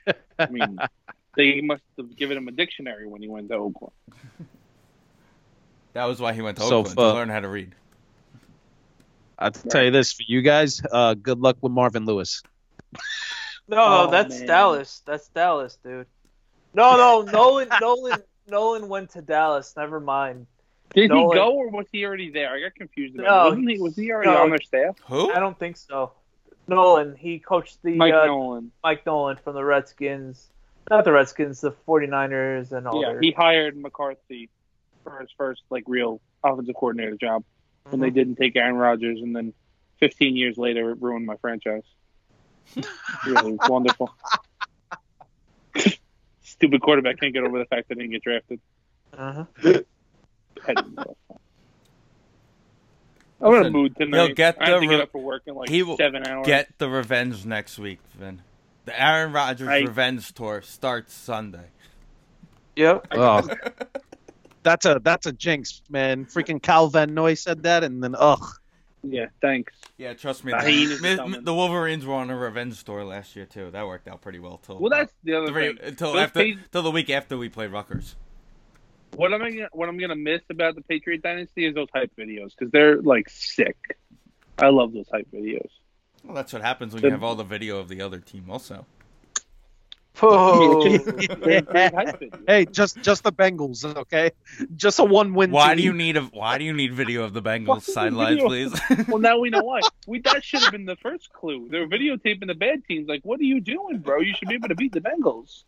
I 0.39 0.47
mean, 0.48 0.78
they 1.36 1.61
must 1.61 1.82
have 1.97 2.15
given 2.16 2.36
him 2.36 2.47
a 2.48 2.52
dictionary 2.52 3.06
when 3.09 3.20
he 3.23 3.28
went 3.28 3.48
to 3.48 3.55
Oakland. 3.56 3.93
That 5.94 6.05
was 6.05 6.20
why 6.20 6.32
he 6.32 6.43
went 6.43 6.56
to 6.59 6.62
So 6.65 6.78
Oakland 6.78 6.97
fu- 6.97 7.02
to 7.02 7.12
learn 7.15 7.28
how 7.28 7.40
to 7.40 7.48
read. 7.48 7.74
I'll 9.39 9.51
tell 9.51 9.82
you 9.82 9.90
this 9.90 10.12
for 10.12 10.23
you 10.28 10.43
guys. 10.43 10.81
Uh, 10.93 11.15
good 11.15 11.40
luck 11.40 11.56
with 11.61 11.73
Marvin 11.73 12.05
Lewis. 12.05 12.43
No, 13.66 13.78
Oh, 13.81 14.11
that's 14.11 14.40
man. 14.40 14.47
Dallas. 14.47 15.01
That's 15.06 15.27
Dallas, 15.28 15.78
dude. 15.82 16.06
No, 16.74 16.98
no, 16.98 17.23
Nolan, 17.23 17.69
Nolan, 17.81 18.23
Nolan 18.47 18.89
went 18.90 19.09
to 19.12 19.23
Dallas. 19.23 19.73
Never 19.74 20.01
mind. 20.01 20.47
Did 20.94 21.10
No, 21.10 21.30
he 21.30 21.34
go 21.36 21.52
or 21.54 21.68
was 21.70 21.86
he 21.92 22.04
already 22.04 22.30
there? 22.30 22.54
I 22.54 22.60
got 22.60 22.74
confused. 22.74 23.14
About 23.18 23.24
No. 23.26 23.50
Wasn't 23.50 23.68
he, 23.68 23.78
was 23.80 23.96
he 23.96 24.12
already 24.12 24.30
no. 24.30 24.42
on 24.42 24.50
their 24.50 24.60
staff? 24.60 24.96
Who? 25.08 25.30
I 25.32 25.40
don't 25.40 25.58
think 25.58 25.76
so. 25.76 26.12
Nolan, 26.68 27.16
he 27.16 27.40
coached 27.40 27.78
the 27.82 27.94
Mike 27.96 28.14
uh, 28.14 28.26
Nolan. 28.26 28.70
Mike 28.82 29.04
Nolan 29.04 29.36
from 29.36 29.54
the 29.54 29.64
Redskins. 29.64 30.50
Not 30.90 31.04
the 31.04 31.12
Redskins, 31.12 31.60
the 31.60 31.72
49ers 31.72 32.72
and 32.72 32.86
all 32.86 33.00
Yeah, 33.02 33.12
their. 33.12 33.20
he 33.20 33.32
hired 33.32 33.76
McCarthy 33.76 34.48
for 35.02 35.18
his 35.20 35.30
first 35.36 35.62
like 35.70 35.84
real 35.86 36.20
offensive 36.42 36.74
coordinator 36.76 37.16
job 37.16 37.42
when 37.88 38.00
they 38.00 38.10
Mhm. 38.10 38.14
didn't 38.14 38.36
take 38.36 38.54
Aaron 38.56 38.76
Rodgers, 38.76 39.20
and 39.20 39.34
then 39.34 39.52
15 40.00 40.36
years 40.36 40.56
later 40.56 40.90
it 40.92 41.02
ruined 41.02 41.26
my 41.26 41.36
franchise. 41.36 41.82
really 43.26 43.54
it's 43.54 43.68
wonderful. 43.68 44.10
Stupid 46.42 46.80
quarterback 46.82 47.18
can't 47.18 47.32
get 47.34 47.42
over 47.44 47.58
the 47.58 47.64
fact 47.66 47.88
that 47.88 47.96
he 47.96 48.02
didn't 48.06 48.12
get 48.12 48.22
drafted. 48.22 48.60
Uh-huh. 49.16 49.44
I'm 50.66 50.77
in 50.77 50.99
a 53.41 53.49
Listen, 53.59 53.73
mood 53.73 53.97
tonight. 53.97 54.27
he'll 54.27 54.35
get 54.35 54.57
I 54.61 54.70
have 54.70 54.81
the 54.81 54.86
to 54.86 54.91
get 54.91 54.97
re- 54.97 55.03
up 55.03 55.12
for 55.12 55.20
work 55.23 55.43
in 55.47 55.55
like 55.55 55.69
he 55.69 55.82
will 55.82 55.97
seven 55.97 56.27
hours. 56.27 56.47
Get 56.47 56.78
the 56.78 56.89
revenge 56.89 57.45
next 57.45 57.78
week, 57.78 57.99
Vin. 58.19 58.43
The 58.86 59.01
Aaron 59.01 59.32
Rodgers 59.32 59.69
I- 59.69 59.81
revenge 59.81 60.32
tour 60.32 60.62
starts 60.62 61.12
Sunday. 61.12 61.66
Yep. 62.77 63.07
Oh, 63.12 63.49
that's 64.62 64.86
a 64.86 65.01
that's 65.03 65.27
a 65.27 65.32
jinx, 65.32 65.82
man. 65.91 66.24
Freaking 66.27 66.62
Kyle 66.62 66.89
Van 66.89 67.12
Noy 67.15 67.35
said 67.35 67.62
that, 67.65 67.85
and 67.85 68.03
then 68.03 68.15
ugh. 68.19 68.45
Yeah, 69.03 69.27
thanks. 69.43 69.74
Yeah, 69.99 70.15
trust 70.15 70.45
me. 70.45 70.53
The 70.53 70.59
The, 70.59 70.65
hyenas 70.65 71.03
Mi- 71.03 71.16
coming. 71.16 71.45
the 71.45 71.55
Wolverines 71.55 72.07
were 72.07 72.15
on 72.15 72.31
a 72.31 72.36
revenge 72.36 72.82
tour 72.82 73.05
last 73.05 73.36
year 73.36 73.45
too. 73.45 73.70
That 73.70 73.86
worked 73.86 74.09
out 74.09 74.23
pretty 74.23 74.39
well. 74.39 74.59
Till 74.65 74.78
Well, 74.78 74.91
that's 74.91 75.12
the 75.23 75.35
other 75.35 75.49
three, 75.49 75.77
thing. 75.77 75.78
until 75.86 76.19
after 76.19 76.43
Pa- 76.43 76.61
till 76.73 76.82
the 76.82 76.91
week 76.91 77.11
after 77.11 77.36
we 77.36 77.49
played 77.51 77.70
Rutgers. 77.70 78.16
What 79.16 79.32
am 79.32 79.43
I 79.43 79.51
gonna, 79.51 79.69
what 79.73 79.89
I'm 79.89 79.99
gonna 79.99 80.16
miss 80.16 80.43
about 80.51 80.74
the 80.74 80.82
Patriot 80.82 81.23
dynasty 81.23 81.66
is 81.66 81.74
those 81.74 81.89
hype 81.95 82.12
videos 82.16 82.51
because 82.57 82.70
they're 82.73 83.01
like 83.01 83.28
sick. 83.31 83.77
I 84.59 84.69
love 84.69 84.93
those 84.93 85.09
hype 85.12 85.28
videos. 85.32 85.69
Well, 86.24 86.35
that's 86.35 86.53
what 86.53 86.62
happens 86.62 86.95
when 86.95 87.03
you 87.03 87.11
have 87.11 87.23
all 87.23 87.35
the 87.35 87.45
video 87.45 87.78
of 87.78 87.89
the 87.89 88.01
other 88.01 88.19
team. 88.19 88.51
Also, 88.51 88.86
Oh, 90.23 90.89
They're 90.99 91.62
great 91.62 91.93
hype 91.95 92.20
videos. 92.20 92.45
Hey, 92.47 92.65
just 92.66 93.03
just 93.03 93.24
the 93.24 93.32
Bengals, 93.32 93.85
okay? 93.85 94.31
Just 94.77 94.99
a 95.01 95.05
one-win. 95.05 95.51
why 95.51 95.69
team. 95.70 95.77
do 95.77 95.82
you 95.82 95.93
need 95.93 96.16
a 96.16 96.23
Why 96.23 96.57
do 96.59 96.65
you 96.65 96.73
need 96.73 96.95
video 96.95 97.24
of 97.24 97.32
the 97.32 97.43
Bengals 97.43 97.66
Why 97.66 97.78
sidelines, 97.81 98.41
please? 98.43 98.81
Well, 99.09 99.19
now 99.19 99.39
we 99.39 99.51
know 99.51 99.62
why. 99.62 99.81
We 100.07 100.20
that 100.20 100.45
should 100.45 100.61
have 100.62 100.73
been 100.73 100.86
the 100.86 100.97
first 100.97 101.32
clue. 101.32 101.69
They're 101.70 101.89
videotaping 101.89 102.47
the 102.47 102.55
bad 102.55 102.85
teams. 102.85 103.09
Like, 103.09 103.23
what 103.24 103.41
are 103.41 103.45
you 103.45 103.61
doing, 103.61 103.99
bro? 103.99 104.20
You 104.20 104.35
should 104.35 104.49
be 104.49 104.55
able 104.55 104.69
to 104.69 104.74
beat 104.77 104.93
the 104.93 105.01
Bengals. 105.01 105.65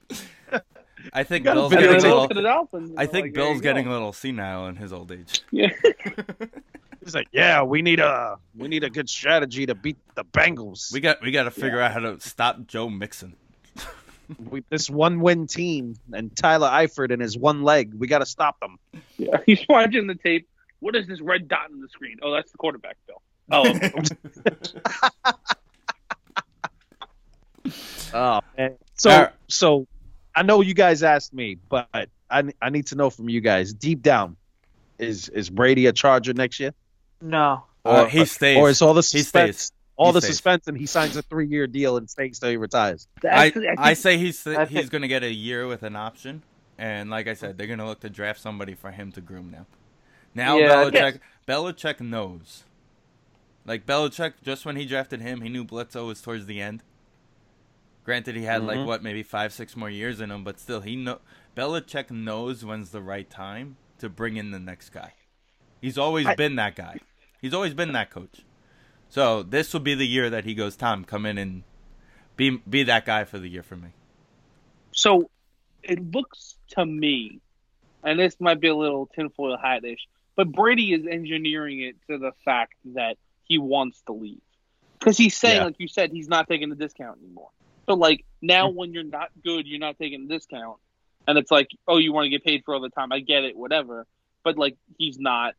I 1.13 1.23
think 1.23 1.45
Bill's 1.45 1.73
And 1.73 1.81
video 1.81 1.93
then 1.93 2.01
getting 2.01 2.11
a 2.11 2.15
look 2.15 2.23
little. 2.23 2.29
to 2.29 2.35
the 2.35 2.43
Dolphins. 2.43 2.93
I 2.97 3.07
think 3.07 3.25
like, 3.27 3.33
Bill's 3.35 3.61
getting 3.61 3.85
go. 3.85 3.91
a 3.91 3.93
little 3.93 4.13
senile 4.13 4.67
in 4.67 4.77
his 4.77 4.93
old 4.93 5.13
age. 5.13 5.43
Yeah. 5.51 5.69
He's 7.05 7.15
like, 7.15 7.29
yeah, 7.33 7.63
we 7.63 7.83
need 7.83 8.01
a 8.01 8.37
we 8.57 8.67
need 8.69 8.83
a 8.83 8.91
good 8.91 9.09
strategy 9.09 9.65
to 9.67 9.75
beat 9.77 9.97
the 10.17 10.25
Bengals. 10.25 10.93
We 10.93 10.99
got 11.01 11.23
we 11.23 11.31
got 11.31 11.45
to 11.45 11.51
figure 11.53 11.81
out 11.81 11.93
how 11.93 12.01
to 12.01 12.19
stop 12.21 12.67
Joe 12.67 12.89
Mixon. 12.89 13.35
We, 14.51 14.65
this 14.71 14.91
one-win 14.91 15.47
team 15.47 15.95
and 16.13 16.35
Tyler 16.35 16.67
Eifert 16.69 17.13
and 17.13 17.23
his 17.23 17.39
one 17.39 17.63
leg. 17.63 17.95
We 17.95 18.09
got 18.09 18.19
to 18.19 18.27
stop 18.27 18.59
them. 18.59 18.77
Yeah. 19.19 19.37
He's 19.47 19.65
watching 19.69 20.09
the 20.09 20.17
tape. 20.17 20.49
What 20.81 20.97
is 20.97 21.07
this 21.07 21.21
red 21.21 21.47
dot 21.47 21.71
on 21.73 21.81
the 21.81 21.87
screen? 21.89 22.17
Oh, 22.23 22.33
that's 22.33 22.51
the 22.51 22.59
quarterback, 22.59 22.97
Bill. 23.07 23.23
Oh, 23.53 23.73
Oh, 28.15 28.41
man. 28.57 28.77
so 28.97 29.11
All 29.11 29.21
right. 29.23 29.33
so 29.49 29.87
I 30.37 30.43
know 30.43 30.61
you 30.61 30.75
guys 30.75 31.03
asked 31.03 31.33
me, 31.35 31.57
but 31.69 31.89
I 32.31 32.45
I 32.63 32.71
need 32.71 32.87
to 32.89 32.95
know 32.95 33.11
from 33.11 33.29
you 33.29 33.41
guys 33.41 33.73
deep 33.73 34.03
down, 34.03 34.37
is 34.99 35.29
is 35.31 35.51
Brady 35.51 35.87
a 35.87 35.93
Charger 35.93 36.35
next 36.35 36.61
year, 36.61 36.73
no. 37.21 37.65
Uh, 37.85 38.03
Or- 38.03 38.09
he 38.09 38.25
stays. 38.27 38.59
or 38.59 38.69
is 38.69 38.83
all 38.83 38.95
the 38.95 39.01
He 39.01 39.19
suspense 39.21 39.57
stays. 39.59 39.73
all 39.97 40.09
He 40.09 40.13
the 40.15 40.21
stays. 40.21 40.31
suspense 40.33 40.67
and 40.69 40.77
he 40.77 40.87
signs 40.87 41.17
a 41.17 41.23
three-year 41.23 41.67
deal 41.69 41.97
and 41.97 42.11
stays 42.11 42.39
till 42.39 42.51
he 42.51 42.57
retires? 42.57 43.07
I, 43.25 43.51
that's, 43.51 43.65
I 43.79 43.95
say 43.95 44.19
he's 44.19 44.47
I 44.47 44.67
he's 44.67 44.89
going 44.91 45.03
to 45.03 45.09
get 45.09 45.23
a 45.23 45.33
year 45.33 45.67
with 45.67 45.83
an 45.85 45.97
option, 45.97 46.43
and 46.79 47.09
like 47.11 47.29
I 47.29 47.35
said, 47.35 47.57
they're 47.59 47.67
going 47.69 47.79
to 47.79 47.87
look 47.87 48.01
to 48.01 48.11
draft 48.11 48.41
somebody 48.41 48.75
for 48.75 48.91
him 48.91 49.13
to 49.13 49.21
groom 49.21 49.51
now. 49.51 49.67
Now 50.35 50.59
Yeah, 50.59 50.69
Belichick 50.91 51.21
Belichick 51.49 52.01
knows. 52.01 52.65
Like 53.65 53.87
Belichick, 53.87 54.35
just 54.45 54.65
when 54.67 54.77
he 54.77 54.85
drafted 54.85 55.21
him, 55.23 55.41
he 55.41 55.49
knew 55.49 55.65
Bledsoe 55.65 56.07
was 56.07 56.21
towards 56.21 56.47
the 56.47 56.61
end. 56.61 56.83
Granted, 58.07 58.37
he 58.37 58.45
had 58.45 58.63
like 58.63 58.79
Mhm. 58.79 58.87
what 58.87 59.03
maybe 59.03 59.25
five 59.25 59.53
six 59.53 59.75
more 59.77 59.91
years 59.91 60.21
in 60.21 60.31
him, 60.31 60.45
but 60.45 60.61
still, 60.61 60.81
he 60.81 60.95
know 60.95 61.21
Belichick 61.57 62.09
knows 62.09 62.65
when's 62.65 62.93
the 62.93 63.03
right 63.03 63.29
time 63.29 63.79
to 63.99 64.09
bring 64.09 64.37
in 64.37 64.53
the 64.53 64.61
next 64.61 64.91
guy. 64.91 65.15
He's 65.81 65.99
always 65.99 66.25
I- 66.25 66.37
been 66.37 66.55
that 66.55 66.77
guy. 66.77 67.01
He's 67.43 67.53
always 67.53 67.75
been 67.75 67.91
that 67.95 68.11
coach. 68.11 68.43
So 69.09 69.43
this 69.43 69.73
will 69.73 69.81
be 69.81 69.95
the 69.97 70.07
year 70.07 70.31
that 70.31 70.45
he 70.45 70.55
goes, 70.55 70.77
Tom, 70.77 71.05
come 71.05 71.27
in 71.27 71.37
and 71.37 71.65
be 72.37 72.59
be 72.59 72.85
that 72.85 73.07
guy 73.07 73.25
for 73.25 73.41
the 73.41 73.49
year 73.49 73.65
for 73.65 73.75
me. 73.77 73.89
So 74.93 75.29
it 75.83 76.13
looks 76.13 76.57
to 76.77 76.87
me, 76.87 77.41
and 78.05 78.21
this 78.21 78.37
might 78.39 78.61
be 78.61 78.69
a 78.69 78.75
little 78.77 79.07
tinfoil 79.07 79.59
hatish, 79.59 80.07
but 80.37 80.53
Brady 80.53 80.93
is 80.93 81.09
engineering 81.09 81.81
it 81.81 81.97
to 82.09 82.19
the 82.19 82.31
fact 82.45 82.75
that 82.95 83.19
he 83.43 83.59
wants 83.59 84.01
to 84.03 84.13
leave. 84.13 84.41
Because 85.01 85.19
he's 85.19 85.37
saying, 85.37 85.57
Yeah. 85.57 85.65
like 85.65 85.81
you 85.81 85.89
said, 85.89 86.13
he's 86.13 86.29
not 86.29 86.49
taking 86.49 86.69
the 86.69 86.77
discount 86.77 87.19
anymore. 87.21 87.51
So, 87.89 87.95
like, 87.95 88.25
now 88.43 88.69
when 88.71 88.93
you're 88.93 89.05
not 89.05 89.31
good, 89.45 89.67
you're 89.67 89.79
not 89.79 89.99
taking 89.99 90.27
the 90.27 90.35
discount. 90.35 90.79
And 91.29 91.39
it's 91.39 91.51
like, 91.51 91.69
oh, 91.89 91.99
you 91.99 92.13
want 92.13 92.27
to 92.27 92.31
get 92.31 92.45
paid 92.45 92.63
for 92.65 92.75
all 92.75 92.81
the 92.81 92.89
time. 92.91 93.13
I 93.13 93.21
get 93.21 93.45
it, 93.45 93.57
whatever. 93.57 94.07
But, 94.45 94.59
like, 94.59 94.77
he's 94.99 95.19
not. 95.19 95.55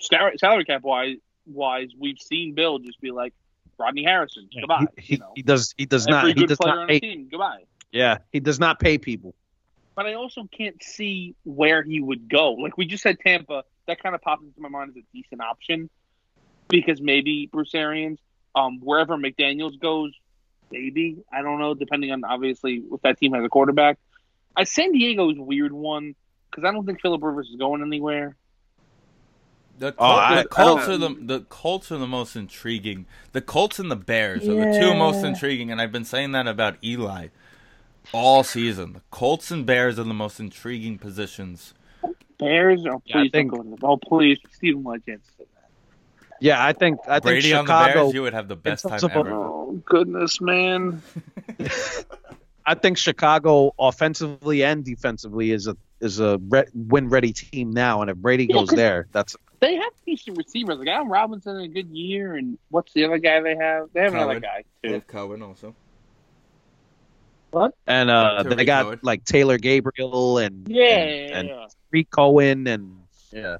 Salary 0.00 0.64
cap 0.64 0.82
wise, 0.82 1.16
wise, 1.46 1.90
we've 1.98 2.18
seen 2.18 2.54
Bill 2.54 2.78
just 2.78 3.00
be 3.00 3.10
like, 3.10 3.32
Rodney 3.78 4.04
Harrison, 4.04 4.48
goodbye. 4.54 4.86
He, 4.96 5.02
he, 5.02 5.12
you 5.14 5.18
know? 5.20 5.32
he 5.34 5.42
does 5.42 5.74
he 5.76 5.86
does 5.86 6.06
Every 6.06 6.34
not 6.34 6.38
he 6.38 6.46
does 6.46 6.58
player 6.58 6.76
not 6.76 6.88
pay 6.88 7.00
team, 7.00 7.26
goodbye. 7.28 7.64
yeah 7.90 8.18
he 8.30 8.38
does 8.38 8.60
not 8.60 8.78
pay 8.78 8.98
people. 8.98 9.34
but 9.96 10.06
I 10.06 10.14
also 10.14 10.46
can't 10.56 10.80
see 10.82 11.34
where 11.44 11.82
he 11.82 12.00
would 12.00 12.28
go. 12.28 12.52
Like 12.52 12.76
we 12.76 12.86
just 12.86 13.02
said, 13.02 13.18
Tampa. 13.18 13.64
That 13.88 14.00
kind 14.00 14.14
of 14.14 14.20
popped 14.22 14.44
into 14.44 14.60
my 14.60 14.68
mind 14.68 14.90
as 14.90 14.96
a 15.02 15.06
decent 15.12 15.40
option 15.40 15.90
because 16.68 17.00
maybe 17.00 17.48
Bruce 17.52 17.74
Arians, 17.74 18.20
um, 18.54 18.78
wherever 18.80 19.16
McDaniels 19.16 19.80
goes, 19.80 20.12
maybe 20.72 21.18
I 21.32 21.42
don't 21.42 21.60
know. 21.60 21.74
Depending 21.74 22.10
on 22.10 22.24
obviously 22.24 22.82
if 22.92 23.00
that 23.02 23.18
team 23.18 23.32
has 23.34 23.44
a 23.44 23.48
quarterback. 23.48 23.98
I 24.56 24.64
San 24.64 24.92
Diego's 24.92 25.38
a 25.38 25.42
weird 25.42 25.72
one 25.72 26.14
because 26.50 26.64
I 26.64 26.72
don't 26.72 26.84
think 26.84 27.00
Philip 27.00 27.22
Rivers 27.22 27.48
is 27.48 27.56
going 27.56 27.82
anywhere. 27.82 28.36
The, 29.78 29.94
Oh, 29.98 30.04
I- 30.04 30.42
the 30.42 30.48
Colts 30.48 30.88
are 30.88 30.98
the 30.98 31.16
the 31.18 31.40
Colts 31.48 31.90
are 31.90 31.98
the 31.98 32.06
most 32.06 32.36
intriguing. 32.36 33.06
The 33.32 33.40
Colts 33.40 33.78
and 33.78 33.90
the 33.90 33.96
Bears 33.96 34.46
are 34.48 34.54
the 34.54 34.78
two 34.78 34.94
most 34.94 35.24
intriguing, 35.24 35.70
and 35.70 35.80
I've 35.80 35.92
been 35.92 36.04
saying 36.04 36.32
that 36.32 36.46
about 36.46 36.76
Eli 36.84 37.28
all 38.12 38.42
season. 38.44 38.92
The 38.94 39.02
Colts 39.10 39.50
and 39.50 39.64
Bears 39.64 39.98
are 39.98 40.04
the 40.04 40.12
most 40.14 40.38
intriguing 40.40 40.98
positions. 40.98 41.72
Bears, 42.38 42.84
oh 42.86 43.00
Yeah, 43.06 43.22
please 43.22 43.30
think- 43.32 43.52
don't 43.52 43.62
go 43.70 43.76
to 43.76 43.80
the. 43.80 43.86
Oh 43.86 43.96
please, 43.96 44.38
Stephen 44.52 44.82
Legend. 44.84 45.20
Yeah, 46.42 46.64
I 46.64 46.72
think 46.72 46.98
I 47.06 47.14
think 47.20 47.22
Brady 47.24 47.52
on 47.54 47.64
the 47.64 47.70
Chicago. 47.72 47.94
Bears, 48.04 48.14
you 48.14 48.22
would 48.22 48.34
have 48.34 48.48
the 48.48 48.56
best 48.56 48.82
time 48.82 48.90
terms 48.98 49.04
of 49.04 49.12
a- 49.12 49.18
ever. 49.20 49.32
Oh 49.32 49.82
goodness, 49.84 50.40
man. 50.40 51.00
I 52.66 52.74
think 52.74 52.98
Chicago 52.98 53.72
offensively 53.78 54.64
and 54.64 54.84
defensively 54.84 55.52
is 55.52 55.66
a 55.68 55.76
is 56.00 56.18
a 56.20 56.38
re- 56.48 56.64
win 56.74 57.08
ready 57.08 57.32
team 57.32 57.70
now, 57.72 58.02
and 58.02 58.10
if 58.10 58.16
Brady 58.16 58.46
Yeah, 58.46 58.54
goes 58.54 58.70
'cause- 58.70 58.76
there, 58.76 59.06
that's 59.12 59.36
They 59.60 59.76
have 59.76 59.92
decent 60.04 60.36
receivers. 60.36 60.78
Like 60.78 60.88
Allen 60.88 61.08
Robinson 61.08 61.56
had 61.60 61.64
a 61.64 61.68
good 61.68 61.88
year, 61.90 62.34
and 62.34 62.58
what's 62.70 62.92
the 62.92 63.04
other 63.04 63.18
guy 63.18 63.40
they 63.40 63.54
have? 63.56 63.88
They 63.92 64.00
have 64.02 64.12
another 64.14 64.40
Cohen. 64.40 64.42
guy 64.42 64.64
They 64.82 64.88
too. 64.88 64.94
have 64.94 65.06
Cohen 65.06 65.42
also. 65.42 65.76
What? 67.52 67.74
And 67.86 68.10
uh, 68.10 68.42
they 68.44 68.64
got 68.64 68.84
Cohen. 68.84 69.00
like 69.02 69.24
Taylor 69.24 69.58
Gabriel 69.58 70.38
and 70.38 70.66
Yeah, 70.68 70.84
and, 70.86 71.10
yeah, 71.30 71.38
and 71.38 71.48
yeah. 71.48 71.66
Tarik 71.92 72.10
Cohen 72.10 72.66
and 72.66 72.96
yeah. 73.30 73.58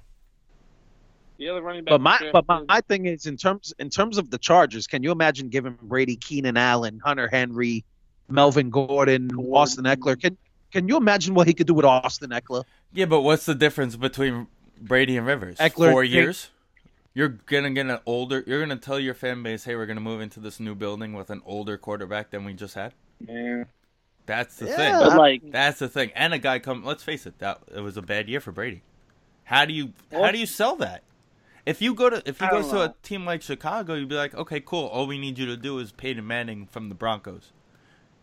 The 1.42 1.48
other 1.48 1.60
running 1.62 1.82
back. 1.82 1.90
But 1.90 2.00
my 2.00 2.30
but 2.32 2.46
my, 2.46 2.62
my 2.68 2.80
thing 2.82 3.06
is 3.06 3.26
in 3.26 3.36
terms 3.36 3.74
in 3.80 3.90
terms 3.90 4.16
of 4.16 4.30
the 4.30 4.38
Chargers, 4.38 4.86
can 4.86 5.02
you 5.02 5.10
imagine 5.10 5.48
giving 5.48 5.76
Brady 5.82 6.14
Keenan 6.14 6.56
Allen, 6.56 7.00
Hunter 7.04 7.26
Henry, 7.26 7.84
Melvin 8.28 8.70
Gordon, 8.70 9.26
Gordon. 9.26 9.52
Austin 9.52 9.84
Ekeler? 9.86 10.20
Can 10.20 10.36
can 10.70 10.86
you 10.86 10.96
imagine 10.96 11.34
what 11.34 11.48
he 11.48 11.52
could 11.52 11.66
do 11.66 11.74
with 11.74 11.84
Austin 11.84 12.30
Ekeler? 12.30 12.62
Yeah, 12.92 13.06
but 13.06 13.22
what's 13.22 13.44
the 13.44 13.56
difference 13.56 13.96
between 13.96 14.46
Brady 14.80 15.16
and 15.16 15.26
Rivers? 15.26 15.56
Ekeler 15.56 15.90
Four 15.90 16.02
and 16.02 16.10
Jake- 16.12 16.22
years. 16.22 16.50
You're 17.12 17.30
gonna 17.30 17.70
get 17.72 17.86
an 17.86 17.98
older. 18.06 18.44
You're 18.46 18.60
gonna 18.60 18.76
tell 18.76 19.00
your 19.00 19.14
fan 19.14 19.42
base, 19.42 19.64
"Hey, 19.64 19.74
we're 19.74 19.86
gonna 19.86 20.00
move 20.00 20.20
into 20.20 20.38
this 20.38 20.60
new 20.60 20.76
building 20.76 21.12
with 21.12 21.28
an 21.28 21.42
older 21.44 21.76
quarterback 21.76 22.30
than 22.30 22.44
we 22.44 22.52
just 22.52 22.74
had." 22.74 22.94
yeah. 23.18 23.64
That's 24.26 24.54
the 24.58 24.66
Yeah. 24.66 24.76
thing. 24.76 24.92
But 24.92 25.18
like, 25.18 25.50
That's 25.50 25.80
the 25.80 25.88
thing. 25.88 26.12
And 26.14 26.32
a 26.32 26.38
guy 26.38 26.60
come. 26.60 26.84
Let's 26.84 27.02
face 27.02 27.26
it. 27.26 27.40
That 27.40 27.58
it 27.74 27.80
was 27.80 27.96
a 27.96 28.02
bad 28.02 28.28
year 28.28 28.38
for 28.38 28.52
Brady. 28.52 28.82
How 29.42 29.64
do 29.64 29.74
you 29.74 29.92
how 30.12 30.30
do 30.30 30.38
you 30.38 30.46
sell 30.46 30.76
that? 30.76 31.02
If 31.64 31.80
you 31.80 31.94
go 31.94 32.10
to 32.10 32.22
if 32.26 32.40
he 32.40 32.46
I 32.46 32.50
goes 32.50 32.68
to 32.70 32.82
a 32.82 32.94
team 33.02 33.24
like 33.24 33.42
Chicago, 33.42 33.94
you'd 33.94 34.08
be 34.08 34.16
like, 34.16 34.34
okay, 34.34 34.60
cool. 34.60 34.86
All 34.86 35.06
we 35.06 35.18
need 35.18 35.38
you 35.38 35.46
to 35.46 35.56
do 35.56 35.78
is 35.78 35.92
Peyton 35.92 36.26
Manning 36.26 36.66
from 36.66 36.88
the 36.88 36.94
Broncos. 36.94 37.52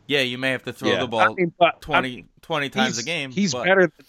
Yeah, 0.08 0.22
you 0.22 0.38
may 0.38 0.52
have 0.52 0.64
to 0.64 0.74
throw 0.74 0.90
Yeah. 0.92 1.00
the 1.00 1.08
ball 1.08 1.22
I 1.22 1.28
mean, 1.34 1.54
but- 1.58 1.82
20, 1.82 2.26
20 2.42 2.70
times 2.70 2.98
a 2.98 3.04
game. 3.04 3.32
He's 3.32 3.54
but- 3.54 3.64
better. 3.66 3.82
Than, 3.82 4.06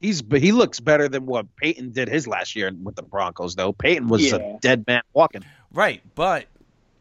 he's 0.00 0.22
he 0.32 0.52
looks 0.52 0.80
better 0.80 1.08
than 1.08 1.26
what 1.26 1.54
Peyton 1.56 1.90
did 1.90 2.08
his 2.08 2.26
last 2.26 2.56
year 2.56 2.72
with 2.82 2.96
the 2.96 3.02
Broncos. 3.02 3.56
Though 3.56 3.72
Peyton 3.72 4.08
was 4.08 4.22
Yeah. 4.30 4.36
a 4.36 4.58
dead 4.60 4.86
man 4.86 5.02
walking. 5.12 5.44
Right, 5.72 6.02
but 6.14 6.46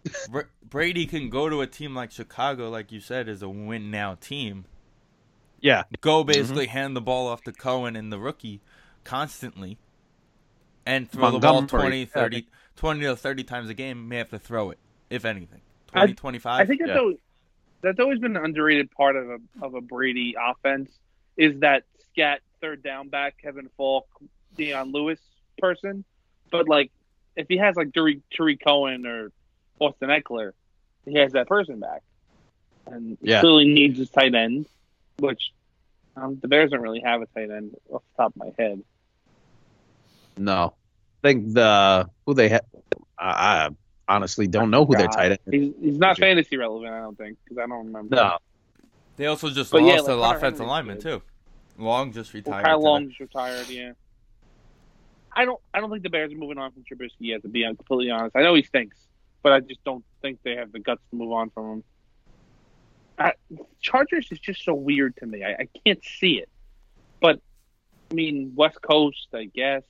Br- 0.29 0.41
Brady 0.69 1.05
can 1.05 1.29
go 1.29 1.47
to 1.49 1.61
a 1.61 1.67
team 1.67 1.95
like 1.95 2.11
Chicago, 2.11 2.69
like 2.69 2.91
you 2.91 2.99
said, 2.99 3.29
is 3.29 3.41
a 3.41 3.49
win 3.49 3.89
now 3.91 4.15
team. 4.15 4.65
Yeah, 5.61 5.83
Go 6.01 6.21
mm-hmm. 6.23 6.31
basically 6.31 6.67
hand 6.67 6.95
the 6.95 7.01
ball 7.01 7.27
off 7.27 7.43
to 7.43 7.51
Cohen 7.51 7.95
and 7.95 8.11
the 8.11 8.19
rookie 8.19 8.61
constantly 9.03 9.77
and 10.89 11.09
throw 11.09 11.31
the 11.31 11.39
ball 11.39 11.61
20, 11.65 11.99
yeah. 11.99 12.05
30, 12.05 12.47
20 12.75 12.99
to 13.01 13.15
30 13.15 13.43
times 13.43 13.69
a 13.69 13.73
game. 13.73 14.07
May 14.09 14.17
have 14.17 14.29
to 14.29 14.39
throw 14.39 14.71
it, 14.71 14.79
if 15.09 15.23
anything. 15.25 15.61
I- 15.93 15.99
20, 16.07 16.13
25. 16.15 16.61
I 16.61 16.65
think 16.65 16.79
that's 16.79 16.89
Yeah. 16.91 16.99
always, 16.99 17.17
that's 17.81 17.99
always 17.99 18.19
been 18.19 18.35
an 18.35 18.43
underrated 18.43 18.91
part 18.91 19.15
of 19.15 19.29
a 19.29 19.37
of 19.61 19.73
a 19.75 19.81
Brady 19.81 20.35
offense 20.39 20.91
is 21.37 21.59
that 21.61 21.83
scat 22.11 22.41
third 22.61 22.83
down 22.83 23.09
back 23.09 23.37
Kevin 23.41 23.69
Faulk, 23.77 24.07
Dion 24.57 24.91
Lewis 24.91 25.19
person. 25.59 26.03
But 26.51 26.67
like, 26.67 26.91
if 27.35 27.47
he 27.47 27.57
has 27.57 27.75
like 27.75 27.93
Tarik, 27.93 28.19
Tarik 28.31 28.59
Cohen 28.63 29.05
or 29.05 29.31
Austin 29.79 30.09
Ekeler, 30.09 30.51
he 31.05 31.15
has 31.19 31.31
that 31.33 31.47
person 31.47 31.79
back, 31.79 32.01
and 32.87 33.17
he 33.21 33.29
Yeah. 33.29 33.39
clearly 33.41 33.65
needs 33.65 33.97
his 33.97 34.09
tight 34.09 34.33
end, 34.35 34.65
which 35.19 35.51
um, 36.15 36.37
the 36.41 36.47
Bears 36.49 36.71
don't 36.71 36.81
really 36.81 36.99
have 36.99 37.21
a 37.21 37.27
tight 37.27 37.49
end 37.49 37.75
off 37.89 38.01
the 38.17 38.23
top 38.23 38.31
of 38.31 38.37
my 38.37 38.51
head. 38.57 38.83
No, 40.39 40.73
I 41.23 41.27
think 41.27 41.53
the 41.53 42.09
who 42.25 42.33
they 42.33 42.49
have. 42.49 42.65
I, 43.17 43.67
I 44.07 44.15
honestly 44.15 44.47
don't 44.47 44.71
know 44.71 44.85
who 44.85 44.95
their 44.95 45.07
God. 45.07 45.13
tight 45.13 45.31
end. 45.31 45.39
He's, 45.51 45.73
he's 45.81 45.97
not 45.97 46.15
Sure. 46.17 46.25
fantasy 46.25 46.57
relevant, 46.57 46.93
I 46.93 46.99
don't 46.99 47.17
think, 47.17 47.37
because 47.43 47.57
I 47.57 47.67
don't 47.67 47.87
remember. 47.87 48.15
No, 48.15 48.37
they 49.17 49.25
also 49.25 49.49
just 49.49 49.71
But 49.71 49.83
lost 49.83 49.95
yeah, 49.95 50.01
the 50.01 50.15
like 50.15 50.31
Hunter 50.31 50.47
offensive 50.47 50.65
lineman, 50.67 50.99
too. 51.01 51.21
Long 51.77 52.11
just 52.11 52.33
retired. 52.33 52.63
Well, 52.63 52.63
retired. 52.63 52.65
Kyle 52.65 52.77
today. 52.79 52.89
Long 52.89 53.07
just 53.09 53.19
retired, 53.19 53.69
yeah. 53.69 53.91
I 55.31 55.45
don't 55.45 55.61
I 55.73 55.79
don't 55.79 55.91
think 55.91 56.03
the 56.03 56.09
Bears 56.09 56.31
are 56.33 56.35
moving 56.35 56.57
on 56.57 56.71
from 56.71 56.83
Trubisky 56.83 57.11
yet. 57.19 57.41
To 57.43 57.49
be 57.49 57.63
completely 57.63 58.11
honest, 58.11 58.35
I 58.35 58.41
know 58.41 58.55
he 58.55 58.63
stinks, 58.63 58.97
but 59.43 59.51
I 59.53 59.59
just 59.59 59.83
don't 59.83 60.03
think 60.21 60.39
they 60.43 60.55
have 60.55 60.71
the 60.71 60.79
guts 60.79 61.01
to 61.11 61.15
move 61.15 61.31
on 61.31 61.49
from 61.51 61.71
him. 61.71 61.83
I, 63.17 63.33
Chargers 63.81 64.31
is 64.31 64.39
just 64.39 64.63
so 64.63 64.73
weird 64.73 65.15
to 65.17 65.25
me. 65.25 65.43
I, 65.43 65.51
I 65.51 65.67
can't 65.85 66.03
see 66.03 66.39
it, 66.39 66.49
but 67.21 67.39
I 68.11 68.13
mean 68.15 68.53
West 68.55 68.81
Coast, 68.81 69.27
I 69.33 69.45
guess. 69.45 69.83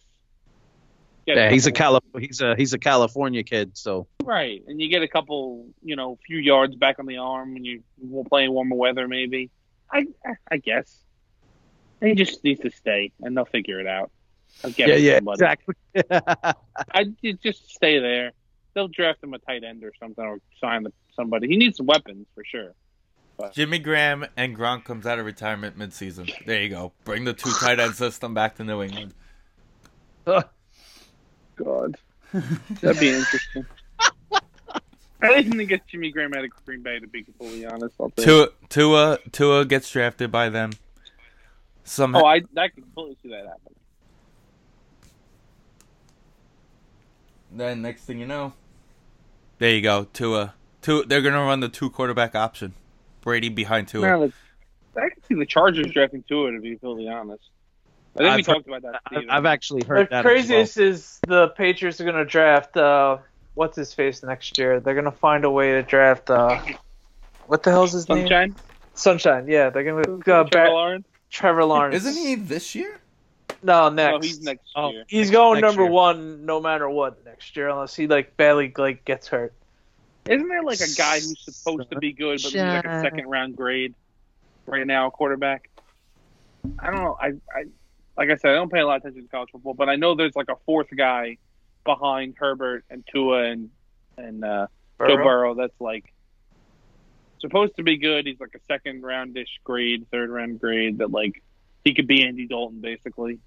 Get 1.29 1.37
Yeah, 1.37 1.51
he's 1.51 1.67
a 1.67 1.71
couple- 1.71 2.01
Calif- 2.11 2.27
he's 2.27 2.41
a 2.41 2.55
he's 2.55 2.73
a 2.73 2.79
California 2.79 3.43
kid, 3.43 3.77
so 3.77 4.07
right, 4.23 4.63
and 4.67 4.81
you 4.81 4.89
get 4.89 5.03
a 5.03 5.07
couple, 5.07 5.67
you 5.83 5.95
know, 5.95 6.17
few 6.25 6.39
yards 6.39 6.75
back 6.75 6.97
on 6.97 7.05
the 7.05 7.17
arm 7.17 7.53
when 7.53 7.63
you 7.63 7.83
are 8.17 8.23
playing 8.23 8.47
in 8.47 8.53
warmer 8.53 8.75
weather, 8.75 9.07
maybe. 9.07 9.51
I 9.93 10.07
I 10.49 10.57
guess 10.57 11.03
he 12.01 12.15
just 12.15 12.43
needs 12.43 12.61
to 12.61 12.71
stay, 12.71 13.11
and 13.21 13.37
they'll 13.37 13.45
figure 13.45 13.79
it 13.79 13.85
out. 13.85 14.09
I'll 14.63 14.71
get 14.71 14.87
yeah, 14.89 14.95
yeah, 14.95 15.15
somebody. 15.17 15.35
exactly. 15.35 15.75
I 16.93 17.03
just 17.43 17.69
stay 17.69 17.99
there. 17.99 18.31
They'll 18.73 18.87
draft 18.87 19.23
him 19.23 19.35
a 19.35 19.37
tight 19.37 19.63
end 19.63 19.83
or 19.83 19.91
something, 19.99 20.25
or 20.25 20.39
sign 20.59 20.87
somebody. 21.15 21.47
He 21.47 21.57
needs 21.57 21.77
some 21.77 21.85
weapons 21.85 22.25
for 22.33 22.43
sure. 22.43 22.73
Jimmy 23.53 23.77
Graham 23.77 24.25
and 24.35 24.57
Gronk 24.57 24.83
comes 24.83 25.05
out 25.05 25.19
of 25.19 25.27
retirement 25.27 25.77
midseason. 25.77 26.27
There 26.47 26.59
you 26.63 26.69
go. 26.69 26.91
Bring 27.05 27.23
the 27.23 27.33
two 27.33 27.51
tight 27.61 27.79
end 27.79 27.93
system 27.93 28.33
back 28.33 28.55
to 28.55 28.63
New 28.63 28.81
England. 28.81 29.13
God, 31.63 31.95
that'd 32.81 32.99
be 32.99 33.09
interesting. 33.09 33.65
I 35.21 35.41
didn't 35.41 35.65
get 35.67 35.85
Jimmy 35.87 36.11
Graham 36.11 36.33
out 36.33 36.45
of 36.45 36.51
Green 36.65 36.81
Bay 36.81 36.97
to 36.99 37.07
be 37.07 37.23
completely 37.23 37.65
honest. 37.65 37.93
I'll 37.99 38.09
tell 38.11 38.25
you. 38.25 38.47
Tua 38.47 38.49
Tua 38.69 39.17
Tua 39.33 39.65
gets 39.65 39.91
drafted 39.91 40.31
by 40.31 40.47
them. 40.49 40.71
Some 41.83 42.15
Oh, 42.15 42.23
I 42.25 42.35
I 42.57 42.67
can 42.69 42.83
completely 42.83 43.17
see 43.21 43.29
that 43.29 43.45
happen. 43.47 43.73
then 47.51 47.81
next 47.81 48.03
thing 48.05 48.19
you 48.19 48.27
know, 48.27 48.53
there 49.57 49.71
you 49.71 49.81
go. 49.81 50.05
Tua 50.13 50.53
Tua. 50.81 51.05
They're 51.05 51.21
gonna 51.21 51.43
run 51.43 51.59
the 51.59 51.69
two 51.69 51.89
quarterback 51.89 52.35
option. 52.35 52.73
Brady 53.21 53.49
behind 53.49 53.87
Tua. 53.89 54.07
No, 54.07 54.27
the- 54.27 54.33
I 55.01 55.09
can 55.09 55.23
see 55.23 55.35
the 55.35 55.45
Chargers 55.45 55.91
drafting 55.91 56.23
Tua 56.27 56.51
to 56.51 56.59
be 56.61 56.71
completely 56.77 57.09
honest. 57.09 57.43
I 58.19 58.23
think 58.23 58.27
we 58.27 58.27
I've 58.27 58.35
heard- 58.35 58.53
talked 58.53 58.67
about 58.67 58.81
that. 58.83 59.01
I- 59.05 59.09
Steven. 59.15 59.29
I've 59.29 59.45
actually 59.45 59.81
The 59.81 59.87
heard 59.87 60.09
that. 60.09 60.23
The 60.23 60.29
craziest 60.29 60.77
is 60.77 61.19
the 61.27 61.47
Patriots 61.49 61.99
are 62.01 62.03
going 62.03 62.15
to 62.17 62.25
draft 62.25 62.75
uh, 62.77 63.17
what's 63.55 63.75
his 63.77 63.93
face 63.93 64.21
next 64.23 64.57
year. 64.57 64.79
They're 64.79 64.93
going 64.93 65.05
to 65.05 65.11
find 65.11 65.45
a 65.45 65.49
way 65.49 65.71
to 65.73 65.83
draft 65.83 66.29
uh, 66.29 66.59
what 67.47 67.63
the 67.63 67.71
hell's 67.71 67.93
his 67.93 68.07
name? 68.09 68.19
Sunshine. 68.19 68.55
Sunshine. 68.93 69.47
Yeah, 69.47 69.69
they're 69.69 69.83
going 69.83 70.03
to 70.03 70.13
uh, 70.13 70.43
Trevor 70.43 70.49
Bar- 70.51 70.69
Lawrence. 70.69 71.07
Trevor 71.29 71.63
Lawrence. 71.65 71.95
Isn't 72.05 72.21
he 72.21 72.35
this 72.35 72.75
year? 72.75 72.99
No, 73.63 73.89
next. 73.89 74.11
No, 74.11 74.19
he's 74.19 74.41
next 74.41 74.71
Oh. 74.75 74.91
year. 74.91 75.03
He's 75.07 75.31
going 75.31 75.61
next 75.61 75.71
number 75.71 75.83
year. 75.83 75.91
one 75.91 76.45
no 76.45 76.59
matter 76.61 76.89
what 76.89 77.23
next 77.25 77.55
year, 77.57 77.69
unless 77.69 77.95
he 77.95 78.07
like 78.07 78.35
badly 78.37 78.73
like 78.77 79.03
gets 79.05 79.27
hurt. 79.27 79.53
Isn't 80.29 80.47
there 80.47 80.63
like 80.63 80.79
a 80.79 80.87
guy 80.97 81.15
who's 81.15 81.39
supposed 81.43 81.89
to 81.91 81.97
be 81.99 82.11
good, 82.13 82.41
but 82.43 82.51
he's 82.51 82.55
like 82.61 82.85
a 82.85 83.01
second 83.01 83.27
round 83.27 83.55
grade 83.55 83.95
right 84.65 84.85
now, 84.85 85.07
a 85.07 85.11
quarterback? 85.11 85.69
I 86.77 86.87
don't 86.87 87.01
know. 87.03 87.17
I, 87.19 87.27
I 87.53 87.65
like 88.19 88.29
I 88.29 88.35
said, 88.35 88.51
I 88.51 88.55
don't 88.55 88.69
pay 88.69 88.81
a 88.81 88.85
lot 88.85 88.97
of 88.97 89.03
attention 89.03 89.23
to 89.23 89.29
college 89.29 89.49
football, 89.49 89.73
but 89.73 89.87
I 89.87 89.95
know 89.95 90.13
there's 90.13 90.35
like 90.35 90.49
a 90.49 90.57
fourth 90.65 90.89
guy 90.95 91.37
behind 91.85 92.35
Herbert 92.37 92.83
and 92.89 93.07
Tua 93.09 93.43
and 93.43 93.69
and 94.17 94.43
uh, 94.43 94.67
Joe 94.99 95.15
Burrow. 95.15 95.23
Burrow 95.23 95.55
that's 95.55 95.79
like 95.79 96.13
supposed 97.39 97.77
to 97.77 97.83
be 97.83 97.95
good. 97.95 98.27
He's 98.27 98.41
like 98.41 98.53
a 98.55 98.59
second 98.67 99.03
roundish 99.03 99.47
grade, 99.63 100.05
third 100.11 100.29
round 100.29 100.59
grade 100.59 100.97
that 100.97 101.11
like 101.11 101.41
he 101.85 101.93
could 101.93 102.07
be 102.07 102.25
Andy 102.25 102.45
Dalton 102.45 102.81
basically. 102.81 103.39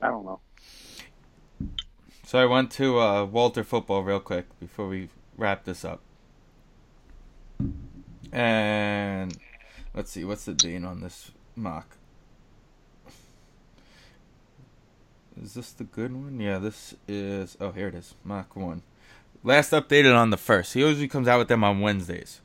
I 0.00 0.08
don't 0.08 0.24
know. 0.24 0.40
So 2.24 2.38
I 2.38 2.46
went 2.46 2.70
to 2.72 2.98
uh, 2.98 3.24
Walter 3.26 3.62
Football 3.62 4.04
real 4.04 4.20
quick 4.20 4.58
before 4.58 4.88
we 4.88 5.10
wrap 5.36 5.64
this 5.64 5.84
up. 5.84 6.00
And 8.32 9.36
let's 9.92 10.10
see, 10.10 10.24
what's 10.24 10.46
the 10.46 10.54
date 10.54 10.82
on 10.82 11.02
this 11.02 11.32
mock? 11.54 11.98
Is 15.42 15.54
this 15.54 15.72
the 15.72 15.84
good 15.84 16.12
one? 16.14 16.40
Yeah, 16.40 16.58
this 16.58 16.94
is. 17.08 17.56
Oh, 17.60 17.72
here 17.72 17.88
it 17.88 17.94
is. 17.94 18.14
Mock 18.24 18.56
1. 18.56 18.82
Last 19.42 19.70
updated 19.72 20.14
on 20.16 20.30
the 20.30 20.36
1st. 20.36 20.72
He 20.74 20.80
usually 20.80 21.08
comes 21.08 21.26
out 21.28 21.38
with 21.38 21.48
them 21.48 21.64
on 21.64 21.80
Wednesdays. 21.80 22.40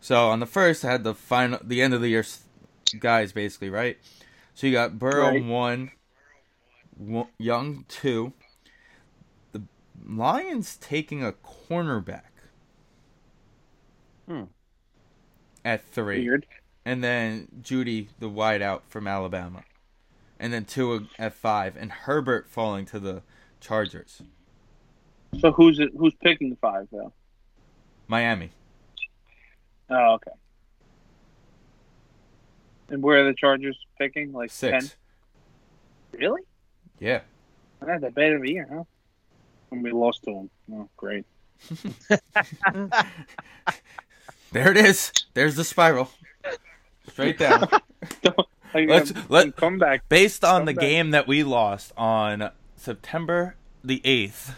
So 0.00 0.28
on 0.30 0.40
the 0.40 0.46
1st, 0.46 0.84
I 0.86 0.92
had 0.92 1.04
the 1.04 1.14
final, 1.14 1.58
the 1.62 1.82
end 1.82 1.94
of 1.94 2.00
the 2.00 2.08
year 2.08 2.24
guys, 2.98 3.32
basically, 3.32 3.70
right? 3.70 3.98
So 4.54 4.66
you 4.66 4.72
got 4.72 4.98
Burrow 4.98 5.28
Right. 5.28 5.44
1, 5.44 5.90
Wo- 6.98 7.28
Young 7.38 7.84
2, 7.88 8.32
the 9.52 9.62
Lions 10.06 10.76
taking 10.76 11.22
a 11.24 11.32
cornerback 11.32 12.22
Hmm. 14.28 14.44
at 15.64 15.84
three, 15.92 16.20
Weird. 16.20 16.46
and 16.84 17.02
then 17.04 17.48
Jeudy, 17.62 18.08
the 18.18 18.28
wideout 18.30 18.82
from 18.88 19.06
Alabama, 19.06 19.64
and 20.42 20.52
then 20.52 20.64
two 20.64 21.06
at 21.20 21.32
five, 21.32 21.76
and 21.76 21.92
Herbert 21.92 22.50
falling 22.50 22.84
to 22.86 22.98
the 22.98 23.22
Chargers, 23.60 24.20
So 25.38 25.52
who's 25.52 25.78
it, 25.78 25.90
who's 25.96 26.14
picking 26.20 26.50
the 26.50 26.56
five 26.56 26.88
though? 26.90 27.12
Miami. 28.08 28.50
Oh, 29.88 30.14
okay. 30.14 30.32
And 32.88 33.02
where 33.04 33.20
are 33.20 33.24
the 33.24 33.34
Chargers 33.34 33.78
picking? 33.96 34.32
Like 34.32 34.50
Six. 34.50 34.72
ten? 36.10 36.20
Really? 36.20 36.42
Yeah. 36.98 37.20
Not 37.80 38.00
that 38.00 38.14
bad 38.16 38.32
of 38.32 38.42
a 38.42 38.50
year, 38.50 38.66
huh? 38.70 38.82
And 39.70 39.82
we 39.84 39.92
lost 39.92 40.24
to 40.24 40.48
them. 40.68 40.80
Oh, 40.80 40.88
great. 40.96 41.24
There 44.52 44.70
it 44.70 44.76
is. 44.76 45.12
There's 45.32 45.56
the 45.56 45.64
spiral. 45.64 46.10
Straight 47.08 47.38
down. 47.38 47.68
Like, 48.74 48.88
Let's- 48.88 49.10
um, 49.14 49.24
let- 49.28 49.56
come 49.56 49.78
back. 49.78 50.08
Based 50.08 50.44
on 50.44 50.64
the 50.64 50.72
back. 50.74 50.80
game 50.80 51.10
that 51.10 51.26
we 51.26 51.42
lost 51.44 51.92
on 51.96 52.50
September 52.76 53.56
the 53.84 54.00
8th. 54.04 54.54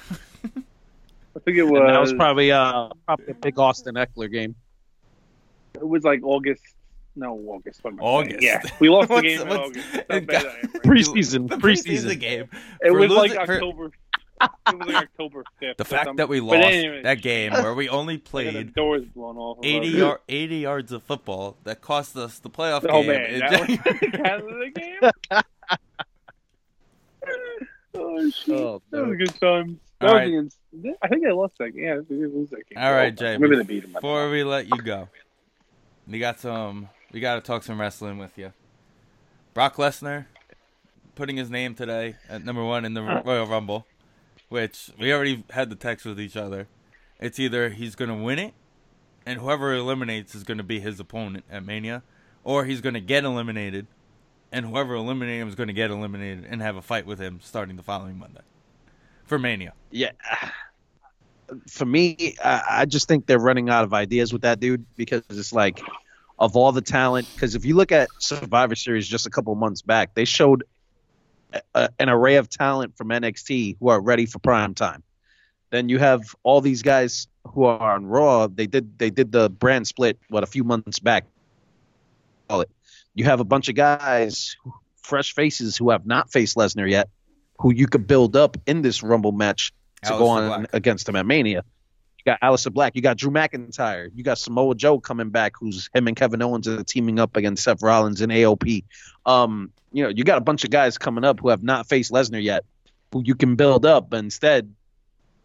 I 1.37 1.41
think 1.45 1.57
it 1.57 1.65
was. 1.65 1.81
And 1.81 1.89
that 1.91 2.01
was 2.01 2.13
probably 2.15 2.53
uh 2.53 2.91
probably 3.07 3.27
a 3.31 3.35
big 3.35 3.59
Austin 3.59 3.97
Ekeler 3.97 4.31
game. 4.31 4.55
it 5.75 5.87
was 5.87 6.05
like 6.05 6.21
August. 6.23 6.63
No, 7.17 7.35
August. 7.49 7.83
What 7.83 7.93
am 7.95 8.01
I 8.01 8.03
saying? 8.03 8.15
August. 8.15 8.43
Yeah, 8.43 8.63
we 8.81 8.89
lost 8.89 9.09
the 9.09 9.21
game 9.23 9.41
in 9.43 9.49
what's- 9.49 9.61
August. 9.69 9.93
That's 9.93 10.11
how 10.11 10.21
bad 10.21 10.47
I 10.47 10.49
am, 10.49 10.55
right? 10.63 10.83
Preseason, 10.85 11.49
The 11.49 11.57
preseason. 11.57 12.21
game. 12.21 12.49
It 12.81 12.91
For 12.91 12.99
was 12.99 13.11
like 13.11 13.31
losing- 13.33 13.47
for- 13.47 13.53
October. 13.55 13.91
It 14.69 14.79
was 14.79 14.89
like 14.89 15.05
October 15.05 15.45
fifth. 15.61 15.77
The 15.77 15.85
fact 15.85 16.17
that 16.17 16.29
we 16.29 16.41
lost 16.41 16.65
anyway, 16.65 17.03
that 17.03 17.23
game 17.23 17.53
where 17.53 17.75
we 17.75 17.89
only 17.89 18.15
I 18.15 18.17
the 18.17 18.23
played 18.23 18.75
doors 18.75 19.05
blown 19.15 19.37
off. 19.37 19.59
80, 19.63 19.89
yard, 19.89 20.21
80 20.29 20.57
yards 20.57 20.93
of 20.93 21.03
football 21.03 21.57
that 21.65 21.81
cost 21.81 22.17
us 22.17 22.39
the 22.39 22.51
playoff 22.51 22.85
Oh 22.89 23.03
game. 23.03 23.07
man, 23.09 23.21
It- 23.23 23.41
that 23.41 23.69
was 23.69 23.79
the 23.79 24.11
Canada 24.13 24.71
game. 24.71 25.11
oh 27.95 28.31
shit, 28.31 28.55
Oh, 28.55 28.83
that 28.91 29.05
was 29.07 29.13
a 29.13 29.17
good 29.17 29.41
time. 29.41 29.81
That 30.01 30.13
right. 30.13 30.29
against. 30.29 30.59
I 31.03 31.09
think 31.09 31.25
I 31.27 31.31
lost 31.33 31.55
that 31.59 31.71
game. 31.71 31.85
Yeah, 31.85 31.97
they 32.09 32.17
did 32.17 32.35
lose 32.35 32.51
that 32.51 32.69
game. 32.69 32.79
All 32.83 32.93
right, 32.93 33.17
Jay. 33.17 33.39
Maybe 33.39 33.57
they 33.57 33.63
beat 33.63 33.83
them. 33.85 33.93
Before 33.93 34.29
we 34.29 34.43
let 34.45 34.67
you 34.67 34.77
go, 34.83 35.09
we 36.09 36.19
got 36.19 36.41
some. 36.41 36.89
We 37.13 37.21
got 37.21 37.37
to 37.37 37.41
talk 37.41 37.63
some 37.63 37.81
wrestling 37.81 38.19
with 38.19 38.37
you. 38.37 38.53
Brock 39.55 39.77
Lesnar 39.77 40.27
putting 41.15 41.37
his 41.37 41.49
name 41.49 41.77
today 41.77 42.17
at 42.29 42.45
number 42.45 42.65
one 42.65 42.85
in 42.85 42.95
the 42.95 43.03
Royal 43.25 43.47
Rumble, 43.47 43.87
which 44.55 44.93
we 45.01 45.13
already 45.13 45.43
had 45.51 45.69
the 45.69 45.75
text 45.75 46.07
with 46.07 46.21
each 46.21 46.37
other. 46.37 46.69
It's 47.19 47.41
either 47.41 47.71
he's 47.71 47.97
gonna 47.97 48.15
win 48.15 48.39
it, 48.39 48.55
and 49.27 49.41
whoever 49.41 49.75
eliminates 49.75 50.33
is 50.37 50.45
gonna 50.45 50.63
be 50.63 50.79
his 50.79 51.01
opponent 51.01 51.45
at 51.51 51.67
Mania, 51.67 52.05
or 52.45 52.65
he's 52.65 52.81
gonna 52.81 53.01
get 53.01 53.25
eliminated, 53.25 53.89
and 54.53 54.65
whoever 54.65 54.95
eliminated 54.95 55.43
him 55.43 55.49
is 55.49 55.57
gonna 55.57 55.73
get 55.73 55.91
eliminated 55.91 56.45
and 56.49 56.63
have 56.63 56.77
a 56.77 56.83
fight 56.83 57.05
with 57.05 57.19
him 57.19 57.41
starting 57.43 57.75
the 57.75 57.83
following 57.83 58.17
Monday 58.17 58.43
for 59.25 59.41
Mania. 59.41 59.73
Yeah. 59.91 60.13
For 61.69 61.85
me, 61.85 62.37
I 62.43 62.87
just 62.87 63.09
think 63.09 63.27
they're 63.27 63.41
running 63.41 63.71
out 63.71 63.83
of 63.83 63.93
ideas 63.93 64.33
with 64.33 64.43
that 64.43 64.61
dude 64.61 64.87
because 64.95 65.25
it's 65.31 65.53
like, 65.53 65.83
of 66.39 66.55
all 66.55 66.71
the 66.71 66.81
talent, 66.81 67.29
because 67.35 67.57
if 67.57 67.65
you 67.65 67.75
look 67.75 67.91
at 67.91 68.09
Survivor 68.21 68.77
Series 68.77 69.09
just 69.09 69.27
a 69.27 69.31
couple 69.31 69.53
months 69.57 69.83
back, 69.83 70.15
they 70.15 70.25
showed 70.25 70.63
a, 71.55 71.61
a- 71.75 71.89
an 71.99 72.09
array 72.09 72.37
of 72.37 72.49
talent 72.49 72.97
from 72.97 73.09
NXT 73.09 73.77
who 73.81 73.89
are 73.89 74.01
ready 74.01 74.27
for 74.27 74.39
prime 74.39 74.75
time. 74.75 75.03
Then 75.71 75.89
you 75.89 75.99
have 75.99 76.23
all 76.43 76.61
these 76.61 76.83
guys 76.83 77.27
who 77.49 77.65
are 77.65 77.95
on 77.95 78.07
Raw. 78.07 78.47
They 78.47 78.67
did 78.67 78.99
they 78.99 79.11
did 79.11 79.33
the 79.33 79.49
brand 79.51 79.87
split 79.87 80.19
what 80.29 80.43
a 80.43 80.47
few 80.47 80.63
months 80.65 80.99
back. 80.99 81.25
Call 82.49 82.61
it. 82.61 82.71
You 83.15 83.25
have 83.25 83.41
a 83.41 83.45
bunch 83.45 83.69
of 83.69 83.75
guys, 83.75 84.57
fresh 85.03 85.35
faces 85.35 85.77
who 85.77 85.91
have 85.91 86.07
not 86.07 86.31
faced 86.31 86.57
Lesnar 86.57 86.89
yet, 86.89 87.09
who 87.59 87.73
you 87.73 87.87
could 87.87 88.07
build 88.07 88.37
up 88.37 88.57
in 88.67 88.83
this 88.83 89.03
Rumble 89.03 89.33
match 89.33 89.73
to 90.03 90.11
go 90.11 90.29
on 90.29 90.47
Black. 90.49 90.75
against 90.75 91.09
him 91.09 91.17
at 91.17 91.25
Mania. 91.27 91.65
You 92.19 92.25
got 92.33 92.41
Aleister 92.41 92.73
Black. 92.73 92.95
You 92.97 93.03
got 93.03 93.17
Drew 93.17 93.31
McIntyre. 93.31 94.11
You 94.15 94.25
got 94.25 94.39
Samoa 94.39 94.75
Joe 94.75 94.99
coming 95.01 95.31
back, 95.31 95.55
who's 95.59 95.89
him 95.95 96.07
and 96.09 96.17
Kevin 96.17 96.43
Owens 96.43 96.67
are 96.69 96.83
teaming 96.85 97.19
up 97.19 97.37
against 97.37 97.65
Seth 97.65 97.83
Rollins 97.83 98.21
and 98.21 98.33
AOP. 98.33 98.85
Um, 99.27 99.71
you 99.95 100.03
know, 100.03 100.11
you 100.11 100.25
got 100.25 100.37
a 100.39 100.43
bunch 100.43 100.65
of 100.65 100.71
guys 100.71 100.99
coming 100.99 101.25
up 101.25 101.41
who 101.41 101.49
have 101.49 101.63
not 101.63 101.89
faced 101.89 102.13
Lesnar 102.13 102.43
yet. 102.43 102.65
who 103.13 103.23
you 103.25 103.37
can 103.37 103.55
build 103.55 103.87
up. 103.87 104.11
But 104.11 104.19
instead, 104.19 104.75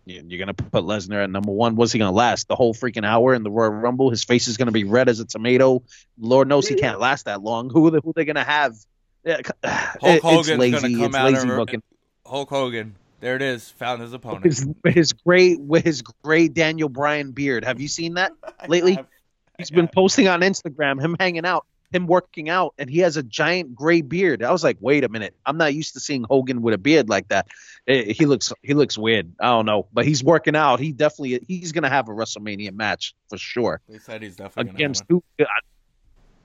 you- 0.06 0.24
you're 0.28 0.40
gonna 0.40 0.56
put 0.56 0.84
Lesnar 0.86 1.24
at 1.24 1.30
number 1.30 1.52
one. 1.52 1.76
What's 1.76 1.92
he 1.92 2.00
gonna 2.00 2.12
last 2.12 2.48
the 2.48 2.56
whole 2.56 2.74
freaking 2.74 3.06
hour 3.06 3.36
in 3.36 3.44
the 3.44 3.52
Royal 3.52 3.70
Rumble? 3.70 4.10
His 4.10 4.24
face 4.24 4.48
is 4.48 4.58
gonna 4.58 4.72
be 4.72 4.84
red 4.86 5.08
as 5.08 5.20
a 5.20 5.26
tomato. 5.26 5.84
Lord 6.20 6.48
knows 6.48 6.68
he 6.68 6.74
can't 6.76 7.00
last 7.00 7.26
that 7.26 7.44
long. 7.44 7.70
Who 7.70 7.86
are 7.88 7.92
they, 7.92 8.00
who 8.04 8.12
they 8.16 8.26
gonna 8.26 8.44
have? 8.44 8.74
Yeah, 9.24 9.38
it- 9.38 9.46
it's 10.02 10.24
Hogan's 10.24 10.48
gonna 10.48 10.60
lazy. 10.60 10.96
come 10.96 11.04
It's 11.06 11.16
out 11.16 11.32
booking. 11.58 11.84
Hulk 12.26 12.50
Hogan. 12.50 12.96
There 13.20 13.36
it 13.36 13.42
is. 13.44 13.70
Found 13.72 14.02
his 14.02 14.14
opponent. 14.14 14.46
His, 14.46 14.66
his 14.86 15.14
with 15.60 15.84
his 15.84 16.02
great 16.02 16.54
Daniel 16.56 16.90
Bryan 16.90 17.32
beard. 17.34 17.66
Have 17.66 17.80
you 17.80 17.88
seen 17.88 18.16
that? 18.16 18.32
lately? 18.68 18.98
He's 19.60 19.70
been 19.70 19.90
posting 19.90 20.28
on 20.28 20.40
Instagram 20.42 21.00
him 21.00 21.18
hanging 21.20 21.46
out, 21.46 21.66
him 21.92 22.08
working 22.08 22.50
out, 22.50 22.74
and 22.78 22.90
he 22.90 23.00
has 23.00 23.18
a 23.18 23.24
giant 23.24 23.76
gray 23.76 24.02
beard. 24.02 24.44
I 24.44 24.52
was 24.52 24.64
like, 24.64 24.78
wait 24.80 25.04
a 25.04 25.10
minute, 25.10 25.36
I'm 25.46 25.58
not 25.58 25.74
used 25.74 25.94
to 25.94 26.00
seeing 26.00 26.24
Hogan 26.24 26.62
with 26.62 26.74
a 26.74 26.78
beard 26.78 27.10
like 27.10 27.28
that. 27.30 27.48
Eh, 27.88 28.14
he 28.14 28.26
looks 28.26 28.54
he 28.62 28.74
looks 28.74 28.98
weird. 28.98 29.32
I 29.40 29.48
don't 29.48 29.66
know, 29.66 29.88
but 29.94 30.06
he's 30.06 30.24
working 30.24 30.56
out. 30.56 30.80
He 30.80 30.92
definitely 30.92 31.44
he's 31.48 31.72
gonna 31.72 31.90
have 31.90 32.08
a 32.10 32.12
WrestleMania 32.12 32.74
match 32.74 33.16
for 33.30 33.38
sure 33.38 33.82
They 33.90 33.98
said 34.00 34.22
he's 34.22 34.36
definitely 34.36 34.72
against 34.72 35.08
gonna 35.08 35.22
who? 35.40 35.46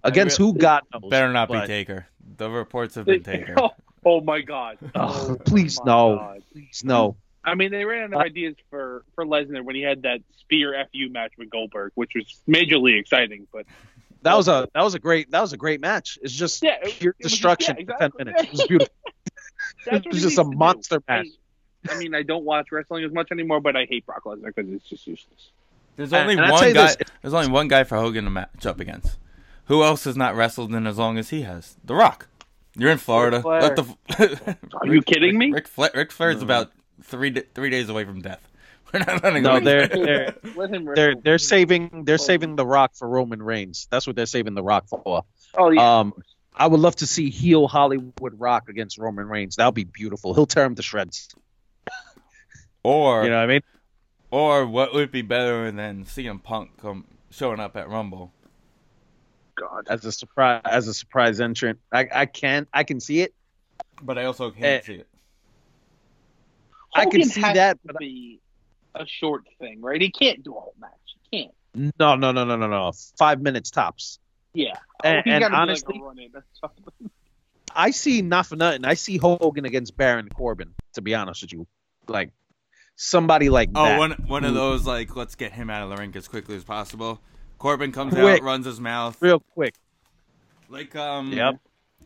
Against 0.03 0.37
who? 0.39 0.55
God 0.55 0.83
knows. 0.93 1.11
Better 1.11 1.33
not 1.33 1.51
be 1.51 1.61
Taker. 1.67 2.07
The 2.37 2.51
reports 2.51 2.95
have 2.97 3.07
been 3.07 3.23
Taker. 3.25 3.55
oh, 3.57 3.71
oh 4.05 4.21
my 4.21 4.41
god. 4.41 4.79
Oh, 4.95 5.29
Oh 5.31 5.37
please 5.37 5.79
my 5.85 5.85
no, 5.93 6.17
God. 6.17 6.43
please 6.53 6.83
no. 6.85 7.17
I 7.47 7.55
mean, 7.55 7.71
they 7.71 7.85
ran 7.85 8.15
out 8.15 8.21
of 8.21 8.27
ideas 8.27 8.55
for 8.71 9.05
for 9.15 9.25
Lesnar 9.27 9.63
when 9.63 9.75
he 9.77 9.83
had 9.83 10.03
that 10.03 10.21
spear 10.39 10.75
fu 10.93 11.11
match 11.11 11.33
with 11.39 11.51
Goldberg, 11.51 11.93
which 11.95 12.13
was 12.15 12.41
majorly 12.49 12.99
exciting. 12.99 13.47
But 13.53 13.67
That 14.25 14.37
was 14.37 14.49
a 14.49 14.69
that 14.75 14.83
was 14.83 14.95
a 14.95 14.99
great 14.99 15.31
that 15.31 15.41
was 15.41 15.53
a 15.53 15.57
great 15.57 15.81
match. 15.81 16.19
It's 16.23 16.33
just 16.33 16.63
Yeah, 16.63 16.77
it- 16.83 16.95
pure 16.99 17.15
it 17.19 17.25
was 17.25 17.33
just- 17.33 17.43
destruction 17.43 17.77
yeah, 17.79 17.85
for 17.85 17.99
ten 17.99 18.11
minutes. 18.19 18.43
It 18.43 18.51
was 18.53 18.67
beautiful. 18.67 18.95
It 19.87 20.07
was 20.07 20.23
just 20.23 20.25
a 20.25 20.27
needs 20.27 20.37
to 20.37 20.45
do. 20.45 20.57
monster 20.57 21.03
match. 21.09 21.27
I, 21.89 21.95
I 21.95 21.99
mean, 21.99 22.15
I 22.15 22.23
don't 22.23 22.45
watch 22.45 22.69
wrestling 22.73 23.05
as 23.05 23.13
much 23.13 23.29
anymore, 23.31 23.61
but 23.61 23.77
I 23.77 23.85
hate 23.85 24.07
Brock 24.07 24.25
Lesnar 24.25 24.55
because 24.55 24.71
it's 24.73 24.89
just 24.89 25.07
useless. 25.07 25.51
There's 25.97 26.13
only 26.13 26.35
and 26.35 26.43
I'll 26.43 26.53
one 26.53 26.69
you 26.69 26.75
guy. 26.75 26.87
this, 26.87 26.97
There's 27.23 27.35
only 27.35 27.51
one 27.51 27.69
guy 27.69 27.85
for 27.85 27.97
Hogan 27.97 28.25
to 28.25 28.31
match 28.31 28.65
up 28.67 28.81
against. 28.81 29.17
Who 29.67 29.83
else 29.83 30.05
has 30.05 30.17
not 30.17 30.35
wrestled 30.35 30.75
in 30.75 30.87
as 30.87 30.99
long 30.99 31.19
as 31.19 31.31
he 31.31 31.43
has? 31.43 31.77
The 31.85 31.95
Rock. 31.95 32.29
You're 32.77 32.91
in 32.91 32.99
Florida. 32.99 33.43
Flair. 33.43 33.61
Let 33.61 33.77
the. 33.77 34.57
Are 34.81 34.87
you 34.87 35.03
kidding 35.03 35.39
me? 35.39 35.53
Ric, 35.53 35.69
Fla- 35.69 35.91
Ric 35.95 36.11
Flair's 36.11 36.39
mm. 36.39 36.43
about 36.43 36.73
three 37.03 37.31
three 37.55 37.71
days 37.71 37.89
away 37.89 38.05
from 38.05 38.21
death. 38.23 38.47
We're 38.93 39.01
not 39.01 39.23
letting 39.25 39.43
No, 39.43 39.57
him- 39.57 39.65
they're 39.65 39.87
they're 39.93 40.35
Let 40.57 40.71
him. 40.71 40.85
they're 40.95 41.15
they're 41.17 41.39
saving 41.39 42.05
they're 42.05 42.19
saving 42.19 42.57
the 42.57 42.67
Rock 42.67 42.95
for 42.95 43.09
Roman 43.09 43.43
Reigns. 43.43 43.89
That's 43.91 44.07
what 44.07 44.15
they're 44.17 44.27
saving 44.27 44.55
the 44.55 44.63
Rock 44.63 44.89
for. 44.89 45.25
Oh 45.57 45.71
yeah. 45.71 45.99
Um, 46.01 46.15
I 46.55 46.67
would 46.69 46.79
love 46.81 46.95
to 46.97 47.07
see 47.07 47.31
heel 47.31 47.67
Hollywood 47.67 48.39
Rock 48.39 48.69
against 48.69 48.99
Roman 48.99 49.27
Reigns. 49.29 49.57
That 49.57 49.67
would 49.67 49.75
be 49.75 49.85
beautiful. 49.85 50.35
He'll 50.35 50.47
tear 50.47 50.65
him 50.65 50.75
to 50.77 50.83
shreds. 50.83 51.29
Or 52.83 53.25
You 53.25 53.31
know 53.31 53.37
what 53.39 53.45
I 53.45 53.47
mean? 53.47 53.61
or 54.31 54.67
what 54.67 54.93
would 54.95 55.11
be 55.11 55.23
better 55.23 55.71
than 55.71 56.05
CM 56.05 56.43
Punk 56.43 56.71
come 56.83 57.05
showing 57.31 57.59
up 57.61 57.77
at 57.77 57.89
Rumble? 57.89 58.33
God. 59.57 59.87
As 59.89 60.05
a 60.05 60.13
surprise 60.13 60.61
as 60.65 60.87
a 60.89 60.95
surprise 60.95 61.41
entrant, 61.41 61.79
I 61.93 62.09
I 62.13 62.27
can 62.27 62.67
I 62.75 62.85
can 62.85 63.01
see 63.01 63.21
it. 63.23 63.33
But 64.03 64.19
I 64.19 64.25
also 64.25 64.51
can't 64.51 64.65
Eh. 64.65 64.81
see 64.83 64.95
it. 64.97 65.07
I 66.95 67.07
can 67.07 67.25
see 67.25 67.41
that, 67.41 67.79
but- 67.85 67.99
be 67.99 68.41
a 68.95 69.07
short 69.07 69.45
thing, 69.59 69.81
right? 69.83 70.01
He 70.01 70.11
can't 70.11 70.43
do 70.43 70.53
a 70.57 70.61
whole 70.61 70.75
match. 70.79 70.91
He 71.31 71.39
can't. 71.43 71.55
No 71.99 72.15
no 72.17 72.33
no 72.33 72.45
no 72.45 72.57
no 72.57 72.67
no. 72.69 72.93
Five 73.19 73.41
minutes 73.41 73.71
tops. 73.71 74.19
Yeah. 74.53 74.75
And- 75.03 75.23
He's 75.25 75.35
and 75.35 75.45
honestly- 75.55 75.95
like 75.95 76.03
a 76.03 76.05
run-in. 76.05 76.31
That's 76.33 76.59
fine. 76.61 77.11
I 77.77 77.91
see 77.91 78.23
not 78.23 78.47
for 78.47 78.55
nothing. 78.57 78.85
I 78.85 78.95
see 78.95 79.17
Hogan 79.17 79.65
against 79.65 79.97
Baron 79.97 80.29
Corbin. 80.29 80.75
To 80.95 81.03
be 81.03 81.15
honest 81.15 81.43
with 81.43 81.53
you, 81.53 81.67
like 82.07 82.31
somebody 82.95 83.49
like 83.49 83.71
Oh, 83.75 83.85
that. 83.85 83.99
one 83.99 84.13
one 84.29 84.45
of 84.45 84.55
those 84.55 84.87
like 84.87 85.17
let's 85.17 85.35
get 85.35 85.51
him 85.53 85.71
out 85.71 85.83
of 85.83 85.91
the 85.91 85.97
ring 85.97 86.13
as 86.15 86.29
quickly 86.29 86.55
as 86.57 86.63
possible. 86.63 87.21
Corbin 87.59 87.91
comes 87.91 88.13
Quick. 88.15 88.41
out, 88.41 88.45
runs 88.45 88.67
his 88.67 88.79
mouth, 88.81 89.17
real 89.21 89.41
quick. 89.41 89.75
like 90.69 90.95
um, 90.95 91.33
Yep. 91.33 91.57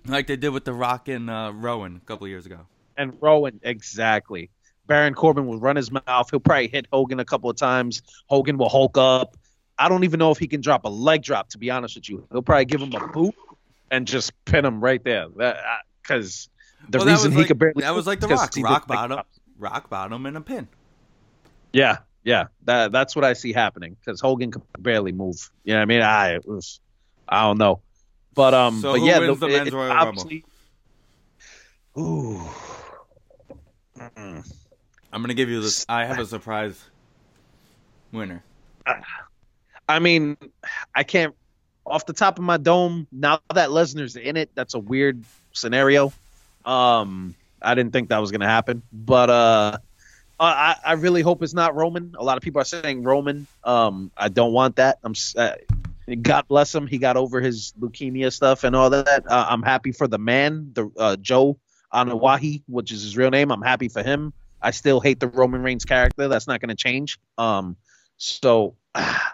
like 0.06 0.26
they 0.26 0.36
did 0.36 0.50
with 0.50 0.64
the 0.64 0.72
Rock 0.72 1.08
and 1.08 1.28
uh, 1.28 1.52
Rowan 1.54 1.96
a 2.02 2.06
couple 2.06 2.26
years 2.28 2.46
ago. 2.46 2.60
and 2.96 3.12
Rowan 3.20 3.60
exactly. 3.62 4.50
Baron 4.88 5.14
Corbin 5.14 5.46
will 5.46 5.60
run 5.60 5.76
his 5.76 5.92
mouth. 5.92 6.28
He'll 6.30 6.40
probably 6.40 6.66
hit 6.66 6.86
Hogan 6.92 7.20
a 7.20 7.24
couple 7.24 7.48
of 7.48 7.56
times. 7.56 8.02
Hogan 8.26 8.58
will 8.58 8.68
hulk 8.70 8.98
up. 8.98 9.36
I 9.78 9.88
don't 9.88 10.02
even 10.02 10.18
know 10.18 10.32
if 10.32 10.38
he 10.38 10.48
can 10.48 10.60
drop 10.60 10.84
a 10.84 10.88
leg 10.88 11.22
drop. 11.22 11.50
To 11.50 11.58
be 11.58 11.70
honest 11.70 11.94
with 11.94 12.08
you, 12.08 12.26
he'll 12.32 12.42
probably 12.42 12.64
give 12.64 12.82
him 12.82 12.92
a 12.94 13.06
boot 13.08 13.34
and 13.92 14.06
just 14.08 14.32
pin 14.44 14.64
him 14.64 14.80
right 14.80 15.02
there. 15.04 15.28
Because 16.02 16.48
the 16.88 16.98
Well, 16.98 17.06
reason 17.06 17.30
he 17.32 17.38
like- 17.38 17.46
could 17.48 17.58
barely 17.58 17.82
that 17.82 17.94
was 17.94 18.06
like 18.08 18.18
the 18.18 18.26
Rock, 18.28 18.50
rock 18.58 18.86
bottom, 18.88 19.20
rock 19.58 19.88
bottom, 19.88 20.26
and 20.26 20.36
a 20.36 20.40
pin. 20.40 20.66
Yeah, 21.72 21.98
yeah. 22.24 22.46
That 22.64 22.90
that's 22.90 23.14
what 23.14 23.24
I 23.26 23.34
see 23.34 23.52
happening 23.52 23.94
because 24.00 24.20
Hogan 24.20 24.50
could 24.50 24.62
barely 24.80 25.12
move. 25.12 25.50
You 25.64 25.74
know 25.74 25.80
what 25.80 25.82
I 25.82 25.86
mean? 25.86 26.00
I 26.02 26.34
it 26.36 26.48
was, 26.48 26.80
I 27.28 27.42
don't 27.42 27.58
know, 27.58 27.82
but 28.34 28.54
um, 28.54 28.80
So 28.80 28.92
but 28.94 29.02
yeah, 29.02 29.18
wins 29.18 29.38
the 29.38 29.46
it- 29.48 29.52
men's 29.52 29.68
it 29.68 29.74
Royal 29.74 29.94
Rumble? 29.94 30.30
Ooh. 31.98 32.40
Mm-mm. 33.98 34.52
I'm 35.12 35.22
gonna 35.22 35.34
give 35.34 35.48
you 35.48 35.60
this. 35.60 35.86
I 35.88 36.04
have 36.04 36.18
a 36.18 36.26
surprise 36.26 36.82
winner. 38.12 38.42
I 39.88 39.98
mean, 39.98 40.36
I 40.94 41.02
can't 41.02 41.34
off 41.86 42.06
the 42.06 42.12
top 42.12 42.38
of 42.38 42.44
my 42.44 42.58
dome. 42.58 43.06
Now 43.10 43.40
that 43.54 43.70
Lesnar's 43.70 44.16
in 44.16 44.36
it, 44.36 44.50
that's 44.54 44.74
a 44.74 44.78
weird 44.78 45.24
scenario. 45.52 46.12
Um, 46.64 47.34
I 47.62 47.74
didn't 47.74 47.92
think 47.92 48.10
that 48.10 48.18
was 48.18 48.30
gonna 48.30 48.48
happen, 48.48 48.82
but 48.92 49.30
uh, 49.30 49.78
I 50.38 50.76
I 50.84 50.92
really 50.94 51.22
hope 51.22 51.42
it's 51.42 51.54
not 51.54 51.74
Roman. 51.74 52.14
A 52.18 52.24
lot 52.24 52.36
of 52.36 52.42
people 52.42 52.60
are 52.60 52.66
saying 52.66 53.02
Roman. 53.02 53.46
Um, 53.64 54.10
I 54.16 54.28
don't 54.28 54.52
want 54.52 54.76
that. 54.76 54.98
I'm. 55.02 55.14
Uh, 55.36 55.52
God 56.22 56.48
bless 56.48 56.74
him. 56.74 56.86
He 56.86 56.96
got 56.96 57.18
over 57.18 57.38
his 57.40 57.74
leukemia 57.78 58.32
stuff 58.32 58.64
and 58.64 58.74
all 58.74 58.88
that. 58.90 59.30
Uh, 59.30 59.46
I'm 59.48 59.62
happy 59.62 59.92
for 59.92 60.08
the 60.08 60.18
man, 60.18 60.70
the 60.72 60.90
uh, 60.96 61.16
Joe 61.16 61.58
Anoa'i, 61.92 62.62
which 62.66 62.92
is 62.92 63.02
his 63.02 63.16
real 63.16 63.30
name. 63.30 63.50
I'm 63.52 63.60
happy 63.60 63.88
for 63.88 64.02
him. 64.02 64.32
I 64.60 64.70
still 64.72 65.00
hate 65.00 65.20
the 65.20 65.28
Roman 65.28 65.62
Reigns 65.62 65.84
character. 65.84 66.28
That's 66.28 66.46
not 66.46 66.60
going 66.60 66.70
to 66.70 66.74
change. 66.74 67.18
Um, 67.36 67.76
so 68.16 68.76
I 68.94 69.28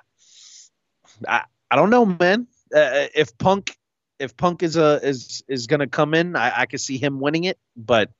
I 1.26 1.76
don't 1.76 1.90
know, 1.90 2.04
man. 2.06 2.46
Uh, 2.74 3.06
if 3.14 3.36
Punk 3.38 3.76
if 4.18 4.36
Punk 4.36 4.62
is 4.62 4.76
a 4.76 5.00
is 5.02 5.42
is 5.48 5.66
going 5.66 5.80
to 5.80 5.86
come 5.86 6.14
in, 6.14 6.36
I, 6.36 6.60
I 6.60 6.66
could 6.66 6.80
see 6.80 6.98
him 6.98 7.20
winning 7.20 7.44
it, 7.44 7.58
but 7.76 8.10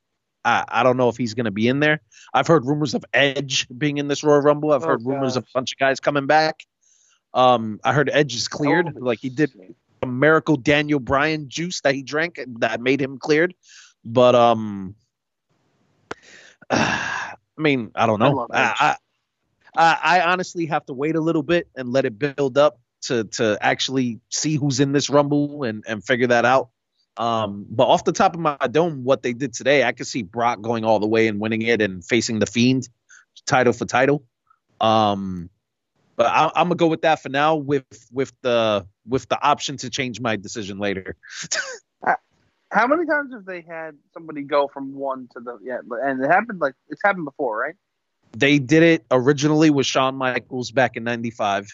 I, 0.45 0.65
I 0.69 0.83
don't 0.83 0.97
know 0.97 1.09
if 1.09 1.17
he's 1.17 1.35
going 1.35 1.45
to 1.45 1.51
be 1.51 1.69
in 1.69 1.81
there. 1.81 2.01
I've 2.33 2.47
heard 2.47 2.67
rumors 2.67 2.95
of 2.95 3.05
Edge 3.15 3.67
being 3.77 3.99
in 3.99 4.09
this 4.09 4.23
Royal 4.25 4.41
Rumble. 4.41 4.73
I've 4.73 4.83
Oh, 4.85 4.89
heard 4.89 5.05
rumors 5.05 5.37
of 5.37 5.45
a 5.45 5.47
bunch 5.55 5.73
of 5.73 5.79
guys 5.79 6.01
coming 6.01 6.27
back. 6.27 6.65
Um, 7.33 7.81
I 7.83 7.93
heard 7.93 8.11
Edge 8.13 8.35
is 8.35 8.49
cleared, 8.49 8.89
Holy 8.89 9.01
like 9.01 9.19
he 9.21 9.29
did 9.29 9.53
a 10.03 10.07
miracle 10.07 10.57
Daniel 10.57 11.01
Bryan 11.01 11.49
juice 11.49 11.81
that 11.81 11.95
he 11.95 12.03
drank 12.03 12.39
that 12.59 12.81
made 12.81 13.01
him 13.01 13.19
cleared. 13.19 13.55
But 14.05 14.35
um, 14.35 14.95
I 16.71 17.37
mean, 17.57 17.91
I 17.95 18.07
don't 18.07 18.19
know. 18.19 18.47
I, 18.51 18.63
I, 18.81 18.97
I 19.77 19.99
I 20.03 20.33
honestly 20.33 20.67
have 20.67 20.85
to 20.87 20.95
wait 20.95 21.17
a 21.17 21.21
little 21.21 21.43
bit 21.43 21.69
and 21.77 21.93
let 21.93 22.05
it 22.05 22.19
build 22.19 22.59
up 22.59 22.81
to 23.03 23.25
to 23.25 23.59
actually 23.61 24.21
see 24.31 24.57
who's 24.57 24.81
in 24.81 24.93
this 24.93 25.11
rumble 25.11 25.65
and 25.65 25.85
and 25.87 26.05
figure 26.05 26.29
that 26.29 26.45
out. 26.45 26.71
Um, 27.17 27.67
but 27.71 27.85
off 27.85 28.05
the 28.05 28.13
top 28.13 28.35
of 28.35 28.41
my 28.41 28.57
dome, 28.71 29.05
what 29.05 29.23
they 29.23 29.33
did 29.33 29.53
today, 29.53 29.85
I 29.85 29.93
could 29.93 30.07
see 30.07 30.23
Brock 30.23 30.61
going 30.61 30.85
all 30.85 30.99
the 30.99 31.07
way 31.07 31.29
and 31.29 31.39
winning 31.39 31.63
it 31.63 31.81
and 31.81 32.05
facing 32.05 32.41
the 32.41 32.47
Fiend, 32.47 32.89
title 33.47 33.73
for 33.73 33.85
title. 33.85 34.25
Um, 34.81 35.49
but 36.17 36.27
I, 36.27 36.47
I'm 36.55 36.67
gonna 36.67 36.77
go 36.77 36.89
with 36.89 37.03
that 37.03 37.23
for 37.23 37.29
now, 37.29 37.57
with 37.57 37.85
with 38.13 38.33
the 38.43 38.87
with 39.07 39.29
the 39.29 39.41
option 39.41 39.77
to 39.79 39.91
change 39.91 40.21
my 40.21 40.37
decision 40.37 40.79
later. 40.79 41.17
How 42.75 42.89
many 42.89 43.07
times 43.07 43.33
have 43.33 43.45
they 43.45 43.61
had 43.61 43.97
somebody 44.13 44.43
go 44.43 44.69
from 44.69 44.95
one 44.95 45.29
to 45.33 45.41
the 45.41 45.59
yeah? 45.63 45.79
And 46.03 46.23
it 46.23 46.29
happened 46.29 46.61
like 46.61 46.75
it's 46.89 47.01
happened 47.05 47.25
before, 47.25 47.59
right? 47.59 47.77
They 48.33 48.59
did 48.59 48.83
it 48.83 49.05
originally 49.13 49.71
with 49.71 49.87
Shawn 49.87 50.17
Michaels 50.17 50.73
back 50.73 50.97
in 50.97 51.05
'95. 51.05 51.69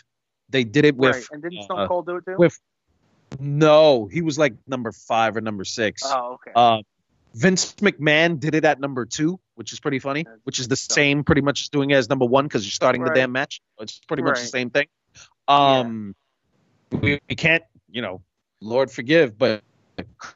They 0.51 0.65
did 0.65 0.85
it 0.85 0.97
with 0.97 1.15
right. 1.15 1.25
And 1.33 1.43
didn't 1.43 1.63
Stone 1.63 1.81
uh, 1.81 1.89
Cold 1.89 2.07
do 2.07 2.17
it 2.17 2.25
too? 2.27 2.37
with- 2.37 2.59
no, 3.39 4.07
he 4.07 4.23
was 4.23 4.39
like 4.39 4.55
number 4.67 4.91
five 4.91 5.37
or 5.37 5.41
number 5.41 5.65
six. 5.65 6.03
oh, 6.05 6.33
okay. 6.35 6.51
Uh, 6.55 6.83
Vince 7.33 7.75
McMahon 7.75 8.41
did 8.41 8.57
it 8.57 8.65
at 8.65 8.81
number 8.81 9.07
two, 9.07 9.39
which 9.55 9.73
is 9.73 9.79
pretty 9.79 10.01
funny. 10.01 10.27
Which 10.43 10.59
is 10.59 10.67
the 10.67 10.75
same, 10.77 11.23
pretty 11.23 11.43
much 11.43 11.63
as 11.63 11.69
doing 11.69 11.91
it 11.91 11.95
as 11.95 12.09
number 12.09 12.25
one 12.25 12.47
because 12.47 12.65
you're 12.65 12.73
starting 12.73 13.03
Right. 13.03 13.15
the 13.15 13.21
damn 13.21 13.31
match. 13.31 13.61
It's 13.79 14.01
pretty 14.01 14.25
much 14.25 14.41
the 14.41 14.47
same 14.47 14.71
thing. 14.71 14.89
Um, 15.47 16.17
we, 16.91 17.21
we 17.29 17.37
can't, 17.37 17.63
you 17.89 18.03
know, 18.03 18.21
Lord 18.61 18.91
forgive, 18.91 19.39
but 19.39 19.63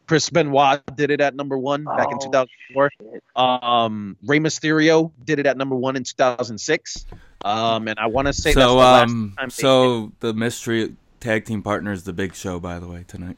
Chris 0.07 0.31
Benoit 0.31 0.81
did 0.97 1.11
it 1.11 1.21
at 1.21 1.35
number 1.35 1.57
one 1.59 1.85
back 1.85 2.09
in 2.11 2.19
Oh, 2.21 2.27
2004. 2.27 2.91
shit. 3.01 3.23
Um, 3.37 4.17
Rey 4.25 4.39
Mysterio 4.39 5.11
did 5.25 5.39
it 5.39 5.47
at 5.47 5.57
number 5.57 5.75
one 5.77 5.97
in 5.97 6.05
2006. 6.05 7.07
Um, 7.45 7.89
and 7.89 7.99
I 7.99 8.07
want 8.07 8.27
to 8.27 8.33
say 8.33 8.51
that's 8.51 8.57
the 8.57 8.63
so 8.69 8.77
last 8.77 9.11
um, 9.11 9.35
time 9.39 9.49
they 9.49 9.51
did 9.51 9.55
so 9.55 10.13
the 10.21 10.33
mystery 10.33 10.97
tag 11.21 11.45
team 11.45 11.63
partner 11.63 11.93
is 11.93 12.05
the 12.05 12.13
Big 12.13 12.35
Show, 12.35 12.59
by 12.61 12.79
the 12.79 12.89
way, 12.89 13.05
tonight. 13.07 13.37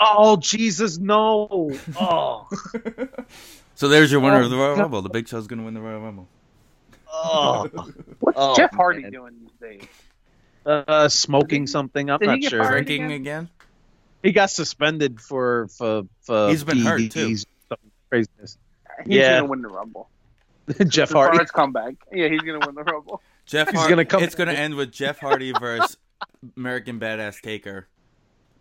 Oh 0.00 0.36
Jesus, 0.36 0.98
no! 0.98 1.70
Oh, 1.98 2.48
So 3.76 3.88
there's 3.88 4.10
your 4.10 4.20
winner 4.20 4.40
Oh, 4.40 4.44
of 4.44 4.50
the 4.50 4.56
Royal 4.56 4.76
God. 4.76 4.82
Rumble. 4.82 5.02
The 5.02 5.08
Big 5.08 5.28
Show's 5.28 5.46
gonna 5.46 5.62
win 5.64 5.74
the 5.74 5.80
Royal 5.80 6.00
Rumble. 6.00 6.28
Oh, 7.12 7.68
What's 8.20 8.36
Oh, 8.40 8.56
Jeff 8.56 8.72
Hardy 8.74 9.02
man. 9.02 9.12
doing 9.12 9.34
these 9.40 9.50
days? 9.60 9.88
uh, 10.66 11.08
smoking 11.08 11.66
something. 11.66 12.10
I'm 12.10 12.18
did 12.18 12.26
not 12.26 12.42
sure. 12.44 12.66
Drinking 12.66 13.04
again? 13.04 13.14
again? 13.20 13.48
He 14.24 14.32
got 14.32 14.50
suspended 14.50 15.20
for 15.20 15.68
for 15.68 16.02
for. 16.22 16.48
He's 16.48 16.64
been 16.64 16.78
hurt, 16.78 16.98
too. 17.12 17.28
PEDs, 17.28 17.46
some 17.68 17.78
Craziness. 18.10 18.58
He's 19.04 19.14
Yeah. 19.16 19.36
gonna 19.38 19.50
win 19.50 19.62
the 19.62 19.68
Rumble. 19.68 20.08
Jeff 20.88 21.10
As 21.10 21.12
Hardy. 21.12 21.36
far 21.36 21.42
as 21.44 21.50
comeback, 21.52 21.94
yeah, 22.10 22.28
he's 22.28 22.40
gonna 22.40 22.64
win 22.66 22.74
the 22.74 22.82
Rumble. 22.84 23.20
Jeff 23.46 23.68
He's 23.68 23.76
Hardy. 23.78 23.92
gonna 23.92 24.04
come- 24.06 24.22
It's 24.22 24.34
gonna 24.34 24.52
end 24.52 24.74
with 24.76 24.90
Jeff 24.90 25.18
Hardy 25.20 25.52
versus 25.52 25.96
American 26.56 26.98
Badass 26.98 27.40
Taker. 27.42 27.86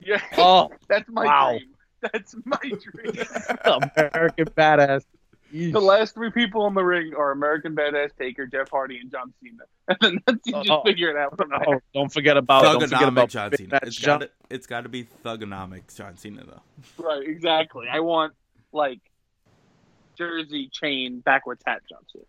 Yeah, 0.02 0.22
Oh, 0.38 0.69
that's 0.90 1.07
my 1.10 1.23
Wow. 1.26 1.49
dream. 1.52 1.69
That's 2.02 2.35
my 2.44 2.57
dream. 2.60 3.26
American 3.64 4.45
badass. 4.48 5.06
The 5.53 5.80
last 5.80 6.15
three 6.15 6.31
people 6.31 6.65
in 6.67 6.73
the 6.73 6.84
ring 6.84 7.13
are 7.15 7.31
American 7.31 7.75
Badass 7.75 8.09
Taker, 8.17 8.47
Jeff 8.47 8.69
Hardy, 8.71 8.97
and 8.99 9.11
John 9.11 9.31
Cena. 9.41 9.63
And 9.88 9.97
then 10.01 10.19
that's, 10.25 10.39
you 10.45 10.53
oh, 10.55 10.63
just 10.63 10.71
Oh. 10.71 10.81
figure 10.84 11.09
it 11.11 11.17
out 11.17 11.38
from 11.38 11.49
there. 11.49 11.75
Oh, 11.75 11.80
don't 11.93 12.11
forget 12.11 12.38
about 12.38 12.63
don't 12.63 12.81
forget 12.81 13.07
about 13.07 13.30
John 13.30 13.51
Cena. 13.55 13.80
It's 13.84 13.95
John- 13.95 14.19
gotta, 14.19 14.31
it's 14.49 14.65
gotta 14.67 14.89
be 14.89 15.07
Thugonomic 15.23 15.93
John 15.95 16.17
Cena 16.17 16.43
though. 16.45 16.61
Right, 17.03 17.27
exactly. 17.27 17.88
I 17.91 17.99
want 17.99 18.34
like 18.71 18.99
jersey 20.17 20.69
chain 20.71 21.19
backwards 21.19 21.61
hat 21.65 21.81
John 21.89 22.01
Cena. 22.11 22.25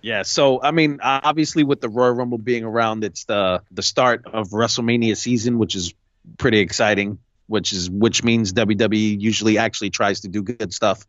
Yeah, 0.00 0.22
so 0.22 0.60
I 0.60 0.72
mean, 0.72 0.98
obviously 1.00 1.62
with 1.62 1.80
the 1.80 1.88
Royal 1.88 2.12
Rumble 2.12 2.38
being 2.38 2.64
around, 2.64 3.04
it's 3.04 3.24
the 3.24 3.62
the 3.70 3.82
start 3.82 4.24
of 4.26 4.48
WrestleMania 4.48 5.16
season, 5.16 5.58
which 5.58 5.76
is 5.76 5.94
pretty 6.38 6.58
exciting. 6.58 7.18
Which 7.52 7.74
is 7.74 7.90
which 7.90 8.24
means 8.24 8.54
WWE 8.54 9.20
usually 9.20 9.58
actually 9.58 9.90
tries 9.90 10.20
to 10.20 10.28
do 10.28 10.42
good 10.42 10.72
stuff. 10.72 11.06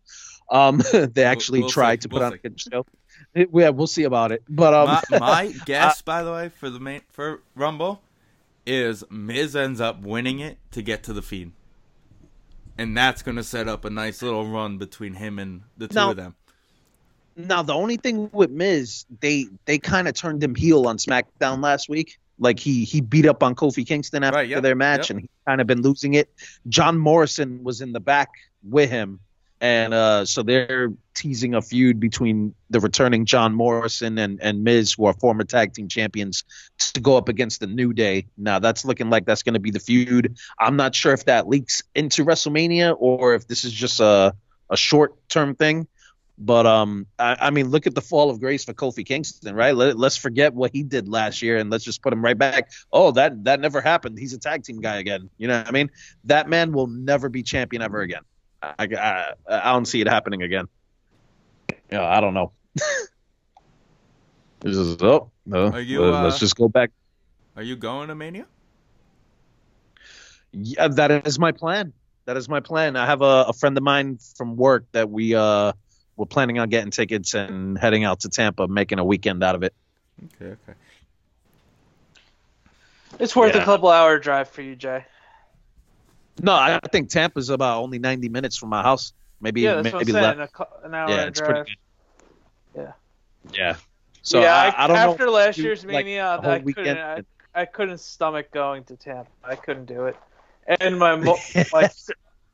Um, 0.51 0.81
they 0.93 1.23
actually 1.23 1.61
we'll 1.61 1.69
try 1.69 1.93
see, 1.93 1.99
to 1.99 2.09
put 2.09 2.15
we'll 2.17 2.25
on 2.25 2.31
see. 2.33 2.39
a 2.43 2.49
good 2.49 2.59
show. 2.59 2.85
It- 3.33 3.49
yeah, 3.53 3.69
we'll 3.69 3.87
see 3.87 4.03
about 4.03 4.33
it. 4.33 4.43
But 4.49 4.73
um, 4.73 4.99
my, 5.09 5.19
my 5.19 5.53
guess, 5.65 6.01
by 6.01 6.21
the 6.23 6.33
way, 6.33 6.49
for 6.49 6.69
the 6.69 6.81
main 6.81 6.99
for 7.11 7.41
Rumble, 7.55 8.01
is 8.65 9.05
Miz 9.09 9.55
ends 9.55 9.79
up 9.79 10.01
winning 10.01 10.39
it 10.41 10.57
to 10.71 10.81
get 10.81 11.03
to 11.03 11.13
the 11.13 11.21
Fiend, 11.21 11.53
and 12.77 12.97
that's 12.97 13.21
gonna 13.21 13.43
set 13.43 13.69
up 13.69 13.85
a 13.85 13.89
nice 13.89 14.21
little 14.21 14.45
run 14.45 14.77
between 14.77 15.13
him 15.13 15.39
and 15.39 15.61
the 15.77 15.87
two 15.87 15.95
Now- 15.95 16.11
of 16.11 16.17
them. 16.17 16.35
Now 17.37 17.63
the 17.63 17.73
only 17.73 17.95
thing 17.97 18.29
with 18.33 18.51
Miz, 18.51 19.05
they 19.21 19.47
they 19.65 19.79
kind 19.79 20.09
of 20.09 20.13
turned 20.13 20.43
him 20.43 20.55
heel 20.55 20.85
on 20.87 20.97
SmackDown 20.97 21.63
last 21.63 21.87
week. 21.89 22.19
Like 22.39 22.59
he 22.59 22.83
he 22.83 23.01
beat 23.01 23.25
up 23.25 23.43
on 23.43 23.55
Kofi 23.55 23.85
Kingston 23.85 24.23
after 24.23 24.37
Right, 24.37 24.49
yep, 24.49 24.63
their 24.63 24.75
match, 24.75 25.09
yep. 25.09 25.09
and 25.11 25.21
he 25.21 25.29
kind 25.47 25.61
of 25.61 25.67
been 25.67 25.81
losing 25.81 26.15
it. 26.15 26.29
John 26.67 26.97
Morrison 26.97 27.63
was 27.63 27.81
in 27.81 27.93
the 27.93 27.99
back 27.99 28.29
with 28.63 28.89
him, 28.89 29.19
and 29.61 29.93
uh, 29.93 30.25
so 30.25 30.43
they're 30.43 30.91
teasing 31.13 31.53
a 31.53 31.61
feud 31.61 31.99
between 31.99 32.55
the 32.69 32.79
returning 32.79 33.25
John 33.25 33.53
Morrison 33.53 34.17
and 34.17 34.41
and 34.41 34.63
Miz, 34.63 34.93
who 34.93 35.05
are 35.05 35.13
former 35.13 35.43
tag 35.43 35.73
team 35.73 35.87
champions, 35.87 36.43
to 36.93 36.99
go 36.99 37.17
up 37.17 37.29
against 37.29 37.59
the 37.59 37.67
New 37.67 37.93
Day. 37.93 38.25
Now 38.37 38.59
that's 38.59 38.83
looking 38.83 39.09
like 39.09 39.25
that's 39.25 39.43
going 39.43 39.53
to 39.53 39.59
be 39.59 39.71
the 39.71 39.79
feud. 39.79 40.37
I'm 40.59 40.75
not 40.75 40.95
sure 40.95 41.13
if 41.13 41.25
that 41.25 41.47
leaks 41.47 41.83
into 41.93 42.25
WrestleMania 42.25 42.95
or 42.97 43.35
if 43.35 43.47
this 43.47 43.63
is 43.63 43.71
just 43.71 43.99
a 43.99 44.35
a 44.69 44.77
short 44.77 45.15
term 45.29 45.55
thing. 45.55 45.87
But 46.37 46.65
um, 46.65 47.07
I, 47.19 47.37
I 47.39 47.49
mean, 47.51 47.69
look 47.69 47.85
at 47.87 47.95
the 47.95 48.01
fall 48.01 48.29
of 48.29 48.39
grace 48.39 48.63
for 48.65 48.73
Kofi 48.73 49.05
Kingston, 49.05 49.55
right? 49.55 49.75
Let, 49.75 49.97
let's 49.97 50.17
forget 50.17 50.53
what 50.53 50.71
he 50.73 50.83
did 50.83 51.07
last 51.07 51.41
year 51.41 51.57
and 51.57 51.69
let's 51.69 51.83
just 51.83 52.01
put 52.01 52.11
him 52.11 52.23
right 52.23 52.37
back. 52.37 52.69
Oh, 52.91 53.11
that 53.11 53.43
that 53.45 53.59
never 53.59 53.81
happened. 53.81 54.17
He's 54.17 54.33
a 54.33 54.39
tag 54.39 54.63
team 54.63 54.79
guy 54.81 54.97
again. 54.97 55.29
You 55.37 55.47
know 55.47 55.57
what 55.59 55.67
I 55.67 55.71
mean? 55.71 55.89
That 56.25 56.49
man 56.49 56.71
will 56.71 56.87
never 56.87 57.29
be 57.29 57.43
champion 57.43 57.81
ever 57.81 58.01
again. 58.01 58.23
I 58.61 58.87
I, 58.97 59.31
I 59.47 59.71
don't 59.73 59.85
see 59.85 60.01
it 60.01 60.07
happening 60.07 60.41
again. 60.41 60.67
Yeah, 61.91 62.05
I 62.05 62.19
don't 62.21 62.33
know. 62.33 62.53
This 64.61 64.75
is 64.77 64.97
oh 65.01 65.31
no. 65.45 65.71
Are 65.71 65.81
you, 65.81 66.03
Let- 66.03 66.21
let's 66.21 66.37
uh, 66.37 66.39
just 66.39 66.55
go 66.55 66.67
back. 66.67 66.91
Are 67.55 67.63
you 67.63 67.75
going 67.75 68.07
to 68.09 68.15
Mania? 68.15 68.47
Yeah, 70.51 70.87
that 70.89 71.25
is 71.27 71.39
my 71.39 71.51
plan. 71.51 71.93
That 72.25 72.37
is 72.37 72.47
my 72.49 72.59
plan. 72.59 72.95
I 72.95 73.05
have 73.05 73.21
a, 73.21 73.45
a 73.49 73.53
friend 73.53 73.77
of 73.77 73.83
mine 73.83 74.17
from 74.37 74.55
work 74.55 74.85
that 74.93 75.09
we 75.09 75.35
uh 75.35 75.73
we're 76.15 76.25
planning 76.25 76.59
on 76.59 76.69
getting 76.69 76.91
tickets 76.91 77.33
and 77.33 77.77
heading 77.77 78.03
out 78.03 78.21
to 78.21 78.29
Tampa, 78.29 78.67
making 78.67 78.99
a 78.99 79.03
weekend 79.03 79.43
out 79.43 79.55
of 79.55 79.63
it. 79.63 79.73
Okay, 80.35 80.51
okay. 80.51 80.77
It's 83.19 83.35
worth 83.35 83.55
Yeah. 83.55 83.61
a 83.61 83.65
couple 83.65 83.89
hour 83.89 84.19
drive 84.19 84.49
for 84.49 84.61
you, 84.61 84.75
Jay. 84.75 85.05
No, 86.41 86.53
I 86.53 86.79
think 86.91 87.09
Tampa's 87.09 87.49
about 87.49 87.81
only 87.83 87.99
90 87.99 88.29
minutes 88.29 88.57
from 88.57 88.69
my 88.69 88.81
house. 88.81 89.13
Maybe 89.39 89.61
Yeah, 89.61 89.81
that's 89.81 89.93
what 89.93 90.01
I'm 90.01 90.07
saying. 90.07 90.37
less. 90.39 90.49
a 90.59 90.85
an 90.85 90.95
hour 90.95 91.09
Yeah, 91.09 91.25
it's 91.25 91.39
drive. 91.39 91.65
pretty 91.65 91.77
good. 92.75 92.81
Yeah. 92.83 92.91
Yeah. 93.53 93.75
So 94.23 94.41
yeah, 94.41 94.55
I, 94.55 94.85
I 94.85 94.87
don't 94.87 94.95
after 94.95 95.25
know. 95.25 95.33
last 95.33 95.57
year's 95.57 95.83
like, 95.83 96.05
Mania, 96.05 96.39
a 96.41 96.49
I 96.49 96.59
couldn't. 96.59 96.97
I, 96.97 97.21
I 97.53 97.65
couldn't 97.65 97.99
stomach 97.99 98.51
going 98.51 98.85
to 98.85 98.95
Tampa. 98.95 99.29
I 99.43 99.55
couldn't 99.55 99.85
do 99.85 100.05
it. 100.05 100.15
And 100.79 100.97
my 100.97 101.15
mo- 101.17 101.37
my, 101.73 101.89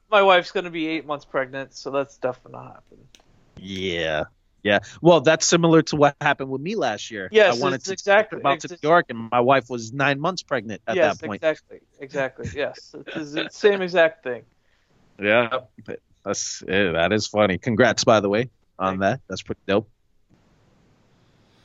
my 0.09 0.21
wife's 0.23 0.51
gonna 0.51 0.71
be 0.71 0.87
eight 0.87 1.05
months 1.05 1.25
pregnant, 1.25 1.75
so 1.75 1.91
that's 1.91 2.17
definitely 2.17 2.53
not 2.53 2.73
happening. 2.73 3.07
Yeah. 3.61 4.25
Yeah. 4.63 4.79
Well, 5.01 5.21
that's 5.21 5.45
similar 5.45 5.81
to 5.83 5.95
what 5.95 6.15
happened 6.19 6.49
with 6.49 6.61
me 6.61 6.75
last 6.75 7.11
year. 7.11 7.29
Yes, 7.31 7.57
I 7.57 7.61
wanted 7.61 7.75
it's 7.75 7.85
to 7.85 7.93
exactly- 7.93 8.41
trip 8.41 8.45
out 8.45 8.59
to 8.61 8.67
New 8.69 8.77
York, 8.81 9.05
and 9.09 9.29
my 9.31 9.39
wife 9.39 9.69
was 9.69 9.93
nine 9.93 10.19
months 10.19 10.43
pregnant 10.43 10.81
at 10.85 10.95
yes, 10.95 11.17
that 11.17 11.25
point. 11.27 11.43
exactly, 11.43 11.79
exactly. 11.99 12.49
Yes, 12.55 12.93
it's 13.07 13.31
the 13.31 13.47
same 13.51 13.81
exact 13.81 14.23
thing. 14.23 14.43
Yeah. 15.21 15.59
That's 16.25 16.63
yeah, 16.67 16.91
that 16.91 17.13
is 17.13 17.27
funny. 17.27 17.57
Congrats, 17.57 18.03
by 18.03 18.19
the 18.19 18.29
way, 18.29 18.49
on 18.77 18.93
Thank 18.93 18.99
that. 19.01 19.21
That's 19.27 19.41
pretty 19.41 19.61
dope. 19.67 19.89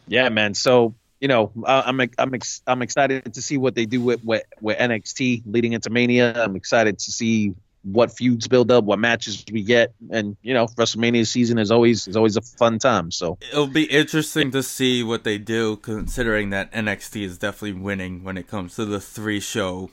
Yeah, 0.07 0.29
man. 0.29 0.55
So 0.55 0.95
you 1.21 1.29
know, 1.29 1.51
I'm 1.67 2.01
I'm 2.19 2.35
ex- 2.35 2.63
I'm 2.67 2.83
excited 2.83 3.35
to 3.35 3.43
see 3.43 3.57
what 3.57 3.75
they 3.75 3.87
do 3.87 4.01
with, 4.01 4.25
with 4.25 4.45
with 4.61 4.79
NXT 4.79 5.43
leading 5.47 5.73
into 5.73 5.91
Mania. 5.91 6.43
I'm 6.43 6.57
excited 6.57 6.99
to 6.99 7.13
see 7.13 7.55
what 7.85 8.17
feuds 8.17 8.49
build 8.49 8.71
up, 8.71 8.85
what 8.85 8.99
matches 8.99 9.45
we 9.53 9.63
get, 9.63 9.93
and 10.11 10.37
you 10.43 10.55
know, 10.55 10.67
WrestleMania 10.67 11.27
season 11.27 11.59
is 11.59 11.71
always 11.71 12.09
is 12.09 12.17
always 12.17 12.37
a 12.37 12.41
fun 12.43 12.79
time. 12.79 13.11
So 13.11 13.39
It'll 13.53 13.67
be 13.67 13.85
interesting 13.85 14.51
to 14.53 14.63
see 14.63 15.03
what 15.03 15.25
they 15.25 15.39
do, 15.39 15.77
considering 15.77 16.51
that 16.51 16.73
NXT 16.73 17.23
is 17.23 17.39
definitely 17.39 17.81
winning 17.81 18.25
when 18.25 18.37
it 18.37 18.49
comes 18.49 18.75
to 18.77 18.85
the 18.85 19.01
three 19.01 19.41
show 19.41 19.91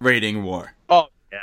rating 0.00 0.42
war. 0.42 0.74
Oh 0.88 1.06
yeah. 1.32 1.38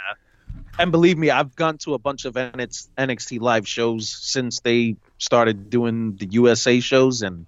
And 0.80 0.92
believe 0.92 1.18
me, 1.18 1.30
I've 1.30 1.56
gone 1.56 1.78
to 1.80 1.94
a 1.94 2.00
bunch 2.00 2.26
of 2.26 2.34
NXT 2.36 3.40
live 3.42 3.68
shows 3.68 4.10
since 4.10 4.62
they 4.62 4.96
started 5.18 5.70
doing 5.70 6.16
the 6.16 6.28
USA 6.28 6.80
shows, 6.80 7.22
and 7.22 7.46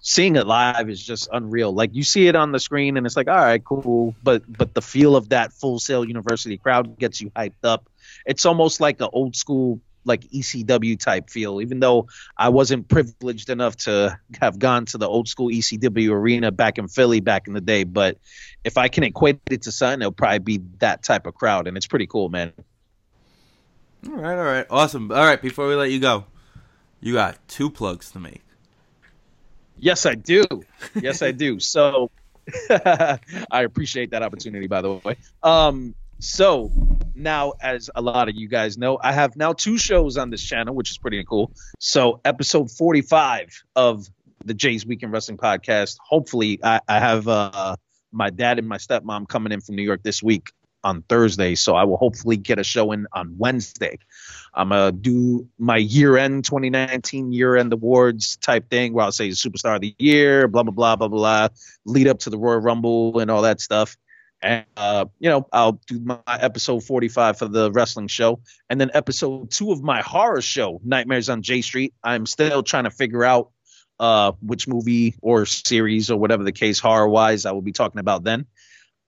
seeing 0.00 0.36
it 0.36 0.46
live 0.46 0.88
is 0.88 1.02
just 1.02 1.28
unreal. 1.32 1.72
Like 1.72 1.94
you 1.94 2.02
see 2.02 2.28
it 2.28 2.36
on 2.36 2.52
the 2.52 2.60
screen, 2.60 2.96
and 2.96 3.06
it's 3.06 3.16
like, 3.16 3.28
all 3.28 3.36
right, 3.36 3.62
cool, 3.62 4.14
but 4.22 4.42
but 4.48 4.74
the 4.74 4.82
feel 4.82 5.16
of 5.16 5.30
that 5.30 5.52
Full 5.52 5.78
Sail 5.78 6.04
University 6.04 6.56
crowd 6.56 6.98
gets 6.98 7.20
you 7.20 7.30
hyped 7.30 7.64
up. 7.64 7.88
It's 8.26 8.46
almost 8.46 8.80
like 8.80 9.00
an 9.00 9.08
old 9.12 9.36
school 9.36 9.80
like 10.04 10.22
ECW 10.30 10.98
type 10.98 11.28
feel. 11.28 11.60
Even 11.60 11.80
though 11.80 12.08
I 12.36 12.48
wasn't 12.48 12.88
privileged 12.88 13.50
enough 13.50 13.76
to 13.78 14.18
have 14.40 14.58
gone 14.58 14.86
to 14.86 14.98
the 14.98 15.08
old 15.08 15.28
school 15.28 15.48
ECW 15.48 16.10
arena 16.10 16.50
back 16.50 16.78
in 16.78 16.88
Philly 16.88 17.20
back 17.20 17.46
in 17.46 17.54
the 17.54 17.60
day, 17.60 17.84
but 17.84 18.18
if 18.64 18.78
I 18.78 18.88
can 18.88 19.04
equate 19.04 19.40
it 19.50 19.62
to 19.62 19.72
something, 19.72 20.00
it'll 20.00 20.12
probably 20.12 20.38
be 20.38 20.60
that 20.78 21.02
type 21.02 21.26
of 21.26 21.34
crowd, 21.34 21.66
and 21.66 21.76
it's 21.76 21.86
pretty 21.86 22.06
cool, 22.06 22.28
man. 22.28 22.52
All 24.06 24.14
right, 24.14 24.38
all 24.38 24.44
right, 24.44 24.66
awesome. 24.70 25.10
All 25.10 25.24
right, 25.24 25.42
before 25.42 25.66
we 25.68 25.74
let 25.74 25.90
you 25.90 25.98
go, 25.98 26.24
you 27.00 27.12
got 27.14 27.36
two 27.48 27.68
plugs 27.68 28.10
to 28.12 28.20
make. 28.20 28.42
Yes, 29.78 30.06
I 30.06 30.14
do. 30.14 30.44
Yes, 30.94 31.22
I 31.22 31.32
do. 31.32 31.60
So 31.60 32.10
I 32.70 33.18
appreciate 33.52 34.10
that 34.10 34.22
opportunity, 34.22 34.66
by 34.66 34.82
the 34.82 34.92
way. 34.94 35.16
Um, 35.42 35.94
so 36.20 36.70
now, 37.14 37.52
as 37.60 37.90
a 37.94 38.02
lot 38.02 38.28
of 38.28 38.34
you 38.34 38.48
guys 38.48 38.76
know, 38.76 38.98
I 39.00 39.12
have 39.12 39.36
now 39.36 39.52
two 39.52 39.78
shows 39.78 40.16
on 40.16 40.30
this 40.30 40.42
channel, 40.42 40.74
which 40.74 40.90
is 40.90 40.98
pretty 40.98 41.22
cool. 41.24 41.52
So, 41.78 42.20
episode 42.24 42.70
45 42.70 43.62
of 43.76 44.08
the 44.44 44.54
Jay's 44.54 44.86
Weekend 44.86 45.12
Wrestling 45.12 45.38
Podcast. 45.38 45.96
Hopefully, 46.00 46.58
I, 46.62 46.80
I 46.88 46.98
have 46.98 47.28
uh, 47.28 47.76
my 48.12 48.30
dad 48.30 48.58
and 48.58 48.68
my 48.68 48.78
stepmom 48.78 49.28
coming 49.28 49.52
in 49.52 49.60
from 49.60 49.76
New 49.76 49.82
York 49.82 50.02
this 50.02 50.22
week 50.22 50.50
on 50.82 51.02
Thursday. 51.02 51.54
So, 51.54 51.76
I 51.76 51.84
will 51.84 51.96
hopefully 51.96 52.36
get 52.36 52.58
a 52.58 52.64
show 52.64 52.92
in 52.92 53.06
on 53.12 53.36
Wednesday. 53.38 53.98
I'm 54.54 54.70
gonna 54.70 54.92
do 54.92 55.48
my 55.58 55.76
year-end 55.76 56.44
2019 56.44 57.32
year-end 57.32 57.72
awards 57.72 58.36
type 58.36 58.70
thing 58.70 58.92
where 58.92 59.04
I'll 59.04 59.12
say 59.12 59.28
superstar 59.30 59.76
of 59.76 59.80
the 59.80 59.94
year, 59.98 60.48
blah 60.48 60.62
blah 60.62 60.72
blah 60.72 60.96
blah 60.96 61.08
blah, 61.08 61.48
lead 61.84 62.08
up 62.08 62.20
to 62.20 62.30
the 62.30 62.38
Royal 62.38 62.58
Rumble 62.58 63.18
and 63.20 63.30
all 63.30 63.42
that 63.42 63.60
stuff. 63.60 63.96
And 64.40 64.64
uh, 64.76 65.06
you 65.18 65.30
know, 65.30 65.48
I'll 65.52 65.80
do 65.86 66.00
my 66.00 66.18
episode 66.26 66.84
45 66.84 67.38
for 67.38 67.48
the 67.48 67.72
wrestling 67.72 68.08
show, 68.08 68.40
and 68.70 68.80
then 68.80 68.90
episode 68.94 69.50
two 69.50 69.72
of 69.72 69.82
my 69.82 70.00
horror 70.00 70.42
show, 70.42 70.80
Nightmares 70.84 71.28
on 71.28 71.42
J 71.42 71.62
Street. 71.62 71.94
I'm 72.02 72.26
still 72.26 72.62
trying 72.62 72.84
to 72.84 72.90
figure 72.90 73.24
out 73.24 73.50
uh, 73.98 74.32
which 74.40 74.68
movie 74.68 75.16
or 75.20 75.44
series 75.44 76.10
or 76.10 76.18
whatever 76.18 76.44
the 76.44 76.52
case 76.52 76.78
horror-wise 76.78 77.46
I 77.46 77.52
will 77.52 77.62
be 77.62 77.72
talking 77.72 77.98
about 77.98 78.22
then. 78.22 78.46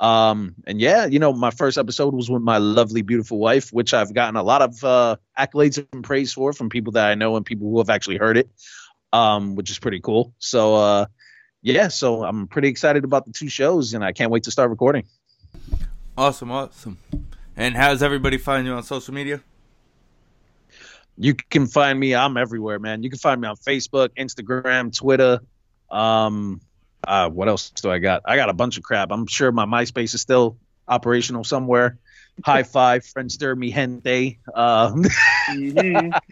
Um, 0.01 0.55
and 0.66 0.81
yeah, 0.81 1.05
you 1.05 1.18
know, 1.18 1.35
my 1.35 1.51
first 1.51 1.77
episode 1.77 2.14
was 2.14 2.31
with 2.31 2.43
my 2.43 2.56
lovely, 2.56 3.02
beautiful 3.02 3.39
wife, 3.39 3.70
which 3.70 3.93
I've 3.93 4.14
gotten 4.14 4.36
a 4.36 4.43
lot 4.43 4.62
of 4.62 4.82
uh, 4.82 5.16
accolades 5.39 5.86
and 5.93 6.02
praise 6.02 6.32
for 6.32 6.55
from 6.55 6.70
people 6.70 6.93
that 6.93 7.10
I 7.10 7.14
know 7.14 7.36
and 7.36 7.44
people 7.44 7.68
who 7.68 7.78
have 7.78 7.90
actually 7.90 8.16
heard 8.16 8.39
it, 8.39 8.48
um, 9.12 9.56
which 9.56 9.70
is 9.70 9.78
pretty 9.78 10.01
cool. 10.01 10.35
So, 10.39 10.74
uh, 10.74 11.06
yeah, 11.60 11.89
so 11.89 12.24
I'm 12.24 12.48
pretty 12.48 12.68
excited 12.68 13.05
about 13.05 13.27
the 13.27 13.32
two 13.32 13.51
shows, 13.51 13.93
and 13.93 14.02
I 14.02 14.12
can't 14.12 14.31
wait 14.31 14.44
to 14.44 14.51
start 14.51 14.70
recording. 14.70 15.05
Awesome, 16.16 16.51
awesome. 16.51 16.97
And 17.55 17.77
how's 17.77 18.02
everybody 18.02 18.39
find 18.39 18.66
you 18.66 18.72
on 18.72 18.82
social 18.82 19.12
media? 19.12 19.43
You 21.18 21.35
can 21.35 21.66
find 21.66 22.01
me. 22.01 22.14
I'm 22.14 22.39
everywhere, 22.39 22.78
man. 22.78 23.02
You 23.02 23.10
can 23.10 23.18
find 23.18 23.39
me 23.39 23.48
on 23.48 23.56
Facebook, 23.56 24.09
Instagram, 24.18 24.97
Twitter. 24.97 25.40
Um, 25.90 26.62
uh, 27.06 27.28
what 27.31 27.48
else 27.48 27.70
do 27.70 27.90
I 27.90 27.98
got? 27.98 28.22
I 28.24 28.36
got 28.36 28.48
a 28.48 28.52
bunch 28.55 28.77
of 28.78 28.82
crap. 28.85 29.10
I'm 29.10 29.27
sure 29.27 29.51
my 29.52 29.66
MySpace 29.66 30.14
is 30.14 30.20
still 30.20 30.56
operational 30.89 31.44
somewhere. 31.44 31.98
High 32.44 32.62
five, 32.62 33.02
Friendster, 33.05 33.56
mi 33.56 33.70
gente. 33.70 34.39
Uh, 34.55 34.93
Mhm. 35.51 36.12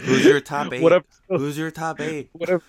Who's 0.00 0.24
your 0.24 0.40
top 0.40 0.72
eight? 0.72 0.82
Whatever. 0.82 1.04
Who's 1.28 1.56
your 1.56 1.70
top 1.70 2.00
eight? 2.00 2.28
whatever. 2.32 2.62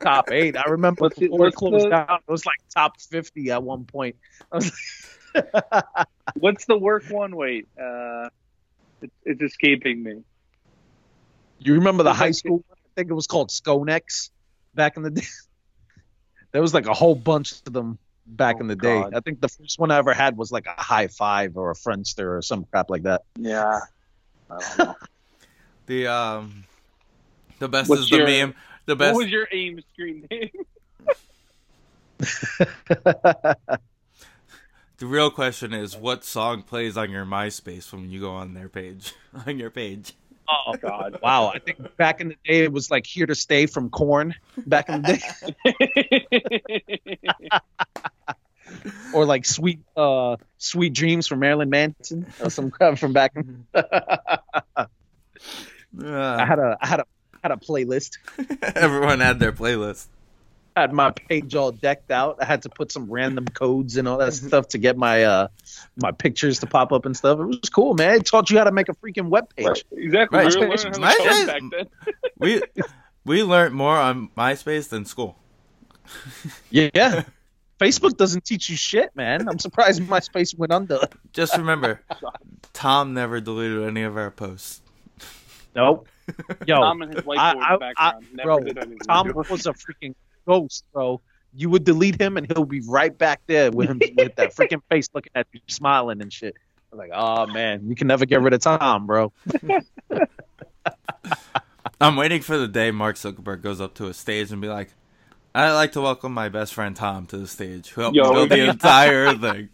Top 0.00 0.30
eight. 0.32 0.56
I 0.56 0.64
remember 0.70 1.02
What's 1.02 1.18
before 1.18 1.36
it 1.38 1.40
what's 1.40 1.56
closed 1.56 1.86
the- 1.86 1.90
down. 1.90 2.18
It 2.26 2.30
was 2.30 2.44
like 2.46 2.56
top 2.74 3.00
fifty 3.00 3.50
at 3.50 3.62
one 3.62 3.84
point. 3.84 4.16
I 4.52 4.56
was 4.56 4.72
What's 6.34 6.64
the 6.66 6.76
work 6.76 7.04
one? 7.10 7.36
Wait, 7.36 7.68
uh, 7.80 8.28
it, 9.02 9.10
it's 9.24 9.42
escaping 9.42 10.02
me. 10.02 10.22
You 11.60 11.74
remember 11.74 12.02
the 12.02 12.12
high 12.14 12.30
school? 12.32 12.64
I 12.72 12.74
think 12.96 13.10
it 13.10 13.14
was 13.14 13.26
called 13.26 13.50
Skonex 13.50 14.30
back 14.74 14.96
in 14.96 15.02
the 15.04 15.10
day. 15.10 15.22
There 16.52 16.62
was 16.62 16.72
like 16.74 16.86
a 16.86 16.94
whole 16.94 17.14
bunch 17.14 17.52
of 17.66 17.72
them 17.72 17.98
back 18.26 18.56
Oh, 18.58 18.60
in 18.60 18.66
the 18.66 18.76
day. 18.76 19.04
I 19.14 19.20
think 19.20 19.40
the 19.40 19.48
first 19.48 19.78
one 19.78 19.90
I 19.90 19.98
ever 19.98 20.12
had 20.12 20.36
was 20.36 20.50
like 20.52 20.66
a 20.66 20.80
high 20.80 21.08
five 21.08 21.56
or 21.56 21.70
a 21.70 21.74
Friendster 21.74 22.38
or 22.38 22.42
some 22.42 22.64
crap 22.64 22.90
like 22.90 23.02
that. 23.04 23.22
Yeah. 23.36 23.80
I 24.50 24.58
don't 24.58 24.78
know. 24.78 24.94
The 25.86 26.06
um, 26.06 26.64
the 27.60 27.66
best 27.66 27.88
What's 27.88 28.02
is 28.02 28.10
the 28.10 28.18
meme. 28.18 28.54
The 28.84 28.92
what 28.92 28.98
best. 28.98 29.16
was 29.16 29.28
your 29.30 29.48
aim 29.50 29.80
screen 29.94 30.28
name? 30.30 30.50
The 34.98 35.06
real 35.06 35.30
question 35.30 35.72
is, 35.72 35.96
what 35.96 36.24
song 36.24 36.62
plays 36.62 36.96
on 36.96 37.10
your 37.12 37.24
MySpace 37.24 37.92
when 37.92 38.10
you 38.10 38.20
go 38.20 38.32
on 38.32 38.54
their 38.54 38.68
page? 38.68 39.14
on 39.46 39.56
your 39.56 39.70
page. 39.70 40.12
Oh 40.50 40.74
God! 40.80 41.18
Wow, 41.22 41.52
I 41.54 41.58
think 41.58 41.96
back 41.96 42.20
in 42.22 42.28
the 42.28 42.36
day 42.44 42.64
it 42.64 42.72
was 42.72 42.90
like 42.90 43.06
"Here 43.06 43.26
to 43.26 43.34
Stay" 43.34 43.66
from 43.66 43.90
Korn. 43.90 44.34
Back 44.66 44.88
in 44.88 45.02
the 45.02 45.18
day, 47.22 47.60
or 49.14 49.24
like 49.26 49.44
"Sweet 49.44 49.80
uh, 49.96 50.36
Sweet 50.58 50.94
Dreams" 50.94 51.26
from 51.26 51.40
Marilyn 51.40 51.68
Manson, 51.70 52.26
or 52.40 52.50
some 52.50 52.70
crap 52.70 52.98
from 52.98 53.12
back. 53.12 53.32
In- 53.36 53.66
I 53.74 54.86
Uh, 56.02 56.46
had 56.46 56.58
a 56.58 56.76
I 56.80 56.86
had 56.86 57.00
a 57.00 57.04
had 57.42 57.52
a 57.52 57.56
playlist. 57.56 58.18
everyone 58.76 59.20
had 59.20 59.38
their 59.40 59.52
playlist. 59.52 60.06
Had 60.80 60.92
my 60.92 61.10
page 61.10 61.54
all 61.54 61.72
decked 61.72 62.10
out. 62.10 62.36
I 62.40 62.44
had 62.44 62.62
to 62.62 62.68
put 62.68 62.90
some 62.92 63.10
random 63.10 63.46
codes 63.46 63.96
and 63.96 64.06
all 64.08 64.18
that 64.18 64.34
stuff 64.34 64.68
to 64.68 64.78
get 64.78 64.96
my 64.96 65.24
uh 65.24 65.48
my 65.96 66.10
pictures 66.12 66.58
to 66.60 66.66
pop 66.66 66.92
up 66.92 67.04
and 67.06 67.16
stuff. 67.16 67.38
It 67.40 67.44
was 67.44 67.70
cool, 67.70 67.94
man. 67.94 68.16
It 68.16 68.26
taught 68.26 68.50
you 68.50 68.58
how 68.58 68.64
to 68.64 68.72
make 68.72 68.88
a 68.88 68.94
freaking 68.94 69.28
web 69.28 69.48
page. 69.56 69.66
Right, 69.66 69.82
exactly. 69.92 70.38
Right. 70.38 70.54
We 70.54 70.60
were 70.66 70.68
learning 70.68 70.84
how 70.86 70.90
to 70.92 71.00
My- 71.00 71.14
code 71.16 71.46
back 71.46 71.62
then. 71.70 72.14
We 72.38 72.62
we 73.24 73.42
learned 73.42 73.74
more 73.74 73.96
on 73.96 74.28
MySpace 74.36 74.88
than 74.88 75.04
school. 75.04 75.36
Yeah. 76.70 77.24
Facebook 77.78 78.16
doesn't 78.16 78.44
teach 78.44 78.68
you 78.68 78.76
shit, 78.76 79.14
man. 79.14 79.48
I'm 79.48 79.58
surprised 79.60 80.02
MySpace 80.02 80.56
went 80.58 80.72
under. 80.72 80.98
Just 81.32 81.56
remember, 81.56 82.00
Tom 82.72 83.14
never 83.14 83.40
deleted 83.40 83.84
any 83.84 84.02
of 84.02 84.16
our 84.16 84.32
posts. 84.32 84.82
Nope. 85.76 86.08
Yo, 86.66 86.74
Tom 86.76 87.02
and 87.02 87.14
his 87.14 87.22
whiteboard 87.24 87.36
I- 87.38 87.74
I- 87.74 87.76
background. 87.76 87.96
I- 87.96 88.34
Never 88.34 88.46
bro, 88.46 88.58
did 88.60 88.78
anything. 88.78 88.98
Tom 88.98 89.32
was 89.34 89.66
a 89.66 89.72
freaking 89.74 90.14
ghost, 90.48 90.84
bro. 90.92 91.20
You 91.54 91.70
would 91.70 91.84
delete 91.84 92.20
him 92.20 92.36
and 92.36 92.46
he'll 92.46 92.64
be 92.64 92.80
right 92.80 93.16
back 93.16 93.40
there 93.46 93.70
with 93.70 93.88
him 93.88 94.00
with 94.16 94.34
that 94.36 94.54
freaking 94.54 94.82
face 94.90 95.08
looking 95.14 95.32
at 95.34 95.46
you, 95.52 95.60
smiling 95.68 96.20
and 96.20 96.32
shit. 96.32 96.56
I'm 96.92 96.98
like, 96.98 97.10
oh 97.14 97.46
man, 97.46 97.88
you 97.88 97.94
can 97.94 98.08
never 98.08 98.26
get 98.26 98.40
rid 98.40 98.54
of 98.54 98.60
Tom, 98.60 99.06
bro. 99.06 99.32
I'm 102.00 102.16
waiting 102.16 102.42
for 102.42 102.56
the 102.56 102.68
day 102.68 102.90
Mark 102.90 103.16
Zuckerberg 103.16 103.60
goes 103.62 103.80
up 103.80 103.94
to 103.94 104.06
a 104.06 104.14
stage 104.14 104.52
and 104.52 104.60
be 104.60 104.68
like, 104.68 104.94
"I'd 105.54 105.72
like 105.72 105.92
to 105.92 106.00
welcome 106.00 106.32
my 106.32 106.48
best 106.48 106.72
friend 106.74 106.94
Tom 106.94 107.26
to 107.26 107.36
the 107.36 107.48
stage, 107.48 107.88
who 107.90 108.02
helped 108.02 108.16
Yo. 108.16 108.32
build 108.32 108.50
the 108.50 108.68
entire 108.70 109.34
thing." 109.34 109.68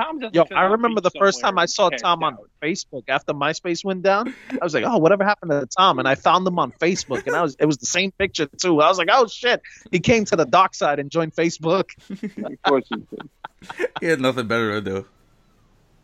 Tom 0.00 0.18
doesn't 0.20 0.34
Yo, 0.34 0.44
I 0.56 0.62
remember 0.66 1.00
the 1.00 1.10
first 1.10 1.40
time 1.40 1.58
I 1.58 1.66
saw 1.66 1.90
camped 1.90 2.02
Tom 2.04 2.22
on 2.22 2.34
out. 2.34 2.48
Facebook 2.62 3.04
after 3.08 3.34
MySpace 3.34 3.84
went 3.84 4.02
down. 4.02 4.32
I 4.52 4.62
was 4.64 4.72
like, 4.72 4.84
"Oh, 4.86 4.98
whatever 4.98 5.24
happened 5.24 5.50
to 5.50 5.66
Tom?" 5.66 5.98
And 5.98 6.06
I 6.06 6.14
found 6.14 6.46
him 6.46 6.58
on 6.58 6.70
Facebook, 6.72 7.26
and 7.26 7.34
I 7.34 7.42
was 7.42 7.56
it 7.58 7.66
was 7.66 7.78
the 7.78 7.86
same 7.86 8.12
picture 8.12 8.46
too. 8.46 8.80
I 8.80 8.88
was 8.88 8.96
like, 8.98 9.08
"Oh 9.10 9.26
shit!" 9.26 9.60
He 9.90 9.98
came 10.00 10.24
to 10.26 10.36
the 10.36 10.44
dark 10.46 10.74
side 10.74 10.98
and 11.00 11.10
joined 11.10 11.34
Facebook. 11.34 11.90
Of 12.44 12.62
course 12.62 12.84
he 12.88 12.96
did. 12.96 13.88
He 14.00 14.06
had 14.06 14.20
nothing 14.20 14.46
better 14.46 14.80
to 14.80 14.80
do. 14.80 15.06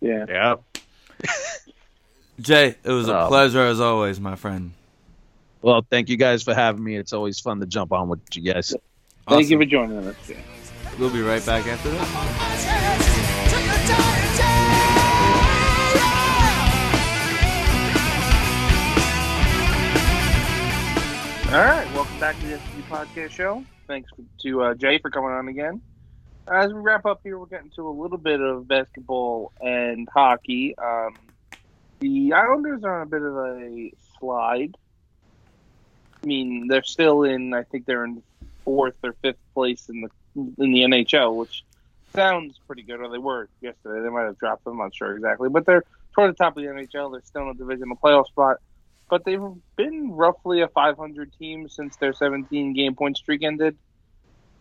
Yeah. 0.00 0.24
Yeah. 0.28 0.54
Jay, 2.40 2.74
it 2.82 2.90
was 2.90 3.08
a 3.08 3.16
Oh. 3.20 3.28
pleasure 3.28 3.62
as 3.62 3.80
always, 3.80 4.18
my 4.18 4.34
friend. 4.34 4.72
Well, 5.62 5.86
thank 5.88 6.08
you 6.08 6.16
guys 6.16 6.42
for 6.42 6.52
having 6.52 6.82
me. 6.82 6.96
It's 6.96 7.12
always 7.12 7.38
fun 7.38 7.60
to 7.60 7.66
jump 7.66 7.92
on 7.92 8.08
with 8.08 8.20
you 8.34 8.52
guys. 8.52 8.74
Thank 9.28 9.48
you 9.50 9.56
for 9.58 9.64
joining 9.64 9.98
us. 9.98 10.16
We'll 10.98 11.10
be 11.10 11.22
right 11.22 11.44
back 11.46 11.66
after 11.66 11.90
this. 11.90 13.03
All 21.54 21.60
right, 21.60 21.86
welcome 21.94 22.18
back 22.18 22.36
to 22.40 22.46
the 22.48 22.54
SCG 22.56 22.82
Podcast 22.88 23.30
Show. 23.30 23.64
Thanks 23.86 24.10
to 24.40 24.62
uh, 24.62 24.74
Jay 24.74 24.98
for 24.98 25.08
coming 25.08 25.30
on 25.30 25.46
again. 25.46 25.80
As 26.48 26.72
we 26.72 26.80
wrap 26.80 27.06
up 27.06 27.20
here, 27.22 27.38
we're 27.38 27.46
getting 27.46 27.70
to 27.76 27.86
a 27.86 27.94
little 27.94 28.18
bit 28.18 28.40
of 28.40 28.66
basketball 28.66 29.52
and 29.60 30.08
hockey. 30.12 30.76
Um, 30.76 31.14
the 32.00 32.32
Islanders 32.32 32.82
are 32.82 32.96
on 32.96 33.02
a 33.02 33.06
bit 33.06 33.22
of 33.22 33.36
a 33.36 33.92
slide. 34.18 34.76
I 36.24 36.26
mean, 36.26 36.66
they're 36.66 36.82
still 36.82 37.22
in. 37.22 37.54
I 37.54 37.62
think 37.62 37.86
they're 37.86 38.04
in 38.04 38.20
fourth 38.64 38.96
or 39.04 39.12
fifth 39.22 39.38
place 39.54 39.88
in 39.88 40.00
the 40.00 40.10
in 40.34 40.72
the 40.72 40.80
NHL, 40.80 41.36
which 41.36 41.64
sounds 42.16 42.58
pretty 42.66 42.82
good. 42.82 43.00
Or 43.00 43.08
they 43.08 43.18
were 43.18 43.48
yesterday. 43.60 44.02
They 44.02 44.10
might 44.10 44.24
have 44.24 44.40
dropped 44.40 44.64
them. 44.64 44.72
I'm 44.72 44.86
not 44.86 44.94
sure 44.96 45.14
exactly, 45.14 45.48
but 45.50 45.66
they're 45.66 45.84
toward 46.16 46.30
the 46.32 46.36
top 46.36 46.56
of 46.56 46.64
the 46.64 46.68
NHL. 46.68 47.12
They're 47.12 47.22
still 47.22 47.42
in 47.42 47.50
a 47.50 47.54
divisional 47.54 47.96
playoff 47.96 48.26
spot 48.26 48.56
but 49.10 49.24
they've 49.24 49.40
been 49.76 50.10
roughly 50.12 50.62
a 50.62 50.68
500 50.68 51.32
team 51.38 51.68
since 51.68 51.96
their 51.96 52.12
17 52.12 52.72
game 52.74 52.94
point 52.94 53.16
streak 53.16 53.42
ended. 53.42 53.76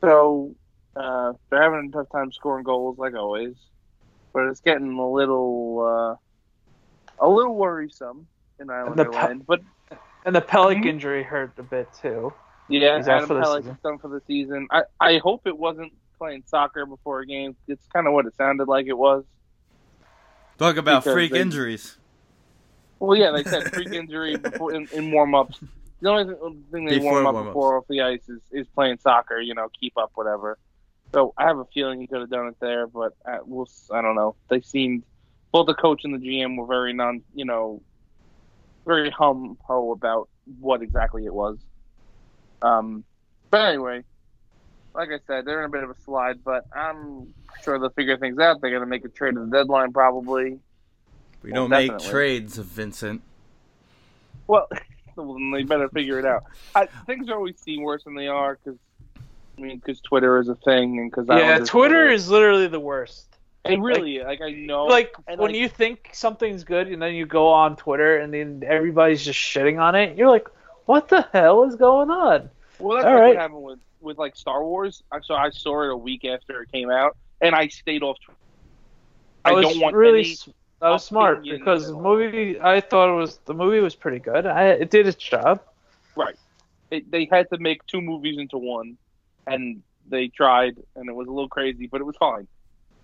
So 0.02 0.56
uh, 0.96 1.34
they're 1.50 1.64
having 1.64 1.90
a 1.90 1.92
tough 1.92 2.10
time 2.12 2.32
scoring 2.32 2.64
goals, 2.64 2.98
like 2.98 3.16
always. 3.16 3.56
But 4.34 4.48
it's 4.48 4.60
getting 4.62 4.94
a 4.98 5.10
little, 5.10 6.20
uh, 7.20 7.24
a 7.26 7.30
little 7.30 7.56
worrisome 7.56 8.28
in 8.60 8.70
Islander 8.70 9.04
the 9.06 9.10
pe- 9.10 9.16
land. 9.16 9.46
But 9.48 9.62
And 10.26 10.36
the 10.36 10.42
Pelech 10.42 10.78
Mhm. 10.84 10.86
injury 10.86 11.24
hurt 11.24 11.52
a 11.58 11.64
bit 11.64 11.88
too. 12.02 12.34
yeah, 12.70 12.98
He's 12.98 13.08
Adam 13.08 13.28
for 13.28 13.34
the 13.36 13.42
Pelech 13.42 13.58
season. 13.58 13.72
is 13.76 13.82
done 13.82 13.98
for 14.00 14.08
the 14.08 14.22
season. 14.28 14.68
I, 14.72 14.84
I 15.00 15.18
hope 15.20 15.46
it 15.48 15.58
wasn't 15.58 15.94
playing 16.18 16.44
soccer 16.46 16.86
before 16.86 17.20
a 17.22 17.26
game. 17.26 17.56
It's 17.68 17.86
kind 17.88 18.08
of 18.08 18.14
what 18.14 18.26
it 18.26 18.36
sounded 18.36 18.68
like 18.68 18.88
it 18.88 18.98
was. 18.98 19.26
Talk 20.58 20.78
about 20.78 21.04
Because 21.04 21.14
freak 21.14 21.32
they- 21.32 21.42
injuries. 21.42 21.98
Well, 23.04 23.18
yeah, 23.18 23.32
they 23.32 23.44
said 23.44 23.64
freak 23.74 23.92
injury 23.92 24.38
before 24.38 24.74
in, 24.74 24.88
in 24.94 25.12
warm 25.12 25.36
ups. 25.36 25.60
The 26.00 26.10
only 26.10 26.36
thing 26.72 26.86
they 26.86 27.00
Before 27.00 27.12
warm 27.12 27.28
up 27.28 27.34
warm-ups. 27.34 27.50
before 27.50 27.78
off 27.78 27.84
the 27.90 28.02
ice 28.02 28.30
is, 28.30 28.40
is 28.50 28.66
playing 28.74 28.98
soccer. 29.00 29.42
You 29.42 29.54
know, 29.56 29.68
keep 29.78 29.98
up, 29.98 30.12
whatever. 30.16 30.58
So 31.14 31.34
I 31.38 31.44
have 31.48 31.60
a 31.60 31.66
feeling 31.66 32.00
he 32.00 32.08
could 32.08 32.22
have 32.22 32.30
done 32.30 32.48
it 32.48 32.56
there, 32.62 32.88
but 32.88 33.14
uh, 33.26 33.40
we'll. 33.44 33.68
I 33.92 34.02
don't 34.02 34.16
know. 34.16 34.36
They 34.48 34.62
seemed 34.62 35.04
both 35.52 35.68
the 35.68 35.74
coach 35.74 36.06
and 36.06 36.14
the 36.14 36.18
GM 36.18 36.56
were 36.56 36.66
very 36.66 36.94
non. 36.94 37.24
You 37.36 37.44
know, 37.44 37.82
very 38.86 39.10
hum 39.10 39.58
ho 39.62 39.92
about 39.92 40.30
what 40.62 40.82
exactly 40.82 41.26
it 41.26 41.34
was. 41.34 41.58
Um, 42.62 43.04
but 43.50 43.68
anyway, 43.68 44.06
like 44.96 45.10
I 45.10 45.20
said, 45.28 45.44
they're 45.44 45.60
in 45.60 45.66
a 45.66 45.70
bit 45.70 45.84
of 45.84 45.90
a 45.90 46.00
slide, 46.06 46.42
but 46.46 46.66
I'm 46.74 47.34
sure 47.66 47.78
they'll 47.80 47.90
figure 47.90 48.18
things 48.18 48.40
out. 48.40 48.62
They're 48.62 48.70
going 48.72 48.82
to 48.82 48.88
make 48.88 49.04
a 49.04 49.10
trade 49.10 49.36
at 49.36 49.44
the 49.50 49.58
deadline, 49.58 49.92
probably. 49.92 50.60
We 51.44 51.52
Well, 51.52 51.64
don't 51.64 51.70
make 51.72 51.92
definitely. 51.92 52.10
trades, 52.10 52.58
Vincent. 52.58 53.22
Well, 54.48 54.68
well, 55.16 55.34
then 55.34 55.52
they 55.52 55.64
better 55.64 55.90
figure 55.90 56.18
it 56.20 56.26
out. 56.26 56.44
I, 56.74 56.88
things 57.06 57.30
always 57.30 57.60
seem 57.60 57.82
worse 57.84 58.04
than 58.06 58.16
they 58.16 58.28
are 58.28 58.58
because, 58.64 58.80
I 59.58 59.62
mean, 59.62 59.78
because 59.78 60.00
Twitter 60.02 60.40
is 60.40 60.48
a 60.50 60.56
thing 60.56 61.00
and 61.00 61.12
because 61.12 61.28
Yeah, 61.30 61.60
Twitter 61.60 62.08
is 62.08 62.30
literally 62.30 62.68
the 62.68 62.80
worst. 62.80 63.28
It 63.66 63.80
really, 63.80 64.20
like, 64.20 64.42
I 64.42 64.52
know, 64.52 64.86
like 64.86 65.14
and, 65.28 65.40
when 65.40 65.52
like- 65.52 65.60
you 65.60 65.70
think 65.70 66.10
something's 66.12 66.64
good 66.66 66.88
and 66.90 67.02
then 67.02 67.14
you 67.14 67.26
go 67.26 67.48
on 67.48 67.78
Twitter 67.78 68.18
and 68.18 68.34
then 68.34 68.64
everybody's 68.66 69.24
just 69.24 69.40
shitting 69.40 69.80
on 69.82 69.96
it, 69.96 70.18
you're 70.18 70.30
like, 70.30 70.48
what 70.86 71.08
the 71.08 71.22
hell 71.32 71.64
is 71.64 71.76
going 71.76 72.10
on? 72.10 72.50
Well, 72.80 72.98
that's 72.98 73.06
All 73.08 73.14
like 73.14 73.22
right. 73.22 73.28
what 73.30 73.38
happened 73.38 73.64
with 73.64 73.80
with 74.02 74.18
like 74.18 74.36
Star 74.36 74.62
Wars. 74.66 75.02
I 75.14 75.22
so 75.22 75.34
I 75.36 75.50
saw 75.52 75.84
it 75.84 75.92
a 75.92 75.96
week 75.96 76.26
after 76.26 76.62
it 76.62 76.72
came 76.74 76.90
out, 76.92 77.16
and 77.40 77.56
I 77.56 77.68
stayed 77.70 78.04
off. 78.04 78.18
Twitter. 78.26 78.38
I, 79.46 79.52
I 79.52 79.54
was 79.54 79.66
don't 79.68 79.80
want 79.80 79.96
really 79.96 80.20
any. 80.22 80.38
S- 80.84 80.88
that 80.88 80.90
was 80.90 81.06
smart 81.06 81.44
because 81.44 81.88
the 81.88 81.96
movie 81.98 82.60
I 82.60 82.82
thought 82.82 83.10
it 83.14 83.18
was 83.18 83.38
the 83.46 83.54
movie 83.54 83.80
was 83.80 83.96
pretty 83.96 84.20
good. 84.20 84.46
I 84.46 84.66
it 84.70 84.90
did 84.92 85.08
its 85.08 85.22
job. 85.24 85.62
Right. 86.16 86.36
It, 86.92 87.10
they 87.10 87.28
had 87.32 87.50
to 87.50 87.58
make 87.58 87.86
two 87.88 88.02
movies 88.02 88.38
into 88.38 88.58
one, 88.58 88.98
and 89.48 89.82
they 90.10 90.28
tried, 90.28 90.78
and 90.96 91.10
it 91.10 91.14
was 91.16 91.28
a 91.28 91.32
little 91.32 91.50
crazy, 91.50 91.88
but 91.88 92.02
it 92.02 92.04
was 92.04 92.16
fine. 92.18 92.48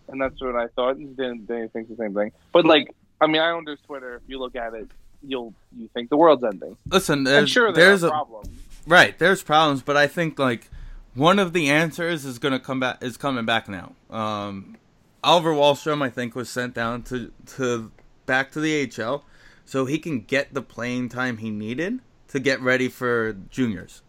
And 0.10 0.22
that's 0.22 0.40
what 0.42 0.56
I 0.56 0.68
thought. 0.68 0.98
And 0.98 1.16
then 1.18 1.46
they 1.48 1.68
think 1.70 1.90
the 1.90 1.96
same 1.96 2.14
thing. 2.14 2.32
But 2.52 2.66
like, 2.66 2.94
I 3.22 3.28
mean, 3.28 3.42
I 3.42 3.50
own 3.52 3.66
this 3.66 3.80
Twitter. 3.88 4.16
If 4.16 4.22
you 4.28 4.40
look 4.40 4.56
at 4.56 4.74
it, 4.74 4.90
you'll 5.24 5.54
you 5.76 5.88
think 5.94 6.10
the 6.10 6.18
world's 6.18 6.44
ending. 6.44 6.78
Listen, 6.88 7.20
And 7.20 7.28
there's, 7.28 7.50
sure, 7.50 7.72
there 7.72 7.86
there's 7.88 8.04
a 8.04 8.10
problems. 8.10 8.50
right. 8.88 9.18
There's 9.18 9.42
problems, 9.44 9.82
but 9.82 9.98
I 9.98 10.08
think 10.08 10.38
like 10.40 10.70
one 11.16 11.40
of 11.40 11.54
the 11.54 11.70
answers 11.70 12.26
is 12.26 12.38
gonna 12.40 12.60
come 12.60 12.80
back. 12.80 13.04
Is 13.04 13.18
coming 13.18 13.46
back 13.46 13.68
now. 13.70 13.94
Um, 14.12 14.78
Oliver 15.24 15.54
Wahlstrom, 15.54 16.02
I 16.02 16.10
think, 16.10 16.36
was 16.36 16.50
sent 16.50 16.74
down 16.74 17.04
to 17.04 17.32
to 17.58 17.92
back 18.26 18.52
to 18.52 18.60
the 18.60 18.88
HL, 18.88 19.24
so 19.66 19.86
he 19.86 20.00
can 20.00 20.22
get 20.22 20.54
the 20.54 20.62
playing 20.62 21.10
time 21.10 21.38
he 21.38 21.50
needed 21.50 22.00
to 22.30 22.40
get 22.40 22.62
ready 22.62 22.88
for 22.88 23.34
juniors. 23.34 24.02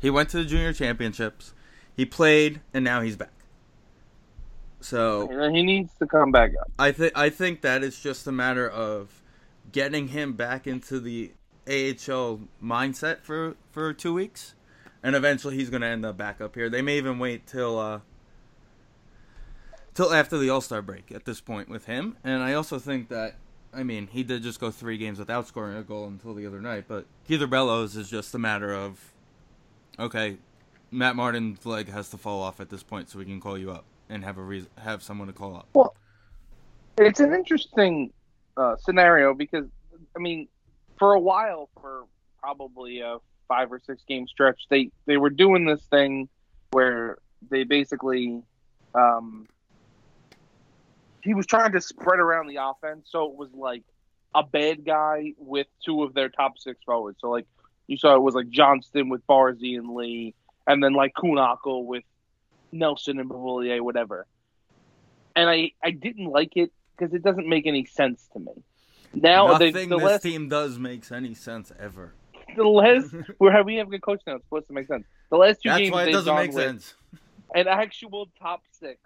He 0.00 0.10
went 0.10 0.30
to 0.30 0.38
the 0.38 0.44
junior 0.44 0.72
championships. 0.72 1.54
He 1.94 2.04
played, 2.04 2.60
and 2.72 2.84
now 2.84 3.00
he's 3.00 3.16
back. 3.16 3.32
So 4.80 5.28
he 5.50 5.62
needs 5.62 5.92
to 5.98 6.06
come 6.06 6.30
back 6.30 6.52
up. 6.60 6.70
I 6.78 6.92
think 6.92 7.12
I 7.16 7.30
think 7.30 7.62
that 7.62 7.82
it's 7.82 8.00
just 8.00 8.26
a 8.26 8.32
matter 8.32 8.68
of 8.68 9.22
getting 9.72 10.08
him 10.08 10.34
back 10.34 10.66
into 10.66 11.00
the 11.00 11.32
AHL 11.66 12.40
mindset 12.62 13.22
for 13.22 13.56
for 13.70 13.92
two 13.92 14.14
weeks, 14.14 14.54
and 15.02 15.16
eventually 15.16 15.56
he's 15.56 15.70
going 15.70 15.82
to 15.82 15.88
end 15.88 16.06
up 16.06 16.16
back 16.16 16.40
up 16.40 16.54
here. 16.54 16.70
They 16.70 16.82
may 16.82 16.96
even 16.96 17.18
wait 17.18 17.46
till 17.46 17.78
uh, 17.78 18.00
till 19.98 20.14
after 20.14 20.38
the 20.38 20.48
All 20.48 20.60
Star 20.60 20.80
break 20.80 21.10
at 21.10 21.24
this 21.24 21.40
point 21.40 21.68
with 21.68 21.86
him. 21.86 22.16
And 22.22 22.40
I 22.40 22.54
also 22.54 22.78
think 22.78 23.08
that 23.08 23.34
I 23.74 23.82
mean 23.82 24.06
he 24.06 24.22
did 24.22 24.44
just 24.44 24.60
go 24.60 24.70
three 24.70 24.96
games 24.96 25.18
without 25.18 25.48
scoring 25.48 25.76
a 25.76 25.82
goal 25.82 26.06
until 26.06 26.34
the 26.34 26.46
other 26.46 26.60
night, 26.60 26.84
but 26.86 27.04
Kieffer 27.28 27.50
Bellows 27.50 27.96
is 27.96 28.08
just 28.08 28.32
a 28.32 28.38
matter 28.38 28.72
of 28.72 29.12
okay, 29.98 30.36
Matt 30.92 31.16
Martin's 31.16 31.66
leg 31.66 31.88
has 31.88 32.10
to 32.10 32.16
fall 32.16 32.40
off 32.40 32.60
at 32.60 32.70
this 32.70 32.84
point, 32.84 33.10
so 33.10 33.18
we 33.18 33.24
can 33.24 33.40
call 33.40 33.58
you 33.58 33.72
up 33.72 33.84
and 34.08 34.24
have 34.24 34.38
a 34.38 34.42
reason 34.42 34.70
have 34.78 35.02
someone 35.02 35.26
to 35.26 35.34
call 35.34 35.56
up. 35.56 35.66
Well, 35.74 35.96
it's 36.96 37.18
an 37.18 37.34
interesting 37.34 38.12
uh, 38.56 38.76
scenario 38.76 39.34
because, 39.34 39.66
I 40.16 40.20
mean, 40.20 40.46
for 40.96 41.14
a 41.14 41.20
while, 41.20 41.70
for 41.80 42.04
probably 42.38 43.00
a 43.00 43.16
five 43.48 43.72
or 43.72 43.80
six 43.84 44.04
game 44.06 44.28
stretch, 44.28 44.60
they 44.70 44.92
they 45.06 45.16
were 45.16 45.30
doing 45.30 45.64
this 45.64 45.82
thing 45.90 46.28
where 46.70 47.18
they 47.50 47.64
basically 47.64 48.44
um, 48.94 49.48
he 51.28 51.34
was 51.34 51.46
trying 51.46 51.72
to 51.72 51.80
spread 51.80 52.18
around 52.20 52.46
the 52.46 52.56
offense, 52.56 53.08
so 53.10 53.26
it 53.26 53.34
was 53.36 53.50
like 53.52 53.82
a 54.34 54.42
bad 54.42 54.84
guy 54.84 55.34
with 55.36 55.66
two 55.84 56.02
of 56.02 56.14
their 56.14 56.30
top 56.30 56.58
six 56.58 56.78
forwards. 56.86 57.18
So 57.20 57.28
like 57.30 57.46
you 57.86 57.96
saw, 57.98 58.14
it 58.16 58.22
was 58.22 58.34
like 58.34 58.48
Johnston 58.48 59.10
with 59.10 59.26
Barzy 59.26 59.76
and 59.76 59.94
Lee, 59.94 60.34
and 60.66 60.82
then 60.82 60.94
like 60.94 61.12
Kühnhackl 61.14 61.84
with 61.84 62.04
Nelson 62.72 63.18
and 63.20 63.28
Beauvillier, 63.28 63.80
whatever. 63.82 64.26
And 65.36 65.48
I 65.50 65.72
I 65.84 65.90
didn't 65.90 66.26
like 66.26 66.56
it 66.56 66.72
because 66.96 67.12
it 67.14 67.22
doesn't 67.22 67.46
make 67.46 67.66
any 67.66 67.84
sense 67.84 68.26
to 68.32 68.38
me. 68.38 68.52
Now 69.12 69.58
they, 69.58 69.70
Nothing 69.70 69.88
the 69.90 69.96
this 69.98 70.04
last 70.06 70.22
team 70.22 70.48
does 70.48 70.78
makes 70.78 71.12
any 71.12 71.34
sense 71.34 71.72
ever. 71.78 72.14
the 72.56 72.64
last 72.64 73.14
where 73.38 73.62
we 73.64 73.76
have 73.76 73.88
a 73.88 73.90
good 73.90 74.02
coach 74.02 74.22
now. 74.26 74.36
It's 74.36 74.44
supposed 74.44 74.68
to 74.68 74.72
make 74.72 74.86
sense. 74.88 75.04
The 75.30 75.36
last 75.36 75.62
two 75.62 75.68
That's 75.68 75.80
games 75.80 75.92
why 75.92 76.04
it 76.04 76.12
doesn't 76.12 76.34
make 76.34 76.52
sense. 76.52 76.94
an 77.54 77.68
actual 77.68 78.28
top 78.40 78.62
six 78.72 78.98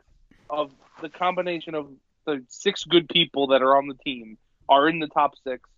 of 0.50 0.70
the 1.00 1.08
combination 1.08 1.74
of 1.74 1.88
the 2.26 2.44
six 2.48 2.84
good 2.84 3.08
people 3.08 3.48
that 3.48 3.62
are 3.62 3.76
on 3.76 3.88
the 3.88 3.94
team 3.94 4.38
are 4.68 4.88
in 4.88 4.98
the 4.98 5.08
top 5.08 5.34
six. 5.44 5.68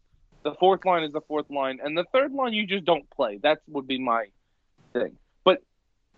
The 0.43 0.55
fourth 0.55 0.85
line 0.85 1.05
is 1.05 1.13
the 1.13 1.23
fourth 1.23 1.51
line, 1.51 1.81
and 1.83 1.97
the 1.97 2.05
third 2.13 2.33
line 2.33 2.53
you 2.53 2.67
just 2.67 2.85
don't 2.85 3.09
play. 3.11 3.39
That 3.43 3.61
would 3.69 3.87
be 3.87 3.99
my 3.99 4.27
thing. 4.93 5.17
But 5.43 5.63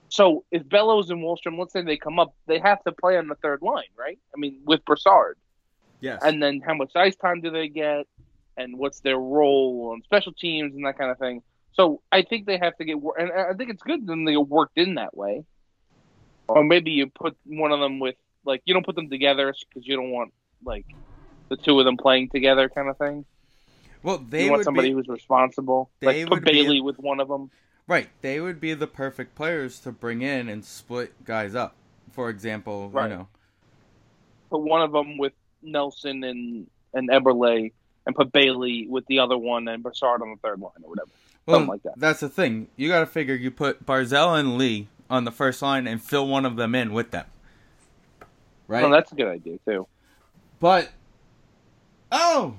so 0.09 0.45
if 0.51 0.69
Bellows 0.69 1.11
and 1.11 1.23
Wahlstrom, 1.23 1.59
let's 1.59 1.73
say 1.73 1.83
they 1.83 1.97
come 1.97 2.19
up, 2.19 2.35
they 2.47 2.59
have 2.59 2.83
to 2.85 2.93
play 2.93 3.17
on 3.17 3.29
the 3.29 3.37
third 3.37 3.63
line, 3.63 3.85
right? 3.97 4.19
I 4.35 4.39
mean, 4.39 4.61
with 4.65 4.85
Brassard. 4.85 5.39
Yes. 6.01 6.21
and 6.23 6.43
then 6.43 6.61
how 6.61 6.75
much 6.75 6.93
ice 6.95 7.17
time 7.17 7.41
do 7.41 7.51
they 7.51 7.69
get, 7.69 8.07
and 8.57 8.79
what's 8.79 9.01
their 9.01 9.17
role 9.17 9.91
on 9.93 10.03
special 10.03 10.33
teams 10.33 10.75
and 10.75 10.85
that 10.85 10.99
kind 10.99 11.11
of 11.11 11.19
thing. 11.19 11.43
So 11.73 12.01
I 12.11 12.23
think 12.23 12.47
they 12.47 12.59
have 12.59 12.77
to 12.77 12.85
get, 12.85 12.97
and 13.19 13.33
I 13.33 13.53
think 13.55 13.71
it's 13.71 13.83
good 13.83 14.07
that 14.07 14.23
they 14.25 14.33
get 14.33 14.49
worked 14.49 14.79
in 14.79 14.95
that 14.95 15.17
way. 15.17 15.45
Or 16.49 16.65
maybe 16.65 16.93
you 16.93 17.09
put 17.09 17.37
one 17.45 17.73
of 17.73 17.81
them 17.81 17.99
with, 17.99 18.15
like, 18.47 18.63
you 18.65 18.73
don't 18.75 18.87
put 18.87 18.95
them 18.97 19.11
together 19.11 19.53
because 19.69 19.87
you 19.87 19.97
don't 19.97 20.11
want 20.11 20.33
like 20.65 20.87
the 21.49 21.57
two 21.57 21.79
of 21.79 21.85
them 21.85 21.97
playing 21.97 22.29
together, 22.31 22.69
kind 22.69 22.89
of 22.89 22.97
thing. 22.99 23.25
well, 24.03 24.19
they 24.19 24.45
you 24.45 24.51
want 24.51 24.61
would 24.61 24.65
somebody 24.65 24.89
be 24.89 24.95
who's 24.95 25.09
responsible, 25.09 25.91
they 26.01 26.07
like 26.25 26.31
would 26.31 26.43
put 26.45 26.53
Bailey 26.53 26.81
with 26.81 26.99
one 26.99 27.21
of 27.21 27.29
them. 27.29 27.51
right. 27.87 28.09
They 28.23 28.41
would 28.41 28.61
be 28.61 28.75
the 28.75 28.87
perfect 28.87 29.35
players 29.35 29.79
to 29.81 29.93
bring 29.93 30.23
in 30.23 30.49
and 30.49 30.65
split 30.65 31.25
guys 31.25 31.55
up. 31.55 31.75
For 32.13 32.31
example, 32.31 32.89
Right. 32.91 33.11
you 33.11 33.17
know, 33.17 33.29
Put 34.51 34.61
one 34.63 34.81
of 34.83 34.93
them 34.93 35.19
with 35.19 35.33
Nelson 35.63 36.23
and 36.25 36.67
and 36.95 37.11
Eberle, 37.11 37.73
and 38.07 38.15
put 38.17 38.33
Bailey 38.33 38.87
with 38.89 39.05
the 39.07 39.19
other 39.19 39.37
one 39.37 39.69
and 39.69 39.83
Brassard 39.83 40.23
on 40.23 40.31
the 40.31 40.37
third 40.37 40.61
line 40.61 40.71
or 40.83 40.89
whatever. 40.91 41.11
well, 41.45 41.57
Something 41.57 41.69
like 41.69 41.83
that. 41.83 41.95
that's 41.99 42.21
the 42.21 42.29
thing. 42.29 42.69
You 42.77 42.89
got 42.89 43.01
to 43.01 43.07
figure 43.07 43.35
you 43.35 43.51
put 43.51 43.85
Barzal 43.85 44.39
and 44.39 44.57
Lee 44.57 44.89
on 45.11 45.25
the 45.25 45.33
first 45.33 45.61
line 45.63 45.87
and 45.87 46.01
fill 46.01 46.27
one 46.27 46.47
of 46.47 46.57
them 46.57 46.75
in 46.75 46.93
with 46.93 47.11
them. 47.11 47.27
Right. 48.69 48.85
Oh, 48.85 48.91
that's 48.91 49.13
a 49.13 49.15
good 49.15 49.29
idea 49.29 49.59
too. 49.67 49.87
but 50.59 50.91
oh, 52.11 52.55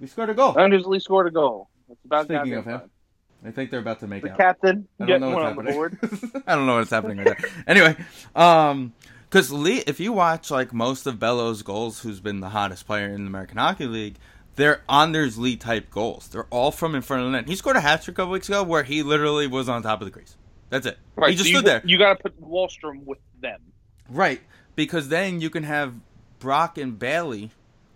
we 0.00 0.06
scored 0.06 0.30
a 0.30 0.34
goal. 0.34 0.58
Anders 0.58 0.86
Lee 0.86 1.00
scored 1.00 1.26
a 1.26 1.30
goal. 1.30 1.68
It's 1.90 2.04
about 2.04 2.26
Speaking 2.26 2.54
of 2.54 2.64
him, 2.64 2.80
time. 2.80 2.90
I 3.44 3.50
think 3.50 3.70
they're 3.70 3.80
about 3.80 4.00
to 4.00 4.06
make 4.06 4.22
the 4.22 4.32
out. 4.32 4.38
captain 4.38 4.86
I 5.00 5.06
don't 5.06 5.20
know 5.20 5.30
what's 5.30 5.58
on 5.58 5.66
happening. 5.66 6.42
I 6.46 6.54
don't 6.54 6.66
know 6.66 6.76
what's 6.76 6.90
happening 6.90 7.18
right 7.18 7.38
there. 7.38 7.50
Anyway, 7.66 7.96
um, 8.34 8.92
because 9.28 9.50
Lee, 9.52 9.82
if 9.86 10.00
you 10.00 10.12
watch 10.12 10.50
like 10.50 10.72
most 10.72 11.06
of 11.06 11.18
Bellows' 11.18 11.62
goals, 11.62 12.00
who's 12.00 12.20
been 12.20 12.40
the 12.40 12.50
hottest 12.50 12.86
player 12.86 13.06
in 13.06 13.24
the 13.24 13.28
American 13.28 13.58
Hockey 13.58 13.86
League, 13.86 14.16
they're 14.56 14.82
Anders 14.88 15.38
Lee 15.38 15.56
type 15.56 15.90
goals. 15.90 16.28
They're 16.28 16.46
all 16.50 16.70
from 16.70 16.94
in 16.94 17.02
front 17.02 17.22
of 17.24 17.30
the 17.30 17.38
net. 17.38 17.48
He 17.48 17.56
scored 17.56 17.76
a 17.76 17.80
hat 17.80 18.02
trick 18.02 18.16
a 18.16 18.22
couple 18.22 18.32
weeks 18.32 18.48
ago 18.48 18.62
where 18.62 18.82
he 18.82 19.02
literally 19.02 19.46
was 19.46 19.68
on 19.68 19.82
top 19.82 20.00
of 20.00 20.06
the 20.06 20.10
crease. 20.10 20.36
That's 20.68 20.86
it. 20.86 20.98
Right, 21.16 21.30
he 21.30 21.36
just 21.36 21.48
so 21.48 21.58
stood 21.58 21.64
you, 21.64 21.70
there. 21.70 21.82
You 21.84 21.98
got 21.98 22.18
to 22.18 22.22
put 22.22 22.40
Wahlstrom 22.40 23.04
with 23.04 23.18
them. 23.40 23.60
Right, 24.08 24.40
because 24.76 25.08
then 25.08 25.40
you 25.40 25.50
can 25.50 25.64
have 25.64 25.94
Brock 26.38 26.78
and 26.78 26.98
Bailey 26.98 27.50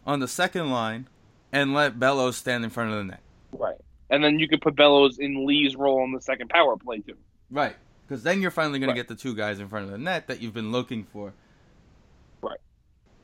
on 0.07 0.21
the 0.21 0.29
second 0.29 0.71
line 0.71 1.09
and 1.53 1.73
let 1.75 1.99
Bellows 1.99 2.37
stand 2.37 2.65
in 2.65 2.71
front 2.71 2.91
of 2.91 2.97
the 2.99 3.05
net. 3.05 3.21
Right, 3.53 3.77
and 4.11 4.23
then 4.23 4.39
you 4.39 4.49
could 4.49 4.61
put 4.61 4.77
Bellows 4.77 5.19
in 5.19 5.47
Lee's 5.47 5.77
role 5.77 6.03
on 6.03 6.13
the 6.13 6.21
second 6.21 6.51
power 6.51 6.77
play 6.77 6.99
too. 6.99 7.17
Right, 7.51 7.77
because 8.07 8.23
then 8.23 8.43
you're 8.43 8.51
finally 8.51 8.79
going 8.79 8.89
Right. 8.89 8.95
to 8.97 9.01
get 9.01 9.09
the 9.09 9.15
two 9.15 9.35
guys 9.35 9.61
in 9.61 9.69
front 9.69 9.87
of 9.87 9.93
the 9.93 9.99
net 9.99 10.27
that 10.29 10.41
you've 10.43 10.55
been 10.55 10.73
looking 10.73 11.05
for. 11.05 11.33
Right. 12.43 12.59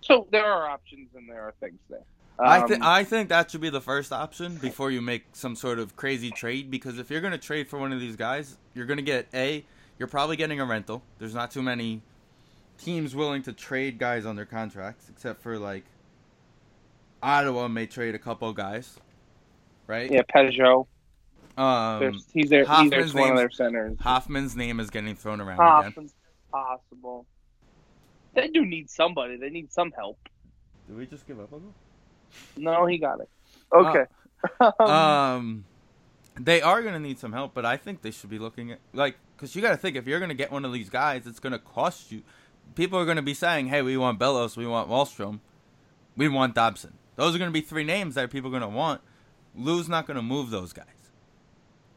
So 0.01 0.27
there 0.31 0.45
are 0.47 0.69
options 0.69 1.09
and 1.15 1.29
there 1.29 1.43
are 1.43 1.53
things 1.61 1.79
there. 1.89 2.05
I 2.39 2.61
Um, 2.61 2.69
think 2.69 2.83
I 2.83 3.05
think 3.05 3.29
that 3.29 3.51
should 3.51 3.61
be 3.61 3.69
the 3.69 3.83
first 3.83 4.13
option 4.13 4.57
before 4.57 4.91
you 4.91 5.03
make 5.03 5.25
some 5.35 5.55
sort 5.57 5.79
of 5.79 5.95
crazy 5.97 6.31
trade 6.31 6.71
because 6.71 6.99
if 6.99 7.11
you're 7.11 7.21
going 7.21 7.33
to 7.33 7.39
trade 7.39 7.69
for 7.69 7.79
one 7.79 7.93
of 7.93 8.01
these 8.01 8.17
guys, 8.17 8.57
you're 8.73 8.87
going 8.87 8.97
to 8.97 9.03
get 9.03 9.27
a 9.35 9.65
you're 9.99 10.09
probably 10.09 10.37
getting 10.37 10.59
a 10.59 10.65
rental. 10.65 11.03
There's 11.19 11.35
not 11.35 11.51
too 11.51 11.61
many 11.61 12.01
teams 12.83 13.15
willing 13.15 13.43
to 13.43 13.53
trade 13.53 13.99
guys 13.99 14.27
on 14.27 14.37
their 14.37 14.47
contracts 14.47 15.09
except 15.09 15.43
for 15.43 15.59
like 15.59 15.85
Ottawa 17.23 17.69
may 17.69 17.87
trade 17.87 18.15
a 18.15 18.19
couple 18.19 18.53
guys, 18.53 18.99
right? 19.87 20.11
yeah, 20.11 20.23
Pageau. 20.35 20.87
Um, 21.57 22.01
There's, 22.01 22.27
he's 22.33 22.49
there. 22.49 22.61
He's 22.61 22.69
Hoffman's 22.69 22.91
there's 22.91 23.15
one 23.15 23.31
of 23.31 23.37
their 23.37 23.51
centers. 23.51 23.99
Hoffman's 24.01 24.57
name 24.57 24.81
is 24.81 24.89
getting 24.89 25.15
thrown 25.15 25.41
around 25.41 25.59
again. 25.59 25.93
Hoffman's 25.93 26.15
possible. 26.51 27.27
They 28.35 28.49
do 28.49 28.65
need 28.65 28.89
somebody. 28.89 29.37
They 29.37 29.51
need 29.51 29.73
some 29.73 29.93
help. 29.93 30.19
Did 30.87 30.97
we 30.97 31.07
just 31.07 31.27
give 31.27 31.39
up 31.39 31.53
on 31.53 31.61
them? 31.61 31.75
No, 32.57 32.87
he 32.87 32.99
got 32.99 33.21
it. 33.21 33.29
Okay. 33.75 34.05
um, 34.81 35.65
they 36.39 36.63
are 36.63 36.81
going 36.81 36.95
to 36.95 37.01
need 37.01 37.19
some 37.19 37.33
help, 37.33 37.53
but 37.53 37.67
I 37.67 37.77
think 37.77 38.03
they 38.03 38.11
should 38.11 38.31
be 38.31 38.39
looking 38.39 38.73
at 38.73 38.79
like 38.95 39.17
because 39.37 39.55
you 39.55 39.63
got 39.63 39.71
to 39.71 39.77
think 39.77 39.97
if 39.97 40.07
you're 40.07 40.19
going 40.19 40.31
to 40.31 40.35
get 40.35 40.51
one 40.51 40.65
of 40.65 40.73
these 40.73 40.89
guys, 40.89 41.27
it's 41.27 41.41
going 41.41 41.53
to 41.53 41.59
cost 41.59 42.11
you. 42.13 42.23
People 42.75 42.99
are 42.99 43.05
going 43.05 43.17
to 43.17 43.23
be 43.23 43.35
saying, 43.35 43.69
"Hey, 43.69 43.83
we 43.83 43.97
want 43.97 44.19
Bellows, 44.19 44.57
we 44.57 44.67
want 44.67 44.89
Wahlstrom, 44.89 45.41
we 46.17 46.29
want 46.29 46.55
Dobson." 46.55 46.95
Those 47.17 47.35
are 47.35 47.39
going 47.39 47.51
to 47.51 47.53
be 47.53 47.61
three 47.61 47.85
names 47.85 48.15
that 48.15 48.31
people 48.31 48.49
are 48.49 48.59
going 48.59 48.71
to 48.71 48.77
want. 48.77 49.03
Lou's 49.55 49.89
not 49.89 50.07
going 50.07 50.17
to 50.17 50.23
move 50.23 50.51
those 50.51 50.73
guys. 50.73 50.87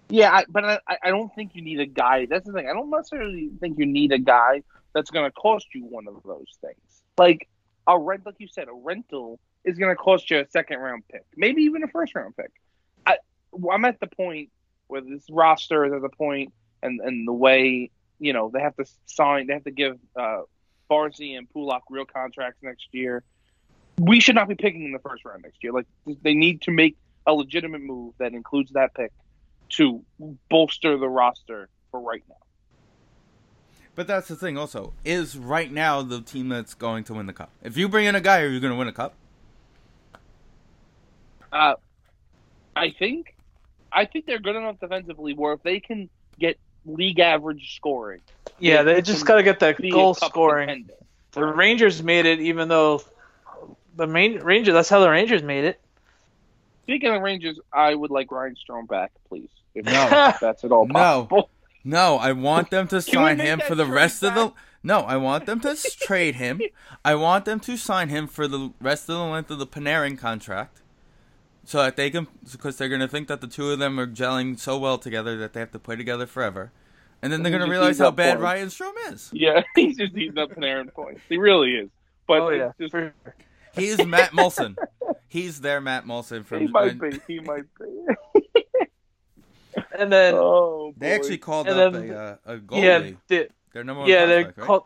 Yeah, 0.10 0.32
I, 0.32 0.45
but 0.50 0.66
I, 0.66 0.80
I 1.02 1.10
don't 1.10 1.34
think 1.34 1.56
you 1.56 1.62
need 1.62 1.80
a 1.80 1.86
guy. 1.86 2.26
That's 2.26 2.45
the 2.45 2.54
thing. 2.54 2.68
I 2.68 2.74
don't 2.74 2.90
necessarily 2.90 3.50
think 3.60 3.80
you 3.80 3.86
need 3.86 4.12
a 4.12 4.18
guy 4.18 4.64
that's 4.94 5.10
going 5.10 5.26
to 5.26 5.32
cost 5.32 5.68
you 5.74 5.86
one 5.86 6.08
of 6.08 6.22
those 6.24 6.58
things. 6.62 7.04
Like 7.18 7.48
a 7.88 7.98
rent, 7.98 8.26
like 8.26 8.36
you 8.38 8.48
said, 8.48 8.68
a 8.68 8.74
rental 8.74 9.40
is 9.64 9.78
going 9.78 9.91
to 9.91 9.95
cost 9.95 10.30
you 10.30 10.40
a 10.40 10.48
second 10.50 10.80
round 10.80 11.04
pick, 11.12 11.24
maybe 11.36 11.64
even 11.64 11.84
a 11.84 11.88
first 11.88 12.16
round 12.16 12.36
pick. 12.36 12.52
I, 13.06 13.18
I'm 13.72 13.86
at 13.86 14.00
the 14.00 14.08
point 14.08 14.50
where 14.88 15.02
this 15.02 15.26
roster 15.30 15.86
is 15.86 15.94
at 15.94 16.02
the 16.02 16.10
point, 16.10 16.54
and 16.82 17.00
and 17.02 17.28
the 17.28 17.34
way 17.34 17.91
you 18.20 18.34
know 18.34 18.52
they 18.54 18.60
have 18.60 18.76
to 18.76 18.86
sign, 19.06 19.48
they 19.48 19.54
have 19.54 19.64
to 19.64 19.72
give 19.72 19.98
uh, 20.16 20.41
Barzy 20.94 21.38
and 21.38 21.52
Pulock 21.52 21.84
real 21.90 22.06
contracts 22.06 22.61
next 22.61 22.88
year. 22.91 23.24
We 23.99 24.20
should 24.20 24.36
not 24.36 24.48
be 24.48 24.56
picking 24.56 24.84
in 24.86 24.91
the 24.91 24.99
first 24.99 25.26
round 25.26 25.44
next 25.44 25.64
year. 25.64 25.74
Like 25.74 25.88
they 26.22 26.34
need 26.34 26.61
to 26.64 26.72
make 26.72 26.95
a 27.26 27.34
legitimate 27.34 27.82
move 27.82 28.14
that 28.18 28.34
includes 28.34 28.72
that 28.74 28.94
pick 28.94 29.11
to 29.70 30.03
bolster 30.49 30.98
the 30.98 31.10
roster 31.10 31.70
for 31.91 31.99
right 31.99 32.24
now. 32.30 32.36
But 33.95 34.07
that's 34.07 34.28
the 34.28 34.36
thing. 34.36 34.57
Also, 34.57 34.94
is 35.06 35.38
right 35.38 35.72
now 35.72 36.02
the 36.02 36.22
team 36.22 36.49
that's 36.49 36.74
going 36.74 37.03
to 37.06 37.14
win 37.14 37.28
the 37.28 37.34
cup. 37.34 37.49
If 37.61 37.78
you 37.78 37.88
bring 37.88 38.06
in 38.06 38.15
a 38.15 38.22
guy, 38.22 38.41
are 38.41 38.48
you 38.48 38.60
going 38.60 38.74
to 38.74 38.78
win 38.78 38.88
a 38.88 38.94
cup? 38.94 39.14
Uh, 41.52 41.76
I 42.76 42.90
think, 42.98 43.36
I 43.91 44.06
think 44.06 44.26
they're 44.26 44.40
good 44.40 44.56
enough 44.56 44.80
defensively 44.80 45.34
where 45.36 45.53
if 45.53 45.61
they 45.61 45.80
can 45.80 46.10
get 46.40 46.57
league 46.85 47.19
average 47.19 47.76
scoring, 47.76 48.22
Yeah, 48.60 48.84
they 48.84 49.01
just 49.01 49.26
got 49.26 49.35
to 49.35 49.43
get 49.43 49.60
that 49.61 49.77
be 49.77 49.89
goal 49.91 50.14
scoring. 50.14 50.68
contender. 50.68 50.93
The 51.31 51.43
Rangers 51.45 52.03
made 52.03 52.26
it, 52.26 52.39
even 52.39 52.68
though 52.68 53.01
the 53.95 54.05
main 54.07 54.39
Ranger. 54.39 54.72
That's 54.73 54.89
how 54.89 54.99
the 54.99 55.10
Rangers 55.10 55.41
made 55.43 55.64
it. 55.65 55.80
Speaking 56.84 57.10
of 57.14 57.22
Rangers, 57.22 57.60
I 57.72 57.95
would 57.95 58.11
like 58.11 58.31
Ryan 58.31 58.55
Strome 58.55 58.88
back, 58.88 59.11
please. 59.27 59.49
If 59.73 59.85
No. 59.85 60.34
that's 60.39 60.64
at 60.64 60.72
all 60.72 60.85
No. 60.85 60.93
possible. 60.93 61.49
No, 61.84 62.18
I 62.18 62.31
want 62.34 62.69
them 62.69 62.88
to 62.89 63.01
sign 63.01 63.39
him 63.39 63.60
for 63.60 63.76
the 63.76 63.85
trade 63.85 63.93
rest 63.95 64.23
of 64.23 64.35
the. 64.35 64.53
No, 64.84 64.99
I 64.99 65.18
want 65.18 65.45
them 65.45 65.60
to 65.61 65.76
trade 66.01 66.35
him. 66.35 66.61
I 67.05 67.15
want 67.15 67.45
them 67.45 67.60
to 67.61 67.77
sign 67.77 68.10
him 68.10 68.27
for 68.27 68.47
the 68.47 68.73
rest 68.81 69.10
of 69.10 69.15
the 69.15 69.23
length 69.23 69.49
of 69.49 69.57
the 69.60 69.65
Panarin 69.68 70.18
contract, 70.18 70.81
so 71.65 71.77
that 71.84 71.95
they 71.95 72.10
can, 72.10 72.27
because 72.52 72.77
they're 72.77 72.90
gonna 72.90 73.07
think 73.07 73.27
that 73.27 73.41
the 73.41 73.48
two 73.48 73.72
of 73.72 73.80
them 73.80 73.99
are 73.99 74.07
gelling 74.07 74.60
so 74.60 74.77
well 74.77 74.98
together 74.98 75.38
that 75.38 75.53
they 75.53 75.60
have 75.60 75.72
to 75.72 75.80
play 75.80 75.95
together 75.95 76.26
forever, 76.27 76.72
and 77.22 77.31
then 77.31 77.41
they're 77.44 77.52
gonna 77.57 77.69
realize 77.72 77.99
how 77.99 78.11
bad 78.11 78.34
point. 78.34 78.41
Ryan 78.44 78.68
Strome 78.68 79.14
is. 79.14 79.30
Yeah, 79.34 79.61
he's 79.76 79.98
just 79.98 80.15
eating 80.15 80.38
up 80.38 80.49
Panarin 80.52 80.94
points. 80.94 81.22
He 81.30 81.38
really 81.38 81.72
is. 81.76 81.90
But 82.27 82.41
oh 82.41 82.49
yeah, 82.49 82.72
just, 82.80 82.91
for 82.91 83.14
He's 83.76 84.06
Matt 84.06 84.31
Moulson. 84.34 84.76
He's 85.27 85.61
their 85.61 85.81
Matt 85.81 86.06
Moulson 86.06 86.45
from. 86.45 86.60
he 86.61 86.68
might 86.68 86.99
be. 86.99 87.19
He 87.27 87.40
might 87.40 87.64
be. 87.80 88.06
and 89.98 90.11
then 90.11 90.35
oh, 90.35 90.94
They 90.98 91.11
actually 91.11 91.38
called 91.40 91.68
And 91.68 91.80
up 91.80 91.94
then- 91.94 92.10
a 92.11 92.15
uh, 92.15 92.35
a 92.45 92.57
goalie. 92.57 92.84
yeah, 92.84 93.11
the, 93.27 93.49
Their 93.73 93.84
number 93.84 94.02
one 94.02 94.10
yeah, 94.10 94.26
they 94.26 94.44
prospect, 94.44 94.57
right? 94.60 94.68
called. 94.68 94.84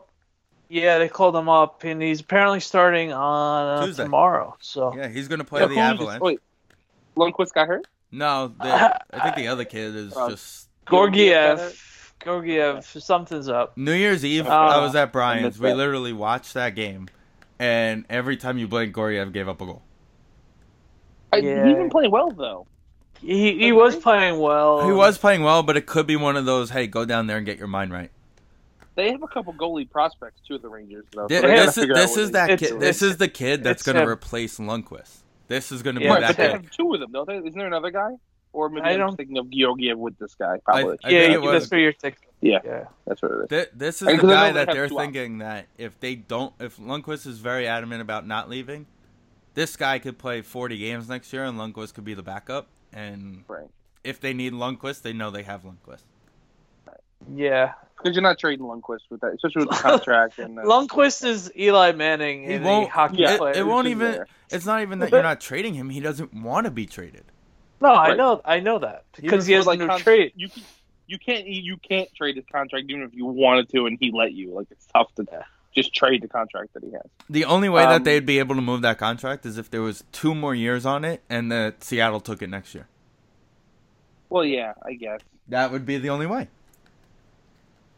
Yeah, 0.70 0.98
they 0.98 1.08
called 1.08 1.34
him 1.34 1.48
up, 1.48 1.84
and 1.84 2.00
he's 2.02 2.20
apparently 2.20 2.60
starting 2.60 3.10
on 3.12 3.88
uh, 3.88 3.92
tomorrow. 3.94 4.54
So 4.60 4.94
Yeah, 4.94 5.08
he's 5.08 5.26
gonna 5.28 5.44
play 5.44 5.60
Yeah, 5.62 5.66
the 5.68 5.74
who 5.74 5.80
was 5.80 5.88
this- 5.90 5.98
Avalanche. 6.00 6.22
Wait, 6.22 6.40
Lundqvist 7.18 7.52
got 7.52 7.66
hurt. 7.68 7.86
No, 8.10 8.48
the, 8.60 8.64
I 9.12 9.20
think 9.24 9.36
the 9.36 9.48
other 9.48 9.64
kid 9.64 9.94
is 9.94 10.16
Uh, 10.16 10.30
just 10.30 10.68
Georgiev, 10.88 12.14
Georgiev, 12.24 12.84
something's 12.84 13.48
up. 13.48 13.76
New 13.76 13.92
Year's 13.92 14.24
Eve. 14.24 14.46
Oh. 14.46 14.50
I 14.50 14.82
was 14.82 14.94
at 14.94 15.12
Brian's. 15.12 15.58
We 15.58 15.72
literally 15.72 16.12
watched 16.12 16.54
that 16.54 16.74
game, 16.74 17.08
and 17.58 18.04
every 18.08 18.36
time 18.36 18.56
you 18.58 18.66
blinked, 18.68 18.94
Georgiev 18.94 19.32
gave 19.32 19.48
up 19.48 19.60
a 19.60 19.66
goal. 19.66 19.82
I, 21.32 21.38
Yeah. 21.38 21.66
He 21.66 21.74
didn't 21.74 21.90
play 21.90 22.08
well 22.08 22.30
though. 22.30 22.66
He 23.20 23.58
he 23.58 23.72
was 23.72 23.96
playing 23.96 24.38
well. 24.40 24.86
He 24.86 24.92
was 24.92 25.18
playing 25.18 25.42
well, 25.42 25.62
but 25.62 25.76
it 25.76 25.86
could 25.86 26.06
be 26.06 26.16
one 26.16 26.36
of 26.36 26.44
those. 26.46 26.70
Hey, 26.70 26.86
go 26.86 27.04
down 27.04 27.26
there 27.26 27.36
and 27.36 27.44
get 27.44 27.58
your 27.58 27.66
mind 27.66 27.92
right. 27.92 28.10
They 28.94 29.10
have 29.12 29.22
a 29.22 29.28
couple 29.28 29.52
goalie 29.54 29.88
prospects 29.90 30.40
too. 30.46 30.54
At 30.54 30.62
the 30.62 30.68
Rangers 30.68 31.04
though. 31.14 31.28
Thi- 31.28 31.40
so 31.40 31.46
This 31.48 31.78
is 31.78 31.86
this 31.88 32.10
what 32.10 32.20
is 32.20 32.26
they- 32.28 32.32
that 32.32 32.50
It's- 32.50 32.70
kid. 32.70 32.80
This 32.80 32.96
it's- 33.02 33.02
is 33.12 33.16
the 33.18 33.28
kid 33.28 33.62
that's 33.64 33.82
going 33.82 33.96
to 33.96 34.08
replace 34.08 34.58
Lundqvist. 34.58 35.18
This 35.48 35.72
is 35.72 35.82
going 35.82 35.94
to 35.96 36.00
be 36.00 36.04
Yeah, 36.06 36.12
Right, 36.14 36.20
that 36.20 36.28
but 36.28 36.36
they 36.36 36.50
have 36.50 36.70
two 36.70 36.94
of 36.94 37.00
them, 37.00 37.10
don't 37.12 37.26
they? 37.26 37.38
Isn't 37.38 37.52
there 37.58 37.66
another 37.66 37.90
guy? 37.90 38.12
Or 38.52 38.68
maybe 38.68 38.86
I 38.86 38.92
I'm 38.92 38.98
don't- 38.98 39.08
just 39.08 39.16
thinking 39.18 39.38
of 39.38 39.50
Georgiev 39.50 39.98
with 39.98 40.18
this 40.18 40.34
guy. 40.34 40.58
Probably. 40.64 40.96
I 41.04 41.08
yeah, 41.10 41.20
think 41.20 41.32
you- 41.32 41.38
it 41.38 41.42
was- 41.42 41.62
that's 41.62 41.70
where 41.70 41.80
you're 41.80 41.92
thinking. 41.92 42.28
Yeah. 42.40 42.58
yeah. 42.64 42.84
That's 43.06 43.20
what 43.20 43.32
it 43.32 43.38
is. 43.40 43.48
Thi- 43.66 43.70
This 43.76 44.02
is 44.02 44.08
And 44.08 44.18
the 44.18 44.22
'cause 44.22 44.30
guy 44.30 44.52
that 44.52 44.66
they're 44.72 44.88
two 44.88 44.94
options. 44.94 45.14
thinking 45.14 45.38
that 45.38 45.66
if 45.76 45.98
they 46.00 46.14
don't, 46.14 46.54
if 46.60 46.76
Lundqvist 46.78 47.26
is 47.26 47.38
very 47.40 47.66
adamant 47.66 48.00
about 48.00 48.26
not 48.26 48.48
leaving, 48.48 48.86
this 49.54 49.76
guy 49.76 49.98
could 49.98 50.18
play 50.18 50.40
40 50.42 50.78
games 50.78 51.08
next 51.08 51.32
year, 51.32 51.44
and 51.44 51.58
Lundqvist 51.58 51.94
could 51.94 52.04
be 52.04 52.14
the 52.14 52.22
backup. 52.22 52.68
And 52.92 53.44
Right. 53.48 53.66
if 54.04 54.20
they 54.20 54.32
need 54.32 54.52
Lundqvist, 54.52 55.02
they 55.02 55.12
know 55.12 55.30
they 55.30 55.42
have 55.42 55.62
Lundqvist. 55.64 56.04
Yeah, 57.34 57.72
Because 57.96 58.14
you're 58.14 58.22
not 58.22 58.38
trading 58.38 58.64
Lundqvist 58.66 59.00
with 59.10 59.20
that, 59.20 59.32
especially 59.34 59.66
with 59.66 59.70
the 59.76 59.82
contract. 59.82 60.38
and 60.38 60.58
uh, 60.58 60.62
Lundqvist 60.62 61.24
is 61.24 61.52
Eli 61.58 61.92
Manning 61.92 62.44
He 62.44 62.54
in 62.54 62.62
won't- 62.62 62.88
a 62.88 62.90
hockey 62.92 63.16
yeah, 63.18 63.34
it, 63.34 63.38
player. 63.38 63.54
it 63.56 63.66
won't 63.66 63.88
even. 63.88 64.12
there. 64.12 64.26
It's 64.50 64.64
not 64.66 64.82
even 64.82 65.00
that 65.00 65.10
you're 65.12 65.22
not 65.22 65.40
trading 65.40 65.74
him. 65.74 65.90
He 65.90 66.00
doesn't 66.00 66.32
want 66.32 66.64
to 66.66 66.70
be 66.70 66.86
traded. 66.86 67.24
no, 67.80 67.88
I 67.92 68.14
know, 68.14 68.40
I 68.44 68.60
know 68.60 68.78
that 68.78 69.04
because 69.16 69.46
he 69.46 69.52
Even 69.52 69.58
has 69.60 69.66
like, 69.66 69.78
no 69.78 69.88
con- 69.88 70.00
trade. 70.00 70.32
You 70.36 70.48
can, 70.48 70.62
you 71.06 71.18
can't 71.18 71.46
you 71.46 71.76
can't 71.76 72.08
trade 72.14 72.36
his 72.36 72.44
contract 72.50 72.86
even 72.88 73.02
if 73.02 73.14
you 73.14 73.26
wanted 73.26 73.68
to, 73.70 73.86
and 73.86 73.98
he 74.00 74.10
let 74.12 74.32
you. 74.32 74.52
Like 74.52 74.68
it's 74.70 74.86
tough 74.94 75.12
to 75.16 75.26
Yeah. 75.30 75.42
just 75.74 75.92
trade 75.94 76.22
the 76.22 76.28
contract 76.28 76.74
that 76.74 76.82
he 76.84 76.90
has. 76.92 77.02
The 77.30 77.44
only 77.46 77.68
way 77.68 77.82
Um, 77.84 77.90
that 77.90 78.04
they'd 78.04 78.24
be 78.26 78.38
able 78.38 78.54
to 78.54 78.60
move 78.62 78.82
that 78.82 78.98
contract 78.98 79.44
is 79.46 79.58
if 79.58 79.70
there 79.70 79.82
was 79.82 80.04
two 80.12 80.34
more 80.34 80.54
years 80.54 80.86
on 80.86 81.04
it, 81.04 81.22
and 81.28 81.50
that 81.52 81.82
Seattle 81.84 82.20
took 82.20 82.42
it 82.42 82.48
next 82.48 82.74
year. 82.74 82.88
Well, 84.30 84.44
yeah, 84.44 84.74
I 84.84 84.94
guess. 84.94 85.20
That 85.48 85.72
would 85.72 85.86
be 85.86 85.96
the 85.98 86.10
only 86.10 86.26
way. 86.26 86.48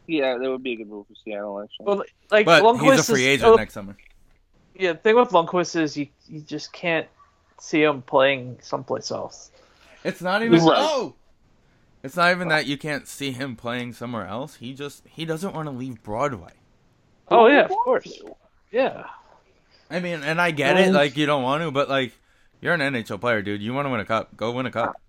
Yeah, 0.07 0.37
that 0.37 0.49
would 0.49 0.63
be 0.63 0.73
a 0.73 0.75
good 0.77 0.89
move 0.89 1.07
for 1.07 1.15
Seattle 1.23 1.61
actually. 1.61 1.85
Well, 1.85 2.03
like 2.29 2.45
But 2.45 2.63
Lundqvist 2.63 2.91
he's 2.91 2.99
a 2.99 3.13
free 3.13 3.27
is, 3.27 3.33
agent 3.35 3.53
oh, 3.53 3.55
next 3.55 3.73
summer. 3.73 3.95
Yeah, 4.75 4.93
the 4.93 4.99
thing 4.99 5.15
with 5.15 5.29
Lundqvist 5.29 5.79
is 5.79 5.97
you 5.97 6.07
you 6.27 6.41
just 6.41 6.73
can't 6.73 7.07
see 7.59 7.83
him 7.83 8.01
playing 8.01 8.57
someplace 8.61 9.11
else. 9.11 9.51
It's 10.03 10.21
not 10.21 10.43
even. 10.43 10.59
Right. 10.63 10.77
Oh, 10.77 11.15
it's 12.03 12.15
not 12.15 12.31
even 12.31 12.47
that 12.47 12.65
you 12.65 12.77
can't 12.77 13.07
see 13.07 13.31
him 13.31 13.55
playing 13.55 13.93
somewhere 13.93 14.25
else. 14.25 14.55
He 14.55 14.73
just 14.73 15.07
he 15.07 15.25
doesn't 15.25 15.53
want 15.53 15.67
to 15.67 15.71
leave 15.71 16.01
Broadway. 16.03 16.53
Oh 17.29 17.47
yeah, 17.47 17.65
of 17.65 17.71
course. 17.71 18.21
Yeah. 18.71 19.05
I 19.89 19.99
mean, 19.99 20.23
and 20.23 20.39
I 20.39 20.51
get 20.51 20.77
it, 20.77 20.93
like 20.93 21.17
you 21.17 21.25
don't 21.25 21.43
want 21.43 21.63
to, 21.63 21.71
but 21.71 21.89
like 21.89 22.13
you're 22.61 22.73
an 22.73 22.79
NHL 22.79 23.19
player, 23.19 23.41
dude. 23.41 23.61
You 23.61 23.73
want 23.73 23.85
to 23.85 23.89
win 23.89 23.99
a 23.99 24.05
cup, 24.05 24.35
go 24.35 24.51
win 24.51 24.65
a 24.65 24.71
cup. 24.71 24.99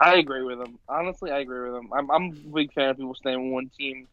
I 0.00 0.16
agree 0.16 0.42
with 0.42 0.60
him. 0.60 0.78
Honestly, 0.88 1.30
I 1.30 1.40
agree 1.40 1.70
with 1.70 1.80
him. 1.80 1.92
I'm 1.92 2.10
I'm 2.10 2.24
a 2.24 2.54
big 2.54 2.72
fan 2.72 2.90
of 2.90 2.96
people 2.96 3.14
staying 3.14 3.44
with 3.44 3.52
one 3.52 3.70
team. 3.76 4.08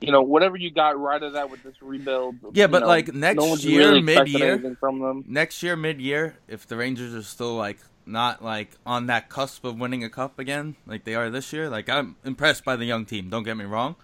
You 0.00 0.12
know, 0.12 0.22
whatever 0.22 0.56
you 0.56 0.70
got 0.70 0.98
right 0.98 1.22
of 1.22 1.32
that 1.32 1.50
with 1.50 1.62
this 1.62 1.80
rebuild. 1.80 2.36
Yeah, 2.52 2.66
but, 2.66 2.80
know, 2.80 2.88
like, 2.88 3.14
next 3.14 3.36
no 3.36 3.54
year, 3.54 3.88
really 3.88 4.02
mid-year- 4.02 4.76
from 4.78 4.98
them. 4.98 5.24
Next 5.26 5.62
year, 5.62 5.76
mid 5.76 6.00
year, 6.00 6.36
if 6.46 6.66
the 6.66 6.76
Rangers 6.76 7.14
are 7.14 7.22
still 7.22 7.54
like 7.54 7.78
not 8.06 8.44
like 8.44 8.72
on 8.84 9.06
that 9.06 9.30
cusp 9.30 9.64
of 9.64 9.78
winning 9.78 10.04
a 10.04 10.10
cup 10.10 10.38
again, 10.38 10.76
like 10.86 11.04
they 11.04 11.14
are 11.14 11.30
this 11.30 11.52
year, 11.52 11.70
like 11.70 11.88
I'm 11.88 12.16
impressed 12.24 12.64
by 12.64 12.76
the 12.76 12.84
young 12.84 13.06
team. 13.06 13.30
Don't 13.30 13.44
get 13.44 13.56
me 13.56 13.64
wrong. 13.64 13.96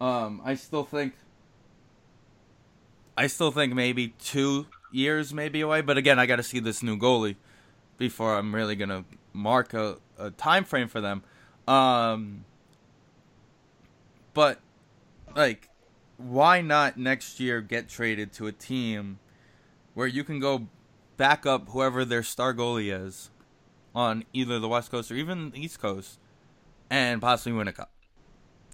Um, 0.00 0.40
I 0.44 0.54
still 0.54 0.84
think. 0.84 1.14
I 3.16 3.26
still 3.26 3.50
think 3.50 3.74
maybe 3.74 4.14
two 4.22 4.66
years 4.92 5.34
maybe 5.34 5.60
away, 5.60 5.80
but 5.80 5.98
again, 5.98 6.20
I 6.20 6.26
got 6.26 6.36
to 6.36 6.42
see 6.44 6.60
this 6.60 6.84
new 6.84 6.96
goalie 6.96 7.34
before 7.96 8.36
I'm 8.36 8.54
really 8.54 8.76
gonna 8.76 9.04
mark 9.32 9.74
a, 9.74 9.96
a 10.18 10.30
time 10.30 10.64
frame 10.64 10.86
for 10.86 11.00
them. 11.00 11.24
Um, 11.66 12.44
but 14.34 14.60
like, 15.34 15.68
why 16.16 16.60
not 16.60 16.96
next 16.96 17.40
year 17.40 17.60
get 17.60 17.88
traded 17.88 18.32
to 18.34 18.46
a 18.46 18.52
team 18.52 19.18
where 19.94 20.06
you 20.06 20.24
can 20.24 20.40
go 20.40 20.68
back 21.16 21.46
up 21.46 21.68
whoever 21.70 22.04
their 22.04 22.22
star 22.22 22.54
goalie 22.54 22.92
is 22.92 23.30
on 23.94 24.24
either 24.32 24.58
the 24.58 24.68
West 24.68 24.90
Coast 24.90 25.10
or 25.10 25.14
even 25.14 25.50
the 25.50 25.60
East 25.60 25.80
Coast 25.80 26.18
and 26.90 27.20
possibly 27.20 27.56
win 27.56 27.68
a 27.68 27.72
cup? 27.72 27.90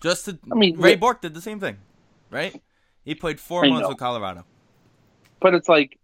Just 0.01 0.27
to, 0.27 0.39
I 0.53 0.55
mean, 0.55 0.79
Ray 0.79 0.91
yeah. 0.91 0.97
Bourque 0.97 1.23
did 1.23 1.35
the 1.35 1.41
same 1.41 1.61
thing, 1.61 1.79
right? 2.31 2.61
He 3.05 3.15
played 3.15 3.41
four 3.41 3.65
I 3.65 3.69
months 3.69 3.83
know. 3.83 3.89
with 3.91 3.99
Colorado. 3.99 4.45
But 5.41 5.55
it's 5.55 5.69
like 5.69 5.99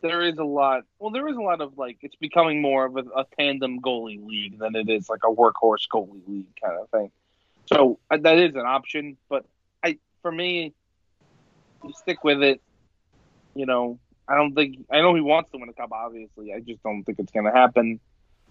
there 0.00 0.22
is 0.22 0.38
a 0.38 0.44
lot. 0.44 0.82
Well, 0.98 1.10
there 1.10 1.26
is 1.28 1.36
a 1.36 1.40
lot 1.40 1.60
of 1.60 1.78
like 1.78 1.98
it's 2.02 2.16
becoming 2.16 2.60
more 2.60 2.84
of 2.86 2.96
a, 2.96 3.04
a 3.16 3.26
tandem 3.38 3.80
goalie 3.80 4.24
league 4.24 4.58
than 4.58 4.76
it 4.76 4.88
is 4.88 5.08
like 5.08 5.20
a 5.24 5.32
workhorse 5.32 5.88
goalie 5.92 6.20
league 6.26 6.46
kind 6.62 6.78
of 6.80 6.88
thing. 6.90 7.10
So 7.66 7.98
uh, 8.10 8.18
that 8.18 8.38
is 8.38 8.54
an 8.54 8.66
option, 8.66 9.16
but 9.28 9.46
for 10.24 10.32
me, 10.32 10.72
you 11.84 11.92
stick 11.92 12.24
with 12.24 12.42
it. 12.42 12.62
You 13.54 13.66
know, 13.66 13.98
I 14.26 14.36
don't 14.36 14.54
think 14.54 14.86
I 14.90 15.02
know 15.02 15.14
he 15.14 15.20
wants 15.20 15.50
to 15.50 15.58
win 15.58 15.68
a 15.68 15.74
cup. 15.74 15.92
Obviously, 15.92 16.52
I 16.54 16.60
just 16.60 16.82
don't 16.82 17.04
think 17.04 17.18
it's 17.18 17.30
going 17.30 17.44
to 17.44 17.52
happen. 17.52 18.00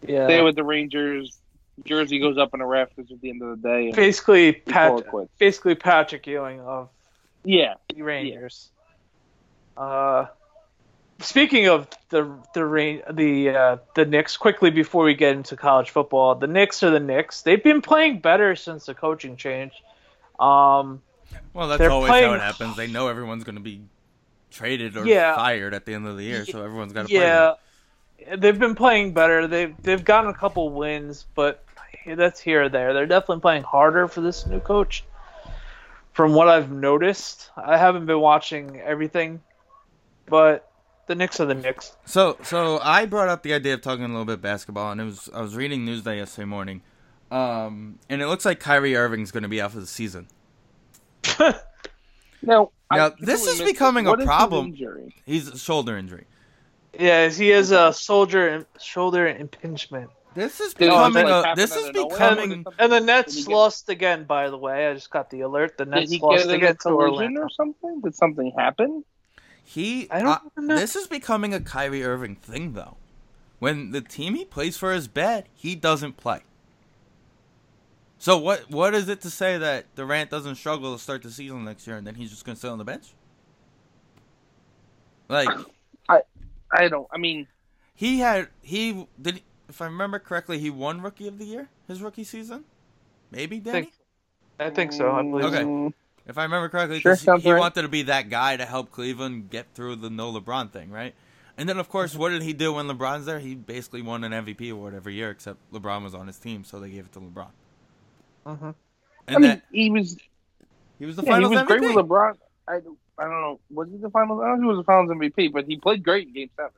Yeah. 0.07 0.27
Stay 0.27 0.41
with 0.43 0.55
the 0.55 0.63
Rangers. 0.63 1.35
Jersey 1.83 2.19
goes 2.19 2.37
up 2.37 2.53
in 2.53 2.61
a 2.61 2.67
rafters 2.67 3.07
at 3.11 3.19
the 3.21 3.31
end 3.31 3.41
of 3.41 3.59
the 3.59 3.67
day. 3.67 3.91
Basically 3.91 4.53
Pat 4.53 5.03
basically 5.39 5.73
Patrick 5.73 6.27
Ewing 6.27 6.61
of 6.61 6.89
Yeah, 7.43 7.73
the 7.93 8.03
Rangers. 8.03 8.69
Uh 9.75 10.27
speaking 11.19 11.67
of 11.67 11.87
the 12.09 12.31
the 12.53 13.01
the 13.11 13.49
uh, 13.49 13.77
the 13.95 14.05
Knicks 14.05 14.37
quickly 14.37 14.69
before 14.69 15.05
we 15.05 15.15
get 15.15 15.35
into 15.35 15.55
college 15.55 15.89
football, 15.89 16.35
the 16.35 16.45
Knicks 16.45 16.83
are 16.83 16.91
the 16.91 16.99
Knicks. 16.99 17.41
They've 17.41 17.63
been 17.63 17.81
playing 17.81 18.19
better 18.19 18.55
since 18.55 18.85
the 18.85 18.93
coaching 18.93 19.35
change. 19.35 19.73
Um 20.39 21.01
Well, 21.53 21.67
that's 21.67 21.79
They're 21.79 21.91
always 21.91 22.09
playing- 22.09 22.29
how 22.29 22.33
it 22.35 22.41
happens. 22.41 22.75
They 22.75 22.87
know 22.87 23.07
everyone's 23.07 23.43
going 23.43 23.55
to 23.55 23.61
be 23.61 23.81
traded 24.51 24.97
or 24.97 25.05
Yeah. 25.05 25.35
fired 25.35 25.73
at 25.73 25.85
the 25.85 25.93
end 25.93 26.07
of 26.07 26.17
the 26.17 26.23
year, 26.23 26.45
so 26.45 26.63
everyone's 26.63 26.93
got 26.93 27.03
to 27.03 27.07
play. 27.09 27.17
yeah, 27.17 27.53
they've 28.37 28.57
been 28.57 28.75
playing 28.75 29.13
better. 29.13 29.47
They've 29.47 29.75
they've 29.81 30.03
gotten 30.03 30.29
a 30.29 30.33
couple 30.33 30.69
wins, 30.69 31.25
but 31.35 31.63
that's 32.05 32.39
here 32.39 32.63
or 32.63 32.69
there. 32.69 32.93
They're 32.93 33.05
definitely 33.05 33.41
playing 33.41 33.63
harder 33.63 34.07
for 34.07 34.21
this 34.21 34.45
new 34.45 34.59
coach. 34.59 35.03
from 36.13 36.33
what 36.35 36.47
I've 36.47 36.71
noticed, 36.71 37.49
I 37.57 37.75
haven't 37.75 38.05
been 38.05 38.19
watching 38.19 38.79
everything, 38.79 39.41
but 40.27 40.69
the 41.07 41.15
Knicks 41.15 41.39
are 41.39 41.45
the 41.45 41.55
Knicks. 41.55 41.95
So, 42.05 42.37
so 42.43 42.79
I 42.83 43.07
brought 43.07 43.29
up 43.29 43.41
the 43.41 43.51
idea 43.53 43.73
of 43.73 43.81
talking 43.81 44.05
a 44.05 44.07
little 44.09 44.23
bit 44.25 44.39
basketball, 44.39 44.91
and 44.91 45.01
it 45.01 45.05
was 45.05 45.27
I 45.33 45.41
was 45.41 45.55
reading 45.55 45.85
Newsday 45.87 46.17
yesterday 46.17 46.45
morning, 46.45 46.81
um, 47.31 47.97
and 48.09 48.21
it 48.21 48.27
looks 48.27 48.45
like 48.45 48.59
Kyrie 48.59 48.95
Irving's 48.95 49.31
going 49.31 49.41
to 49.41 49.49
be 49.49 49.59
out 49.59 49.71
for 49.71 49.79
the 49.79 49.87
season. 49.87 50.27
Now, 52.45 52.71
Now, 52.91 53.09
this 53.19 53.41
is 53.41 53.59
missed 53.59 53.61
it. 53.61 53.65
becoming 53.65 54.05
a 54.05 54.09
What 54.09 54.19
is 54.19 54.23
his 54.23 54.27
problem. 54.27 54.65
injury? 54.67 55.15
He's 55.25 55.47
a 55.47 55.57
shoulder 55.57 55.97
injury. 55.97 56.25
Yeah, 56.99 57.29
he 57.29 57.49
has 57.49 57.71
a 57.71 57.93
soldier 57.93 58.65
shoulder 58.79 59.27
impingement. 59.27 60.09
This 60.35 60.59
is 60.59 60.73
Did 60.73 60.87
it 60.87 60.91
Oh, 60.91 60.97
becoming 61.07 61.25
like 61.25 61.31
a. 61.31 61.47
happen 61.47 61.61
This 61.61 61.75
is 61.75 61.87
of 61.87 61.95
nowhere, 61.95 62.05
or 62.05 62.09
becoming. 62.09 62.49
did 62.49 62.63
something- 62.65 62.73
And 62.79 62.91
the 62.91 62.99
Nets 62.99 63.45
get- 63.45 63.47
lost 63.53 63.87
again, 63.89 64.25
by 64.25 64.49
the 64.49 64.57
way. 64.57 64.87
I 64.89 64.93
just 64.93 65.09
got 65.09 65.29
the 65.29 65.41
alert. 65.41 65.77
The 65.77 65.85
Did 65.85 65.91
Nets 65.91 66.11
he 66.11 66.19
lost 66.19 66.37
get 66.39 66.45
in 66.47 66.51
a 66.51 66.57
again 66.57 66.73
to 66.73 66.77
collision 66.79 67.13
Orlando. 67.13 67.41
or 67.43 67.49
something? 67.49 68.01
Did 68.01 68.15
something 68.15 68.51
happen? 68.57 69.05
He. 69.63 70.09
I 70.11 70.19
don't 70.19 70.29
uh, 70.31 70.39
know. 70.61 70.75
This 70.75 70.95
is 70.95 71.07
becoming 71.07 71.53
a 71.53 71.61
Kyrie 71.61 72.03
Irving 72.03 72.35
thing, 72.35 72.73
though. 72.73 72.97
When 73.59 73.91
the 73.91 74.01
team 74.01 74.35
he 74.35 74.43
plays 74.43 74.75
for 74.75 74.91
is 74.91 75.07
bad, 75.07 75.47
he 75.53 75.75
doesn't 75.75 76.17
play. 76.17 76.41
So 78.23 78.37
what? 78.37 78.71
What 78.71 78.95
is 78.95 79.09
it 79.09 79.19
to 79.23 79.29
say 79.29 79.57
that 79.57 79.93
Durant 79.95 80.29
doesn't 80.29 80.55
struggle 80.55 80.93
to 80.95 81.03
start 81.03 81.23
the 81.23 81.29
season 81.29 81.65
next 81.65 81.85
year, 81.85 81.97
and 81.97 82.07
then 82.07 82.15
he's 82.15 82.29
just 82.29 82.45
going 82.45 82.55
to 82.55 82.61
sit 82.61 82.69
on 82.69 82.77
the 82.77 82.85
bench? 82.85 83.07
Like 85.27 85.49
I 86.07 86.21
I 86.71 86.87
don't. 86.87 87.05
I 87.11 87.17
mean, 87.17 87.47
he 87.93 88.19
had 88.19 88.47
he 88.61 89.09
did. 89.21 89.41
If 89.67 89.81
I 89.81 89.87
remember 89.87 90.19
correctly, 90.19 90.57
he 90.57 90.69
won 90.69 91.01
Rookie 91.01 91.27
of 91.27 91.37
the 91.37 91.43
Year 91.43 91.67
his 91.85 92.01
rookie 92.01 92.23
season. 92.23 92.63
Maybe 93.29 93.57
I 93.57 93.59
Danny. 93.59 93.81
think, 93.81 93.93
I 94.57 94.69
think 94.69 94.93
so. 94.93 95.11
I 95.11 95.21
believe 95.23 95.45
Okay. 95.47 95.93
If 96.25 96.37
I 96.37 96.43
remember 96.43 96.69
correctly, 96.69 97.01
Sure, 97.01 97.11
'cause 97.11 97.19
he, 97.19 97.25
sounds 97.25 97.43
he 97.43 97.51
right. 97.51 97.59
wanted 97.59 97.81
to 97.81 97.89
be 97.89 98.03
that 98.03 98.29
guy 98.29 98.55
to 98.55 98.65
help 98.65 98.89
Cleveland 98.89 99.49
get 99.49 99.67
through 99.73 99.97
the 99.97 100.09
no 100.09 100.31
LeBron 100.31 100.71
thing, 100.71 100.91
right? 100.91 101.13
And 101.57 101.67
then, 101.67 101.77
of 101.77 101.89
course, 101.89 102.15
what 102.15 102.29
did 102.29 102.41
he 102.41 102.53
do 102.53 102.71
when 102.71 102.87
LeBron's 102.87 103.25
there? 103.25 103.39
He 103.39 103.53
basically 103.53 104.01
won 104.01 104.23
an 104.23 104.31
MVP 104.31 104.69
award 104.71 104.93
every 104.93 105.13
year, 105.13 105.29
except 105.29 105.59
LeBron 105.73 106.03
was 106.03 106.15
on 106.15 106.27
his 106.27 106.39
team, 106.39 106.63
so 106.63 106.79
they 106.79 106.89
gave 106.89 107.03
it 107.03 107.11
to 107.11 107.19
LeBron. 107.19 107.49
Mhm. 108.45 108.75
And 109.27 109.35
I 109.35 109.39
mean, 109.39 109.41
then 109.41 109.61
he 109.71 109.89
was 109.89 110.17
he 110.99 111.05
was 111.05 111.15
the 111.15 111.21
yeah, 111.23 111.27
he 111.27 111.31
finals 111.33 111.51
was 111.51 111.59
MVP. 111.61 111.67
great 111.67 111.81
with 111.81 112.05
LeBron. 112.05 112.37
I, 112.67 112.73
I 112.75 112.79
don't 112.79 112.97
know. 113.41 113.59
Was 113.71 113.89
he 113.89 113.97
the 113.97 114.09
finals? 114.09 114.41
I 114.43 114.47
don't 114.49 114.61
know 114.61 114.69
if 114.69 114.73
he 114.73 114.77
was 114.77 114.77
the 114.77 114.83
finals 114.83 115.09
MVP, 115.11 115.51
but 115.53 115.65
he 115.65 115.77
played 115.77 116.03
great 116.03 116.27
in 116.27 116.33
Game 116.33 116.49
Seven. 116.55 116.71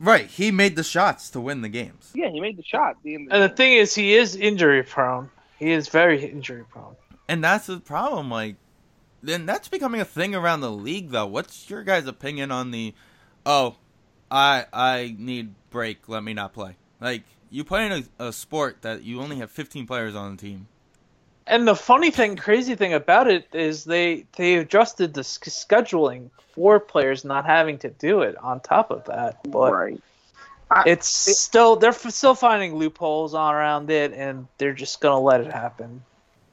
Right, 0.00 0.26
he 0.26 0.50
made 0.50 0.74
the 0.74 0.82
shots 0.82 1.30
to 1.30 1.40
win 1.40 1.62
the 1.62 1.68
games. 1.68 2.10
Yeah, 2.14 2.28
he 2.28 2.40
made 2.40 2.56
the 2.56 2.64
shot. 2.64 2.96
The 3.04 3.14
end 3.14 3.28
of 3.28 3.34
And 3.34 3.42
the 3.44 3.48
game. 3.48 3.56
thing 3.56 3.72
is, 3.74 3.94
he 3.94 4.14
is 4.14 4.34
injury 4.34 4.82
prone. 4.82 5.30
He 5.58 5.70
is 5.70 5.88
very 5.88 6.24
injury 6.28 6.64
prone. 6.68 6.96
And 7.28 7.44
that's 7.44 7.66
the 7.66 7.78
problem. 7.78 8.28
Like, 8.28 8.56
then 9.22 9.46
that's 9.46 9.68
becoming 9.68 10.00
a 10.00 10.04
thing 10.04 10.34
around 10.34 10.60
the 10.60 10.72
league, 10.72 11.10
though. 11.10 11.26
What's 11.26 11.70
your 11.70 11.84
guys' 11.84 12.08
opinion 12.08 12.50
on 12.50 12.72
the? 12.72 12.94
Oh, 13.46 13.76
I 14.28 14.66
I 14.72 15.14
need 15.16 15.54
break. 15.70 16.08
Let 16.08 16.24
me 16.24 16.34
not 16.34 16.52
play. 16.52 16.76
Like 17.00 17.22
you 17.52 17.64
play 17.64 17.86
in 17.86 17.92
a, 18.18 18.28
a 18.28 18.32
sport 18.32 18.82
that 18.82 19.04
you 19.04 19.20
only 19.20 19.36
have 19.36 19.50
15 19.50 19.86
players 19.86 20.16
on 20.16 20.36
the 20.36 20.42
team. 20.42 20.66
And 21.46 21.68
the 21.68 21.76
funny 21.76 22.10
thing, 22.10 22.36
crazy 22.36 22.74
thing 22.74 22.94
about 22.94 23.28
it 23.28 23.46
is 23.52 23.84
they 23.84 24.26
they 24.36 24.56
adjusted 24.56 25.12
the 25.12 25.20
s- 25.20 25.38
scheduling 25.38 26.30
for 26.54 26.80
players 26.80 27.24
not 27.24 27.44
having 27.44 27.78
to 27.78 27.90
do 27.90 28.22
it. 28.22 28.36
On 28.38 28.60
top 28.60 28.90
of 28.90 29.04
that, 29.06 29.40
but 29.50 29.72
right. 29.72 30.00
it's 30.86 31.08
still 31.08 31.76
they're 31.76 31.90
f- 31.90 32.10
still 32.10 32.36
finding 32.36 32.76
loopholes 32.76 33.34
on 33.34 33.54
around 33.54 33.90
it, 33.90 34.12
and 34.12 34.46
they're 34.58 34.72
just 34.72 35.00
gonna 35.00 35.20
let 35.20 35.40
it 35.40 35.52
happen. 35.52 36.02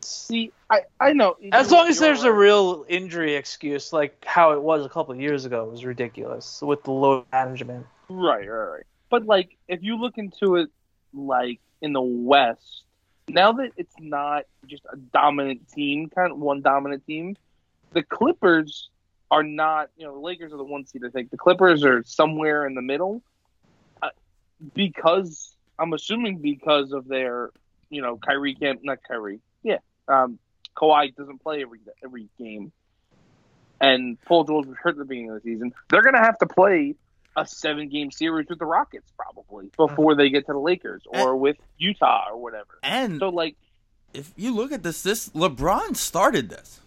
See, 0.01 0.51
I, 0.71 0.81
I 0.99 1.13
know. 1.13 1.37
As 1.51 1.71
long 1.71 1.87
as 1.87 1.99
there's 1.99 2.23
a 2.23 2.33
real 2.33 2.83
injury 2.89 3.35
excuse, 3.35 3.93
like 3.93 4.25
how 4.25 4.53
it 4.53 4.61
was 4.61 4.85
a 4.85 4.89
couple 4.89 5.13
of 5.13 5.21
years 5.21 5.45
ago, 5.45 5.65
it 5.65 5.71
was 5.71 5.85
ridiculous 5.85 6.61
with 6.63 6.83
the 6.83 6.91
load 6.91 7.25
management. 7.31 7.85
Right, 8.09 8.49
right, 8.49 8.69
right. 8.71 8.83
But 9.11 9.25
like, 9.25 9.57
if 9.67 9.83
you 9.83 9.97
look 9.97 10.17
into 10.17 10.55
it, 10.55 10.69
like 11.13 11.59
in 11.81 11.93
the 11.93 12.01
West, 12.01 12.83
now 13.27 13.53
that 13.53 13.71
it's 13.77 13.95
not 13.99 14.43
just 14.67 14.83
a 14.91 14.97
dominant 14.97 15.69
team, 15.69 16.09
kind 16.09 16.31
of 16.31 16.39
one 16.39 16.61
dominant 16.61 17.05
team, 17.05 17.35
the 17.91 18.03
Clippers 18.03 18.89
are 19.31 19.43
not. 19.43 19.89
You 19.97 20.05
know, 20.05 20.13
the 20.13 20.19
Lakers 20.19 20.53
are 20.53 20.57
the 20.57 20.63
one 20.63 20.85
seed. 20.85 21.03
I 21.05 21.09
think 21.09 21.31
the 21.31 21.37
Clippers 21.37 21.83
are 21.83 22.03
somewhere 22.03 22.65
in 22.65 22.75
the 22.75 22.81
middle, 22.81 23.21
uh, 24.01 24.09
because 24.73 25.53
I'm 25.77 25.93
assuming 25.93 26.39
because 26.39 26.91
of 26.91 27.07
their, 27.07 27.51
you 27.89 28.01
know, 28.01 28.17
Kyrie 28.17 28.55
can't 28.55 28.83
not 28.83 28.99
Kyrie, 29.07 29.39
yeah, 29.63 29.77
um, 30.07 30.39
Kawhi 30.75 31.15
doesn't 31.15 31.41
play 31.41 31.61
every 31.61 31.79
every 32.03 32.27
game, 32.37 32.71
and 33.79 34.19
Paul 34.21 34.43
George 34.43 34.65
was 34.65 34.77
hurt 34.81 34.91
at 34.91 34.97
the 34.97 35.05
beginning 35.05 35.31
of 35.31 35.41
the 35.41 35.51
season. 35.51 35.73
They're 35.89 36.03
gonna 36.03 36.23
have 36.23 36.37
to 36.39 36.47
play 36.47 36.95
a 37.35 37.45
seven 37.45 37.89
game 37.89 38.11
series 38.11 38.47
with 38.49 38.59
the 38.59 38.65
Rockets 38.65 39.11
probably 39.17 39.69
before 39.77 40.15
they 40.15 40.29
get 40.29 40.45
to 40.47 40.53
the 40.53 40.59
Lakers 40.59 41.03
or 41.07 41.35
with 41.35 41.57
Utah 41.77 42.25
or 42.31 42.37
whatever. 42.41 42.79
And 42.83 43.19
So 43.19 43.29
like 43.29 43.55
if 44.13 44.33
you 44.35 44.53
look 44.55 44.71
at 44.71 44.83
this, 44.83 45.03
this 45.03 45.29
LeBron 45.29 45.95
started 45.95 46.49
this. 46.49 46.81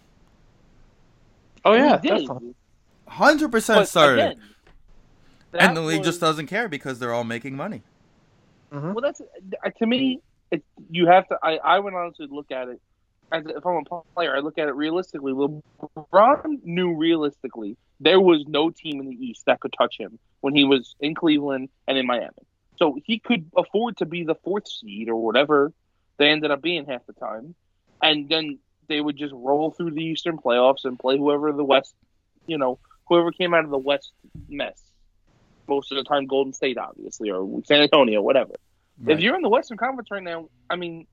Oh 1.65 1.73
yeah, 1.73 1.97
did. 1.97 2.09
definitely. 2.09 2.55
100 3.05 3.51
percent 3.51 3.87
started. 3.87 4.19
again, 4.31 4.41
and 5.53 5.77
the 5.77 5.81
league 5.81 5.99
was- 5.99 6.07
just 6.07 6.19
doesn't 6.21 6.47
care 6.47 6.67
because 6.67 6.99
they're 6.99 7.13
all 7.13 7.23
making 7.23 7.55
money. 7.55 7.81
Well, 8.71 8.95
that's 9.01 9.21
uh, 9.21 9.69
to 9.79 9.85
me. 9.85 10.19
It, 10.49 10.63
you 10.89 11.05
have 11.07 11.27
to. 11.29 11.37
I, 11.43 11.57
I 11.57 11.79
would 11.79 11.93
honestly 11.93 12.27
look 12.29 12.51
at 12.51 12.69
it 12.69 12.81
as 13.33 13.43
if 13.47 13.65
I'm 13.65 13.83
a 13.91 14.01
player. 14.15 14.35
I 14.35 14.39
look 14.39 14.57
at 14.57 14.67
it 14.67 14.75
realistically. 14.75 15.33
LeBron 15.33 16.63
knew 16.63 16.95
realistically 16.95 17.75
there 17.99 18.21
was 18.21 18.45
no 18.47 18.69
team 18.69 19.01
in 19.01 19.09
the 19.09 19.15
East 19.15 19.43
that 19.47 19.59
could 19.59 19.73
touch 19.77 19.97
him 19.99 20.19
when 20.41 20.55
he 20.55 20.63
was 20.63 20.95
in 20.99 21.15
Cleveland 21.15 21.69
and 21.87 21.97
in 21.97 22.05
Miami. 22.05 22.29
So 22.77 22.97
he 23.03 23.19
could 23.19 23.49
afford 23.57 23.97
to 23.97 24.05
be 24.05 24.23
the 24.23 24.35
fourth 24.35 24.67
seed 24.67 25.09
or 25.09 25.15
whatever 25.15 25.73
they 26.17 26.29
ended 26.29 26.51
up 26.51 26.61
being 26.61 26.85
half 26.85 27.05
the 27.07 27.13
time, 27.13 27.55
and 28.01 28.29
then 28.29 28.59
they 28.87 29.01
would 29.01 29.17
just 29.17 29.33
roll 29.33 29.71
through 29.71 29.91
the 29.91 30.03
Eastern 30.03 30.37
playoffs 30.37 30.85
and 30.85 30.99
play 30.99 31.17
whoever 31.17 31.51
the 31.51 31.63
West, 31.63 31.95
you 32.45 32.57
know, 32.57 32.77
whoever 33.07 33.31
came 33.31 33.53
out 33.53 33.63
of 33.63 33.71
the 33.71 33.77
West 33.77 34.11
mess. 34.47 34.79
Most 35.67 35.91
of 35.91 35.97
the 35.97 36.03
time, 36.03 36.27
Golden 36.27 36.53
State, 36.53 36.77
obviously, 36.77 37.31
or 37.31 37.47
San 37.65 37.81
Antonio, 37.81 38.21
whatever. 38.21 38.51
Right. 38.99 39.15
If 39.15 39.23
you're 39.23 39.35
in 39.35 39.41
the 39.41 39.49
Western 39.49 39.77
Conference 39.77 40.11
right 40.11 40.21
now, 40.21 40.49
I 40.69 40.75
mean, 40.75 41.07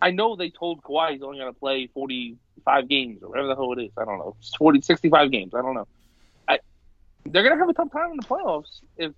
I 0.00 0.10
know 0.10 0.36
they 0.36 0.50
told 0.50 0.82
Kawhi 0.82 1.12
he's 1.12 1.22
only 1.22 1.38
going 1.38 1.52
to 1.52 1.58
play 1.58 1.86
45 1.86 2.88
games 2.88 3.22
or 3.22 3.30
whatever 3.30 3.48
the 3.48 3.54
hell 3.54 3.72
it 3.72 3.82
is. 3.82 3.92
I 3.96 4.04
don't 4.04 4.18
know. 4.18 4.36
It's 4.38 4.54
40, 4.56 4.82
65 4.82 5.30
games. 5.30 5.54
I 5.54 5.62
don't 5.62 5.74
know. 5.74 5.88
I, 6.46 6.58
they're 7.24 7.42
going 7.42 7.54
to 7.54 7.58
have 7.58 7.68
a 7.68 7.72
tough 7.72 7.92
time 7.92 8.10
in 8.10 8.16
the 8.16 8.22
playoffs 8.24 8.80
if 8.96 9.12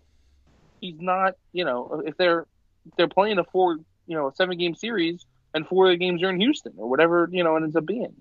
he's 0.80 1.00
not, 1.00 1.34
you 1.52 1.64
know, 1.64 2.02
if 2.04 2.16
they're 2.16 2.46
they're 2.96 3.08
playing 3.08 3.38
a 3.38 3.44
four, 3.44 3.78
you 4.06 4.16
know, 4.16 4.28
a 4.28 4.34
seven 4.34 4.56
game 4.58 4.74
series 4.74 5.24
and 5.54 5.66
four 5.66 5.86
of 5.86 5.92
the 5.92 5.96
games 5.96 6.22
are 6.22 6.30
in 6.30 6.40
Houston 6.40 6.74
or 6.76 6.88
whatever, 6.88 7.28
you 7.32 7.42
know, 7.42 7.56
it 7.56 7.62
ends 7.62 7.76
up 7.76 7.86
being. 7.86 8.14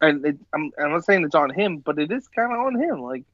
And 0.00 0.24
it, 0.24 0.38
I'm, 0.54 0.70
I'm 0.78 0.90
not 0.90 1.04
saying 1.04 1.24
it's 1.24 1.34
on 1.34 1.50
him, 1.50 1.78
but 1.78 1.98
it 1.98 2.10
is 2.10 2.26
kind 2.28 2.52
of 2.52 2.58
on 2.58 2.80
him. 2.80 3.02
Like, 3.02 3.24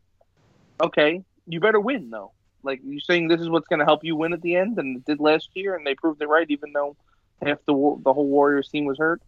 okay, 0.82 1.22
you 1.46 1.60
better 1.60 1.80
win 1.80 2.10
though. 2.10 2.32
Like 2.62 2.80
you're 2.84 3.00
saying, 3.00 3.28
this 3.28 3.40
is 3.40 3.48
what's 3.48 3.68
going 3.68 3.78
to 3.78 3.84
help 3.84 4.04
you 4.04 4.16
win 4.16 4.32
at 4.32 4.42
the 4.42 4.56
end, 4.56 4.78
and 4.78 4.96
it 4.96 5.04
did 5.04 5.20
last 5.20 5.50
year, 5.54 5.76
and 5.76 5.86
they 5.86 5.94
proved 5.94 6.20
it 6.22 6.28
right, 6.28 6.46
even 6.50 6.72
though 6.72 6.96
half 7.42 7.58
the 7.66 7.72
the 8.04 8.12
whole 8.12 8.26
Warriors 8.26 8.68
team 8.68 8.84
was 8.84 8.98
hurt. 8.98 9.22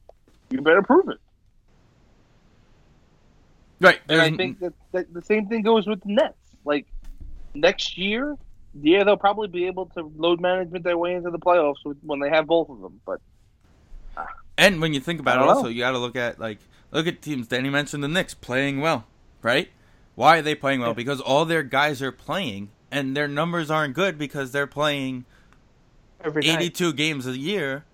You 0.51 0.61
better 0.63 0.83
prove 0.83 1.09
it. 1.09 1.19
Right. 3.81 3.99
And 4.09 4.21
I 4.21 4.31
think 4.37 4.61
that, 4.61 4.75
that 4.93 5.13
the 5.13 5.23
same 5.23 5.47
thing 5.47 5.63
goes 5.63 5.87
with 5.87 6.03
the 6.03 6.13
Nets. 6.13 6.37
Like 6.65 6.87
next 7.55 7.97
year, 7.97 8.37
yeah, 8.75 9.05
they'll 9.05 9.17
probably 9.17 9.49
be 9.49 9.67
able 9.67 9.87
to 9.87 10.13
load 10.17 10.41
management 10.41 10.85
their 10.85 10.99
way 10.99 11.15
into 11.15 11.31
the 11.31 11.39
playoffs 11.39 11.85
with, 11.85 11.97
when 12.03 12.21
they 12.21 12.29
have 12.29 12.47
both 12.47 12.69
of 12.69 12.81
them. 12.81 13.01
But 13.07 13.21
ah. 14.17 14.27
And 14.59 14.81
when 14.81 14.93
you 14.93 15.01
think 15.01 15.21
about 15.21 15.37
it, 15.37 15.41
don't 15.41 15.49
also 15.49 15.63
know. 15.63 15.69
you 15.69 15.81
got 15.81 15.93
to 15.93 15.99
look 15.99 16.17
at 16.17 16.39
like 16.39 16.59
look 16.91 17.07
at 17.07 17.23
teams. 17.23 17.49
Danny 17.49 17.71
mentioned 17.71 18.05
the 18.05 18.09
Knicks 18.09 18.35
playing 18.35 18.81
well, 18.81 19.07
right? 19.43 19.71
Why 20.15 20.39
are 20.39 20.43
they 20.43 20.55
playing 20.55 20.81
well? 20.81 20.93
Because 20.93 21.21
all 21.21 21.47
their 21.47 21.63
guys 21.63 22.03
are 22.03 22.13
playing, 22.13 22.71
and 22.91 23.17
their 23.17 23.29
numbers 23.29 23.71
aren't 23.71 23.95
good 23.95 24.19
because 24.19 24.53
they're 24.53 24.67
playing 24.67 25.25
Every 26.23 26.47
night. 26.47 26.61
82 26.61 26.93
games 26.95 27.27
a 27.27 27.37
year. 27.37 27.85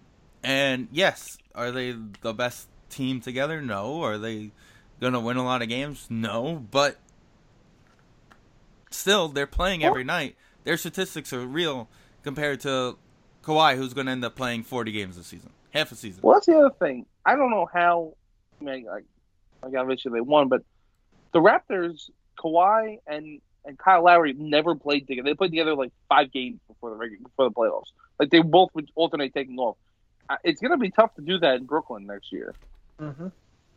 And 0.42 0.88
yes, 0.92 1.38
are 1.54 1.70
they 1.70 1.94
the 2.22 2.32
best 2.32 2.68
team 2.90 3.20
together? 3.20 3.60
No. 3.60 4.02
Are 4.02 4.18
they 4.18 4.52
gonna 5.00 5.20
win 5.20 5.36
a 5.36 5.44
lot 5.44 5.62
of 5.62 5.68
games? 5.68 6.06
No. 6.08 6.64
But 6.70 6.96
still, 8.90 9.28
they're 9.28 9.46
playing 9.46 9.84
every 9.84 10.04
night. 10.04 10.36
Their 10.64 10.76
statistics 10.76 11.32
are 11.32 11.46
real 11.46 11.88
compared 12.22 12.60
to 12.60 12.96
Kawhi, 13.42 13.76
who's 13.76 13.94
gonna 13.94 14.10
end 14.10 14.24
up 14.24 14.34
playing 14.34 14.64
40 14.64 14.92
games 14.92 15.16
this 15.16 15.26
season, 15.26 15.50
half 15.70 15.92
a 15.92 15.94
season. 15.94 16.20
well, 16.22 16.34
that's 16.34 16.46
the 16.46 16.56
other 16.58 16.74
thing. 16.78 17.06
I 17.24 17.36
don't 17.36 17.50
know 17.50 17.68
how. 17.72 18.14
I 18.60 18.64
mean, 18.64 18.84
like, 18.84 19.04
like 19.62 19.74
obviously 19.76 20.12
they 20.12 20.20
won, 20.20 20.48
but 20.48 20.62
the 21.32 21.40
Raptors, 21.40 22.10
Kawhi 22.38 22.98
and 23.06 23.40
and 23.66 23.78
Kyle 23.78 24.04
Lowry 24.04 24.32
never 24.32 24.74
played 24.74 25.06
together. 25.06 25.28
They 25.28 25.34
played 25.34 25.50
together 25.50 25.74
like 25.74 25.92
five 26.08 26.32
games 26.32 26.60
before 26.68 26.90
the 26.90 26.96
regular 26.96 27.22
before 27.22 27.48
the 27.48 27.54
playoffs. 27.54 27.90
Like 28.18 28.30
they 28.30 28.40
both 28.40 28.70
would 28.74 28.90
alternate 28.94 29.34
taking 29.34 29.58
off. 29.58 29.76
Uh, 30.28 30.36
It's 30.44 30.60
going 30.60 30.72
to 30.72 30.76
be 30.76 30.90
tough 30.90 31.14
to 31.16 31.22
do 31.22 31.38
that 31.38 31.56
in 31.56 31.64
Brooklyn 31.64 32.06
next 32.06 32.32
year. 32.32 32.54
hmm 32.98 33.28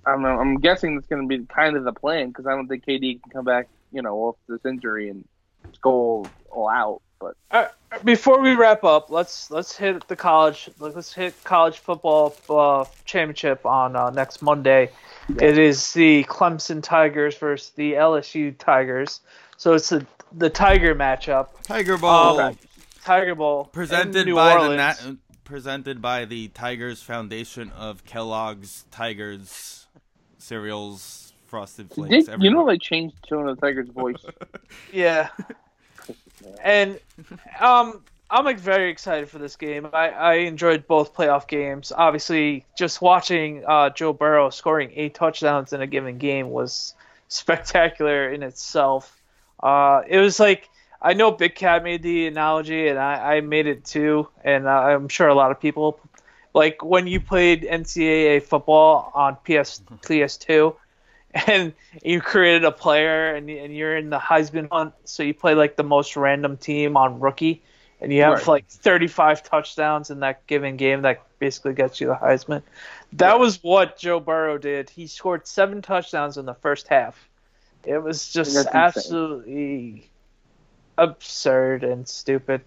I'm, 0.06 0.26
I'm 0.26 0.56
guessing 0.60 0.96
that's 0.96 1.08
going 1.08 1.28
to 1.28 1.38
be 1.38 1.46
kind 1.46 1.76
of 1.76 1.84
the 1.84 1.92
plan 1.92 2.30
because 2.30 2.48
I 2.48 2.52
don't 2.52 2.68
think 2.68 2.86
KD 2.86 3.22
can 3.22 3.32
come 3.32 3.46
back, 3.46 3.68
you 3.92 4.02
know, 4.02 4.16
off 4.16 4.36
this 4.48 4.66
injury 4.66 5.10
and 5.10 5.26
go 5.82 5.92
all, 5.92 6.28
all 6.50 6.70
out. 6.70 7.02
But 7.20 7.36
Before 8.06 8.40
we 8.40 8.56
wrap 8.56 8.86
up, 8.86 9.10
let's 9.10 9.52
let's 9.52 9.76
hit 9.76 10.08
the 10.08 10.16
college. 10.16 10.70
Let's 10.80 11.14
hit 11.14 11.34
college 11.44 11.80
football 11.80 12.34
uh, 12.50 12.86
championship 13.04 13.66
on 13.66 13.96
uh, 13.98 14.10
next 14.10 14.42
Monday. 14.42 14.90
It 15.40 15.58
is 15.58 15.92
the 15.94 16.24
Clemson 16.24 16.82
Tigers 16.82 17.38
versus 17.38 17.72
the 17.76 17.94
LSU 17.94 18.58
Tigers. 18.58 19.20
So 19.60 19.74
it's 19.74 19.90
the 19.90 20.08
the 20.32 20.50
Tiger 20.50 20.96
matchup, 20.96 21.50
Tiger 21.64 21.98
Bowl 21.98 22.10
Oh, 22.40 22.56
Tiger 23.04 23.36
Bowl, 23.36 23.66
in 23.66 23.70
presented 23.72 24.26
New 24.26 24.36
by 24.36 24.54
Orleans. 24.54 25.02
the 25.04 25.10
Na- 25.12 25.16
presented 25.44 26.02
by 26.02 26.24
the 26.24 26.48
Tigers 26.48 27.02
Foundation 27.02 27.70
of 27.72 28.06
Kellogg's 28.06 28.86
Tigers 28.90 29.88
cereals, 30.38 31.34
frosted 31.48 31.92
flakes. 31.92 32.28
did, 32.28 32.42
you 32.42 32.52
know 32.52 32.60
everywhere. 32.62 32.74
they 32.76 32.78
changed 32.78 33.16
the 33.22 33.28
tone 33.28 33.50
of 33.50 33.60
the 33.60 33.62
Tiger's 33.68 33.90
voice? 33.90 34.24
Yeah. 34.94 35.28
And 36.64 36.98
um, 37.60 38.02
I'm 38.30 38.46
like 38.46 38.60
very 38.60 38.90
excited 38.90 39.30
for 39.30 39.40
this 39.40 39.58
game. 39.58 39.90
I, 39.92 40.10
I 40.10 40.34
enjoyed 40.36 40.88
both 40.88 41.14
playoff 41.14 41.48
games. 41.50 41.92
Obviously, 41.96 42.66
just 42.78 43.02
watching 43.02 43.66
uh, 43.68 43.90
Joe 43.90 44.14
Burrow 44.14 44.50
scoring 44.52 44.92
eight 44.96 45.16
touchdowns 45.16 45.74
in 45.74 45.82
a 45.82 45.88
given 45.88 46.18
game 46.18 46.50
was 46.50 46.94
spectacular 47.28 48.32
in 48.32 48.42
itself. 48.42 49.19
Uh, 49.62 50.02
it 50.08 50.20
was 50.20 50.40
like 50.40 50.70
I 51.02 51.14
know 51.14 51.32
Big 51.32 51.56
Cat 51.56 51.84
made 51.84 52.04
the 52.04 52.28
analogy, 52.28 52.88
and 52.88 53.00
I, 53.00 53.36
I 53.38 53.42
made 53.42 53.68
it 53.68 53.86
too, 53.86 54.28
and 54.44 54.68
uh, 54.68 54.72
I'm 54.72 55.08
sure 55.10 55.28
a 55.28 55.36
lot 55.36 55.52
of 55.52 55.60
people 55.60 56.00
like 56.54 56.84
when 56.84 57.08
you 57.08 57.20
played 57.20 57.64
NCAA 57.64 58.42
football 58.44 59.12
on 59.14 59.36
PS 59.46 59.82
PS2 60.02 60.76
and 61.48 61.74
you 62.04 62.22
created 62.22 62.64
a 62.66 62.72
player 62.72 63.36
and, 63.36 63.50
and 63.50 63.76
you're 63.76 63.96
in 63.96 64.10
the 64.10 64.20
Heisman 64.20 64.68
hunt, 64.72 64.94
so 65.06 65.24
you 65.24 65.34
play 65.34 65.54
like 65.54 65.76
the 65.76 65.84
most 65.84 66.16
random 66.18 66.58
team 66.58 66.98
on 66.98 67.20
rookie, 67.20 67.62
and 68.02 68.12
you 68.12 68.24
have 68.24 68.36
Right. 68.36 68.48
like 68.48 68.68
35 68.68 69.44
touchdowns 69.44 70.10
in 70.10 70.22
that 70.22 70.46
given 70.48 70.76
game 70.78 71.04
that 71.04 71.24
basically 71.40 71.74
gets 71.74 72.02
you 72.02 72.08
the 72.08 72.16
Heisman. 72.16 72.64
That 73.14 73.40
was 73.40 73.62
what 73.64 73.98
Joe 73.98 74.20
Burrow 74.20 74.58
did. 74.58 74.90
He 74.90 75.08
scored 75.08 75.48
seven 75.48 75.82
touchdowns 75.82 76.38
in 76.38 76.46
the 76.46 76.56
first 76.56 76.88
half. 76.88 77.29
It 77.86 77.98
was 77.98 78.30
just 78.32 78.54
That's 78.54 78.68
insane. 78.68 78.82
absolutely 78.82 80.12
absurd 80.98 81.84
and 81.84 82.08
stupid. 82.08 82.62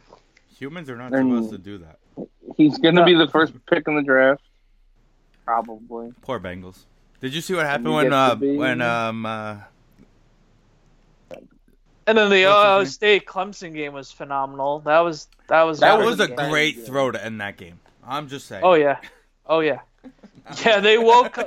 humans 0.56 0.88
are 0.90 0.96
not 0.96 1.14
I 1.14 1.22
mean- 1.22 1.36
supposed 1.44 1.52
to 1.52 1.58
do 1.58 1.78
that. 1.78 1.98
He's 2.56 2.76
going 2.78 2.96
to 2.96 3.04
be 3.04 3.14
the 3.14 3.28
first 3.28 3.54
pick 3.66 3.88
in 3.88 3.94
the 3.96 4.02
draft, 4.02 4.42
probably. 5.46 6.12
Poor 6.22 6.38
Bengals. 6.38 6.80
Did 7.20 7.34
you 7.34 7.40
see 7.40 7.54
what 7.54 7.64
happened 7.64 7.94
when 7.94 8.12
uh, 8.12 8.34
be- 8.34 8.56
when 8.56 8.82
um 8.82 9.24
uh, 9.24 9.56
And 12.06 12.18
then 12.18 12.30
the 12.30 12.44
Ohio 12.46 12.78
name? 12.78 12.86
State 12.86 13.26
Clemson 13.26 13.72
game 13.72 13.92
was 13.92 14.10
phenomenal. 14.12 14.80
That 14.80 15.00
was 15.00 15.28
that 15.48 15.62
was 15.62 15.80
that 15.80 15.98
That 15.98 16.04
was 16.04 16.18
a 16.20 16.28
was 16.28 16.30
a 16.30 16.48
great 16.50 16.84
throw 16.84 17.10
to 17.10 17.24
end 17.24 17.40
that 17.40 17.56
game. 17.56 17.78
I'm 18.04 18.28
just 18.28 18.46
saying. 18.48 18.62
Oh 18.64 18.74
yeah, 18.74 18.98
oh 19.46 19.60
yeah, 19.60 19.80
yeah. 20.64 20.80
They 20.80 20.98
woke. 20.98 21.38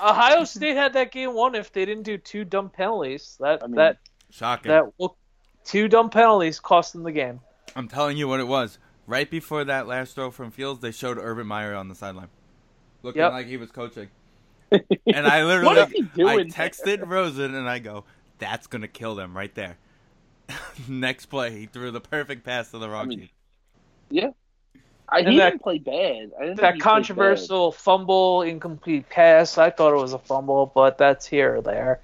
Ohio 0.00 0.44
State 0.44 0.76
had 0.76 0.92
that 0.94 1.12
game 1.12 1.34
won 1.34 1.54
if 1.54 1.72
they 1.72 1.84
didn't 1.84 2.04
do 2.04 2.18
two 2.18 2.44
dumb 2.44 2.70
penalties. 2.70 3.36
That 3.40 3.62
I 3.62 3.66
mean- 3.66 3.76
that 3.76 3.98
Shocking. 4.30 4.70
that 4.70 4.86
woke- 4.98 5.16
two 5.64 5.88
dumb 5.88 6.10
penalties 6.10 6.60
cost 6.60 6.92
them 6.92 7.02
the 7.02 7.12
game. 7.12 7.40
I'm 7.76 7.88
telling 7.88 8.16
you 8.16 8.28
what 8.28 8.40
it 8.40 8.46
was. 8.46 8.78
Right 9.06 9.28
before 9.30 9.64
that 9.64 9.86
last 9.86 10.14
throw 10.14 10.30
from 10.30 10.50
Fields, 10.50 10.80
they 10.80 10.92
showed 10.92 11.18
Urban 11.18 11.46
Meyer 11.46 11.74
on 11.74 11.88
the 11.88 11.94
sideline, 11.94 12.28
looking 13.02 13.20
Yep. 13.20 13.32
like 13.32 13.46
he 13.46 13.56
was 13.56 13.70
coaching. 13.70 14.08
And 14.72 15.26
I 15.26 15.44
literally, 15.44 15.66
What 15.76 15.88
is 15.88 15.92
he 15.92 16.02
doing 16.02 16.28
I 16.28 16.36
there? 16.36 16.46
texted 16.46 17.06
Rosen 17.06 17.54
and 17.54 17.68
I 17.68 17.78
go, 17.78 18.04
"That's 18.38 18.66
gonna 18.68 18.88
kill 18.88 19.14
them 19.14 19.36
right 19.36 19.54
there." 19.54 19.76
Next 20.88 21.26
play, 21.26 21.50
he 21.50 21.66
threw 21.66 21.90
the 21.90 22.00
perfect 22.00 22.44
pass 22.44 22.70
to 22.70 22.78
the 22.78 22.88
wrong 22.88 23.08
mean, 23.08 23.18
team. 23.20 23.28
Yeah. 24.10 24.30
I, 25.12 25.22
he 25.22 25.36
that- 25.36 25.50
didn't 25.50 25.62
play 25.62 25.78
bad. 25.78 26.32
I 26.38 26.46
didn't 26.46 26.60
That 26.60 26.80
controversial 26.80 27.70
fumble, 27.70 28.42
incomplete 28.42 29.08
pass. 29.10 29.58
I 29.58 29.70
thought 29.70 29.92
it 29.92 30.00
was 30.00 30.14
a 30.14 30.18
fumble, 30.18 30.72
but 30.74 30.96
that's 30.96 31.26
here 31.26 31.56
or 31.56 31.60
there. 31.60 32.00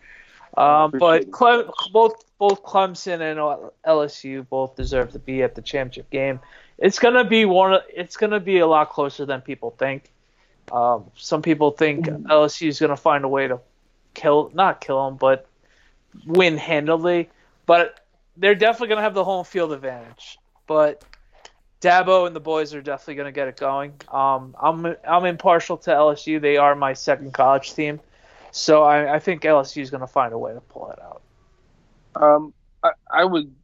Um, 0.56 0.90
but 0.90 1.22
it. 1.22 1.32
Clem, 1.32 1.70
both 1.92 2.24
both 2.38 2.62
Clemson 2.62 3.20
and 3.20 3.70
LSU 3.86 4.48
both 4.48 4.76
deserve 4.76 5.12
to 5.12 5.18
be 5.18 5.42
at 5.42 5.54
the 5.54 5.62
championship 5.62 6.10
game. 6.10 6.40
It's 6.78 6.98
gonna 6.98 7.24
be 7.24 7.44
one. 7.44 7.80
It's 7.94 8.16
gonna 8.16 8.40
be 8.40 8.58
a 8.58 8.66
lot 8.66 8.90
closer 8.90 9.24
than 9.24 9.40
people 9.40 9.74
think. 9.78 10.10
Um, 10.72 11.04
some 11.16 11.42
people 11.42 11.70
think 11.70 12.06
LSU 12.06 12.68
is 12.68 12.80
gonna 12.80 12.96
find 12.96 13.24
a 13.24 13.28
way 13.28 13.48
to 13.48 13.60
kill, 14.14 14.50
not 14.54 14.80
kill 14.80 15.04
them, 15.06 15.16
but 15.16 15.46
win 16.26 16.56
handily. 16.56 17.30
But 17.66 18.04
they're 18.36 18.54
definitely 18.54 18.88
gonna 18.88 19.02
have 19.02 19.14
the 19.14 19.24
home 19.24 19.44
field 19.44 19.72
advantage. 19.72 20.38
But 20.66 21.04
Dabo 21.80 22.26
and 22.26 22.34
the 22.34 22.40
boys 22.40 22.74
are 22.74 22.82
definitely 22.82 23.14
going 23.14 23.26
to 23.26 23.32
get 23.32 23.48
it 23.48 23.56
going. 23.56 23.92
Um, 24.12 24.56
I'm 24.60 24.96
I'm 25.06 25.24
impartial 25.24 25.76
to 25.78 25.90
LSU. 25.90 26.40
They 26.40 26.56
are 26.56 26.74
my 26.74 26.92
second 26.92 27.32
college 27.32 27.74
team, 27.74 28.00
so 28.50 28.82
I, 28.82 29.14
I 29.14 29.18
think 29.20 29.42
LSU 29.42 29.82
is 29.82 29.90
going 29.90 30.00
to 30.00 30.08
find 30.08 30.32
a 30.32 30.38
way 30.38 30.52
to 30.52 30.60
pull 30.60 30.90
it 30.90 30.98
out. 31.00 31.22
Um, 32.16 32.52
I, 32.82 32.90
I 33.10 33.24
would. 33.24 33.54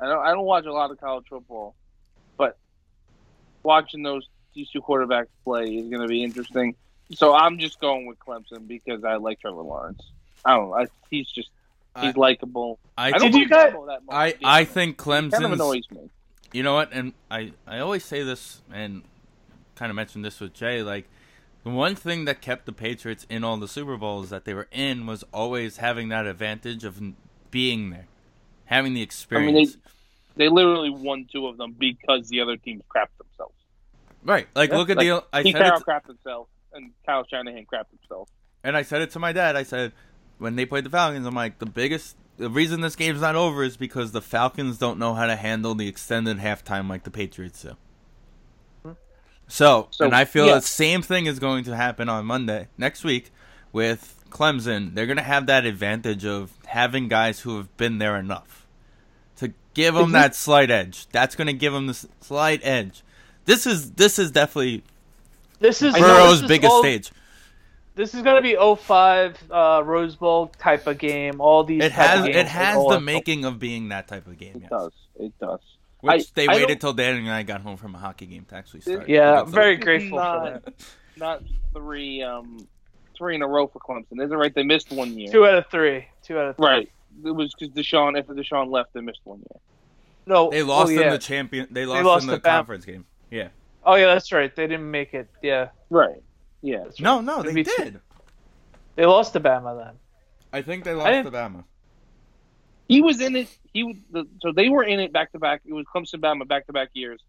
I 0.00 0.06
don't. 0.06 0.26
I 0.26 0.32
don't 0.32 0.44
watch 0.44 0.64
a 0.66 0.72
lot 0.72 0.90
of 0.90 1.00
college 1.00 1.26
football, 1.28 1.76
but 2.36 2.56
watching 3.62 4.02
those 4.02 4.28
these 4.54 4.68
two 4.70 4.82
quarterbacks 4.82 5.28
play 5.44 5.76
is 5.76 5.88
going 5.88 6.02
to 6.02 6.08
be 6.08 6.24
interesting. 6.24 6.74
So 7.12 7.34
I'm 7.34 7.58
just 7.58 7.80
going 7.80 8.06
with 8.06 8.18
Clemson 8.18 8.66
because 8.66 9.04
I 9.04 9.16
like 9.16 9.40
Trevor 9.40 9.62
Lawrence. 9.62 10.02
I 10.44 10.56
don't 10.56 10.70
know. 10.70 10.74
I, 10.74 10.86
he's 11.08 11.30
just 11.30 11.50
he's 12.00 12.16
likable. 12.16 12.80
I, 12.98 13.08
I 13.08 13.10
don't 13.12 13.30
Did 13.30 13.34
you 13.34 13.40
like 13.42 13.50
guys- 13.50 13.72
that 13.86 14.04
much. 14.04 14.14
I. 14.14 14.34
I 14.42 14.64
think 14.64 15.00
He 15.00 15.04
kind 15.04 15.24
of 15.26 15.32
Clemson's. 15.32 15.88
You 16.54 16.62
know 16.62 16.74
what? 16.74 16.92
And 16.92 17.12
I, 17.30 17.52
I 17.66 17.80
always 17.80 18.04
say 18.04 18.22
this, 18.22 18.62
and 18.72 19.02
kind 19.74 19.90
of 19.90 19.96
mentioned 19.96 20.24
this 20.24 20.38
with 20.38 20.54
Jay. 20.54 20.82
Like, 20.82 21.08
the 21.64 21.70
one 21.70 21.96
thing 21.96 22.26
that 22.26 22.40
kept 22.40 22.64
the 22.64 22.72
Patriots 22.72 23.26
in 23.28 23.42
all 23.42 23.56
the 23.56 23.66
Super 23.66 23.96
Bowls 23.96 24.30
that 24.30 24.44
they 24.44 24.54
were 24.54 24.68
in 24.70 25.04
was 25.06 25.24
always 25.32 25.78
having 25.78 26.10
that 26.10 26.26
advantage 26.26 26.84
of 26.84 27.02
being 27.50 27.90
there, 27.90 28.06
having 28.66 28.94
the 28.94 29.02
experience. 29.02 29.50
I 29.50 29.52
mean, 29.52 29.66
they 30.36 30.44
they 30.44 30.48
literally 30.48 30.90
won 30.90 31.26
two 31.30 31.46
of 31.48 31.56
them 31.56 31.74
because 31.78 32.28
the 32.28 32.40
other 32.40 32.56
teams 32.56 32.82
crapped 32.94 33.16
themselves. 33.18 33.54
right? 34.24 34.46
Like, 34.54 34.70
Yeah, 34.70 34.76
look 34.76 34.90
at 34.90 34.96
like, 34.96 35.06
the. 35.08 35.24
I 35.32 35.42
Pete 35.42 35.56
said 35.56 35.62
it, 35.62 35.64
Carroll 35.64 35.80
crapped 35.80 36.06
himself, 36.06 36.48
and 36.72 36.92
Kyle 37.04 37.26
Shanahan 37.28 37.66
crapped 37.66 37.90
himself. 37.98 38.28
and 38.62 38.76
I 38.76 38.82
said 38.82 39.02
it 39.02 39.10
to 39.10 39.18
my 39.18 39.32
dad. 39.32 39.56
I 39.56 39.64
said 39.64 39.92
when 40.38 40.54
they 40.54 40.66
played 40.66 40.84
the 40.84 40.90
Falcons, 40.90 41.26
I'm 41.26 41.34
like, 41.34 41.58
the 41.58 41.66
biggest. 41.66 42.16
The 42.36 42.50
reason 42.50 42.80
this 42.80 42.96
game's 42.96 43.20
not 43.20 43.36
over 43.36 43.62
is 43.62 43.76
because 43.76 44.12
the 44.12 44.20
Falcons 44.22 44.78
don't 44.78 44.98
know 44.98 45.14
how 45.14 45.26
to 45.26 45.36
handle 45.36 45.74
the 45.74 45.86
extended 45.86 46.38
halftime 46.38 46.88
like 46.88 47.04
the 47.04 47.10
Patriots 47.10 47.62
do. 47.62 47.76
So, 49.46 49.88
So, 49.90 50.04
and 50.06 50.14
I 50.14 50.24
feel 50.24 50.46
yeah. 50.46 50.54
the 50.56 50.62
same 50.62 51.02
thing 51.02 51.26
is 51.26 51.38
going 51.38 51.64
to 51.64 51.76
happen 51.76 52.08
on 52.08 52.24
Monday 52.24 52.68
next 52.78 53.04
week 53.04 53.30
with 53.72 54.24
Clemson. 54.30 54.94
They're 54.94 55.06
going 55.06 55.18
to 55.18 55.22
have 55.22 55.46
that 55.46 55.64
advantage 55.66 56.24
of 56.24 56.52
having 56.66 57.08
guys 57.08 57.40
who 57.40 57.56
have 57.58 57.74
been 57.76 57.98
there 57.98 58.16
enough 58.16 58.66
to 59.36 59.52
give 59.74 59.94
them 59.94 60.04
Is 60.04 60.08
mhm. 60.08 60.12
that 60.12 60.34
slight 60.34 60.70
edge. 60.70 61.06
That's 61.12 61.36
going 61.36 61.46
to 61.46 61.52
give 61.52 61.72
them 61.72 61.86
the 61.86 62.06
slight 62.20 62.60
edge. 62.64 63.02
This 63.44 63.66
is 63.66 63.92
this 63.92 64.18
is 64.18 64.30
definitely 64.30 64.82
This 65.60 65.82
is 65.82 65.92
Burrow's 65.94 66.40
this 66.40 66.42
is 66.42 66.48
biggest 66.48 66.72
all- 66.72 66.82
stage. 66.82 67.12
This 67.96 68.12
is 68.14 68.22
going 68.22 68.36
to 68.36 68.42
be 68.42 68.56
05 68.56 69.38
uh, 69.50 69.82
Rose 69.84 70.16
Bowl 70.16 70.48
type 70.58 70.86
of 70.86 70.98
game. 70.98 71.40
All 71.40 71.62
these 71.62 71.82
It 71.84 71.92
has 71.92 72.26
it 72.26 72.46
has 72.46 72.74
the 72.76 72.96
are- 72.96 73.00
making 73.00 73.44
of 73.44 73.58
being 73.60 73.90
that 73.90 74.08
type 74.08 74.26
of 74.26 74.36
game. 74.38 74.56
It 74.56 74.62
Yes. 74.62 74.70
does. 74.70 74.92
It 75.20 75.32
does. 75.40 75.60
Which 76.00 76.22
I- 76.22 76.24
they 76.34 76.48
I 76.48 76.54
waited 76.56 76.80
till 76.80 76.92
Dan 76.92 77.16
and 77.16 77.30
I 77.30 77.44
got 77.44 77.60
home 77.60 77.76
from 77.76 77.94
a 77.94 77.98
hockey 77.98 78.26
game 78.26 78.44
to 78.50 78.56
actually 78.56 78.80
start. 78.80 79.08
Yeah, 79.08 79.32
Because 79.36 79.48
of- 79.48 79.54
very 79.54 79.74
This 79.76 79.80
is 79.80 79.84
grateful 79.84 80.18
for 80.18 80.60
that. 80.64 80.74
Not 81.16 81.42
three, 81.72 82.22
um, 82.22 82.66
three 83.16 83.36
in 83.36 83.42
a 83.42 83.46
row 83.46 83.68
for 83.68 83.78
Clemson. 83.78 84.20
Is 84.22 84.30
it 84.32 84.34
right? 84.34 84.52
They 84.52 84.64
missed 84.64 84.90
one 84.90 85.16
year. 85.16 85.30
Two 85.30 85.46
out 85.46 85.54
of 85.54 85.66
three. 85.70 86.06
Two 86.24 86.38
out 86.38 86.46
of 86.48 86.56
three. 86.56 86.66
Right. 86.66 86.90
It 87.24 87.30
was 87.30 87.54
because 87.54 87.72
Deshaun. 87.74 88.18
After 88.18 88.34
Deshaun 88.34 88.72
left, 88.72 88.92
they 88.92 89.00
missed 89.00 89.20
one 89.22 89.38
year. 89.38 89.60
No, 90.26 90.50
They 90.50 90.64
lost 90.64 90.88
oh, 90.90 90.94
yeah. 90.94 91.02
in 91.02 91.10
the 91.10 91.18
champion. 91.18 91.68
They 91.70 91.86
lost, 91.86 92.04
lost 92.04 92.22
in 92.24 92.30
the 92.30 92.36
to 92.38 92.42
Bam- 92.42 92.56
conference 92.58 92.84
game. 92.86 93.04
Yeah. 93.30 93.48
Oh 93.84 93.94
yeah, 93.94 94.06
that's 94.06 94.32
right. 94.32 94.54
They 94.56 94.66
didn't 94.66 94.90
make 94.90 95.14
it. 95.14 95.28
Yeah, 95.42 95.68
Right. 95.90 96.22
Yeah. 96.64 96.78
right. 96.78 97.00
No, 97.00 97.20
no, 97.20 97.42
they 97.42 97.48
Maybe 97.52 97.64
two- 97.64 97.74
did. 97.84 98.00
They 98.96 99.04
lost 99.06 99.34
to 99.34 99.40
Bama 99.40 99.84
then. 99.84 99.94
I 100.52 100.62
think 100.62 100.84
they 100.84 100.94
lost 100.94 101.08
I 101.08 101.20
to 101.22 101.30
Bama. 101.30 101.64
He 102.88 103.02
was 103.02 103.20
in 103.20 103.36
it. 103.36 103.48
He 103.72 103.82
was 103.84 103.96
the, 104.10 104.26
so 104.40 104.52
they 104.52 104.68
were 104.68 104.82
in 104.84 104.98
it 105.00 105.12
back 105.12 105.32
to 105.32 105.38
back. 105.38 105.62
It 105.66 105.72
was 105.72 105.84
Clemson, 105.92 106.20
Bama, 106.20 106.46
back 106.48 106.66
to 106.66 106.72
back 106.72 106.88
years. 106.94 107.20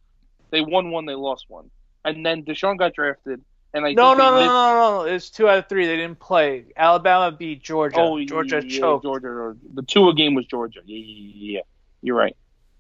They 0.52 0.62
won 0.62 0.90
one, 0.92 1.06
they 1.06 1.16
lost 1.16 1.46
one, 1.50 1.70
and 2.06 2.26
then 2.26 2.44
Deshaun 2.44 2.78
got 2.78 2.94
drafted. 2.94 3.42
And 3.74 3.86
I 3.86 3.92
No, 3.92 4.10
think 4.12 4.20
no, 4.20 4.36
they 4.36 4.46
no, 4.46 4.48
no, 4.48 4.74
no, 5.00 5.04
no. 5.06 5.14
It's 5.14 5.30
two 5.30 5.50
out 5.50 5.58
of 5.58 5.68
three. 5.68 5.86
They 5.86 5.98
didn't 5.98 6.20
play. 6.20 6.66
Alabama 6.78 7.36
beat 7.36 7.62
Georgia. 7.62 7.98
Oh, 8.00 8.24
Georgia 8.24 8.62
yeah, 8.64 8.80
choked. 8.80 9.04
Georgia. 9.04 9.28
or- 9.28 9.58
The 9.74 9.82
Tua 9.82 10.14
game 10.14 10.34
was 10.34 10.46
Georgia. 10.46 10.80
Yeah, 10.86 10.98
yeah, 10.98 11.32
yeah, 11.36 11.52
yeah. 11.58 11.62
You're 12.02 12.16
right. 12.16 12.38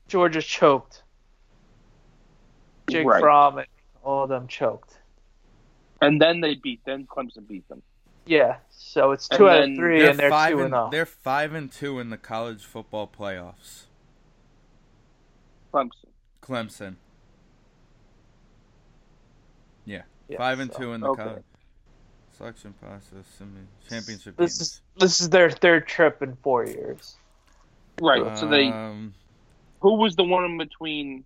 Georgia 0.07 0.41
choked. 0.41 1.03
Jake 2.90 3.06
Right. 3.07 3.19
Fromm 3.19 3.57
and 3.57 3.68
all 4.03 4.23
of 4.23 4.30
them 4.30 4.48
choked. 4.48 4.98
And 6.01 6.22
then 6.22 6.41
they 6.41 6.55
beat. 6.55 6.81
Then 6.85 7.05
Clemson 7.07 7.47
beat 7.47 7.67
them. 7.69 7.81
Yeah, 8.27 8.57
so 8.72 9.11
it's 9.11 9.30
And 9.30 9.38
two 9.38 9.49
out 9.49 9.61
of 9.69 9.76
three, 9.76 9.99
They're 10.01 10.09
and 10.09 10.19
they're 10.19 10.30
five 10.31 10.51
two 10.53 10.57
and 10.57 10.65
and 10.65 10.73
oh. 10.73 10.77
zero. 10.77 10.89
they're 10.91 11.05
five 11.05 11.53
and 11.53 11.72
two 11.72 11.99
in 11.99 12.09
the 12.09 12.17
college 12.17 12.63
football 12.65 13.07
playoffs. 13.07 13.84
Clemson. 15.73 15.89
Clemson. 16.41 16.95
Yeah, 19.85 20.01
Yeah, 20.27 20.38
five 20.38 20.59
and 20.59 20.72
so- 20.73 20.80
two 20.80 20.93
in 20.93 21.01
the 21.01 21.07
okay. 21.09 21.23
college 21.23 21.43
selection 22.35 22.73
process. 22.81 23.26
I 23.39 23.43
mean, 23.45 23.67
championship 23.89 24.35
This 24.38 24.57
games. 24.57 24.61
is 24.61 24.81
this 24.97 25.22
is 25.22 25.30
their 25.30 25.49
third 25.51 25.88
trip 25.88 26.22
in 26.23 26.35
four 26.38 26.65
years. 26.65 27.15
Right. 28.01 28.38
so 28.38 28.47
they. 28.47 28.67
Um, 28.69 29.13
Who 29.81 29.95
was 29.95 30.15
the 30.15 30.23
one 30.23 30.43
in 30.45 30.57
between? 30.57 31.23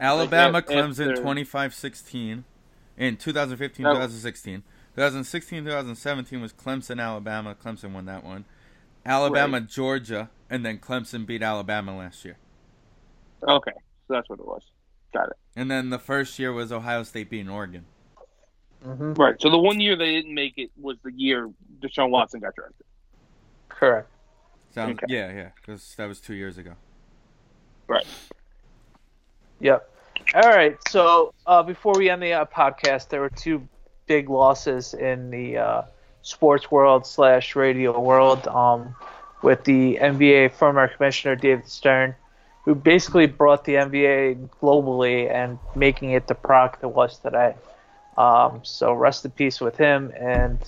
Alabama, 0.00 0.62
Clemson, 0.62 1.16
25-16 1.16 2.42
in 2.96 3.16
2015, 3.16 3.86
Oh. 3.86 3.92
2016. 3.92 4.62
2016, 4.94 5.64
2017 5.64 6.40
was 6.40 6.52
Clemson, 6.52 7.00
Alabama. 7.02 7.54
Clemson 7.54 7.92
won 7.92 8.04
that 8.06 8.22
one. 8.24 8.44
Alabama, 9.06 9.60
Georgia, 9.60 10.30
and 10.50 10.64
then 10.64 10.78
Clemson 10.78 11.26
beat 11.26 11.42
Alabama 11.42 11.96
last 11.96 12.24
year. 12.24 12.36
Okay, 13.48 13.72
so 14.06 14.14
that's 14.14 14.28
what 14.28 14.38
it 14.38 14.46
was. 14.46 14.62
Got 15.12 15.28
it. 15.30 15.36
And 15.56 15.70
then 15.70 15.90
the 15.90 15.98
first 15.98 16.38
year 16.38 16.52
was 16.52 16.70
Ohio 16.70 17.02
State 17.02 17.30
beating 17.30 17.48
Oregon. 17.48 17.84
Mm-hmm. 18.86 19.14
Right. 19.14 19.40
So 19.40 19.50
the 19.50 19.58
one 19.58 19.80
year 19.80 19.96
they 19.96 20.12
didn't 20.12 20.34
make 20.34 20.54
it 20.56 20.70
was 20.80 20.96
the 21.04 21.12
year 21.12 21.50
Deshaun 21.80 22.10
Watson 22.10 22.40
got 22.40 22.54
drafted. 22.54 22.86
Correct. 23.68 24.08
Sounds, 24.70 24.92
Okay. 24.92 25.06
Yeah, 25.14 25.32
yeah, 25.32 25.48
because 25.56 25.94
that 25.96 26.06
was 26.06 26.20
two 26.20 26.34
years 26.34 26.58
ago. 26.58 26.72
Right. 27.88 28.06
Yep. 29.60 29.88
All 30.34 30.48
right. 30.48 30.76
So 30.82 31.32
uh, 31.46 31.62
before 31.62 31.96
we 31.96 32.08
end 32.10 32.22
the 32.22 32.32
uh, 32.32 32.44
podcast, 32.46 33.08
there 33.08 33.20
were 33.20 33.30
two 33.30 33.68
big 34.06 34.28
losses 34.28 34.94
in 34.94 35.30
the 35.30 35.58
uh, 35.58 35.82
sports 36.22 36.70
world 36.70 37.06
slash 37.06 37.54
radio 37.56 37.98
world. 37.98 38.46
Um, 38.48 38.94
with 39.42 39.64
the 39.64 39.98
NBA 40.00 40.48
former 40.48 40.86
commissioner 40.88 41.34
David 41.36 41.66
Stern, 41.68 42.14
who 42.64 42.74
basically 42.74 43.26
brought 43.26 43.64
the 43.64 43.76
NBA 43.76 44.34
globally 44.34 45.30
and 45.30 45.58
making 45.74 46.10
it 46.12 46.26
the 46.26 46.34
product 46.34 46.82
it 46.82 46.86
was 46.88 47.18
today. 47.18 47.54
Um, 48.16 48.60
so 48.64 48.92
rest 48.92 49.24
in 49.24 49.30
peace 49.32 49.60
with 49.60 49.76
him 49.76 50.12
and 50.18 50.58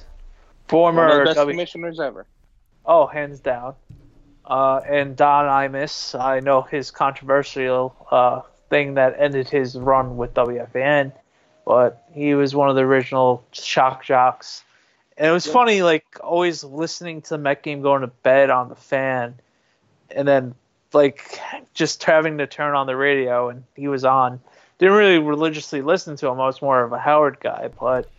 former 0.69 1.19
best 1.19 1.47
W- 1.47 1.47
commissioners 1.47 2.01
ever. 2.01 2.27
Oh, 2.85 3.07
hands 3.07 3.41
down. 3.41 3.75
Uh, 4.45 4.81
and 4.87 5.17
Don 5.17 5.45
Imus, 5.47 6.19
I 6.19 6.41
know 6.41 6.63
his 6.63 6.91
controversial 6.91 7.95
uh, 8.11 8.43
thing 8.75 8.95
that 8.95 9.15
ended 9.17 9.49
his 9.49 9.79
run 9.79 10.17
with 10.17 10.35
WFAN, 10.35 11.13
but 11.65 12.09
he 12.13 12.35
was 12.35 12.57
one 12.57 12.69
of 12.69 12.75
the 12.75 12.83
original 12.83 13.45
shock 13.53 14.05
jocks. 14.05 14.65
And 15.17 15.29
it 15.29 15.31
was 15.31 15.47
funny, 15.47 15.83
like 15.83 16.05
always 16.21 16.65
listening 16.65 17.23
to 17.23 17.29
the 17.31 17.39
Met 17.39 17.63
game 17.63 17.83
going 17.83 18.01
to 18.01 18.09
bed 18.09 18.51
on 18.51 18.69
the 18.69 18.75
fan, 18.75 19.37
and 20.11 20.27
then 20.27 20.57
like 20.93 21.39
just 21.73 22.03
having 22.03 22.39
to 22.39 22.49
turn 22.49 22.75
on 22.75 22.89
the 22.89 22.97
radio 22.97 23.49
and 23.49 23.63
he 23.77 23.87
was 23.87 24.05
on. 24.05 24.41
Didn't 24.79 24.97
really 24.97 25.19
religiously 25.19 25.81
listen 25.81 26.17
to 26.17 26.27
him. 26.27 26.41
I 26.41 26.47
was 26.47 26.61
more 26.61 26.83
of 26.83 26.93
a 26.93 26.99
Howard 26.99 27.39
guy, 27.39 27.69
but 27.79 28.11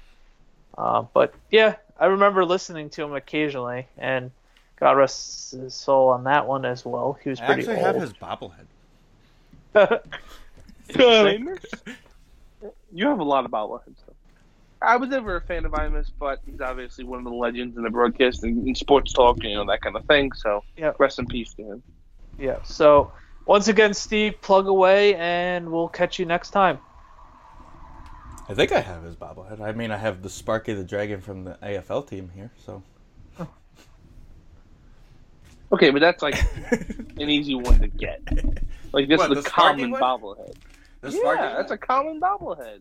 uh, 0.77 1.01
but 1.13 1.33
yeah, 1.51 1.75
I 1.99 2.05
remember 2.05 2.45
listening 2.45 2.89
to 2.91 3.03
him 3.03 3.13
occasionally, 3.13 3.87
and 3.97 4.31
God 4.77 4.91
rest 4.91 5.51
his 5.51 5.73
soul 5.73 6.11
on 6.11 6.23
that 6.23 6.47
one 6.47 6.63
as 6.63 6.85
well. 6.85 7.17
He 7.21 7.29
was 7.29 7.41
I 7.41 7.45
pretty 7.45 7.63
actually 7.63 7.75
old. 7.75 7.85
have 7.85 8.01
his 8.01 8.13
bobblehead. 8.13 8.69
Famous? 10.93 11.59
you 12.93 13.07
have 13.07 13.19
a 13.19 13.23
lot 13.23 13.45
of 13.45 13.51
bobbleheads. 13.51 13.95
Though. 14.07 14.13
I 14.81 14.97
was 14.97 15.09
never 15.09 15.35
a 15.37 15.41
fan 15.41 15.65
of 15.65 15.71
Imus, 15.71 16.11
but 16.19 16.41
he's 16.45 16.61
obviously 16.61 17.03
one 17.05 17.19
of 17.19 17.25
the 17.25 17.31
legends 17.33 17.75
in 17.77 17.83
the 17.83 17.89
broadcast 17.89 18.43
and 18.43 18.67
in 18.67 18.75
sports 18.75 19.13
talk, 19.13 19.41
you 19.43 19.55
know 19.55 19.65
that 19.65 19.81
kind 19.81 19.95
of 19.95 20.05
thing. 20.05 20.31
So 20.33 20.63
Yeah. 20.77 20.91
rest 20.99 21.17
in 21.19 21.25
peace 21.25 21.53
to 21.55 21.63
him. 21.63 21.83
Yeah. 22.37 22.61
So 22.63 23.11
once 23.45 23.67
again, 23.67 23.93
Steve, 23.93 24.39
plug 24.41 24.67
away, 24.67 25.15
and 25.15 25.71
we'll 25.71 25.87
catch 25.87 26.19
you 26.19 26.25
next 26.25 26.51
time. 26.51 26.79
I 28.47 28.53
think 28.53 28.71
I 28.71 28.79
have 28.81 29.01
his 29.03 29.15
bobblehead. 29.15 29.59
I 29.59 29.71
mean, 29.71 29.89
I 29.91 29.97
have 29.97 30.21
the 30.21 30.29
Sparky 30.29 30.73
the 30.73 30.83
Dragon 30.83 31.19
from 31.19 31.45
the 31.45 31.57
AFL 31.63 32.07
team 32.07 32.29
here, 32.35 32.51
so. 32.63 32.83
Okay, 35.71 35.89
but 35.89 35.99
that's 35.99 36.21
like 36.21 36.35
an 37.17 37.27
easy 37.29 37.55
one 37.55 37.79
to 37.79 37.87
get. 37.87 38.21
Like 38.93 39.07
this 39.07 39.17
What, 39.17 39.31
is 39.31 39.39
a 39.39 39.41
the 39.41 39.49
Sparky 39.49 39.81
common 39.81 39.91
one? 39.91 40.01
bobblehead. 40.01 40.53
Yeah, 41.13 41.55
that's 41.57 41.71
a 41.71 41.77
common 41.77 42.19
bobblehead. 42.19 42.79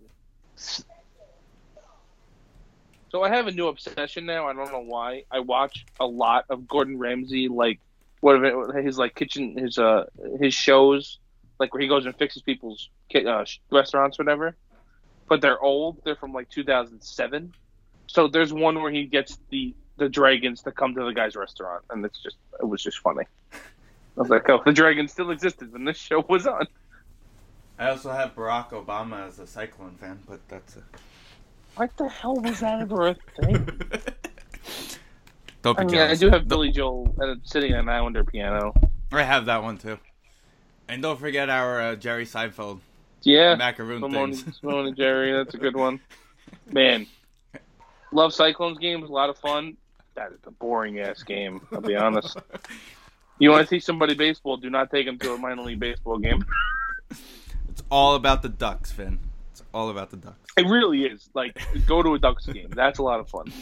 So 3.14 3.22
I 3.22 3.28
have 3.28 3.46
a 3.46 3.52
new 3.52 3.68
obsession 3.68 4.26
now. 4.26 4.48
I 4.48 4.52
don't 4.52 4.72
know 4.72 4.82
why. 4.84 5.24
I 5.30 5.38
watch 5.38 5.86
a 6.00 6.06
lot 6.06 6.46
of 6.48 6.66
Gordon 6.66 6.98
Ramsay, 6.98 7.48
like 7.48 7.78
what 8.20 8.42
of 8.42 8.74
his 8.74 8.98
like 8.98 9.14
kitchen, 9.14 9.56
his 9.56 9.78
uh, 9.78 10.06
his 10.40 10.52
shows, 10.52 11.18
like 11.60 11.72
where 11.72 11.80
he 11.80 11.86
goes 11.86 12.06
and 12.06 12.16
fixes 12.16 12.42
people's 12.42 12.90
uh, 13.14 13.44
restaurants, 13.70 14.18
or 14.18 14.24
whatever. 14.24 14.56
But 15.28 15.40
they're 15.42 15.60
old. 15.60 16.02
They're 16.04 16.16
from 16.16 16.32
like 16.32 16.48
2007. 16.50 17.54
So 18.08 18.28
there's 18.28 18.52
one 18.52 18.82
where 18.82 18.90
he 18.90 19.04
gets 19.04 19.38
the 19.50 19.74
the 19.96 20.08
dragons 20.08 20.62
to 20.62 20.72
come 20.72 20.94
to 20.94 21.04
the 21.04 21.12
guy's 21.14 21.36
restaurant, 21.36 21.84
and 21.90 22.04
it's 22.04 22.20
just 22.20 22.36
it 22.60 22.66
was 22.66 22.82
just 22.82 22.98
funny. 22.98 23.24
I 23.52 24.20
was 24.20 24.28
like, 24.28 24.48
oh, 24.48 24.62
the 24.64 24.72
dragons 24.72 25.12
still 25.12 25.30
existed 25.30 25.72
when 25.72 25.84
this 25.84 25.96
show 25.96 26.24
was 26.28 26.46
on. 26.46 26.66
I 27.78 27.88
also 27.88 28.12
have 28.12 28.34
Barack 28.34 28.70
Obama 28.70 29.26
as 29.26 29.38
a 29.38 29.46
Cyclone 29.46 29.96
fan, 29.96 30.20
but 30.28 30.40
that's 30.48 30.76
a. 30.76 30.82
What 31.76 31.96
the 31.96 32.08
hell 32.08 32.36
was 32.36 32.60
that 32.60 32.80
ever 32.80 33.08
a 33.08 33.14
thing? 33.40 33.54
Don't 35.62 35.78
be 35.78 35.82
I 35.82 35.86
mean, 35.86 35.96
I 35.96 36.14
do 36.14 36.28
have 36.28 36.46
Billy 36.46 36.70
Joel 36.70 37.14
sitting 37.42 37.72
at 37.72 37.80
an 37.80 37.88
Islander 37.88 38.22
piano. 38.22 38.74
I 39.10 39.22
have 39.22 39.46
that 39.46 39.62
one 39.62 39.78
too. 39.78 39.98
And 40.88 41.00
don't 41.00 41.18
forget 41.18 41.48
our 41.48 41.80
uh, 41.80 41.96
Jerry 41.96 42.26
Seinfeld 42.26 42.80
Yeah, 43.22 43.54
macaroon 43.54 44.02
Simone, 44.02 44.34
things. 44.34 44.58
Simone 44.60 44.88
and 44.88 44.96
Jerry, 44.96 45.32
that's 45.32 45.54
a 45.54 45.56
good 45.56 45.74
one. 45.74 46.00
Man, 46.70 47.06
love 48.12 48.34
Cyclones 48.34 48.76
games, 48.76 49.08
a 49.08 49.12
lot 49.12 49.30
of 49.30 49.38
fun. 49.38 49.78
That 50.16 50.32
is 50.32 50.38
a 50.46 50.50
boring 50.50 51.00
ass 51.00 51.22
game. 51.22 51.62
I'll 51.72 51.80
be 51.80 51.96
honest. 51.96 52.36
You 53.40 53.50
want 53.50 53.68
to 53.68 53.74
teach 53.74 53.82
somebody 53.82 54.14
baseball? 54.14 54.58
Do 54.58 54.70
not 54.70 54.92
take 54.92 55.06
them 55.06 55.18
to 55.18 55.32
a 55.34 55.36
minor 55.36 55.62
league 55.62 55.80
baseball 55.80 56.18
game. 56.18 56.44
It's 57.74 57.82
all 57.90 58.14
about 58.14 58.42
the 58.42 58.48
Ducks, 58.48 58.92
Finn. 58.92 59.18
It's 59.50 59.64
all 59.74 59.90
about 59.90 60.10
the 60.10 60.16
Ducks. 60.16 60.38
It 60.56 60.64
really 60.64 61.06
is. 61.06 61.28
Like, 61.34 61.60
go 61.86 62.04
to 62.04 62.14
a 62.14 62.20
Ducks 62.20 62.46
game. 62.46 62.70
That's 62.70 63.00
a 63.00 63.02
lot 63.02 63.18
of 63.18 63.28
fun. 63.28 63.52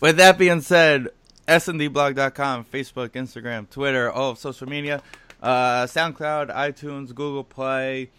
With 0.00 0.18
that 0.18 0.36
being 0.36 0.60
said, 0.60 1.08
sndblog.com, 1.48 2.66
Facebook, 2.66 3.08
Instagram, 3.12 3.70
Twitter, 3.70 4.12
all 4.12 4.32
of 4.32 4.38
social 4.38 4.68
media, 4.68 5.02
uh, 5.42 5.84
SoundCloud, 5.84 6.54
iTunes, 6.54 7.14
Google 7.14 7.42
Play, 7.42 8.10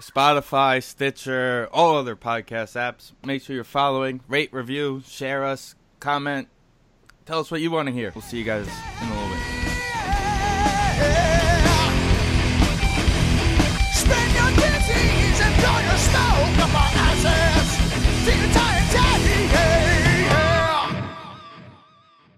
Spotify, 0.00 0.82
Stitcher, 0.82 1.68
all 1.72 1.98
other 1.98 2.16
podcast 2.16 2.74
apps. 2.74 3.12
Make 3.24 3.44
sure 3.44 3.54
you're 3.54 3.62
following, 3.62 4.22
rate, 4.26 4.52
review, 4.52 5.04
share 5.06 5.44
us, 5.44 5.76
comment, 6.00 6.48
tell 7.26 7.38
us 7.38 7.48
what 7.52 7.60
you 7.60 7.70
want 7.70 7.86
to 7.86 7.92
hear. 7.92 8.10
We'll 8.12 8.22
see 8.22 8.38
you 8.38 8.44
guys 8.44 8.66
in 9.02 9.08
a 9.08 9.14
little 9.14 9.27
asses. 18.28 18.38
The 18.38 18.44
entire 18.44 18.67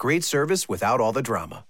great 0.00 0.24
service 0.24 0.66
without 0.66 0.98
all 0.98 1.12
the 1.12 1.22
drama. 1.22 1.66